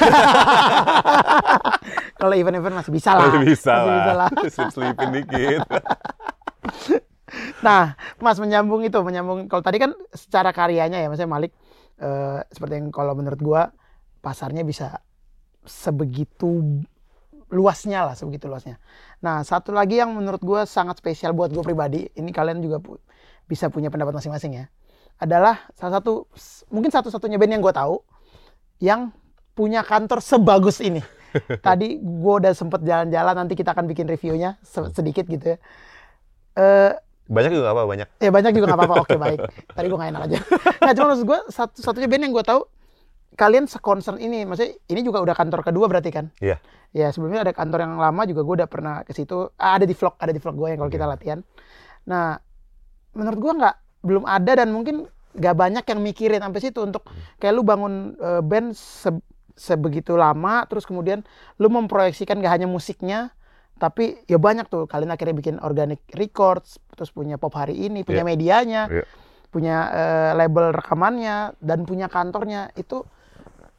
Kalau 2.18 2.34
event-event 2.34 2.73
masih 2.76 2.89
bisa 2.89 3.14
lah. 3.14 3.30
masih 3.30 3.41
bisa 3.45 3.73
Masih 3.73 3.94
bisa 3.94 4.14
lah 4.14 4.18
lah. 4.26 4.30
slip 4.49 4.69
slipin 4.73 5.10
dikit 5.14 5.61
Nah, 7.60 7.94
Mas 8.23 8.39
menyambung 8.39 8.88
itu, 8.88 8.95
menyambung 9.03 9.52
kalau 9.52 9.60
tadi 9.60 9.77
kan 9.77 9.91
secara 10.15 10.56
karyanya 10.56 11.03
ya, 11.03 11.07
Maksudnya 11.11 11.27
Malik 11.27 11.52
eh, 11.99 12.39
seperti 12.49 12.80
yang 12.80 12.88
kalau 12.89 13.14
menurut 13.14 13.38
gua 13.38 13.61
pasarnya 14.23 14.64
bisa 14.64 15.03
sebegitu 15.68 16.81
luasnya 17.48 18.07
lah 18.07 18.15
sebegitu 18.15 18.48
luasnya. 18.48 18.80
Nah 19.19 19.44
satu 19.44 19.72
lagi 19.72 19.99
yang 19.99 20.11
menurut 20.11 20.39
gue 20.39 20.61
sangat 20.64 20.99
spesial 20.99 21.31
buat 21.31 21.48
gue 21.48 21.64
pribadi, 21.64 22.07
ini 22.15 22.31
kalian 22.31 22.60
juga 22.60 22.80
pu- 22.80 22.99
bisa 23.44 23.68
punya 23.68 23.88
pendapat 23.88 24.15
masing-masing 24.15 24.56
ya, 24.56 24.65
adalah 25.15 25.68
salah 25.76 25.99
satu 25.99 26.27
mungkin 26.72 26.91
satu-satunya 26.91 27.35
band 27.35 27.56
yang 27.56 27.64
gue 27.64 27.72
tahu 27.72 27.99
yang 28.77 29.09
punya 29.53 29.81
kantor 29.81 30.21
sebagus 30.21 30.79
ini. 30.79 31.01
Tadi 31.67 31.97
gue 31.97 32.33
udah 32.39 32.53
sempet 32.53 32.81
jalan-jalan, 32.81 33.35
nanti 33.35 33.53
kita 33.53 33.73
akan 33.73 33.85
bikin 33.85 34.05
reviewnya 34.05 34.57
se- 34.61 34.89
sedikit 34.93 35.25
gitu 35.25 35.53
ya. 35.53 35.57
Eh, 36.55 36.93
Banyak 37.27 37.51
juga 37.51 37.75
apa 37.75 37.83
banyak. 37.83 38.07
Ya 38.23 38.31
banyak 38.31 38.55
juga 38.55 38.65
nggak 38.71 38.79
apa-apa. 38.79 38.95
Oke 39.03 39.15
baik. 39.19 39.39
Tadi 39.75 39.85
gue 39.85 39.97
nggak 39.99 40.11
enak 40.15 40.21
aja. 40.31 40.37
Nah 40.79 40.91
cuma 40.95 41.05
maksud 41.11 41.25
gue 41.27 41.39
satu 41.51 41.77
satunya 41.83 42.07
band 42.07 42.23
yang 42.23 42.33
gue 42.33 42.45
tahu 42.45 42.61
kalian 43.35 43.67
seconcern 43.67 44.15
ini. 44.17 44.47
Maksudnya 44.47 44.79
ini 44.87 45.03
juga 45.03 45.19
udah 45.19 45.35
kantor 45.35 45.59
kedua 45.61 45.91
berarti 45.91 46.09
kan? 46.09 46.31
Iya. 46.39 46.55
Ya 46.95 47.11
sebelumnya 47.11 47.43
ada 47.43 47.51
kantor 47.51 47.83
yang 47.83 47.99
lama 47.99 48.23
juga 48.23 48.47
gue 48.47 48.55
udah 48.63 48.69
pernah 48.71 48.95
ke 49.03 49.11
situ. 49.11 49.51
Ah, 49.59 49.75
ada 49.75 49.83
di 49.83 49.91
vlog, 49.91 50.15
ada 50.15 50.31
di 50.31 50.39
vlog 50.39 50.55
gue 50.55 50.67
yang 50.71 50.79
kalau 50.79 50.91
kita 50.93 51.05
latihan. 51.05 51.39
Nah 52.07 52.39
menurut 53.11 53.39
gue 53.43 53.53
nggak 53.59 53.75
belum 54.07 54.23
ada 54.23 54.51
dan 54.55 54.71
mungkin 54.71 55.03
nggak 55.38 55.55
banyak 55.55 55.84
yang 55.85 55.99
mikirin 56.01 56.41
sampai 56.41 56.59
situ 56.59 56.81
untuk 56.81 57.05
kayak 57.38 57.53
lu 57.53 57.61
bangun 57.61 57.93
eh, 58.14 58.41
band 58.41 58.73
se- 58.73 59.22
sebegitu 59.53 60.14
lama 60.14 60.65
terus 60.65 60.84
kemudian 60.84 61.22
lu 61.57 61.68
memproyeksikan 61.68 62.38
gak 62.38 62.53
hanya 62.53 62.68
musiknya 62.68 63.34
tapi 63.77 64.22
ya 64.26 64.38
banyak 64.38 64.65
tuh 64.65 64.85
kalian 64.85 65.09
akhirnya 65.09 65.34
bikin 65.34 65.55
organic 65.57 66.01
records 66.14 66.77
terus 66.91 67.09
punya 67.09 67.38
pop 67.38 67.53
hari 67.53 67.77
ini 67.80 68.01
punya 68.01 68.22
Iya. 68.22 68.27
medianya 68.27 68.81
Iya. 68.88 69.05
punya 69.47 69.76
eh, 69.89 70.31
label 70.35 70.73
rekamannya 70.73 71.57
dan 71.57 71.85
punya 71.85 72.05
kantornya 72.05 72.69
itu 72.73 73.01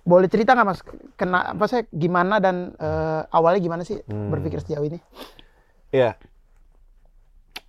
boleh 0.03 0.27
cerita 0.27 0.55
nggak 0.55 0.67
mas 0.67 0.81
kena 1.15 1.53
apa 1.53 1.65
sih 1.67 1.85
gimana 1.91 2.39
dan 2.39 2.75
eh, 2.75 3.23
awalnya 3.29 3.61
gimana 3.61 3.83
sih 3.83 3.99
Hmm. 4.03 4.31
berpikir 4.31 4.59
sejauh 4.59 4.83
ini 4.83 4.99
Ya. 5.89 6.15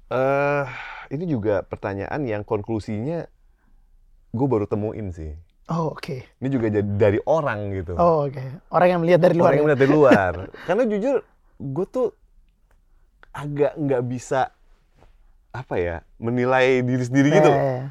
Eh, 0.10 0.66
ini 1.12 1.24
juga 1.24 1.62
pertanyaan 1.62 2.26
yang 2.26 2.42
konklusinya 2.42 3.30
gue 4.30 4.48
baru 4.48 4.66
temuin 4.70 5.10
sih. 5.10 5.34
oh 5.70 5.94
oke 5.94 6.26
Ini 6.42 6.48
juga 6.50 6.68
jadi 6.70 6.86
dari 6.86 7.20
orang 7.26 7.60
gitu. 7.74 7.94
oh 7.98 8.30
oke 8.30 8.44
orang 8.70 8.88
yang 8.90 9.00
melihat 9.02 9.22
dari 9.22 9.36
luar 9.38 9.50
orang 9.50 9.58
yang 9.58 9.64
ya? 9.64 9.68
melihat 9.70 9.82
dari 9.82 9.92
luar. 9.92 10.32
Karena 10.68 10.84
jujur 10.86 11.16
gue 11.60 11.86
tuh 11.90 12.08
agak 13.34 13.74
nggak 13.78 14.04
bisa 14.10 14.52
apa 15.50 15.76
ya 15.82 15.96
menilai 16.22 16.86
diri 16.86 17.04
sendiri 17.06 17.30
gitu. 17.34 17.50
Eh, 17.50 17.62
eh, 17.82 17.84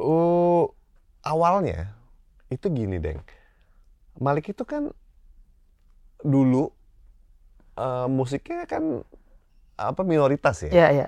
Oh, 0.00 0.72
awalnya 1.20 1.92
itu 2.48 2.72
gini, 2.72 2.96
Deng. 2.96 3.20
Malik 4.16 4.48
itu 4.48 4.64
kan 4.64 4.88
dulu 6.24 6.72
eh, 7.76 8.08
musiknya 8.08 8.64
kan 8.64 9.04
apa 9.76 10.00
minoritas 10.04 10.64
ya. 10.64 10.72
Iya, 10.72 10.88
iya. 10.92 11.06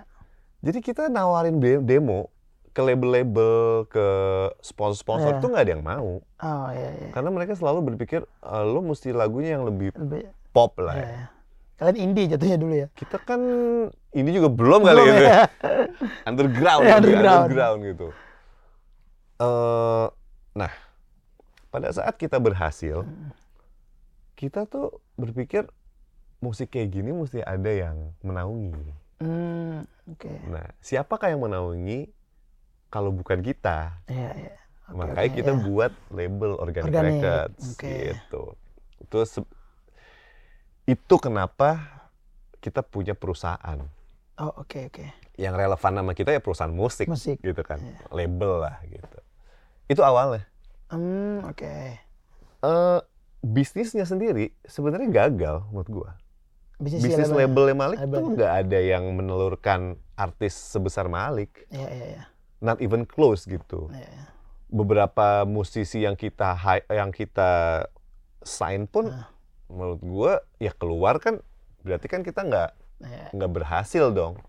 Jadi 0.62 0.78
kita 0.84 1.08
nawarin 1.08 1.56
de- 1.58 1.80
demo 1.82 2.28
ke 2.72 2.80
label-label, 2.80 3.84
ke 3.86 4.06
sponsor-sponsor 4.60 5.36
itu 5.36 5.46
nggak 5.46 5.62
ada 5.62 5.72
yang 5.72 5.84
mau. 5.84 6.24
Oh, 6.40 6.68
iya, 6.72 6.90
iya. 6.96 7.10
Karena 7.12 7.28
mereka 7.28 7.52
selalu 7.52 7.92
berpikir 7.92 8.24
"Eh, 8.24 8.64
lo 8.64 8.80
mesti 8.80 9.12
lagunya 9.12 9.54
yang 9.54 9.64
lebih 9.64 9.92
Lebih, 9.92 10.32
pop 10.50 10.72
lah. 10.76 10.96
iya, 10.96 11.04
ya." 11.04 11.12
iya. 11.12 11.26
Kalian 11.72 11.96
indie 11.98 12.30
jatuhnya 12.30 12.56
dulu 12.56 12.74
ya? 12.76 12.86
Kita 12.94 13.18
kan 13.18 13.40
ini 14.10 14.30
juga 14.30 14.48
belum 14.48 14.80
kali 14.82 15.02
Belum 15.02 15.16
ya. 15.18 15.26
ya. 15.26 15.42
underground, 16.24 16.82
Ya, 16.88 16.94
underground. 16.96 17.40
underground 17.44 17.78
gitu. 17.84 18.08
Eh, 19.36 20.06
nah, 20.54 20.72
pada 21.68 21.88
saat 21.90 22.14
kita 22.14 22.38
berhasil, 22.38 23.02
kita 24.32 24.64
tuh 24.64 25.02
berpikir 25.14 25.66
musik 26.38 26.70
kayak 26.70 26.90
gini 26.90 27.10
mesti 27.10 27.42
ada 27.42 27.68
yang 27.68 28.14
menaungi. 28.20 28.74
Hmm, 29.18 29.82
oke. 30.08 30.30
Nah, 30.48 30.66
siapakah 30.78 31.30
yang 31.30 31.42
menaungi 31.42 32.10
kalau 32.92 33.08
bukan 33.08 33.40
kita? 33.40 33.96
Iya, 34.06 34.30
iya. 34.36 34.54
Oke, 34.92 34.98
Makanya 35.00 35.30
oke, 35.32 35.36
kita 35.40 35.52
iya. 35.56 35.62
buat 35.64 35.92
label 36.12 36.52
Organic, 36.60 36.88
Organic, 36.92 37.14
Records 37.16 37.64
oke. 37.72 37.88
gitu. 37.88 38.42
Terus 39.08 39.30
itu 40.84 41.14
kenapa 41.16 41.68
kita 42.60 42.84
punya 42.84 43.16
perusahaan 43.16 43.80
Oh, 44.36 44.52
oke, 44.58 44.90
oke. 44.90 45.06
yang 45.34 45.56
relevan 45.56 45.92
sama 45.96 46.12
kita 46.12 46.30
ya 46.30 46.40
perusahaan 46.40 46.72
musik, 46.72 47.08
Musik. 47.08 47.40
gitu 47.40 47.62
kan, 47.62 47.80
Iya. 47.80 48.04
label 48.12 48.52
lah 48.60 48.76
gitu. 48.84 49.18
Itu 49.88 50.04
awalnya. 50.04 50.44
Hmm, 50.92 51.40
oke. 51.48 51.72
Eh 52.62 53.00
bisnisnya 53.40 54.04
sendiri 54.04 54.52
sebenarnya 54.62 55.08
gagal 55.08 55.64
menurut 55.72 55.88
gua. 55.88 56.10
Bisnis, 56.76 57.14
Bisnis 57.14 57.30
labelnya. 57.30 57.74
Malik 57.78 57.98
tuh 58.02 58.34
nggak 58.34 58.52
ada 58.66 58.78
yang 58.78 59.06
menelurkan 59.14 59.80
artis 60.12 60.52
sebesar 60.52 61.06
Malik, 61.06 61.64
Iya, 61.70 61.88
iya, 61.88 62.06
iya. 62.18 62.24
Not 62.62 62.78
even 62.78 63.02
close 63.04 63.44
gitu. 63.44 63.90
Iya. 63.90 64.30
beberapa 64.72 65.44
musisi 65.44 66.00
yang 66.00 66.16
kita 66.16 66.56
yang 66.88 67.12
kita 67.12 67.84
sign 68.40 68.88
pun 68.88 69.12
Ah. 69.12 69.28
menurut 69.68 70.00
gua 70.00 70.32
ya 70.56 70.72
keluar 70.72 71.20
kan 71.20 71.44
berarti 71.82 72.08
kan 72.08 72.24
kita 72.24 72.40
nggak 72.40 72.70
Iya. 73.04 73.26
nggak 73.36 73.52
berhasil 73.52 74.08
dong. 74.08 74.40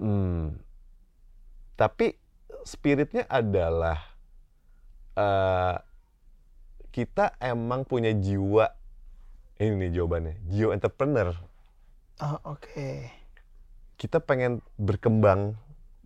Hmm. 0.00 0.56
Tapi 1.76 2.16
spiritnya 2.64 3.28
adalah 3.28 4.00
eh 5.12 5.76
kita 6.90 7.36
emang 7.38 7.84
punya 7.84 8.10
jiwa 8.10 8.72
ini 9.60 9.76
nih 9.76 9.90
jawabannya 9.92 10.34
jiwa 10.48 10.72
entrepreneur. 10.72 11.36
Oh, 12.18 12.56
oke. 12.56 13.12
Kita 13.96 14.20
pengen 14.20 14.64
berkembang 14.76 15.60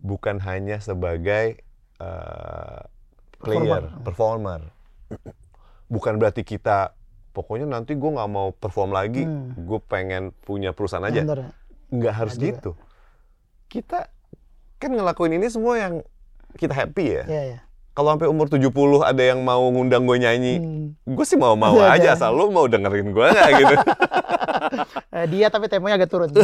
bukan 0.05 0.37
hanya 0.39 0.77
sebagai 0.77 1.65
eh, 1.97 2.81
player, 3.35 3.89
performer. 4.03 4.69
Bukan 5.85 6.17
berarti 6.17 6.41
kita 6.41 6.93
pokoknya 7.31 7.65
nanti 7.65 7.93
gue 7.93 8.09
nggak 8.09 8.29
mau 8.29 8.51
perform 8.51 8.91
lagi, 8.91 9.23
Hmm. 9.23 9.57
gue 9.57 9.79
pengen 9.81 10.29
punya 10.39 10.71
perusahaan 10.71 11.03
aja. 11.03 11.21
Bener? 11.21 11.51
Nggak 11.89 12.13
harus 12.15 12.35
gitu. 12.37 12.77
Kita 13.65 14.07
kan 14.75 14.91
ngelakuin 14.91 15.33
ini 15.33 15.47
semua 15.47 15.75
yang 15.75 15.93
kita 16.53 16.71
happy 16.71 17.05
ya. 17.11 17.23
Iya, 17.25 17.43
iya. 17.45 17.59
Kalau 17.91 18.11
sampai 18.11 18.27
umur 18.27 18.51
70 18.51 18.67
ada 19.01 19.23
yang 19.23 19.39
mau 19.39 19.63
ngundang 19.67 20.03
gue 20.03 20.17
nyanyi, 20.17 20.55
Hmm. 20.59 20.87
gue 21.07 21.25
sih 21.25 21.35
mau-mau 21.35 21.75
Iya, 21.77 21.95
aja 21.95 22.09
iya. 22.11 22.15
asal 22.15 22.31
lu 22.31 22.51
mau 22.51 22.67
dengerin 22.67 23.09
gue 23.09 23.25
nggak 23.25 23.49
gitu. 23.55 23.75
Eh, 25.15 25.31
dia 25.31 25.47
tapi 25.47 25.71
temponya 25.71 25.95
agak 25.95 26.11
turun. 26.11 26.27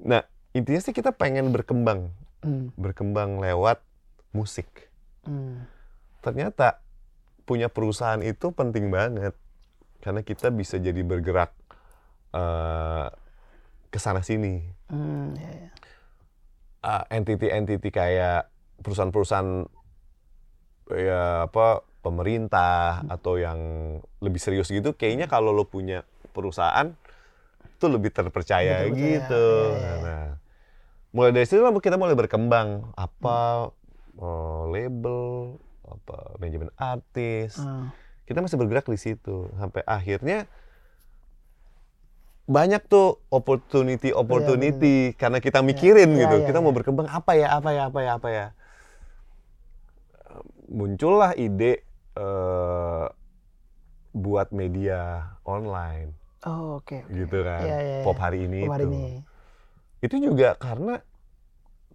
nah, 0.00 0.22
intinya 0.50 0.80
sih 0.80 0.92
kita 0.92 1.12
pengen 1.12 1.50
berkembang, 1.50 2.10
Hmm, 2.40 2.72
berkembang 2.74 3.36
lewat 3.36 3.84
musik. 4.32 4.88
hmm. 5.22 5.68
ternyata 6.20 6.80
punya 7.44 7.68
perusahaan 7.68 8.20
itu 8.20 8.48
penting 8.50 8.88
banget 8.88 9.32
karena 10.00 10.20
kita 10.20 10.48
bisa 10.48 10.76
jadi 10.76 11.00
bergerak 11.00 11.52
eh, 12.32 13.06
ke 13.88 13.98
sana 13.98 14.20
sini 14.20 14.64
Hmm, 14.88 15.32
iya, 15.36 15.50
iya. 15.54 15.70
Eh, 16.80 17.04
entity-entity 17.12 17.88
kayak 17.88 18.48
perusahaan-perusahaan 18.80 19.68
ya 20.90 21.44
apa 21.44 21.84
pemerintah 22.00 23.04
atau 23.06 23.36
yang 23.36 23.60
lebih 24.18 24.40
serius 24.40 24.72
gitu 24.72 24.96
kayaknya 24.96 25.28
kalau 25.28 25.52
lo 25.52 25.68
punya 25.68 26.02
perusahaan 26.32 26.96
itu 27.80 27.88
lebih 27.88 28.12
terpercaya 28.12 28.84
terpercaya, 28.84 28.92
gitu. 28.92 29.48
iya, 29.72 29.80
iya. 29.80 29.94
nah 30.04 30.26
mulai 31.10 31.34
dari 31.34 31.46
situ 31.46 31.62
kita 31.82 31.98
mulai 31.98 32.14
berkembang. 32.14 32.94
Apa 32.94 33.70
eh, 34.18 34.62
label 34.70 35.56
apa 35.86 36.38
manajemen 36.38 36.70
artis. 36.78 37.58
Ah, 37.58 37.90
kita 38.26 38.44
masih 38.44 38.58
bergerak 38.58 38.86
di 38.86 38.98
situ. 38.98 39.50
Sampai 39.58 39.82
akhirnya 39.86 40.46
banyak 42.50 42.82
tuh 42.90 43.22
opportunity 43.30 44.10
opportunity 44.10 45.14
karena 45.14 45.38
kita 45.38 45.62
mikirin 45.62 46.18
Iya, 46.18 46.26
gitu. 46.26 46.36
iya, 46.42 46.46
kita 46.50 46.58
iya. 46.58 46.64
mau 46.66 46.74
berkembang 46.74 47.06
apa 47.06 47.38
ya 47.38 47.48
apa 47.54 47.70
ya 47.74 47.82
apa 47.90 47.98
ya 48.02 48.12
apa 48.18 48.28
ya? 48.30 48.46
Muncullah 50.70 51.34
ide 51.34 51.82
eh, 52.14 53.06
buat 54.14 54.50
media 54.54 55.34
online 55.42 56.19
Oh, 56.42 56.78
oke. 56.78 56.96
oke. 56.98 57.12
gitu 57.12 57.38
kan 57.40 57.60
Iya, 57.60 57.76
iya, 57.76 57.96
iya. 57.96 58.04
pop 58.04 58.16
hari 58.16 58.44
ini 58.44 58.64
Pop 58.64 58.72
hari 58.72 58.84
itu 58.84 58.90
ini. 58.90 59.06
itu 60.00 60.16
juga 60.22 60.56
karena 60.56 61.04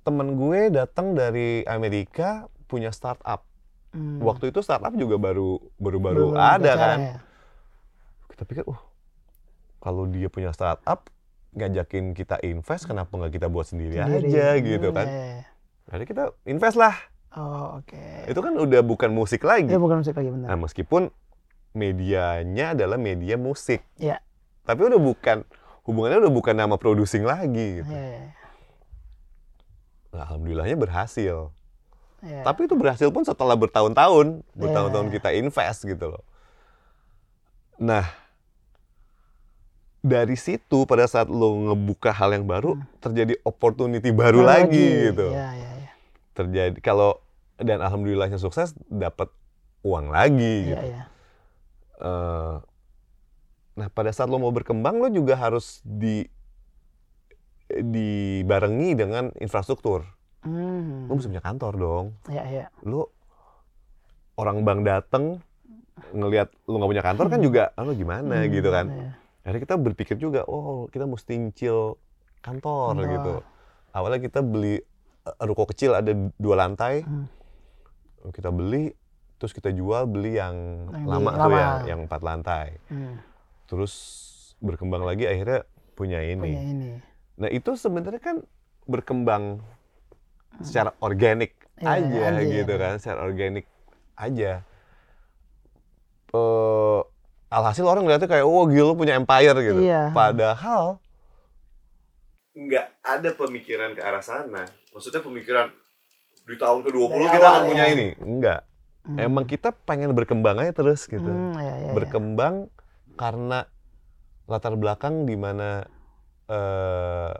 temen 0.02 0.36
gue 0.36 0.70
datang 0.70 1.12
dari 1.12 1.66
Amerika 1.66 2.46
punya 2.66 2.90
startup 2.90 3.42
Hmm. 3.90 4.20
waktu 4.20 4.52
itu 4.52 4.60
startup 4.60 4.92
juga 4.92 5.16
baru 5.16 5.56
baru 5.76 5.98
baru 5.98 6.24
Belum 6.28 6.36
ada 6.36 6.72
kan 6.76 7.00
ya. 7.00 7.16
kita 8.28 8.44
pikir, 8.44 8.64
uh, 8.66 8.82
kalau 9.80 10.04
dia 10.06 10.28
punya 10.28 10.52
startup, 10.52 11.08
ngajakin 11.54 12.12
kita 12.12 12.36
invest, 12.42 12.84
kenapa 12.84 13.08
nggak 13.10 13.32
kita 13.34 13.48
buat 13.48 13.64
sendiri, 13.64 13.96
Sendiri. 13.96 14.28
aja 14.28 14.48
gitu 14.60 14.88
Hmm, 14.90 14.98
kan? 15.00 15.08
iya, 15.08 15.24
iya. 15.32 15.44
Jadi 15.88 16.04
kita 16.06 16.24
invest 16.44 16.76
lah, 16.76 16.92
Oh, 17.32 17.80
oke. 17.80 18.04
Itu 18.28 18.40
kan 18.40 18.52
udah 18.54 18.80
bukan 18.80 19.12
musik 19.12 19.44
lagi. 19.44 19.68
Ya 19.68 19.76
bukan 19.76 20.00
musik 20.00 20.12
lagi 20.14 20.28
benar. 20.28 20.48
Nah, 20.52 20.58
meskipun 20.58 21.12
medianya 21.72 22.72
adalah 22.72 22.96
media 22.96 23.36
musik. 23.36 23.84
Iya. 23.96 24.20
Tapi 24.66 24.82
udah 24.84 24.98
bukan 24.98 25.38
hubungannya 25.86 26.20
udah 26.20 26.34
bukan 26.34 26.56
nama 26.58 26.76
producing 26.76 27.22
lagi 27.24 27.82
gitu. 27.82 27.90
Iya, 27.90 28.06
iya. 28.18 28.30
Nah, 30.12 30.26
alhamdulillahnya 30.26 30.76
berhasil. 30.76 31.54
iya. 32.20 32.42
Tapi 32.42 32.66
itu 32.66 32.74
berhasil 32.74 33.08
pun 33.10 33.22
setelah 33.22 33.54
bertahun-tahun, 33.54 34.42
bertahun-tahun 34.54 35.08
Iya. 35.08 35.14
kita 35.14 35.30
invest 35.32 35.84
gitu 35.84 36.06
loh. 36.10 36.24
Nah, 37.76 38.08
dari 40.00 40.34
situ 40.34 40.86
pada 40.86 41.06
saat 41.06 41.28
lo 41.28 41.50
ngebuka 41.68 42.10
hal 42.10 42.32
yang 42.32 42.46
baru, 42.46 42.78
terjadi 43.00 43.38
opportunity 43.42 44.10
baru 44.10 44.42
Hmm. 44.42 44.48
Baru 44.48 44.66
lagi, 44.66 44.88
gitu. 45.10 45.28
Iya, 45.30 45.48
iya, 45.52 45.70
iya. 45.76 45.92
Terjadi 46.32 46.78
kalau 46.80 47.20
dan 47.58 47.80
alhamdulillahnya 47.80 48.38
sukses 48.38 48.74
dapat 48.86 49.30
uang 49.82 50.10
lagi 50.10 50.42
Iya, 50.64 50.70
gitu. 50.72 50.86
iya. 50.88 51.04
Eh, 51.96 52.54
nah, 53.76 53.88
pada 53.88 54.10
saat 54.10 54.28
lo 54.28 54.38
mau 54.38 54.50
berkembang 54.50 54.98
lo 54.98 55.08
juga 55.08 55.36
harus 55.36 55.80
di 55.82 56.26
dibarengi 57.68 58.94
dengan 58.94 59.34
infrastruktur. 59.36 60.06
Hmm. 60.42 61.06
Lo 61.06 61.14
mesti 61.14 61.28
punya 61.28 61.42
kantor 61.42 61.74
dong. 61.76 62.06
Iya, 62.26 62.44
iya. 62.46 62.66
lu 62.82 63.02
orang 64.36 64.62
bank 64.62 64.84
dateng 64.84 65.26
ngelihat 66.12 66.52
lu 66.66 66.76
nggak 66.76 66.92
punya 66.92 67.06
kantor 67.06 67.26
kan 67.30 67.40
juga 67.40 67.64
ah, 67.72 67.82
lu 67.82 67.94
gimana 67.94 68.36
Hmm, 68.38 68.52
gitu 68.52 68.68
kan 68.68 68.86
iya. 68.86 69.10
akhirnya 69.42 69.62
kita 69.64 69.76
berpikir 69.78 70.16
juga 70.18 70.44
oh 70.44 70.86
kita 70.88 71.08
mesti 71.08 71.40
nyicil 71.40 71.96
kantor, 72.42 72.94
Kantor. 72.94 73.10
gitu 73.10 73.34
awalnya 73.90 74.20
kita 74.20 74.40
beli 74.42 74.76
eh, 74.76 74.84
ruko 75.42 75.64
kecil 75.66 75.96
ada 75.96 76.12
dua 76.36 76.56
lantai 76.58 77.02
Hmm. 77.02 77.32
kita 78.28 78.52
beli 78.52 78.92
terus 79.36 79.52
kita 79.52 79.72
jual 79.72 80.04
beli 80.06 80.36
yang, 80.36 80.56
Yang 80.90 81.00
di- 81.00 81.08
lama 81.08 81.30
tuh 81.32 81.40
lama. 81.42 81.56
yang 81.56 81.76
yang 81.88 82.00
empat 82.04 82.22
lantai 82.22 82.68
Hmm. 82.86 83.16
Terus 83.66 83.94
berkembang 84.58 85.02
lagi 85.02 85.26
akhirnya 85.26 85.66
punya 85.94 86.20
ini 86.20 86.42
Punya 86.42 86.62
ini. 86.64 86.90
nah 87.36 87.50
itu 87.50 87.74
sebenarnya 87.74 88.20
kan 88.20 88.38
berkembang 88.86 89.60
secara 90.60 90.96
organik 91.00 91.58
Iya, 91.76 91.92
aja, 92.00 92.20
aja, 92.32 92.44
gitu 92.46 92.72
ya. 92.72 92.80
kan 92.80 92.94
secara 92.96 93.20
organik 93.22 93.68
aja 94.16 94.64
eh 96.32 97.00
alhasil 97.48 97.84
orang 97.84 98.04
ngeliatnya 98.04 98.30
kayak 98.30 98.44
oh 98.44 98.64
gila 98.66 98.94
punya 98.94 99.16
empire 99.16 99.56
gitu 99.58 99.80
Iya. 99.82 100.12
padahal 100.12 101.00
nggak 102.54 102.88
ada 103.02 103.30
pemikiran 103.34 103.92
ke 103.92 104.02
arah 104.02 104.24
sana 104.24 104.64
maksudnya 104.90 105.20
pemikiran 105.20 105.68
di 106.46 106.56
tahun 106.56 106.80
ke-20 106.84 107.12
Dari 107.12 107.28
kita 107.30 107.48
akan 107.50 107.62
punya 107.66 107.84
ya. 107.84 107.94
ini 107.94 108.08
enggak 108.18 108.62
Hmm. 109.06 109.22
emang 109.22 109.46
kita 109.46 109.70
pengen 109.70 110.10
berkembang 110.12 110.58
aja 110.58 110.74
terus 110.74 111.06
gitu 111.06 111.22
Hmm, 111.22 111.54
iya, 111.56 111.76
iya. 111.78 111.92
berkembang 111.94 112.74
karena 113.16 113.66
latar 114.46 114.78
belakang 114.78 115.26
di 115.26 115.34
mana 115.34 115.88
eh, 116.46 117.34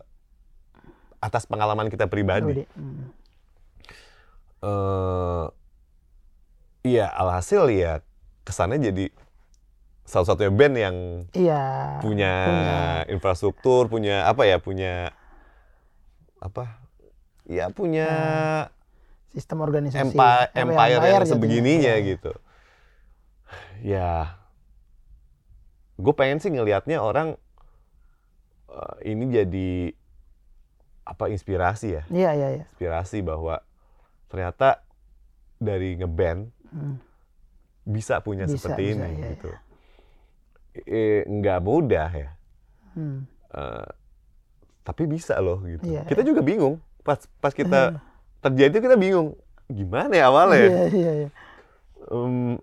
atas 1.22 1.46
pengalaman 1.46 1.88
kita 1.88 2.08
pribadi. 2.08 2.66
Hmm. 2.74 3.06
eh 4.62 5.46
iya, 6.86 7.10
alhasil 7.12 7.70
ya 7.70 8.02
kesannya 8.46 8.78
jadi 8.82 9.06
salah 10.06 10.26
satunya 10.30 10.54
band 10.54 10.76
yang 10.78 10.98
Iya. 11.34 11.98
punya, 12.02 12.34
infrastruktur, 13.10 13.90
punya 13.90 14.30
apa 14.30 14.46
ya, 14.46 14.62
punya 14.62 15.10
apa? 16.38 16.78
Ya 17.46 17.70
punya 17.74 18.10
sistem 19.34 19.66
organisasi. 19.66 20.14
empa- 20.14 20.50
Apa 20.50 20.54
ya, 20.54 20.62
empire, 20.62 21.06
yang 21.10 21.26
sebegininya 21.26 21.94
iya. 21.98 22.06
gitu. 22.06 22.32
Ya, 23.82 24.10
gue 25.96 26.14
pengen 26.14 26.40
sih 26.40 26.52
ngelihatnya 26.52 27.00
orang 27.00 27.40
eh, 28.70 28.96
ini 29.08 29.24
jadi 29.32 29.72
apa 31.06 31.30
inspirasi 31.30 31.88
ya, 31.96 32.04
Iya, 32.10 32.32
iya, 32.34 32.48
iya. 32.60 32.66
inspirasi 32.66 33.22
bahwa 33.22 33.62
ternyata 34.28 34.82
dari 35.62 35.96
ngeband 35.96 36.50
Hmm. 36.74 37.00
bisa 37.86 38.20
punya 38.20 38.44
Bisa, 38.50 38.58
seperti 38.60 38.82
bisa, 38.92 39.06
ini 39.06 39.10
iya, 39.16 39.28
gitu. 39.32 39.52
Eh, 40.76 41.24
nggak 41.24 41.60
mudah 41.64 42.10
ya, 42.12 42.30
Hmm. 42.98 43.24
eh, 43.54 43.90
tapi 44.84 45.08
bisa 45.08 45.40
loh 45.40 45.62
gitu. 45.64 45.88
Iya, 45.88 46.04
kita 46.04 46.26
juga 46.26 46.42
bingung 46.42 46.82
pas 47.06 47.22
pas 47.40 47.54
kita 47.54 48.02
terjadi 48.42 48.82
kita 48.82 48.98
bingung 48.98 49.38
gimana 49.70 50.12
ya 50.12 50.28
awalnya. 50.28 50.58
ya? 50.58 50.68
Iya, 50.68 50.84
iya, 50.90 51.12
iya. 51.24 51.30
Em, 52.12 52.58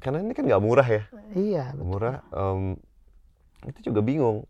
karena 0.00 0.22
ini 0.22 0.32
kan 0.32 0.44
nggak 0.46 0.62
murah 0.62 0.86
ya, 0.86 1.02
Iya, 1.32 1.64
betul. 1.74 1.84
murah. 1.84 2.16
em, 2.30 2.78
itu 3.66 3.92
juga 3.92 4.00
bingung. 4.00 4.48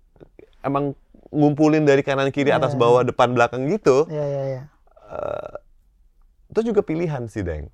Emang 0.62 0.94
ngumpulin 1.28 1.82
dari 1.82 2.04
kanan 2.04 2.30
kiri 2.30 2.54
atas 2.54 2.76
Iya. 2.76 2.80
bawah 2.80 3.02
depan 3.02 3.34
belakang 3.34 3.66
gitu, 3.66 4.06
Iya, 4.06 4.22
iya, 4.22 4.42
iya. 4.46 4.62
eh, 5.10 5.54
itu 6.52 6.70
juga 6.70 6.80
pilihan 6.80 7.26
sih, 7.26 7.42
Deng. 7.42 7.66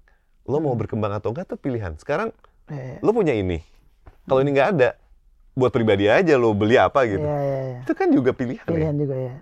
Lo 0.48 0.58
mau 0.58 0.72
berkembang 0.72 1.12
atau 1.12 1.34
enggak 1.34 1.52
tuh 1.52 1.60
pilihan. 1.60 1.92
Sekarang 2.00 2.32
Iya, 2.70 2.96
iya. 2.96 2.98
lo 3.04 3.10
punya 3.12 3.34
ini, 3.36 3.60
kalau 4.24 4.40
ini 4.40 4.56
nggak 4.56 4.70
ada, 4.78 4.90
buat 5.52 5.74
pribadi 5.74 6.06
aja 6.06 6.38
lo 6.38 6.54
beli 6.54 6.78
apa 6.78 7.04
gitu. 7.04 7.20
Iya, 7.20 7.38
iya, 7.38 7.60
iya. 7.68 7.80
Itu 7.84 7.92
kan 7.92 8.08
juga 8.08 8.30
pilihan, 8.32 8.64
ya. 8.64 8.70
Pilihan 8.70 8.96
juga 8.96 9.16
ya. 9.18 9.34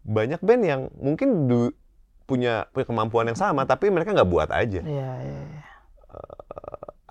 Banyak 0.00 0.40
band 0.40 0.62
yang 0.64 0.82
mungkin 0.96 1.48
du- 1.48 1.74
punya 2.24 2.70
punya 2.70 2.86
kemampuan 2.86 3.26
yang 3.26 3.34
sama, 3.34 3.66
tapi 3.66 3.90
mereka 3.90 4.14
nggak 4.14 4.30
buat 4.30 4.48
aja. 4.54 4.80
Iya, 4.80 5.10
iya, 5.20 5.40
iya. 5.44 5.62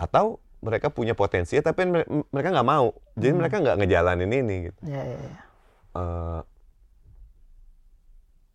Atau 0.00 0.40
mereka 0.60 0.88
punya 0.88 1.12
potensi, 1.12 1.56
tapi 1.56 1.84
mere- 1.84 2.08
mereka 2.28 2.48
nggak 2.50 2.68
mau. 2.68 2.96
Jadi 3.14 3.30
Hmm. 3.30 3.38
mereka 3.38 3.56
nggak 3.58 3.76
ngejalanin 3.76 4.30
ini 4.30 4.56
gitu. 4.66 4.80
Iya, 4.84 5.02
iya, 5.04 5.18
iya. 5.18 5.40
Eh, 5.90 6.40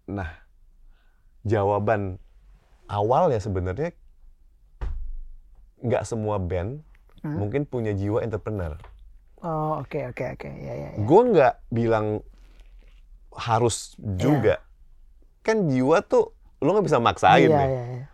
nah, 0.07 0.29
jawaban 1.41 2.17
awal 2.85 3.29
ya 3.29 3.37
sebenarnya 3.37 3.93
nggak 5.79 6.03
semua 6.03 6.37
band 6.37 6.81
Hmm. 7.21 7.41
mungkin 7.41 7.65
punya 7.65 7.89
jiwa 7.91 8.21
entrepreneur. 8.21 8.77
Oh, 9.41 9.81
oke, 9.81 9.97
oke, 10.09 10.25
oke. 10.31 10.45
Iya, 10.47 10.73
iya, 10.73 10.89
iya. 10.93 10.99
Gue 10.99 11.21
nggak 11.27 11.53
bilang 11.69 12.21
harus 13.31 13.93
juga. 13.97 14.61
Kan 15.41 15.69
jiwa 15.69 16.01
tuh 16.01 16.33
lo 16.57 16.69
nggak 16.71 16.85
bisa 16.85 16.97
maksain 16.97 17.49
Iya, 17.49 17.57
nih. 17.59 17.67
iya, 17.67 17.83
iya. 17.91 18.05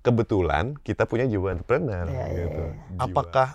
Kebetulan 0.00 0.80
kita 0.80 1.04
punya 1.04 1.24
jiwa 1.24 1.52
entrepreneur 1.52 2.08
Iya, 2.08 2.24
iya, 2.24 2.38
gitu. 2.48 2.62
iya. 2.64 2.96
Apakah 2.96 3.48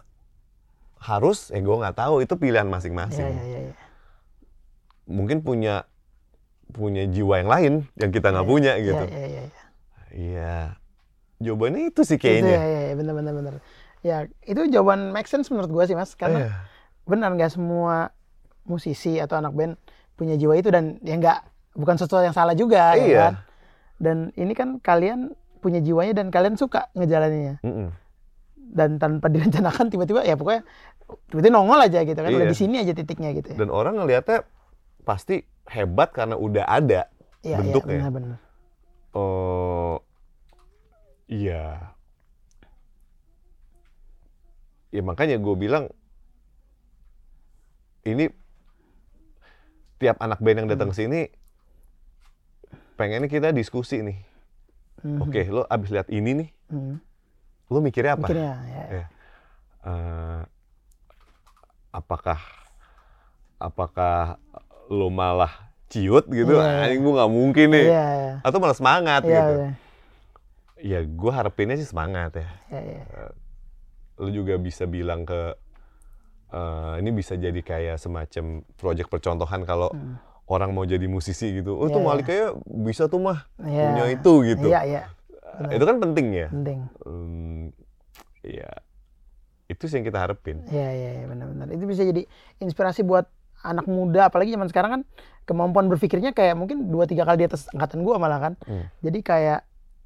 harus? 1.01 1.49
Eh 1.49 1.59
gue 1.59 1.73
nggak 1.73 1.97
tahu. 1.97 2.21
Itu 2.21 2.37
pilihan 2.37 2.65
Iya, 2.65 2.73
masing-masing. 2.73 3.33
iya, 3.33 3.43
iya, 3.43 3.59
iya. 3.69 3.75
Mungkin 5.05 5.41
punya 5.41 5.85
punya 6.65 7.05
jiwa 7.05 7.37
yang 7.39 7.49
lain 7.49 7.73
yang 7.93 8.09
kita 8.09 8.29
nggak 8.29 8.45
punya 8.45 8.73
gitu. 8.77 9.05
Iya, 9.05 9.17
iya, 9.17 9.25
iya. 9.25 9.41
iya. 9.41 9.63
Iya. 10.15 10.57
Jawabannya 11.35 11.91
itu 11.91 12.01
sih 12.01 12.15
kayaknya. 12.15 12.55
ya, 12.55 12.63
ya, 12.63 12.81
ya, 12.87 12.93
benar, 12.95 13.13
benar, 13.13 13.33
benar. 13.33 13.53
Ya, 14.01 14.17
itu 14.41 14.61
jawaban 14.69 15.09
make 15.11 15.25
sense 15.25 15.49
menurut 15.49 15.67
gua 15.67 15.83
sih, 15.83 15.93
Mas. 15.93 16.13
Karena 16.13 16.45
Iya. 16.45 16.51
benar 17.03 17.33
nggak 17.33 17.51
semua 17.51 18.13
musisi 18.65 19.17
atau 19.17 19.37
anak 19.37 19.53
band 19.53 19.73
punya 20.13 20.33
jiwa 20.33 20.55
itu 20.55 20.69
dan 20.69 20.97
ya 21.01 21.17
nggak 21.17 21.39
bukan 21.75 21.97
sesuatu 21.97 22.21
yang 22.21 22.33
salah 22.33 22.53
juga 22.53 22.93
ya 22.93 23.01
Iya. 23.01 23.19
kan? 23.19 23.33
Dan 23.97 24.17
ini 24.33 24.53
kan 24.53 24.77
kalian 24.79 25.33
punya 25.65 25.81
jiwanya 25.81 26.13
dan 26.13 26.29
kalian 26.29 26.53
suka 26.53 26.93
ngejalaninnya 26.93 27.57
Mm-mm. 27.59 27.89
dan 28.69 28.95
tanpa 28.95 29.25
direncanakan 29.33 29.89
tiba-tiba 29.89 30.21
ya 30.21 30.33
pokoknya 30.33 30.61
tiba-tiba 31.27 31.49
nongol 31.51 31.79
aja 31.79 31.99
gitu 32.01 32.13
kan 32.15 32.29
udah 32.29 32.45
Iya. 32.45 32.53
di 32.53 32.57
sini 32.57 32.75
aja 32.77 32.93
titiknya 32.93 33.33
gitu 33.33 33.53
ya. 33.53 33.57
Dan 33.57 33.69
orang 33.69 33.97
ngelihatnya 33.97 34.45
pasti 35.01 35.41
hebat 35.65 36.09
karena 36.11 36.33
udah 36.35 36.61
ada 36.63 37.09
Iya, 37.41 37.49
iya, 37.49 37.57
bentuknya. 37.59 37.97
benar-benar. 37.99 38.37
Oh, 39.11 40.01
iya. 41.25 41.93
Ya 44.89 45.01
makanya 45.01 45.35
gue 45.35 45.55
bilang 45.55 45.91
ini 48.03 48.29
tiap 49.97 50.17
anak 50.19 50.39
band 50.39 50.57
yang 50.57 50.67
Hmm. 50.67 50.73
datang 50.73 50.89
ke 50.89 50.97
sini 50.97 51.21
pengennya 52.95 53.27
kita 53.27 53.49
diskusi 53.51 53.99
nih. 53.99 54.17
Mhm. 55.05 55.21
Oke, 55.21 55.41
lo 55.45 55.61
abis 55.69 55.93
lihat 55.93 56.09
ini 56.09 56.31
nih, 56.33 56.49
Mhm. 56.73 56.95
lo 57.69 57.77
mikirnya 57.77 58.17
apa? 58.17 58.25
Mikirnya 58.25 58.53
ya. 58.65 58.83
Ya. 58.89 59.05
Eh, 59.85 60.41
apakah 61.93 62.41
apakah 63.61 64.41
lo 64.89 65.13
malah 65.13 65.69
ciut 65.87 66.25
gitu? 66.27 66.57
Iya. 66.57 66.89
Anjing 66.89 67.01
gue 67.05 67.13
nggak 67.13 67.31
mungkin 67.31 67.67
nih. 67.69 67.85
Iya, 67.93 68.05
iya. 68.17 68.33
Atau 68.41 68.57
malah 68.57 68.73
semangat 68.73 69.21
Iya, 69.23 69.29
gitu? 69.31 69.53
iya. 69.55 69.69
Ya 70.75 70.99
gue 71.01 71.31
harapinnya 71.31 71.77
sih 71.77 71.85
semangat 71.85 72.35
ya. 72.35 72.49
Iya, 72.73 72.81
iya. 72.81 73.03
Lo 74.17 74.33
juga 74.33 74.57
bisa 74.57 74.89
bilang 74.89 75.21
ke 75.23 75.53
eh, 76.49 76.93
ini 76.97 77.09
bisa 77.11 77.37
jadi 77.37 77.61
kayak 77.61 78.01
semacam 78.01 78.65
project 78.73 79.09
percontohan 79.09 79.61
kalau 79.65 79.93
orang 80.45 80.69
mau 80.71 80.85
jadi 80.85 81.05
musisi 81.05 81.61
gitu. 81.61 81.73
Oh 81.73 81.89
itu 81.89 81.97
Hmm. 81.97 82.05
Iya, 82.05 82.09
Malik 82.09 82.25
kayak 82.25 82.49
bisa 82.85 83.09
tuh 83.09 83.17
mah 83.17 83.49
Iya. 83.57 83.85
punya 83.89 84.05
itu 84.13 84.33
gitu. 84.45 84.67
Iya, 84.69 84.81
iya. 84.85 85.03
benar. 85.55 85.71
itu 85.71 85.83
kan 85.87 85.97
penting 86.03 86.27
ya. 86.35 86.47
penting. 86.51 86.79
Hmm, 87.01 87.63
ya, 88.43 88.69
itu 89.65 89.83
sih 89.87 89.95
yang 89.97 90.05
kita 90.05 90.19
harapin. 90.19 90.61
Iya 90.67 90.89
iya 90.91 91.09
ya, 91.21 91.25
benar-benar. 91.25 91.67
Itu 91.71 91.87
bisa 91.87 92.03
jadi 92.03 92.27
inspirasi 92.59 93.01
buat 93.01 93.25
anak 93.63 93.87
muda 93.87 94.29
apalagi 94.29 94.53
zaman 94.53 94.69
sekarang 94.69 94.91
kan 94.91 95.01
kemampuan 95.47 95.89
berpikirnya 95.89 96.35
kayak 96.35 96.53
mungkin 96.53 96.91
dua 96.91 97.09
tiga 97.09 97.25
kali 97.25 97.41
di 97.41 97.47
atas 97.49 97.65
angkatan 97.73 98.03
gua 98.03 98.19
malah 98.19 98.37
kan. 98.37 98.53
Hmm. 98.67 98.85
Jadi 99.01 99.19
kayak 99.23 99.63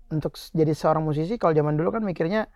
untuk 0.10 0.38
jadi 0.54 0.72
seorang 0.72 1.04
musisi 1.04 1.36
kalau 1.36 1.52
zaman 1.52 1.76
dulu 1.76 1.92
kan 1.92 2.02
mikirnya 2.06 2.48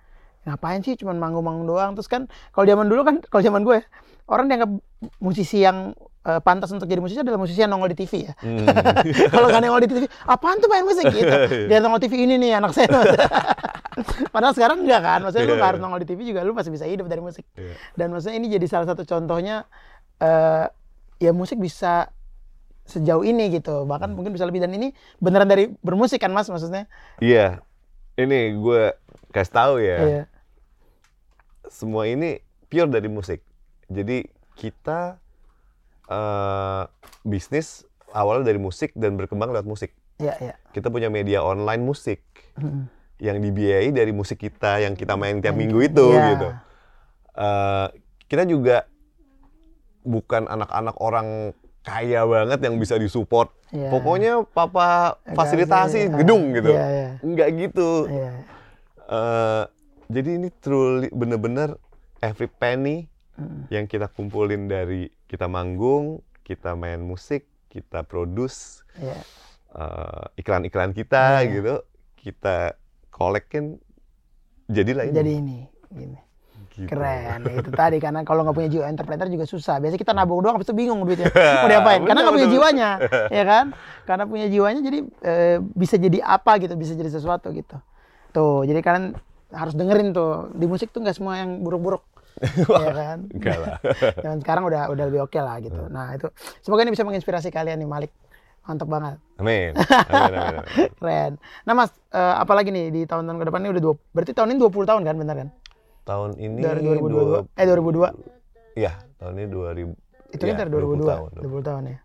ngapain 0.44 0.84
sih 0.84 1.00
cuman 1.00 1.16
manggung-manggung 1.20 1.68
doang 1.68 1.92
terus 1.96 2.12
kan 2.12 2.28
kalau 2.52 2.68
zaman 2.68 2.92
dulu 2.92 3.02
kan 3.08 3.16
kalau 3.32 3.44
zaman 3.44 3.64
gue 3.64 3.80
orang 4.28 4.46
dianggap 4.48 4.72
musisi 5.20 5.64
yang 5.64 5.92
eh, 6.24 6.40
pantas 6.40 6.72
untuk 6.72 6.88
jadi 6.88 7.04
musisi 7.04 7.20
adalah 7.20 7.40
musisi 7.40 7.60
yang 7.60 7.72
nongol 7.76 7.92
di 7.92 7.98
TV 8.00 8.32
ya. 8.32 8.34
Hmm. 8.40 8.64
kalau 9.34 9.52
nggak 9.52 9.62
nongol 9.64 9.82
di 9.84 9.90
TV, 9.92 10.04
apaan 10.24 10.58
tuh 10.64 10.72
main 10.72 10.88
musik 10.88 11.12
gitu. 11.12 11.36
Dia 11.70 11.84
nongol 11.84 12.00
TV 12.00 12.24
ini 12.24 12.40
nih 12.40 12.60
anak 12.60 12.72
saya. 12.72 12.88
Padahal 14.34 14.56
sekarang 14.56 14.88
enggak 14.88 15.02
kan, 15.04 15.20
maksudnya 15.22 15.46
lu 15.46 15.56
nggak 15.60 15.70
harus 15.76 15.82
nongol 15.84 16.00
di 16.02 16.08
TV 16.08 16.20
juga, 16.32 16.42
lu 16.42 16.56
masih 16.56 16.72
bisa 16.72 16.88
hidup 16.88 17.06
dari 17.12 17.20
musik. 17.20 17.44
Iya. 17.60 17.76
Dan 18.00 18.16
maksudnya 18.16 18.36
ini 18.40 18.48
jadi 18.50 18.66
salah 18.72 18.88
satu 18.88 19.04
contohnya 19.04 19.68
eh 20.24 20.66
ya 21.20 21.32
musik 21.36 21.60
bisa 21.60 22.10
sejauh 22.84 23.24
ini 23.24 23.48
gitu, 23.52 23.88
bahkan 23.88 24.12
mungkin 24.12 24.36
bisa 24.36 24.44
lebih 24.44 24.60
dan 24.60 24.72
ini 24.76 24.92
beneran 25.24 25.48
dari 25.48 25.72
bermusik 25.80 26.20
kan 26.20 26.36
mas 26.36 26.52
maksudnya? 26.52 26.88
Iya, 27.24 27.64
ini 28.20 28.60
gue 28.60 28.92
kasih 29.32 29.54
tahu 29.56 29.76
ya. 29.80 29.98
Iya. 30.04 30.24
Semua 31.68 32.06
ini 32.06 32.40
pure 32.68 32.90
dari 32.90 33.08
musik. 33.08 33.40
Jadi 33.88 34.26
kita 34.56 35.18
eh 36.04 36.84
bisnis 37.24 37.88
awalnya 38.12 38.52
dari 38.52 38.60
musik 38.60 38.92
dan 38.94 39.16
berkembang 39.16 39.52
lewat 39.52 39.66
musik. 39.66 39.92
Iya, 40.20 40.36
iya. 40.40 40.56
Kita 40.72 40.88
punya 40.88 41.08
media 41.08 41.42
online 41.42 41.82
musik 41.82 42.22
Mm. 42.54 42.86
yang 43.18 43.38
dibiayai 43.42 43.90
dari 43.90 44.14
musik 44.14 44.38
kita 44.38 44.78
yang 44.78 44.94
kita 44.94 45.18
main 45.18 45.42
tiap 45.42 45.58
minggu 45.58 45.80
itu 45.82 46.06
Iya. 46.14 46.26
gitu. 46.36 46.48
Eh, 47.34 47.88
kita 48.30 48.44
juga 48.46 48.86
bukan 50.04 50.46
anak-anak 50.46 50.94
orang 51.00 51.28
kaya 51.82 52.24
banget 52.24 52.60
yang 52.62 52.78
bisa 52.78 52.96
disupport. 52.96 53.50
Iya. 53.74 53.90
Pokoknya 53.90 54.34
papa 54.46 55.18
fasilitasi 55.34 56.06
sih, 56.06 56.14
gedung 56.14 56.54
gitu. 56.54 56.72
Iya, 56.72 56.86
iya. 56.86 57.10
Enggak 57.26 57.50
gitu. 57.58 57.90
Iya. 58.06 58.32
Eh, 59.10 59.64
jadi 60.08 60.30
ini 60.36 60.50
truly 60.60 61.08
bener-bener 61.12 61.76
every 62.20 62.48
penny 62.48 63.08
Mm. 63.34 63.66
yang 63.74 63.86
kita 63.90 64.06
kumpulin 64.14 64.70
dari 64.70 65.10
kita 65.26 65.50
manggung, 65.50 66.22
kita 66.46 66.78
main 66.78 67.02
musik, 67.02 67.50
kita 67.66 68.06
produce 68.06 68.86
Iya. 68.94 69.18
eh, 69.74 70.24
iklan-iklan 70.38 70.94
kita 70.94 71.42
Iya. 71.42 71.50
gitu, 71.50 71.76
kita 72.14 72.78
kolekin 73.10 73.82
jadilah 74.70 75.10
ini. 75.10 75.18
Jadi 75.18 75.32
ini, 75.34 75.58
gini. 75.90 76.20
Gitu. 76.74 76.90
Keren, 76.90 77.42
ya 77.42 77.54
itu 77.58 77.70
tadi 77.70 77.98
karena 77.98 78.22
kalau 78.22 78.46
nggak 78.46 78.54
punya 78.54 78.70
jiwa 78.70 78.86
entrepreneur 78.86 79.26
juga 79.26 79.46
susah. 79.46 79.82
Biasanya 79.82 80.02
kita 80.02 80.14
nabung 80.14 80.42
doang, 80.42 80.58
habis 80.58 80.70
itu 80.70 80.78
bingung 80.78 81.02
duitnya 81.02 81.30
mau 81.62 81.70
diapain. 81.70 82.02
Karena 82.06 82.20
nggak 82.22 82.34
punya 82.38 82.50
jiwanya, 82.50 82.90
ya 83.30 83.44
kan? 83.46 83.66
Karena 84.06 84.24
punya 84.30 84.46
jiwanya, 84.46 84.82
jadi 84.82 85.00
eh, 85.26 85.58
bisa 85.74 85.98
jadi 85.98 86.22
apa 86.22 86.62
gitu, 86.62 86.78
bisa 86.78 86.94
jadi 86.94 87.10
sesuatu 87.10 87.50
gitu. 87.50 87.82
Tuh, 88.30 88.62
jadi 88.62 88.78
kalian 88.82 89.18
harus 89.54 89.74
dengerin 89.74 90.12
tuh 90.12 90.50
di 90.52 90.66
musik 90.66 90.90
tuh 90.90 91.00
nggak 91.00 91.14
semua 91.14 91.38
yang 91.38 91.62
buruk-buruk, 91.62 92.02
ya 92.84 92.92
kan? 92.92 93.18
Enggak 93.30 93.58
lah. 93.58 93.78
Dan 94.26 94.42
sekarang 94.42 94.66
udah 94.66 94.90
udah 94.90 95.06
lebih 95.08 95.22
oke 95.22 95.38
lah 95.38 95.62
gitu. 95.62 95.78
Nah 95.88 96.12
itu 96.12 96.28
semoga 96.60 96.82
ini 96.82 96.92
bisa 96.92 97.02
menginspirasi 97.02 97.48
kalian 97.48 97.78
nih 97.78 97.88
Malik. 97.88 98.12
Mantap 98.64 98.88
banget, 98.88 99.20
Amin. 99.38 99.76
Amin, 100.08 100.32
amin, 100.32 100.56
amin. 100.56 100.64
keren. 100.96 101.32
Nah 101.64 101.74
mas, 101.76 101.92
eh, 102.10 102.36
apalagi 102.40 102.72
nih 102.72 102.90
di 102.90 103.02
tahun-tahun 103.04 103.36
ke 103.36 103.46
depan 103.46 103.60
ini 103.60 103.70
udah 103.70 103.84
dua, 103.84 103.96
berarti 104.10 104.32
tahun 104.32 104.56
ini 104.56 104.60
20 104.64 104.88
tahun 104.88 105.02
kan, 105.04 105.16
benar 105.20 105.36
kan? 105.36 105.50
Tahun 106.04 106.30
ini 106.40 106.64
Dari 106.64 106.80
2022, 106.80 107.12
dua- 107.12 107.44
eh 107.54 107.66
2002. 107.68 108.08
Iya, 108.74 108.92
tahun 109.20 109.34
ini 109.36 109.48
2000. 109.52 109.92
Itu 110.32 110.44
ya, 110.48 110.56
dari 110.56 110.70
2002, 110.72 110.96
20 110.96 111.12
tahun. 111.12 111.30
20 111.44 111.60
tahun 111.62 111.84
ya. 111.86 111.98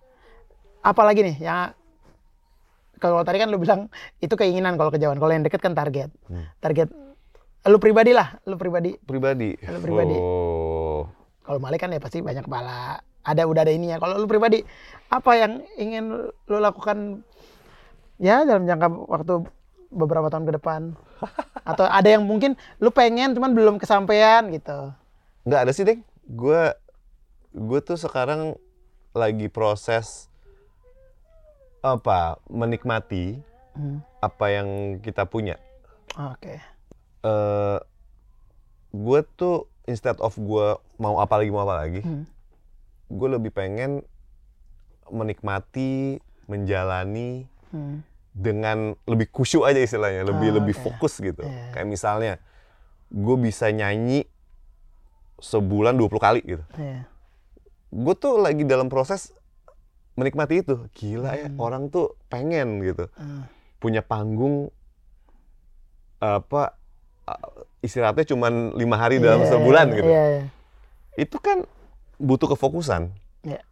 Apalagi 0.83 1.20
nih 1.23 1.37
yang 1.39 1.70
kalau 2.99 3.23
tadi 3.23 3.39
kan 3.39 3.49
lu 3.49 3.59
bilang 3.59 3.87
itu 4.19 4.35
keinginan 4.35 4.75
kalau 4.75 4.91
kejauhan, 4.91 5.16
kalau 5.16 5.31
yang 5.31 5.47
deket 5.47 5.62
kan 5.62 5.73
target. 5.73 6.11
Hmm. 6.27 6.43
Target 6.59 6.91
lu 7.66 7.78
pribadi 7.82 8.14
lah, 8.14 8.39
lu 8.47 8.55
pribadi. 8.55 8.94
Pribadi. 9.02 9.59
Kalau 9.59 9.80
pribadi. 9.82 10.16
Oh. 10.16 11.10
Kalau 11.43 11.59
Malik 11.59 11.80
kan 11.80 11.90
ya 11.90 11.98
pasti 11.98 12.20
banyak 12.20 12.44
kepala, 12.44 13.01
ada 13.24 13.43
udah 13.44 13.64
ada 13.64 13.72
ininya. 13.72 13.98
Kalau 13.98 14.20
lu 14.20 14.28
pribadi, 14.28 14.62
apa 15.09 15.32
yang 15.35 15.52
ingin 15.74 16.05
lu 16.28 16.59
lakukan 16.60 17.24
ya 18.20 18.44
dalam 18.44 18.68
jangka 18.68 18.89
waktu 19.09 19.35
beberapa 19.90 20.28
tahun 20.28 20.44
ke 20.47 20.52
depan? 20.60 20.80
Atau 21.70 21.85
ada 21.85 22.09
yang 22.09 22.24
mungkin 22.24 22.55
lu 22.78 22.89
pengen 22.89 23.35
cuman 23.35 23.52
belum 23.52 23.74
kesampaian 23.76 24.48
gitu. 24.52 24.93
Nggak 25.44 25.60
ada 25.66 25.72
sih, 25.72 25.85
Deng. 25.85 26.01
Gue 26.28 26.72
gue 27.52 27.80
tuh 27.80 27.97
sekarang 27.97 28.55
lagi 29.16 29.48
proses 29.48 30.28
apa? 31.82 32.39
Menikmati 32.47 33.40
Hmm. 33.78 34.02
apa 34.18 34.51
yang 34.51 34.98
kita 34.98 35.22
punya. 35.22 35.55
Oke. 36.18 36.59
Eh 37.20 37.78
gue 38.89 39.20
tuh 39.35 39.57
instead 39.85 40.16
of 40.19 40.35
gue 40.35 40.66
mau 40.97 41.16
apa 41.16 41.35
lagi 41.36 41.51
mau 41.51 41.62
apa 41.62 41.77
lagi, 41.78 42.01
Hmm. 42.01 42.24
gue 43.09 43.28
lebih 43.31 43.51
pengen 43.51 44.05
menikmati, 45.09 46.20
menjalani 46.45 47.49
Hmm. 47.69 48.05
dengan 48.32 48.97
lebih 49.05 49.28
khusyuk 49.28 49.65
aja 49.65 49.78
istilahnya, 49.78 50.23
lebih 50.23 50.49
Ah, 50.51 50.57
lebih 50.57 50.74
oke. 50.74 50.82
fokus 50.85 51.16
gitu. 51.19 51.40
Iya. 51.40 51.73
Kayak 51.73 51.89
misalnya, 51.89 52.35
gue 53.09 53.36
bisa 53.39 53.69
nyanyi 53.69 54.28
sebulan 55.39 55.97
20 55.97 56.19
kali 56.19 56.40
gitu. 56.43 56.65
Iya. 56.77 57.09
Gue 57.89 58.15
tuh 58.15 58.36
lagi 58.36 58.62
dalam 58.62 58.86
proses 58.86 59.32
menikmati 60.15 60.61
itu. 60.61 60.77
Gila 60.93 61.32
ya, 61.35 61.49
Hmm. 61.49 61.59
orang 61.59 61.89
tuh 61.89 62.16
pengen 62.28 62.81
gitu. 62.81 63.09
Hmm. 63.15 63.49
Punya 63.78 64.01
panggung 64.01 64.69
apa 66.19 66.74
uh, 66.74 66.77
istirahatnya 67.80 68.24
cuma 68.26 68.48
lima 68.50 68.96
hari 68.96 69.18
dalam 69.18 69.42
Iya, 69.42 69.50
sebulan 69.50 69.86
iya, 69.86 69.96
gitu. 69.96 70.09
Iya, 70.09 70.22
iya. 70.28 70.42
Itu 71.14 71.36
kan 71.38 71.59
butuh 72.16 72.50
kefokusan. 72.50 73.14
Iya. 73.42 73.62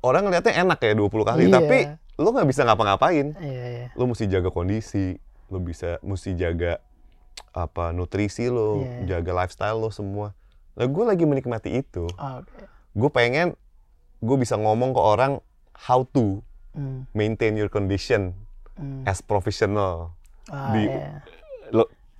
Orang 0.00 0.26
ngeliatnya 0.26 0.56
enak 0.58 0.80
ya 0.80 0.92
20 0.94 1.24
kali, 1.24 1.42
Iya. 1.46 1.52
tapi 1.52 1.78
lu 2.16 2.28
nggak 2.30 2.48
bisa 2.48 2.64
ngapa-ngapain. 2.64 3.36
Iya, 3.36 3.64
iya. 3.66 3.86
Lu 3.92 4.08
mesti 4.08 4.24
jaga 4.24 4.48
kondisi, 4.48 5.20
lu 5.48 5.58
bisa 5.58 6.00
mesti 6.00 6.32
jaga 6.32 6.80
apa 7.52 7.92
nutrisi 7.92 8.48
lo, 8.48 8.80
Iya. 8.80 9.20
jaga 9.20 9.44
lifestyle 9.44 9.76
lo 9.76 9.90
semua. 9.90 10.32
Nah, 10.72 10.86
gue 10.86 11.04
lagi 11.04 11.24
menikmati 11.24 11.74
itu. 11.74 12.08
Oke. 12.08 12.62
Gue 12.92 13.10
pengen 13.10 13.52
gue 14.20 14.36
bisa 14.36 14.54
ngomong 14.54 14.92
ke 14.92 15.00
orang 15.00 15.32
how 15.78 16.04
to 16.06 16.40
Hmm. 16.70 17.04
maintain 17.10 17.52
your 17.52 17.66
condition 17.66 18.32
Hmm. 18.76 19.02
as 19.02 19.20
professional. 19.20 20.14
Ah, 20.46 20.72
di- 20.72 20.86
iya. 20.86 21.20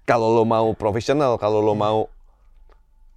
Kalau 0.04 0.32
lo 0.32 0.42
mau 0.42 0.72
profesional, 0.74 1.36
kalau 1.36 1.60
lo 1.60 1.72
mau 1.72 2.10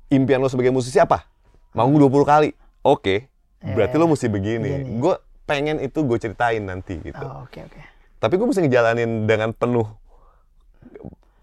impian 0.08 0.38
lo 0.38 0.48
sebagai 0.48 0.70
musisi 0.70 0.98
apa? 0.98 1.26
Manggung 1.74 1.98
20 1.98 2.24
kali. 2.24 2.50
Oke. 2.86 3.28
Berarti 3.64 3.96
Iya, 3.96 4.02
lo 4.04 4.12
mesti 4.12 4.28
begini. 4.28 5.00
Gue 5.00 5.16
pengen 5.44 5.80
itu 5.80 6.04
gue 6.04 6.18
ceritain 6.20 6.62
nanti 6.62 7.00
gitu. 7.00 7.24
Oh, 7.24 7.48
Oke, 7.48 7.64
oke. 7.64 7.80
Tapi 8.20 8.34
gue 8.36 8.48
mesti 8.48 8.62
ngejalanin 8.64 9.28
dengan 9.28 9.52
penuh 9.52 9.88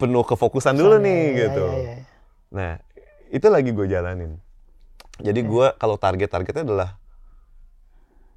penuh 0.01 0.25
kefokusan 0.25 0.77
dulu 0.77 0.97
Iya, 0.97 1.05
nih 1.05 1.21
iya, 1.21 1.37
gitu. 1.45 1.65
iya, 1.67 1.77
iya. 1.77 1.97
Nah, 2.51 2.73
itu 3.29 3.47
lagi 3.53 3.71
gue 3.73 3.85
jalanin. 3.85 4.41
Jadi 5.21 5.41
gue 5.45 5.67
kalau 5.77 6.01
target-targetnya 6.01 6.65
adalah 6.65 6.91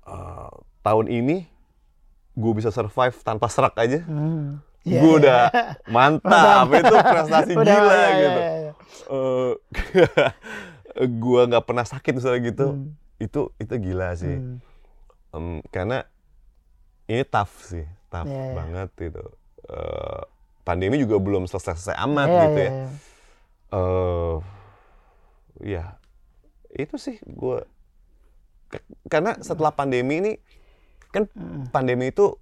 eh, 0.08 0.52
tahun 0.84 1.08
ini 1.08 1.48
gue 2.34 2.52
bisa 2.52 2.68
survive 2.68 3.16
tanpa 3.24 3.48
serak 3.48 3.78
aja. 3.80 4.04
Hmm. 4.04 4.60
Iya, 4.84 5.00
gue 5.00 5.14
udah 5.16 5.42
mantap, 5.88 6.68
itu 6.76 6.96
prestasi 6.96 7.52
Udah, 7.56 7.72
gila 7.72 7.94
iya, 7.96 8.10
gitu. 8.20 8.40
iya, 8.40 8.54
iya. 8.60 8.72
Eh, 11.00 11.10
gue 11.24 11.42
nggak 11.48 11.64
pernah 11.64 11.86
sakit 11.88 12.12
misalnya 12.14 12.42
gitu. 12.44 12.68
Hmm. 12.76 12.92
Itu 13.16 13.42
itu 13.58 13.74
gila 13.80 14.12
sih. 14.14 14.36
Hmm. 14.36 14.58
Em, 15.32 15.46
karena 15.72 16.04
ini 17.08 17.24
tough 17.24 17.64
sih, 17.64 17.88
tough 18.12 18.28
Iya, 18.28 18.44
iya. 18.44 18.54
banget 18.54 18.90
gitu. 19.00 19.24
Eh, 19.64 20.22
pandemi 20.64 21.00
juga 21.00 21.16
belum 21.20 21.48
selesai-selesai 21.48 21.96
amat 22.04 22.28
Iya, 22.28 22.36
gitu 22.44 22.52
iya, 22.52 22.64
ya. 22.64 22.72
iya. 22.72 22.88
eh 23.74 24.36
ya 25.64 25.84
itu 26.74 26.96
sih 26.98 27.18
gue 27.24 27.64
karena 29.08 29.38
setelah 29.40 29.72
pandemi 29.72 30.20
ini 30.20 30.32
kan 31.10 31.30
Hmm. 31.32 31.70
pandemi 31.70 32.10
itu 32.10 32.36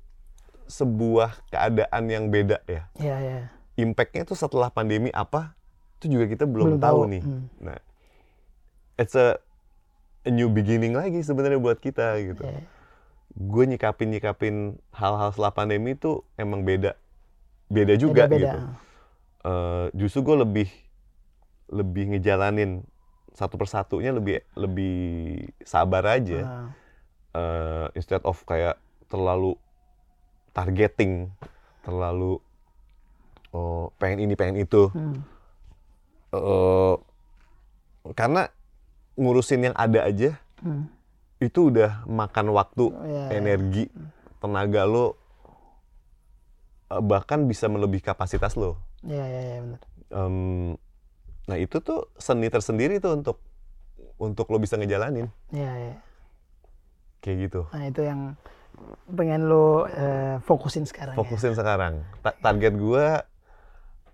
sebuah 0.65 1.39
keadaan 1.47 2.03
yang 2.05 2.25
beda 2.27 2.61
ya 2.65 2.85
Iya, 2.95 3.15
iya. 3.17 3.39
impactnya 3.77 4.23
itu 4.23 4.33
setelah 4.33 4.67
pandemi 4.67 5.09
apa 5.09 5.53
itu 5.97 6.11
juga 6.11 6.25
kita 6.25 6.45
belum, 6.45 6.75
Belum 6.75 6.79
tahu, 6.79 6.99
tahu, 7.03 7.11
nih 7.11 7.23
hmm. 7.23 7.43
nah 7.59 7.79
it's 8.95 9.13
a, 9.13 9.37
a 10.21 10.31
new 10.31 10.47
beginning 10.47 10.91
lagi 10.91 11.21
sebenarnya 11.21 11.57
buat 11.57 11.77
kita 11.77 12.17
gitu 12.19 12.43
Iya. 12.43 12.61
gue 13.31 13.63
nyikapin 13.65 14.11
nyikapin 14.11 14.55
hal-hal 14.91 15.31
setelah 15.31 15.51
pandemi 15.51 15.95
itu 15.95 16.19
emang 16.35 16.61
beda 16.61 16.99
beda 17.67 17.95
juga 17.95 18.27
Beda-beda. 18.27 18.43
gitu. 18.43 18.59
Eh, 19.41 19.85
justru 19.95 20.19
gue 20.21 20.37
lebih 20.37 20.69
lebih 21.71 22.11
ngejalanin 22.11 22.83
satu 23.31 23.55
persatunya 23.55 24.11
lebih 24.11 24.43
lebih 24.53 24.95
sabar 25.63 26.03
aja. 26.11 26.39
Ah, 26.43 26.69
Eh, 27.31 27.87
instead 27.95 28.19
of 28.27 28.43
kayak 28.43 28.75
terlalu 29.07 29.55
targeting, 30.51 31.31
terlalu 31.81 32.37
oh, 33.51 33.91
pengen 33.97 34.23
ini 34.23 34.33
pengen 34.35 34.59
itu. 34.59 34.87
hmm. 34.91 35.17
Eh, 36.31 36.95
karena 38.15 38.47
ngurusin 39.13 39.67
yang 39.67 39.75
ada 39.75 40.07
aja 40.07 40.39
Hmm. 40.61 40.87
itu 41.37 41.67
udah 41.67 42.05
makan 42.05 42.53
waktu, 42.53 42.93
Iya, 42.93 43.23
iya. 43.27 43.29
energi, 43.33 43.83
tenaga 44.37 44.85
lo 44.85 45.17
eh, 46.87 47.01
bahkan 47.01 47.43
bisa 47.43 47.65
melebihi 47.65 47.99
kapasitas 47.99 48.53
lo. 48.53 48.77
Iya, 49.01 49.25
iya, 49.25 49.41
iya, 49.41 49.57
benar. 49.59 49.81
Em, 50.11 50.75
nah 51.47 51.57
itu 51.57 51.81
tuh 51.81 52.07
seni 52.15 52.47
tersendiri 52.47 52.99
tuh 52.99 53.17
untuk 53.17 53.41
untuk 54.15 54.45
lo 54.47 54.61
bisa 54.61 54.77
ngejalanin 54.77 55.27
Iya, 55.49 55.71
iya. 55.73 55.95
kayak 57.19 57.37
gitu. 57.49 57.61
Nah, 57.73 57.83
itu 57.83 58.01
yang 58.03 58.21
pengen 59.07 59.45
lo 59.45 59.85
eh, 59.85 60.39
fokusin 60.41 60.83
sekarang 60.83 61.13
ya. 61.13 61.17
Fokusin 61.17 61.51
sekarang. 61.51 62.01
Ta- 62.19 62.37
target 62.37 62.73
gua 62.73 63.23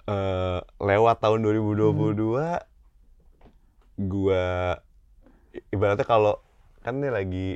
eh, 0.05 0.59
lewat 0.77 1.17
tahun 1.17 1.39
2022 1.41 2.57
gua 3.99 4.77
i- 5.51 5.65
ibaratnya 5.69 6.03
kalau 6.03 6.37
kan 6.79 6.95
ini 6.95 7.09
lagi 7.09 7.47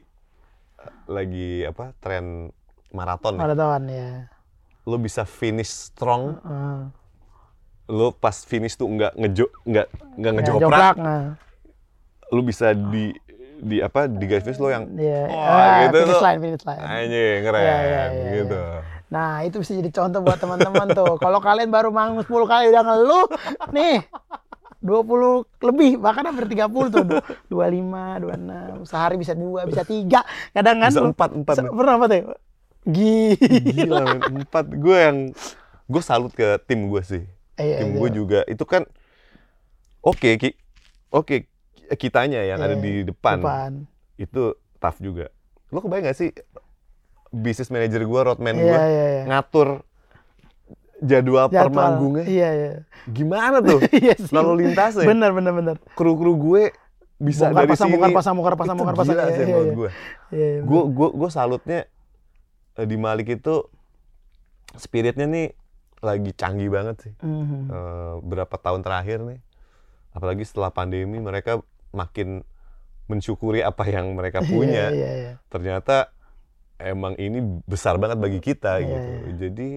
lagi 1.06 1.64
apa 1.64 1.94
tren 1.98 2.50
maraton 2.92 3.36
ya. 3.36 3.40
Maraton 3.40 3.84
ya. 3.88 4.10
Lo 4.84 4.98
bisa 4.98 5.24
finish 5.24 5.70
strong, 5.88 6.42
Ah. 6.42 6.90
lo 7.86 8.10
pas 8.10 8.34
finish 8.42 8.74
tuh 8.74 8.88
nggak 8.88 9.14
ngejo 9.16 9.46
nggak 9.64 9.88
nggak 10.18 10.32
Ya, 10.32 10.36
ngejoprak, 10.36 10.96
nah. 10.98 11.38
lo 12.28 12.42
bisa 12.42 12.74
di 12.74 13.14
di 13.62 13.78
apa 13.78 14.10
di 14.10 14.26
garis 14.26 14.42
finish 14.42 14.58
lo 14.58 14.68
yang 14.68 14.90
Iya. 14.92 15.22
Wah, 15.30 15.46
Ah, 15.46 15.78
gitu 15.86 15.98
finish 16.04 16.24
line, 16.24 16.40
finish 16.42 16.64
line. 16.66 16.82
anjing 16.82 17.38
keren 17.46 17.62
Iya, 17.62 17.78
iya, 17.78 18.04
iya, 18.10 18.30
gitu. 18.36 18.62
Nah, 19.12 19.44
itu 19.44 19.56
bisa 19.60 19.72
jadi 19.76 19.92
contoh 19.92 20.20
buat 20.24 20.40
teman-teman 20.40 20.88
tuh. 20.92 21.20
Kalau 21.20 21.38
kalian 21.38 21.68
baru 21.68 21.92
manggung 21.92 22.24
10 22.24 22.48
kali 22.48 22.72
udah 22.72 22.80
ngeluh, 22.82 23.26
nih 23.70 24.08
20 24.80 25.46
lebih, 25.62 26.00
bahkan 26.00 26.26
hampir 26.26 26.48
30 26.48 26.88
tuh. 26.90 27.04
Du- 27.04 27.22
25, 27.52 28.18
26, 28.18 28.88
sehari 28.88 29.20
bisa 29.20 29.36
dua, 29.36 29.68
bisa 29.68 29.84
tiga. 29.84 30.24
Kadang 30.50 30.80
kan 30.80 30.90
Bisa 30.90 31.04
empat, 31.04 31.30
empat. 31.36 31.56
Pernah 31.70 31.96
apa 32.00 32.06
tuh? 32.08 32.34
Gila. 32.82 33.36
Gila 33.62 34.04
empat 34.26 34.66
gue 34.74 34.98
yang 34.98 35.18
gue 35.86 36.02
salut 36.02 36.32
ke 36.32 36.58
tim 36.66 36.90
gue 36.90 37.02
sih. 37.04 37.24
Iya, 37.60 37.84
tim 37.84 37.94
iya. 37.94 38.00
gue 38.00 38.10
juga 38.10 38.40
itu 38.48 38.64
kan 38.64 38.88
oke 40.02 40.30
ki 40.34 40.50
oke 41.12 41.51
kitanya 41.94 42.42
yang 42.42 42.58
ada 42.58 42.74
Iya, 42.74 42.82
di 42.82 42.94
depan, 43.06 43.38
Depan. 43.38 43.72
itu 44.16 44.44
tough 44.78 44.98
juga. 44.98 45.30
Lo 45.68 45.80
kebayang 45.80 46.06
gak 46.06 46.18
sih 46.18 46.30
bisnis 47.30 47.68
manager 47.68 48.02
gue, 48.02 48.22
roadman 48.22 48.54
Iya, 48.54 48.62
gue 48.62 48.70
iya, 48.70 49.06
iya. 49.10 49.24
ngatur 49.26 49.84
jadwal, 51.00 51.48
Jadwal. 51.48 51.72
manggungnya 51.74 52.26
Iya, 52.26 52.50
iya. 52.52 52.72
gimana 53.06 53.58
tuh? 53.60 53.80
Iya 53.96 54.16
sih. 54.16 54.30
Lalu 54.30 54.52
lintasnya. 54.64 55.04
Bener, 55.04 55.32
bener, 55.32 55.52
bener. 55.52 55.76
Kru-kru 55.92 56.36
gue 56.36 56.64
bisa 57.18 57.48
Bongkar 57.48 57.58
dari 57.60 57.70
pasang, 57.70 57.88
sini. 57.88 57.94
bongkar 57.96 58.12
pasang, 58.12 58.34
bongkar 58.34 58.56
pasang, 58.56 58.76
bongkar 58.76 58.96
pasang. 58.96 59.14
gila 59.14 59.24
Iya, 59.24 59.30
sih 59.30 59.40
iya, 59.40 59.48
menurut 59.48 59.66
iya. 59.66 59.76
gue. 59.76 59.90
Iya, 60.32 60.48
iya, 60.48 60.60
gue 60.62 60.82
gue 60.88 61.08
gue 61.12 61.30
salutnya 61.30 61.80
eh, 62.74 62.88
di 62.88 62.98
Malik 62.98 63.28
itu 63.32 63.56
spiritnya 64.74 65.26
nih 65.26 65.48
lagi 66.02 66.32
canggih 66.32 66.68
banget 66.68 66.96
sih 67.00 67.14
Mhm. 67.20 67.60
Eh, 67.68 68.14
berapa 68.24 68.56
tahun 68.56 68.82
terakhir 68.82 69.22
nih 69.22 69.40
apalagi 70.12 70.42
setelah 70.42 70.70
pandemi 70.70 71.20
mereka 71.20 71.62
makin 71.92 72.44
mensyukuri 73.06 73.60
apa 73.60 73.84
yang 73.86 74.12
mereka 74.12 74.40
punya 74.42 74.88
Iya, 74.88 74.92
iya, 74.92 75.12
iya. 75.14 75.34
ternyata 75.48 76.12
emang 76.78 77.14
ini 77.16 77.38
besar 77.64 77.96
banget 77.96 78.18
bagi 78.18 78.40
kita 78.40 78.80
Iya, 78.80 78.88
gitu 78.90 79.10
jadi 79.40 79.70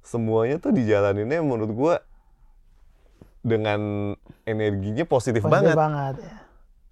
semuanya 0.00 0.58
tuh 0.58 0.70
dijalaninnya 0.70 1.40
menurut 1.40 1.70
gue 1.70 1.94
dengan 3.40 4.12
energinya 4.42 5.02
positif, 5.02 5.42
Positif 5.42 5.50
banget 5.50 5.74
banget. 5.74 6.14
ya. 6.20 6.34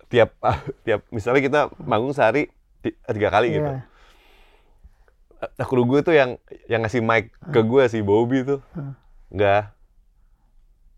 tiap 0.08 0.30
tiap 0.82 1.00
misalnya 1.08 1.38
kita 1.38 1.60
manggung 1.78 2.10
sehari 2.10 2.50
ti- 2.80 2.98
tiga 3.06 3.30
kali 3.30 3.54
gitu 3.54 3.70
Iya. 3.70 3.86
Nah, 5.40 5.64
kru 5.64 5.84
gue 5.84 6.00
tuh 6.00 6.12
yang 6.12 6.36
yang 6.66 6.82
ngasih 6.82 7.00
mic 7.00 7.32
ke 7.46 7.60
gue 7.62 7.82
si 7.86 8.00
Bobby 8.00 8.44
tuh 8.44 8.60
Hmm. 8.72 8.92
nggak 9.30 9.62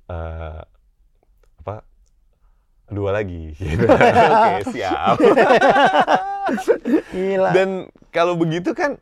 eh, 0.08 0.58
apa 0.58 0.71
dua 2.92 3.10
lagi 3.12 3.52
Gitu. 3.54 3.84
oke 4.32 4.54
siap 4.70 5.16
Gila. 7.10 7.50
dan 7.50 7.68
kalau 8.10 8.34
begitu 8.34 8.72
kan 8.72 9.00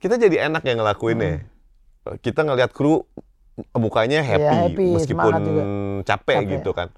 kita 0.00 0.16
jadi 0.16 0.48
enak 0.48 0.64
yang 0.64 0.80
ngelakuinnya 0.80 1.44
kita 2.18 2.42
ngelihat 2.42 2.72
kru 2.72 3.04
mukanya 3.76 4.24
happy, 4.24 4.40
Iya, 4.40 4.52
happy, 4.66 4.86
meskipun 4.96 5.32
capek, 6.02 6.36
Capek. 6.40 6.52
gitu 6.56 6.70
kan 6.72 6.88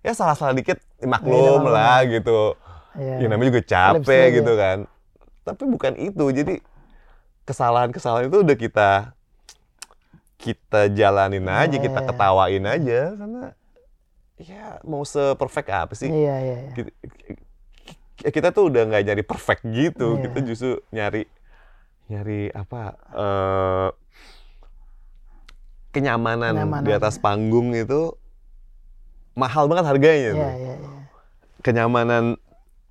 ya 0.00 0.12
salah-salah 0.12 0.54
dikit 0.54 0.78
maklum 1.00 1.62
Iya, 1.62 1.70
lah 1.70 1.98
gitu 2.04 2.54
Iya. 2.92 3.14
ya 3.18 3.26
namanya 3.26 3.48
juga 3.50 3.62
capek 3.64 4.26
gitu 4.38 4.52
ya. 4.52 4.60
kan 4.60 4.78
tapi 5.42 5.62
bukan 5.66 5.92
itu 5.96 6.24
jadi 6.30 6.54
kesalahan-kesalahan 7.42 8.30
itu 8.30 8.38
udah 8.38 8.56
kita 8.56 8.90
kita 10.38 10.90
jalanin 10.90 11.46
aja 11.46 11.70
Iya, 11.72 11.82
kita 11.82 11.98
iya. 11.98 12.06
ketawain 12.06 12.64
aja 12.64 13.00
karena 13.14 13.42
ya 14.42 14.82
mau 14.82 15.02
seperfect 15.02 15.68
apa 15.68 15.94
sih 15.94 16.06
Iya, 16.06 16.34
iya, 16.36 16.56
iya. 16.60 16.72
kita, 16.74 16.90
kita 18.28 18.48
tuh 18.50 18.68
udah 18.68 18.82
nggak 18.84 19.02
nyari 19.04 19.22
perfect 19.22 19.62
gitu 19.64 20.16
Iya. 20.16 20.22
kita 20.24 20.38
justru 20.42 20.70
nyari 20.90 21.22
nyari 22.06 22.50
apa 22.50 22.82
eh, 23.12 23.88
kenyamanan, 25.92 26.52
Kenyamanan, 26.56 26.84
di 26.84 26.92
atas 26.92 27.16
panggung 27.16 27.72
itu 27.72 28.16
mahal 29.32 29.68
banget 29.68 29.84
harganya 29.86 30.18
Iya, 30.18 30.32
tuh 30.32 30.40
iya, 30.40 30.72
iya. 30.76 30.90
kenyamanan 31.60 32.24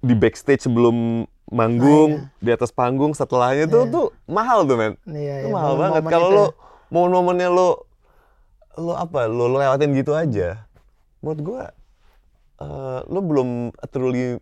di 0.01 0.13
backstage 0.17 0.61
sebelum 0.61 1.25
manggung, 1.51 2.25
di 2.39 2.49
atas 2.49 2.71
panggung 2.71 3.11
setelahnya 3.11 3.67
tuh 3.67 3.83
Iya. 3.85 3.93
tuh 3.93 4.05
mahal 4.25 4.63
tuh 4.63 4.75
men. 4.79 4.93
Iya, 5.03 5.45
Itu 5.45 5.47
iya, 5.49 5.53
mahal 5.53 5.73
banget. 5.75 6.01
Kalau 6.07 6.29
lo 6.31 6.39
ya. 6.39 6.49
momen-momennya 6.89 7.49
lo 7.51 7.69
lo 8.79 8.93
apa? 8.95 9.27
Lo, 9.27 9.51
lo 9.51 9.59
lewatin 9.59 9.91
gitu 9.93 10.15
aja. 10.15 10.63
Menurut 11.21 11.41
gua 11.41 11.63
eh, 12.61 12.99
lo 13.07 13.19
belum 13.21 13.49
truly 13.89 14.37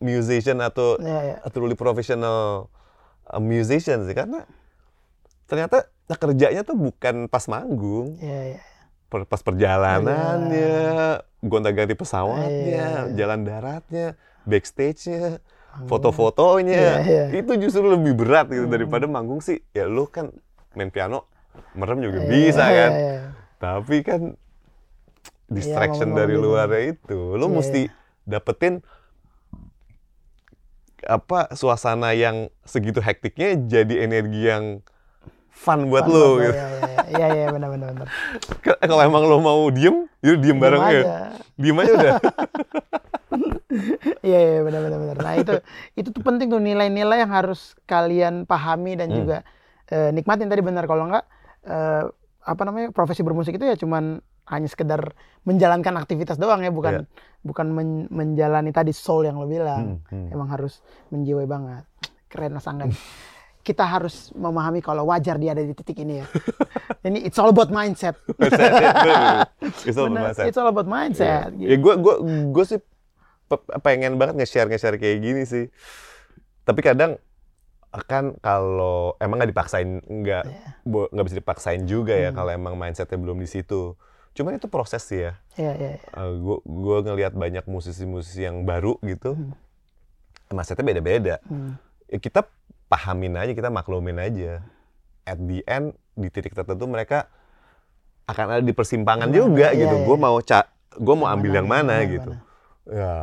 musician 0.00 0.64
atau 0.64 0.96
iya. 0.96 1.44
a 1.44 1.48
truly 1.52 1.76
professional 1.76 2.72
uh, 3.28 3.36
musician 3.36 4.08
sih 4.08 4.16
karena 4.16 4.48
ternyata 5.44 5.92
nah, 6.08 6.16
kerjanya 6.16 6.64
tuh 6.64 6.72
bukan 6.72 7.28
pas 7.28 7.44
manggung, 7.52 8.16
Iya, 8.16 8.56
iya. 8.56 8.60
per- 9.12 9.28
pas 9.28 9.44
perjalanannya, 9.44 11.20
gonta-ganti 11.44 11.92
pesawatnya, 11.92 13.12
Iya. 13.12 13.12
jalan 13.12 13.44
daratnya, 13.44 14.16
backstage-nya, 14.48 15.42
foto-fotonya. 15.84 17.04
Iya, 17.04 17.28
iya. 17.30 17.42
Itu 17.44 17.58
justru 17.60 17.84
lebih 17.92 18.14
berat 18.16 18.48
gitu 18.48 18.70
daripada 18.70 19.04
manggung 19.10 19.42
sih. 19.44 19.60
Ya 19.74 19.84
lu 19.90 20.06
kan 20.08 20.32
main 20.72 20.88
piano, 20.88 21.26
merem 21.76 21.98
juga 22.00 22.24
Iya, 22.24 22.30
bisa 22.30 22.64
iya, 22.70 22.78
kan. 22.78 22.90
iya. 22.94 23.20
Tapi 23.60 23.96
kan 24.06 24.20
distraction 25.50 26.08
momen-momen 26.08 26.20
dari 26.22 26.34
gitu. 26.34 26.44
luarnya 26.46 26.82
itu, 26.94 27.18
lu 27.34 27.46
Iya, 27.46 27.54
mesti 27.58 27.82
dapetin 28.24 28.74
apa 31.02 31.48
suasana 31.52 32.12
yang 32.12 32.52
segitu 32.62 33.00
hektiknya 33.00 33.56
jadi 33.58 34.04
energi 34.04 34.40
yang 34.46 34.64
fun 35.50 35.88
buat 35.88 36.04
Fun 36.04 36.12
lu 36.12 36.28
banget, 36.36 36.44
gitu. 36.44 36.54
Iya, 36.54 36.66
iya, 36.68 37.00
iya, 37.10 37.26
iya, 37.34 37.46
benar, 37.50 37.68
benar, 37.68 37.88
benar. 37.92 38.08
Kalau 38.88 39.02
emang 39.02 39.24
lo 39.24 39.40
mau 39.40 39.64
diem, 39.68 40.04
yuk 40.20 40.36
diem 40.38 40.56
bareng 40.56 40.80
Diem 40.80 40.92
ya. 40.92 41.00
aja. 41.00 41.16
Diem 41.56 41.76
aja 41.78 41.92
udah. 41.92 42.14
Iya, 44.20 44.38
iya, 44.42 44.60
benar, 44.66 44.80
benar, 44.82 44.98
benar. 44.98 45.16
Nah 45.22 45.34
itu 45.38 45.54
itu 45.94 46.08
tuh 46.10 46.22
penting 46.26 46.50
tuh 46.50 46.58
nilai-nilai 46.58 47.22
yang 47.22 47.30
harus 47.30 47.78
kalian 47.86 48.42
pahami 48.42 48.98
dan 48.98 49.08
Hmm. 49.08 49.18
juga 49.22 49.36
eh, 49.86 50.10
nikmatin 50.10 50.50
tadi 50.50 50.58
benar 50.60 50.90
kalau 50.90 51.06
enggak 51.06 51.22
eh, 51.62 52.04
apa 52.42 52.62
namanya 52.66 52.90
profesi 52.90 53.22
bermusik 53.22 53.54
itu 53.54 53.64
ya 53.64 53.78
cuman 53.78 54.18
hanya 54.50 54.66
sekedar 54.66 55.14
menjalankan 55.42 55.94
aktivitas 55.96 56.36
doang 56.36 56.60
ya 56.60 56.68
bukan 56.68 57.06
bukan 57.40 57.66
men- 57.70 58.10
menjalani 58.10 58.70
tadi 58.70 58.90
soul 58.90 59.24
yang 59.24 59.38
lo 59.38 59.46
bilang. 59.46 60.02
Hmm, 60.04 60.26
hmm. 60.26 60.28
Emang 60.30 60.48
harus 60.48 60.82
menjiwai 61.08 61.46
banget. 61.46 61.86
Keren 62.26 62.52
Mas 62.52 62.66
Angga. 62.66 62.90
Kita 63.60 63.84
harus 63.84 64.32
memahami 64.32 64.80
kalau 64.80 65.04
wajar 65.06 65.36
dia 65.36 65.52
ada 65.52 65.60
di 65.60 65.70
titik 65.70 66.00
ini 66.00 66.18
ya. 66.18 66.26
ini 67.06 67.22
it's 67.22 67.36
all 67.36 67.48
about 67.48 67.68
mindset. 67.68 68.16
It's 69.80 69.96
all 69.96 70.08
Bener, 70.08 70.28
mindset. 70.28 70.44
it's 70.46 70.58
all 70.58 70.68
about 70.68 70.86
mindset. 70.86 71.52
Ya 71.54 71.76
gue 71.76 71.94
gue 71.96 72.14
gue 72.50 72.64
sih 72.66 72.80
pe- 73.46 73.66
pengen 73.80 74.16
banget 74.16 74.36
nge-share 74.36 74.66
nge-share 74.66 74.96
kayak 74.96 75.18
gini 75.20 75.42
sih. 75.44 75.68
Tapi 76.62 76.80
kadang 76.80 77.16
kan 78.06 78.38
kalau 78.38 79.18
emang 79.18 79.38
nggak 79.38 79.50
dipaksain 79.50 79.98
nggak 80.00 80.44
Iya. 80.46 80.68
nggak 81.10 81.26
bisa 81.26 81.36
dipaksain 81.36 81.82
juga 81.84 82.14
Hmm. 82.14 82.24
ya 82.24 82.30
kalau 82.32 82.50
emang 82.50 82.74
mindsetnya 82.74 83.18
belum 83.18 83.36
di 83.36 83.48
situ. 83.48 83.94
Cuman 84.30 84.54
itu 84.54 84.66
proses 84.66 85.02
sih 85.02 85.20
ya. 85.20 85.32
Iya, 85.54 85.72
iya. 85.74 85.90
iya. 85.96 86.22
gue 86.30 86.58
gue 86.60 86.96
ngelihat 87.02 87.34
banyak 87.34 87.64
musisi-musisi 87.64 88.42
yang 88.42 88.62
baru 88.62 88.94
gitu, 89.02 89.34
Hmm. 89.34 89.52
mindsetnya 90.48 90.86
beda-beda. 90.86 91.34
Hmm. 91.44 91.74
Ya, 92.06 92.18
kita 92.18 92.46
pahamin 92.86 93.34
aja, 93.34 93.52
kita 93.52 93.68
maklumin 93.68 94.16
aja. 94.16 94.62
At 95.22 95.38
the 95.38 95.62
end 95.64 95.94
di 96.14 96.26
titik 96.26 96.52
tertentu 96.52 96.86
mereka 96.86 97.30
akan 98.26 98.46
ada 98.48 98.62
di 98.62 98.70
persimpangan 98.70 99.26
Gimana? 99.26 99.38
juga 99.40 99.66
Iya, 99.70 99.80
gitu. 99.80 99.96
iya. 99.96 100.06
Gue 100.06 100.16
mau 100.16 100.36
ca, 100.40 100.60
gue 100.92 101.14
mau 101.14 101.26
ambil 101.26 101.50
mana, 101.50 101.56
yang 101.56 101.68
mana 101.68 101.92
yang 101.96 102.10
gitu. 102.12 102.30
mana. 102.30 102.42
Ya, 102.86 103.14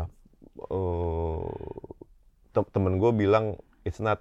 eh, 0.69 1.47
tem- 2.51 2.71
temen 2.71 2.93
gue 2.97 3.11
bilang 3.13 3.45
it's 3.83 3.99
not 3.99 4.19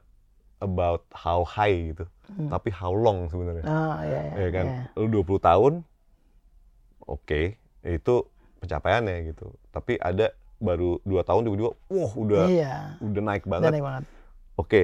about 0.58 1.04
how 1.12 1.42
high 1.42 1.92
gitu, 1.92 2.06
Hmm. 2.30 2.48
tapi 2.48 2.70
how 2.70 2.90
long 2.90 3.26
sebenarnya. 3.26 3.62
Oh, 3.62 3.96
iya, 4.00 4.20
iya. 4.24 4.34
ya 4.38 4.48
kan, 4.50 4.66
iya. 4.66 4.82
lu 4.96 5.06
20 5.12 5.38
tahun, 5.38 5.72
oke, 7.06 7.40
itu 7.82 8.14
pencapaiannya 8.58 9.30
gitu. 9.30 9.46
Tapi 9.70 9.96
ada 9.96 10.30
baru 10.56 10.98
dua 11.02 11.20
tahun 11.20 11.44
tiba-tiba, 11.44 11.72
wah 11.86 12.12
udah 12.12 12.44
Iya. 12.48 12.74
udah 12.98 13.22
naik 13.22 13.44
Udah 13.44 13.52
banget. 13.60 13.70
naik 13.72 13.84
banget. 13.84 14.04
Oke, 14.56 14.82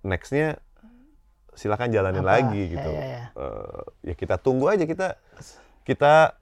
nextnya 0.00 0.56
silakan 1.52 1.90
jalanin 1.90 2.22
Apa? 2.22 2.30
lagi 2.38 2.62
Iya, 2.64 2.72
gitu. 2.72 2.90
iya, 2.90 3.02
iya. 3.04 3.22
Eh, 3.34 3.82
ya 4.10 4.14
kita 4.14 4.34
tunggu 4.36 4.66
aja 4.66 4.84
kita 4.84 5.18
kita 5.82 6.38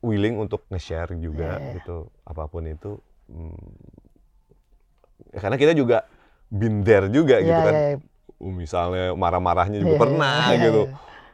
willing 0.00 0.38
untuk 0.38 0.62
nge-share 0.68 1.14
juga 1.16 1.58
Iya, 1.58 1.62
iya. 1.62 1.72
gitu 1.78 1.96
apa 2.22 2.46
pun 2.46 2.62
itu. 2.64 2.98
Hmm, 3.26 3.58
ya 5.32 5.38
karena 5.40 5.56
kita 5.56 5.72
juga 5.74 6.06
there 6.80 7.10
juga 7.10 7.42
gitu 7.42 7.50
Iya, 7.52 7.66
kan. 7.66 7.74
iya. 7.74 7.96
Uh, 8.36 8.52
Misalnya 8.52 9.16
marah-marahnya 9.16 9.80
juga 9.80 9.96
Iya, 9.96 10.02
pernah 10.02 10.40
iya, 10.52 10.62
gitu. 10.62 10.82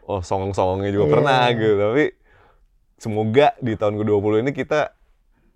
Oh 0.04 0.20
songong-songongnya 0.20 0.90
juga 0.90 1.06
Iya, 1.06 1.12
pernah 1.12 1.42
gitu. 1.52 1.74
Tapi 1.76 2.04
semoga 3.02 3.50
di 3.58 3.74
tahun 3.74 3.98
ke-20 3.98 4.46
ini 4.46 4.50
kita 4.54 4.94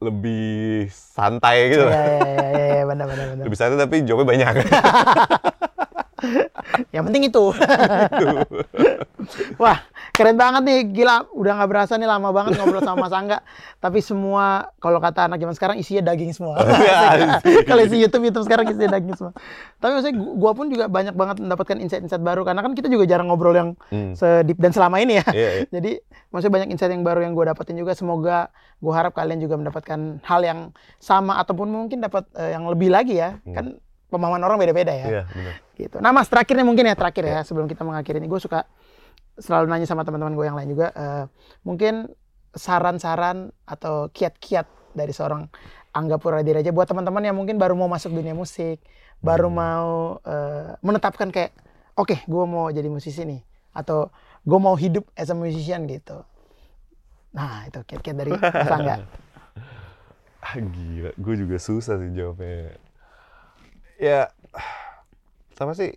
lebih 0.02 0.90
santai 0.90 1.70
gitu. 1.70 1.86
Iya, 1.86 1.94
iya, 1.94 2.18
iya, 2.18 2.46
iya, 2.50 2.66
iya, 2.74 2.84
benar, 2.84 3.06
benar, 3.06 3.26
benar. 3.32 3.44
Lebih 3.46 3.56
santai 3.56 3.78
tapi 3.78 3.96
jawabnya 4.02 4.26
banyak. 4.34 4.54
Yang 6.90 7.02
penting 7.04 7.22
itu. 7.26 7.44
Wah, 9.56 9.78
keren 10.10 10.34
banget 10.34 10.62
nih. 10.62 10.80
Gila, 10.92 11.28
udah 11.30 11.52
nggak 11.56 11.68
berasa 11.68 11.92
nih 11.94 12.06
lama 12.06 12.30
banget 12.30 12.56
ngobrol 12.56 12.80
sama 12.80 13.04
Mas 13.04 13.12
Angga. 13.12 13.38
Tapi 13.76 13.98
semua, 14.00 14.44
kalau 14.76 14.96
kata 14.96 15.26
anak 15.26 15.38
zaman 15.38 15.54
sekarang 15.54 15.76
isinya 15.76 16.06
daging 16.06 16.32
semua. 16.32 16.56
Asik. 17.36 17.66
kalau 17.66 17.82
isi 17.82 17.96
YouTube, 17.98 18.24
YouTube 18.24 18.44
sekarang 18.44 18.64
isinya 18.66 18.90
daging 18.92 19.14
semua. 19.14 19.32
Tapi 19.76 19.90
maksudnya 19.92 20.16
gu- 20.16 20.34
gua 20.36 20.52
pun 20.52 20.66
juga 20.66 20.84
banyak 20.86 21.12
banget 21.12 21.36
mendapatkan 21.38 21.76
insight-insight 21.78 22.22
baru. 22.22 22.42
Karena 22.42 22.60
kan 22.60 22.72
kita 22.72 22.86
juga 22.86 23.04
jarang 23.04 23.28
ngobrol 23.28 23.52
yang 23.52 23.70
Hmm. 23.86 24.12
sedip 24.14 24.56
dan 24.56 24.70
selama 24.70 24.98
ini 24.98 25.20
ya. 25.20 25.26
Iya, 25.28 25.50
iya. 25.52 25.64
Jadi 25.68 25.90
maksudnya 26.30 26.54
banyak 26.54 26.68
insight 26.70 26.90
yang 26.90 27.02
baru 27.02 27.20
yang 27.20 27.32
gue 27.32 27.44
dapetin 27.44 27.76
juga. 27.76 27.92
Semoga 27.92 28.48
gue 28.76 28.92
harap 28.92 29.12
kalian 29.12 29.38
juga 29.38 29.56
mendapatkan 29.56 29.98
hal 30.22 30.40
yang 30.40 30.60
sama 30.96 31.36
ataupun 31.38 31.66
mungkin 31.66 31.98
dapat 31.98 32.24
eh, 32.34 32.52
yang 32.52 32.64
lebih 32.66 32.88
lagi 32.88 33.16
ya. 33.16 33.36
Hmm. 33.42 33.52
Kan 33.52 33.66
pemahaman 34.06 34.38
orang 34.40 34.54
beda-beda 34.56 34.94
ya 34.94 35.06
Iya, 35.10 35.22
benar. 35.26 35.54
Gitu. 35.76 36.00
Nah 36.00 36.10
mas 36.10 36.26
terakhirnya 36.26 36.64
mungkin 36.64 36.88
ya 36.88 36.96
terakhir 36.96 37.24
ya 37.28 37.40
sebelum 37.44 37.68
kita 37.68 37.84
mengakhiri 37.84 38.18
ini 38.18 38.28
gue 38.28 38.40
suka 38.40 38.64
selalu 39.36 39.68
nanya 39.68 39.84
sama 39.84 40.02
teman-teman 40.02 40.32
gue 40.32 40.46
yang 40.48 40.56
lain 40.56 40.72
juga 40.72 40.88
eh, 40.96 41.24
mungkin 41.62 42.08
saran-saran 42.56 43.52
atau 43.68 44.08
kiat-kiat 44.08 44.96
dari 44.96 45.12
seorang 45.12 45.44
Angga 45.92 46.16
Puradireja 46.16 46.72
buat 46.72 46.88
teman-teman 46.88 47.24
yang 47.24 47.36
mungkin 47.36 47.60
baru 47.60 47.76
mau 47.76 47.88
masuk 47.88 48.12
dunia 48.16 48.32
musik, 48.32 48.80
baru 49.20 49.52
mau 49.52 50.20
eh, 50.24 50.72
menetapkan 50.80 51.28
kayak 51.28 51.52
oke 51.96 52.24
gue 52.24 52.44
mau 52.48 52.72
jadi 52.72 52.88
musisi 52.88 53.24
nih 53.28 53.40
atau 53.76 54.08
gue 54.44 54.58
mau 54.60 54.72
hidup 54.72 55.04
as 55.12 55.28
a 55.28 55.36
musician 55.36 55.84
gitu. 55.84 56.24
Nah 57.36 57.68
itu 57.68 57.84
kiat-kiat 57.84 58.16
dari 58.16 58.32
Mas 58.32 58.72
Angga. 58.72 58.96
Ah, 60.46 60.62
gila, 60.62 61.10
gue 61.18 61.34
juga 61.42 61.58
susah 61.58 61.98
sih 61.98 62.14
jawabnya. 62.14 62.78
Ya, 63.98 64.30
sama 65.56 65.72
sih. 65.72 65.96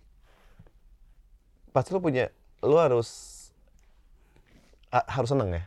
Pasti 1.70 1.92
lu 1.92 2.00
punya, 2.00 2.32
lu 2.60 2.74
harus 2.74 3.08
ha- 4.90 5.06
harus 5.08 5.30
seneng 5.30 5.52
ya, 5.52 5.62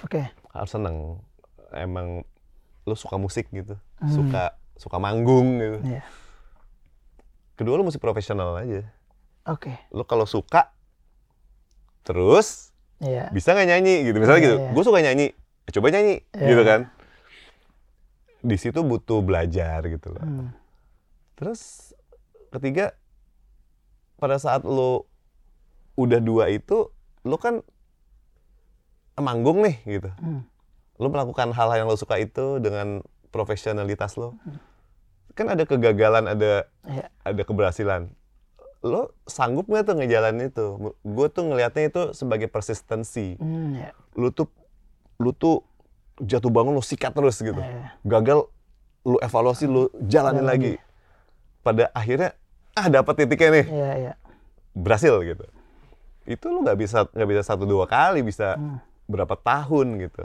Oke. 0.00 0.22
harus 0.52 0.70
seneng. 0.70 1.18
Emang 1.72 2.22
lu 2.84 2.94
suka 2.94 3.16
musik 3.16 3.48
gitu, 3.50 3.74
Hmm. 3.98 4.12
suka 4.12 4.54
suka 4.76 4.96
manggung 4.96 5.58
gitu. 5.58 5.78
Iya. 5.88 6.02
Kedua 7.54 7.74
lu 7.74 7.82
musik 7.82 7.98
profesional 7.98 8.54
aja. 8.56 8.86
Oke. 9.44 9.74
Lu 9.90 10.02
kalau 10.02 10.24
suka, 10.24 10.70
terus 12.02 12.70
Iya. 12.98 13.30
bisa 13.30 13.50
nggak 13.50 13.68
nyanyi 13.68 13.94
gitu. 14.04 14.16
Misalnya 14.18 14.38
Iya, 14.38 14.46
gitu, 14.46 14.56
iya. 14.58 14.70
gue 14.70 14.84
suka 14.84 15.00
nyanyi, 15.00 15.26
coba 15.68 15.86
nyanyi, 15.90 16.14
Iya. 16.32 16.48
gitu 16.48 16.62
kan. 16.62 16.80
Di 18.42 18.56
situ 18.58 18.78
butuh 18.80 19.22
belajar 19.22 19.82
gitu 19.86 20.10
loh. 20.10 20.22
Hmm. 20.22 20.48
Terus 21.34 21.90
ketiga 22.50 22.94
pada 24.22 24.38
saat 24.38 24.62
lo 24.62 25.10
udah 25.98 26.22
dua 26.22 26.46
itu 26.54 26.94
lo 27.26 27.36
kan 27.42 27.66
manggung 29.18 29.66
nih 29.66 29.76
gitu. 29.98 30.10
Hmm. 30.22 30.46
Lo 31.02 31.10
melakukan 31.10 31.50
hal-hal 31.50 31.82
yang 31.82 31.88
lo 31.90 31.98
suka 31.98 32.22
itu 32.22 32.62
dengan 32.62 33.02
profesionalitas 33.34 34.14
lo. 34.14 34.38
Kan 35.34 35.50
ada 35.50 35.66
kegagalan, 35.66 36.30
ada 36.30 36.70
Iya. 36.86 37.10
ada 37.26 37.42
keberhasilan. 37.42 38.14
Lo 38.86 39.10
sanggup 39.26 39.66
nggak 39.66 39.90
tuh 39.90 39.94
ngejalanin 39.98 40.54
itu? 40.54 40.94
Gue 41.02 41.26
tuh 41.26 41.50
ngelihatnya 41.50 41.90
itu 41.90 42.02
sebagai 42.14 42.46
persistensi. 42.46 43.34
Hmm, 43.42 43.74
ya. 43.74 43.90
Lu 44.14 44.30
tuh 44.30 44.46
lu 45.18 45.34
tuh 45.34 45.66
jatuh 46.22 46.50
bangun 46.54 46.78
lo 46.78 46.82
sikat 46.82 47.10
terus 47.10 47.42
gitu. 47.42 47.58
Iya. 47.58 47.98
Gagal 48.06 48.46
lu 49.02 49.18
evaluasi 49.18 49.66
lu 49.66 49.90
jalanin 50.06 50.46
Jalan 50.46 50.46
lagi. 50.46 50.72
Pada 51.62 51.90
akhirnya 51.94 52.34
ah 52.72 52.86
dapat 52.88 53.14
titiknya 53.18 53.48
nih 53.52 53.66
Iya, 53.68 53.90
iya. 53.98 54.12
berhasil 54.72 55.12
gitu. 55.22 55.44
Itu 56.24 56.44
lu 56.48 56.62
nggak 56.62 56.78
bisa 56.78 57.04
nggak 57.06 57.28
bisa 57.28 57.42
satu 57.44 57.64
dua 57.64 57.84
kali 57.84 58.20
bisa 58.20 58.54
Hmm. 58.54 58.78
berapa 59.04 59.34
tahun 59.34 60.00
gitu. 60.00 60.24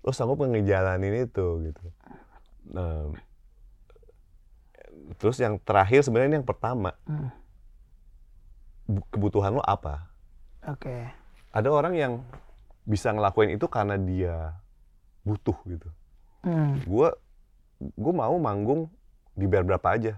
Lu 0.00 0.10
sanggup 0.10 0.38
ngejalanin 0.40 1.24
itu 1.24 1.46
gitu. 1.64 1.84
Nah, 2.68 3.10
terus 5.16 5.36
yang 5.36 5.58
terakhir 5.58 6.00
sebenarnya 6.00 6.28
ini 6.28 6.36
yang 6.36 6.46
pertama 6.46 6.94
Hmm. 7.04 7.30
bu- 8.86 9.08
kebutuhan 9.08 9.52
lo 9.52 9.62
apa? 9.62 10.06
Oke. 10.64 11.08
Ada 11.50 11.68
orang 11.68 11.94
yang 11.94 12.12
bisa 12.84 13.10
ngelakuin 13.10 13.52
itu 13.52 13.66
karena 13.66 13.96
dia 13.96 14.56
butuh 15.22 15.56
gitu. 15.66 15.88
Hmm. 16.40 16.78
Gue 16.84 17.08
gue 17.78 18.12
mau 18.12 18.36
manggung 18.36 18.90
dibayar 19.32 19.62
berapa 19.64 19.88
aja 19.88 20.12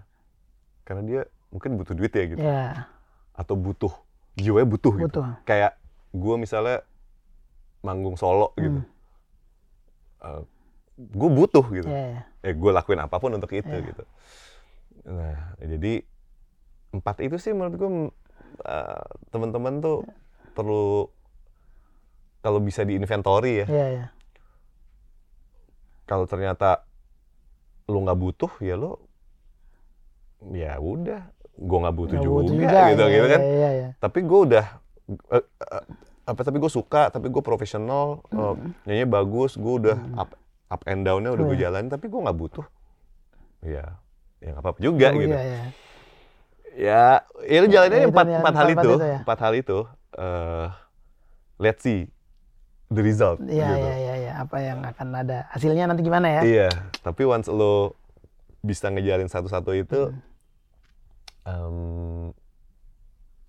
karena 0.90 1.02
dia 1.06 1.20
mungkin 1.54 1.78
butuh 1.78 1.94
duit 1.94 2.10
ya 2.10 2.24
gitu 2.26 2.42
Ya, 2.42 2.90
atau 3.30 3.54
butuh 3.54 3.94
jiwanya 4.34 4.66
butuh, 4.66 4.90
gitu 4.98 5.06
butuh. 5.06 5.26
kayak 5.46 5.78
gue 6.10 6.34
misalnya 6.34 6.82
manggung 7.80 8.18
solo 8.18 8.50
gitu 8.58 8.82
Hmm. 10.20 10.42
gue 10.98 11.30
butuh 11.30 11.64
gitu 11.70 11.86
Ya, 11.86 12.02
ya. 12.18 12.22
eh 12.42 12.52
gue 12.52 12.70
lakuin 12.74 12.98
apa 12.98 13.16
pun 13.16 13.30
untuk 13.30 13.54
itu 13.54 13.70
Iya. 13.70 13.86
gitu 13.86 14.02
nah 15.00 15.56
jadi 15.56 16.02
empat 16.90 17.22
itu 17.22 17.38
sih 17.38 17.54
menurut 17.54 17.74
gue 17.78 17.90
uh, 18.66 19.04
teman-teman 19.30 19.78
tuh 19.78 20.02
perlu 20.52 21.06
kalau 22.42 22.58
bisa 22.58 22.82
diinventori 22.82 23.62
ya 23.62 23.66
Ya, 23.70 23.86
ya. 23.88 24.06
kalau 26.04 26.26
ternyata 26.26 26.84
lu 27.88 28.02
nggak 28.02 28.18
butuh 28.18 28.52
ya 28.60 28.74
lu 28.74 28.98
ya 30.48 30.76
udah 30.76 31.20
gue 31.52 31.78
nggak 31.78 31.94
butuh 31.94 32.16
Nggak 32.16 32.24
juga, 32.24 32.36
butuh 32.40 32.54
gitu 32.56 32.72
ya, 32.72 32.86
gitu 32.88 33.26
kan 33.28 33.40
Ya, 33.40 33.52
ya, 33.52 33.70
ya. 33.70 33.88
tapi 33.96 34.18
gue 34.20 34.40
udah 34.48 34.66
eh, 35.28 35.44
eh, 35.44 35.84
apa 36.24 36.40
tapi 36.40 36.56
gue 36.56 36.70
suka 36.70 37.02
tapi 37.08 37.26
gue 37.26 37.42
profesional 37.42 38.24
eh, 38.26 38.54
nyanyi 38.84 39.04
bagus 39.04 39.54
gue 39.54 39.74
udah 39.78 39.96
up 40.16 40.30
up 40.66 40.82
and 40.86 41.02
downnya 41.02 41.30
udah 41.30 41.44
Oh, 41.44 41.48
gue 41.48 41.58
iya. 41.58 41.68
jalanin 41.68 41.88
tapi 41.88 42.06
gue 42.06 42.16
nggak 42.16 42.38
butuh 42.38 42.64
ya 43.60 44.00
ya 44.38 44.48
nggak 44.50 44.62
apa-apa 44.62 44.80
juga 44.80 45.08
Oh, 45.10 45.18
gitu 45.18 45.28
iya, 45.30 45.42
iya. 45.42 45.62
ya 46.72 47.04
ya 47.44 47.58
lu 47.60 47.68
jalanin 47.68 47.92
Ya, 47.92 47.98
aja 47.98 48.06
itu 48.06 48.12
empat 48.14 48.26
empat 48.32 48.54
hal 48.54 48.68
itu 48.68 48.80
itu 48.80 48.94
ya. 49.02 49.18
empat 49.20 49.38
hal 49.38 49.52
itu 49.54 49.78
eh 50.12 50.66
let's 51.58 51.82
see 51.82 52.08
the 52.88 53.02
result 53.02 53.36
Iya, 53.38 53.68
gitu. 53.68 53.76
iya, 53.76 53.94
iya, 53.94 54.14
iya. 54.16 54.32
Apa 54.40 54.56
yang 54.58 54.80
akan 54.80 55.08
ada 55.14 55.44
hasilnya 55.48 55.84
nanti 55.84 56.00
gimana 56.00 56.26
ya? 56.26 56.42
Iya, 56.42 56.68
tapi 56.98 57.22
once 57.22 57.46
lo 57.46 57.94
bisa 58.60 58.88
ngejalin 58.88 59.26
satu-satu 59.26 59.70
itu, 59.72 60.10
em, 61.50 61.76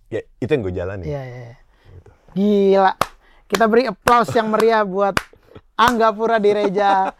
ya 0.10 0.22
itu 0.38 0.49
yang 0.49 0.61
gue 0.61 0.73
jalani. 0.73 1.03
Iya, 1.06 1.22
iya. 1.22 1.40
iya. 1.45 1.56
Gila. 2.34 2.94
Kita 3.45 3.68
beri 3.68 3.86
applause 3.86 4.32
yang 4.32 4.48
meriah 4.49 4.82
buat 4.82 5.15
Angga 5.76 6.10
Pura 6.11 6.40
Direja. 6.40 7.11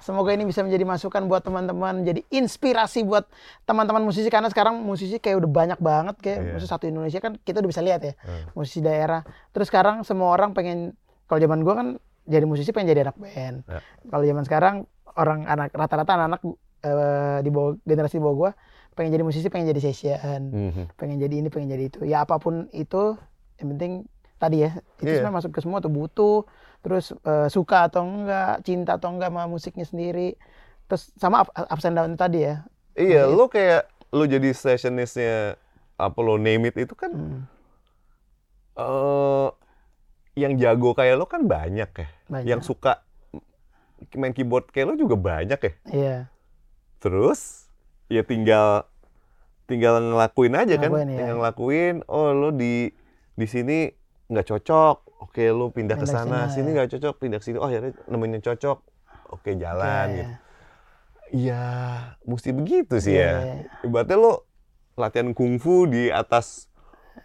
Semoga 0.00 0.32
ini 0.32 0.48
bisa 0.48 0.64
menjadi 0.64 0.80
masukan 0.82 1.28
buat 1.28 1.44
teman-teman, 1.44 2.00
jadi 2.02 2.24
inspirasi 2.32 3.04
buat 3.04 3.28
teman-teman 3.68 4.00
musisi 4.00 4.32
karena 4.32 4.48
sekarang 4.48 4.80
musisi 4.80 5.20
kayak 5.20 5.44
udah 5.44 5.50
banyak 5.52 5.78
banget 5.78 6.16
kayak 6.24 6.38
Iya. 6.40 6.50
musisi 6.56 6.68
satu 6.72 6.84
Indonesia 6.88 7.20
kan 7.20 7.36
kita 7.36 7.60
udah 7.60 7.68
bisa 7.68 7.84
lihat 7.84 8.00
ya 8.00 8.16
Hmm. 8.16 8.48
musisi 8.56 8.80
daerah. 8.80 9.20
Terus 9.52 9.68
sekarang 9.68 10.00
semua 10.02 10.32
orang 10.32 10.56
pengen 10.56 10.96
kalau 11.28 11.36
zaman 11.36 11.60
gua 11.60 11.74
kan 11.84 11.88
jadi 12.24 12.48
musisi 12.48 12.72
pengen 12.72 12.96
jadi 12.96 13.12
anak 13.12 13.20
band. 13.20 13.56
Ya. 13.68 13.80
Kalau 14.08 14.24
zaman 14.24 14.44
sekarang 14.48 14.74
orang 15.20 15.44
anak 15.44 15.68
rata-rata 15.68 16.12
anak-anak 16.16 16.40
eh, 16.80 17.38
di 17.44 17.50
bawah 17.52 17.76
generasi 17.84 18.16
di 18.16 18.22
bawah 18.24 18.36
gua 18.36 18.50
pengen 19.00 19.16
jadi 19.16 19.24
musisi, 19.24 19.48
pengen 19.48 19.72
jadi 19.72 19.80
session, 19.80 20.52
Mhm. 20.52 20.84
pengen 21.00 21.16
jadi 21.16 21.34
ini, 21.40 21.48
pengen 21.48 21.72
jadi 21.72 21.84
itu. 21.88 22.04
Ya 22.04 22.20
apa 22.20 22.36
pun 22.36 22.68
itu 22.76 23.16
yang 23.56 23.72
penting 23.72 23.92
tadi 24.36 24.60
ya 24.60 24.76
itu 25.00 25.08
Iya. 25.08 25.24
sebenarnya 25.24 25.36
masuk 25.40 25.50
ke 25.56 25.60
semua 25.60 25.80
tuh 25.80 25.88
butuh 25.88 26.44
terus 26.80 27.12
eh, 27.24 27.48
suka 27.48 27.88
atau 27.88 28.04
enggak 28.04 28.60
cinta 28.60 29.00
atau 29.00 29.08
enggak 29.12 29.32
sama 29.32 29.44
musiknya 29.44 29.84
sendiri 29.84 30.36
terus 30.84 31.12
sama 31.16 31.44
up, 31.44 31.48
ups 31.52 31.84
and 31.84 31.96
down 31.96 32.12
tadi 32.16 32.44
ya 32.44 32.64
Iya, 32.92 33.24
Oke. 33.24 33.36
lo 33.36 33.44
kayak 33.48 33.82
lo 34.10 34.24
jadi 34.24 34.48
sessionistnya 34.50 35.60
apa 35.96 36.18
lo 36.20 36.36
name 36.36 36.68
it 36.68 36.76
itu 36.76 36.92
kan 36.92 37.12
Hmm, 37.12 37.44
eh 38.76 39.48
yang 40.36 40.56
jago 40.56 40.96
kayak 40.96 41.20
lo 41.20 41.28
kan 41.28 41.44
banyak 41.44 41.90
ya. 41.92 42.08
banyak 42.26 42.48
Yang 42.48 42.60
suka 42.64 43.04
main 44.16 44.32
keyboard 44.32 44.72
kayak 44.72 44.88
lo 44.88 44.94
juga 44.96 45.20
banyak 45.20 45.60
ya. 45.60 45.72
iya 45.92 46.16
Terus 46.98 47.68
ya 48.08 48.24
tinggal 48.24 48.88
tinggal 49.70 50.02
ngelakuin 50.02 50.52
aja 50.52 50.74
kan, 50.74 50.90
Ngelakuin, 50.90 51.06
ya. 51.06 51.16
tinggal 51.16 51.36
ngelakuin. 51.38 51.94
Oh 52.04 52.28
lo 52.30 52.50
di 52.50 52.90
di 53.32 53.46
sini 53.46 53.86
nggak 54.26 54.46
cocok, 54.48 54.96
oke 55.22 55.42
lo 55.48 55.70
pindah 55.70 55.94
ke 55.94 56.02
Pindah 56.02 56.02
ke 56.02 56.06
sana. 56.06 56.38
Sini 56.50 56.68
ya. 56.68 56.74
nggak 56.76 56.90
cocok, 56.92 57.14
pindah 57.16 57.38
ke 57.38 57.44
sini. 57.44 57.56
Oh 57.56 57.64
akhirnya 57.64 57.94
nemuin 58.04 58.32
yang 58.34 58.44
cocok, 58.44 58.78
oke 59.30 59.50
jalan 59.54 60.06
Oke. 60.08 60.16
gitu. 60.16 60.34
Iya, 61.30 61.62
mesti 62.24 62.50
begitu 62.50 62.94
sih 62.98 63.14
Iya, 63.14 63.22
ya. 63.22 63.34
iya. 63.38 63.54
Ibaratnya 63.80 64.18
lo 64.18 64.32
latihan 64.94 65.30
kungfu 65.30 65.86
di 65.86 66.10
atas 66.10 66.66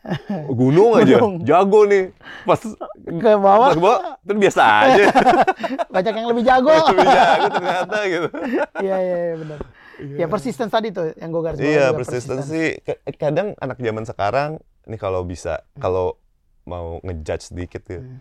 gunung 0.52 0.94
aja, 0.94 1.18
Gunung. 1.18 1.42
jago 1.42 1.82
nih. 1.84 2.14
Pas 2.46 2.62
ke 3.02 3.30
bawah 3.34 3.58
pas 3.64 3.74
ke 3.74 3.82
bawah, 3.82 4.00
itu 4.20 4.34
biasa 4.38 4.62
aja. 4.62 5.06
banyak 5.94 6.14
yang 6.14 6.28
lebih 6.30 6.44
jago 6.44 6.70
Lebih 6.70 7.08
jago 7.08 7.46
ternyata 7.50 7.98
gitu. 8.06 8.28
iya 8.86 8.98
iya 9.00 9.18
iya, 9.24 9.36
benar 9.36 9.60
ya 9.98 10.28
persistence 10.28 10.70
tadi 10.70 10.90
tuh 10.90 11.16
yang 11.16 11.30
gue 11.30 11.42
garis 11.42 11.58
bawahi 11.58 11.72
Iya, 11.72 11.86
persistensi. 11.92 12.64
Ka- 12.80 13.02
Kadang 13.16 13.56
anak 13.58 13.78
zaman 13.78 14.04
sekarang, 14.04 14.50
nih 14.84 14.98
kalau 14.98 15.24
bisa, 15.24 15.64
kalau 15.76 16.20
mau 16.64 17.00
ngejudge 17.02 17.50
sedikit 17.50 17.84
ya, 17.86 18.00
Hmm. 18.00 18.20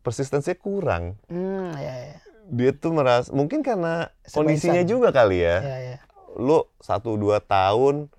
persistensinya 0.00 0.56
kurang. 0.56 1.16
hmm 1.26 1.72
iya 1.74 1.94
iya 2.06 2.18
Dia 2.44 2.70
tuh 2.72 2.92
merasa, 2.92 3.30
mungkin 3.30 3.62
karena 3.62 4.10
Sebaik 4.22 4.34
kondisinya 4.34 4.82
juga 4.82 5.08
kali 5.10 5.40
ya. 5.40 5.56
iya 5.58 5.76
iya 5.80 5.98
Lu 6.34 6.68
satu 6.78 7.14
dua 7.14 7.38
tahun 7.38 8.10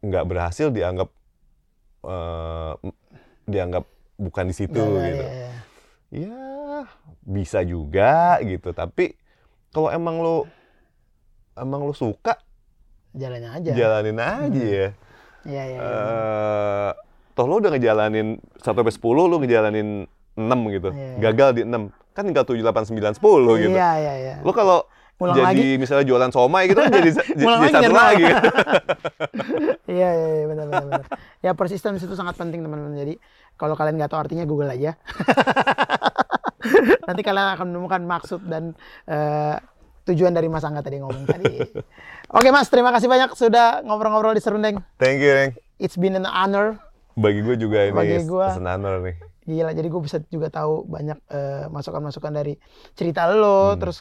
nggak 0.00 0.24
berhasil 0.24 0.68
dianggap 0.68 1.08
eh, 2.04 2.72
dianggap 3.44 3.84
bukan 4.16 4.44
di 4.46 4.54
situ 4.54 4.76
Iya, 4.76 5.04
gitu. 5.06 5.24
iya, 5.24 5.34
iya. 5.34 5.52
Ya 6.14 6.40
bisa 7.20 7.60
juga 7.60 8.38
gitu. 8.40 8.70
Tapi 8.70 9.16
kalau 9.70 9.88
emang 9.88 10.20
lu 10.20 10.36
emang 11.54 11.86
lu 11.86 11.94
suka, 11.94 12.34
jalannya 13.14 13.50
aja 13.54 13.70
jalanin 13.72 14.18
aja 14.18 14.50
Hmm. 14.50 14.58
ya. 14.58 14.88
iya 15.44 15.62
iya 15.64 15.78
iya. 15.78 15.78
eh 15.78 16.90
toh 17.34 17.46
lo 17.46 17.58
udah 17.58 17.70
ngejalanin 17.74 18.38
1 18.58 18.62
sampai 18.62 18.90
10 18.94 19.30
lo 19.30 19.36
ngejalanin 19.38 20.06
6 20.34 20.74
gitu. 20.74 20.88
Iya. 20.90 21.30
Gagal 21.30 21.48
di 21.54 21.62
6. 21.66 21.90
Kan 22.14 22.22
tinggal 22.26 22.46
7 22.46 22.58
8 22.62 22.90
9 22.90 23.18
10 23.18 23.62
gitu. 23.62 23.74
iya 23.74 23.90
iya 23.98 24.14
iya 24.18 24.34
Lo 24.42 24.50
kalau 24.50 24.86
Ulang 25.14 25.38
jadi 25.38 25.78
misalnya 25.78 26.02
jualan 26.10 26.34
somai 26.34 26.66
gitu 26.66 26.82
kan 26.82 26.90
jadi 26.90 27.10
jadi 27.38 27.46
lagi 27.46 27.70
satu 27.70 27.94
lagi. 27.94 28.24
Iya, 29.84 30.10
iya, 30.10 30.28
iya, 30.42 30.44
benar, 30.50 30.66
benar, 30.66 30.84
benar. 30.90 31.02
Ya 31.38 31.54
persistence 31.54 32.02
itu 32.02 32.18
sangat 32.18 32.34
penting 32.34 32.66
teman-teman. 32.66 32.98
Jadi 32.98 33.14
kalau 33.54 33.78
kalian 33.78 33.94
nggak 33.94 34.10
tahu 34.10 34.26
artinya 34.26 34.42
Google 34.42 34.74
aja. 34.74 34.98
Nanti 37.06 37.22
kalian 37.22 37.54
akan 37.54 37.66
menemukan 37.70 38.02
maksud 38.02 38.42
dan 38.48 38.74
eh, 39.06 39.54
tujuan 40.04 40.30
dari 40.30 40.46
Mas 40.46 40.62
Angga 40.62 40.80
tadi 40.80 41.00
ngomong 41.00 41.24
tadi. 41.24 41.60
Oke 42.36 42.48
Mas, 42.48 42.68
terima 42.68 42.92
kasih 42.92 43.08
banyak 43.08 43.32
sudah 43.32 43.80
ngobrol-ngobrol 43.82 44.32
di 44.32 44.42
Serundeng. 44.42 44.80
Thank 44.96 45.20
you, 45.20 45.32
Reng. 45.32 45.52
It's 45.76 45.96
been 45.96 46.14
an 46.14 46.24
honor. 46.24 46.76
Bagi 47.14 47.40
gue 47.40 47.56
juga 47.56 47.84
ini 47.84 47.94
Bagi 47.94 48.16
gua- 48.24 48.52
senanor 48.52 49.00
nih. 49.00 49.16
Gila, 49.44 49.70
jadi 49.70 49.86
gue 49.86 50.00
bisa 50.00 50.18
juga 50.26 50.48
tahu 50.48 50.88
banyak 50.88 51.18
eh, 51.28 51.64
masukan-masukan 51.68 52.32
dari 52.32 52.56
cerita 52.92 53.28
lo, 53.28 53.76
terus 53.76 54.00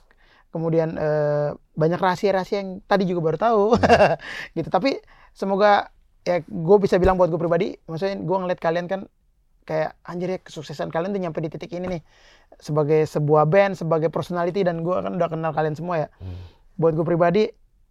kemudian 0.49 0.95
eh, 0.95 1.51
banyak 1.73 1.99
rahasia-rahasia 1.99 2.63
yang 2.63 2.79
tadi 2.81 3.03
juga 3.03 3.19
baru 3.21 3.37
tahu, 3.37 3.63
gitu. 4.57 4.71
Tapi 4.71 5.03
semoga 5.31 5.91
ya 6.23 6.39
gue 6.39 6.77
bisa 6.79 6.95
bilang 6.95 7.19
buat 7.19 7.27
gue 7.27 7.35
pribadi, 7.35 7.75
maksudnya 7.83 8.15
gue 8.15 8.37
ngeliat 8.39 8.59
kalian 8.59 8.87
kan 8.87 9.03
kayak 9.63 9.97
anjir 10.03 10.35
ya 10.35 10.39
kesuksesan 10.39 10.91
kalian 10.93 11.15
tuh 11.15 11.21
nyampe 11.23 11.39
di 11.39 11.49
titik 11.49 11.71
ini 11.73 11.99
nih 11.99 12.01
sebagai 12.59 13.07
sebuah 13.09 13.49
band, 13.49 13.79
sebagai 13.79 14.13
personality 14.13 14.61
dan 14.61 14.83
gue 14.85 14.93
kan 14.93 15.11
udah 15.11 15.29
kenal 15.31 15.51
kalian 15.51 15.75
semua 15.75 16.05
ya. 16.05 16.07
Buat 16.77 16.93
gue 16.99 17.05
pribadi 17.05 17.43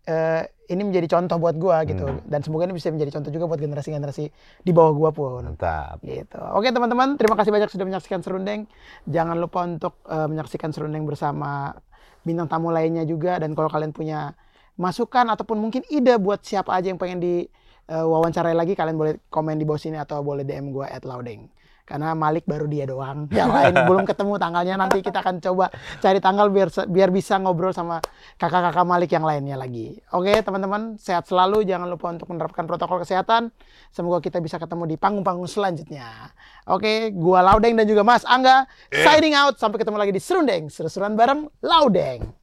eh, 0.07 0.43
ini 0.73 0.83
menjadi 0.89 1.07
contoh 1.19 1.37
buat 1.37 1.57
gue 1.61 1.77
gitu 1.95 2.07
dan 2.27 2.41
semoga 2.41 2.65
ini 2.65 2.75
bisa 2.75 2.89
menjadi 2.89 3.21
contoh 3.21 3.31
juga 3.31 3.45
buat 3.45 3.61
generasi-generasi 3.61 4.25
di 4.65 4.73
bawah 4.73 4.93
gue 4.97 5.11
pun 5.13 5.43
Mantap. 5.45 6.01
gitu. 6.03 6.41
Oke 6.57 6.73
teman-teman, 6.73 7.21
terima 7.21 7.37
kasih 7.37 7.53
banyak 7.53 7.69
sudah 7.69 7.87
menyaksikan 7.87 8.25
Serundeng. 8.25 8.65
Jangan 9.07 9.37
lupa 9.37 9.69
untuk 9.69 10.01
eh, 10.09 10.27
menyaksikan 10.27 10.73
Serundeng 10.73 11.05
bersama 11.05 11.77
bintang 12.25 12.49
tamu 12.49 12.73
lainnya 12.73 13.05
juga. 13.05 13.37
Dan 13.39 13.53
kalau 13.53 13.69
kalian 13.69 13.93
punya 13.93 14.33
masukan 14.81 15.29
ataupun 15.29 15.61
mungkin 15.61 15.85
ide 15.93 16.17
buat 16.17 16.41
siapa 16.41 16.73
aja 16.73 16.89
yang 16.89 16.99
pengen 16.99 17.21
di 17.21 17.35
eh, 17.87 18.07
wawancarai 18.07 18.57
lagi, 18.57 18.73
kalian 18.73 18.97
boleh 18.97 19.13
komen 19.29 19.61
di 19.61 19.69
bawah 19.69 19.81
sini 19.81 20.01
atau 20.01 20.25
boleh 20.25 20.43
DM 20.43 20.73
gue 20.73 20.87
at 20.89 21.05
Laudeng. 21.05 21.52
Karena 21.83 22.15
Malik 22.15 22.47
baru 22.47 22.71
dia 22.71 22.87
doang, 22.87 23.27
yang 23.35 23.51
lain 23.51 23.75
belum 23.87 24.05
ketemu 24.07 24.39
tanggalnya. 24.39 24.75
Nanti 24.79 25.03
kita 25.03 25.21
akan 25.21 25.43
coba 25.43 25.69
cari 25.99 26.19
tanggal 26.23 26.47
biar 26.49 26.69
biar 26.87 27.11
bisa 27.11 27.39
ngobrol 27.43 27.75
sama 27.75 27.99
kakak-kakak 28.39 28.87
Malik 28.87 29.11
yang 29.13 29.27
lainnya 29.27 29.57
lagi. 29.59 29.99
Oke 30.15 30.43
teman-teman, 30.43 30.97
sehat 30.99 31.27
selalu. 31.27 31.67
Jangan 31.67 31.89
lupa 31.91 32.15
untuk 32.15 32.31
menerapkan 32.31 32.65
protokol 32.67 33.03
kesehatan. 33.03 33.51
Semoga 33.91 34.23
kita 34.23 34.39
bisa 34.39 34.59
ketemu 34.59 34.91
di 34.91 34.97
panggung-panggung 34.99 35.51
selanjutnya. 35.51 36.33
Oke, 36.71 37.11
gua 37.15 37.43
Laudeng 37.43 37.75
dan 37.75 37.87
juga 37.87 38.07
Mas 38.07 38.23
Angga 38.27 38.67
signing 38.91 39.35
out. 39.35 39.59
Sampai 39.59 39.83
ketemu 39.83 39.99
lagi 39.99 40.13
di 40.15 40.23
Serundeng, 40.23 40.71
seru-seruan 40.71 41.15
bareng 41.19 41.51
Laudeng. 41.63 42.42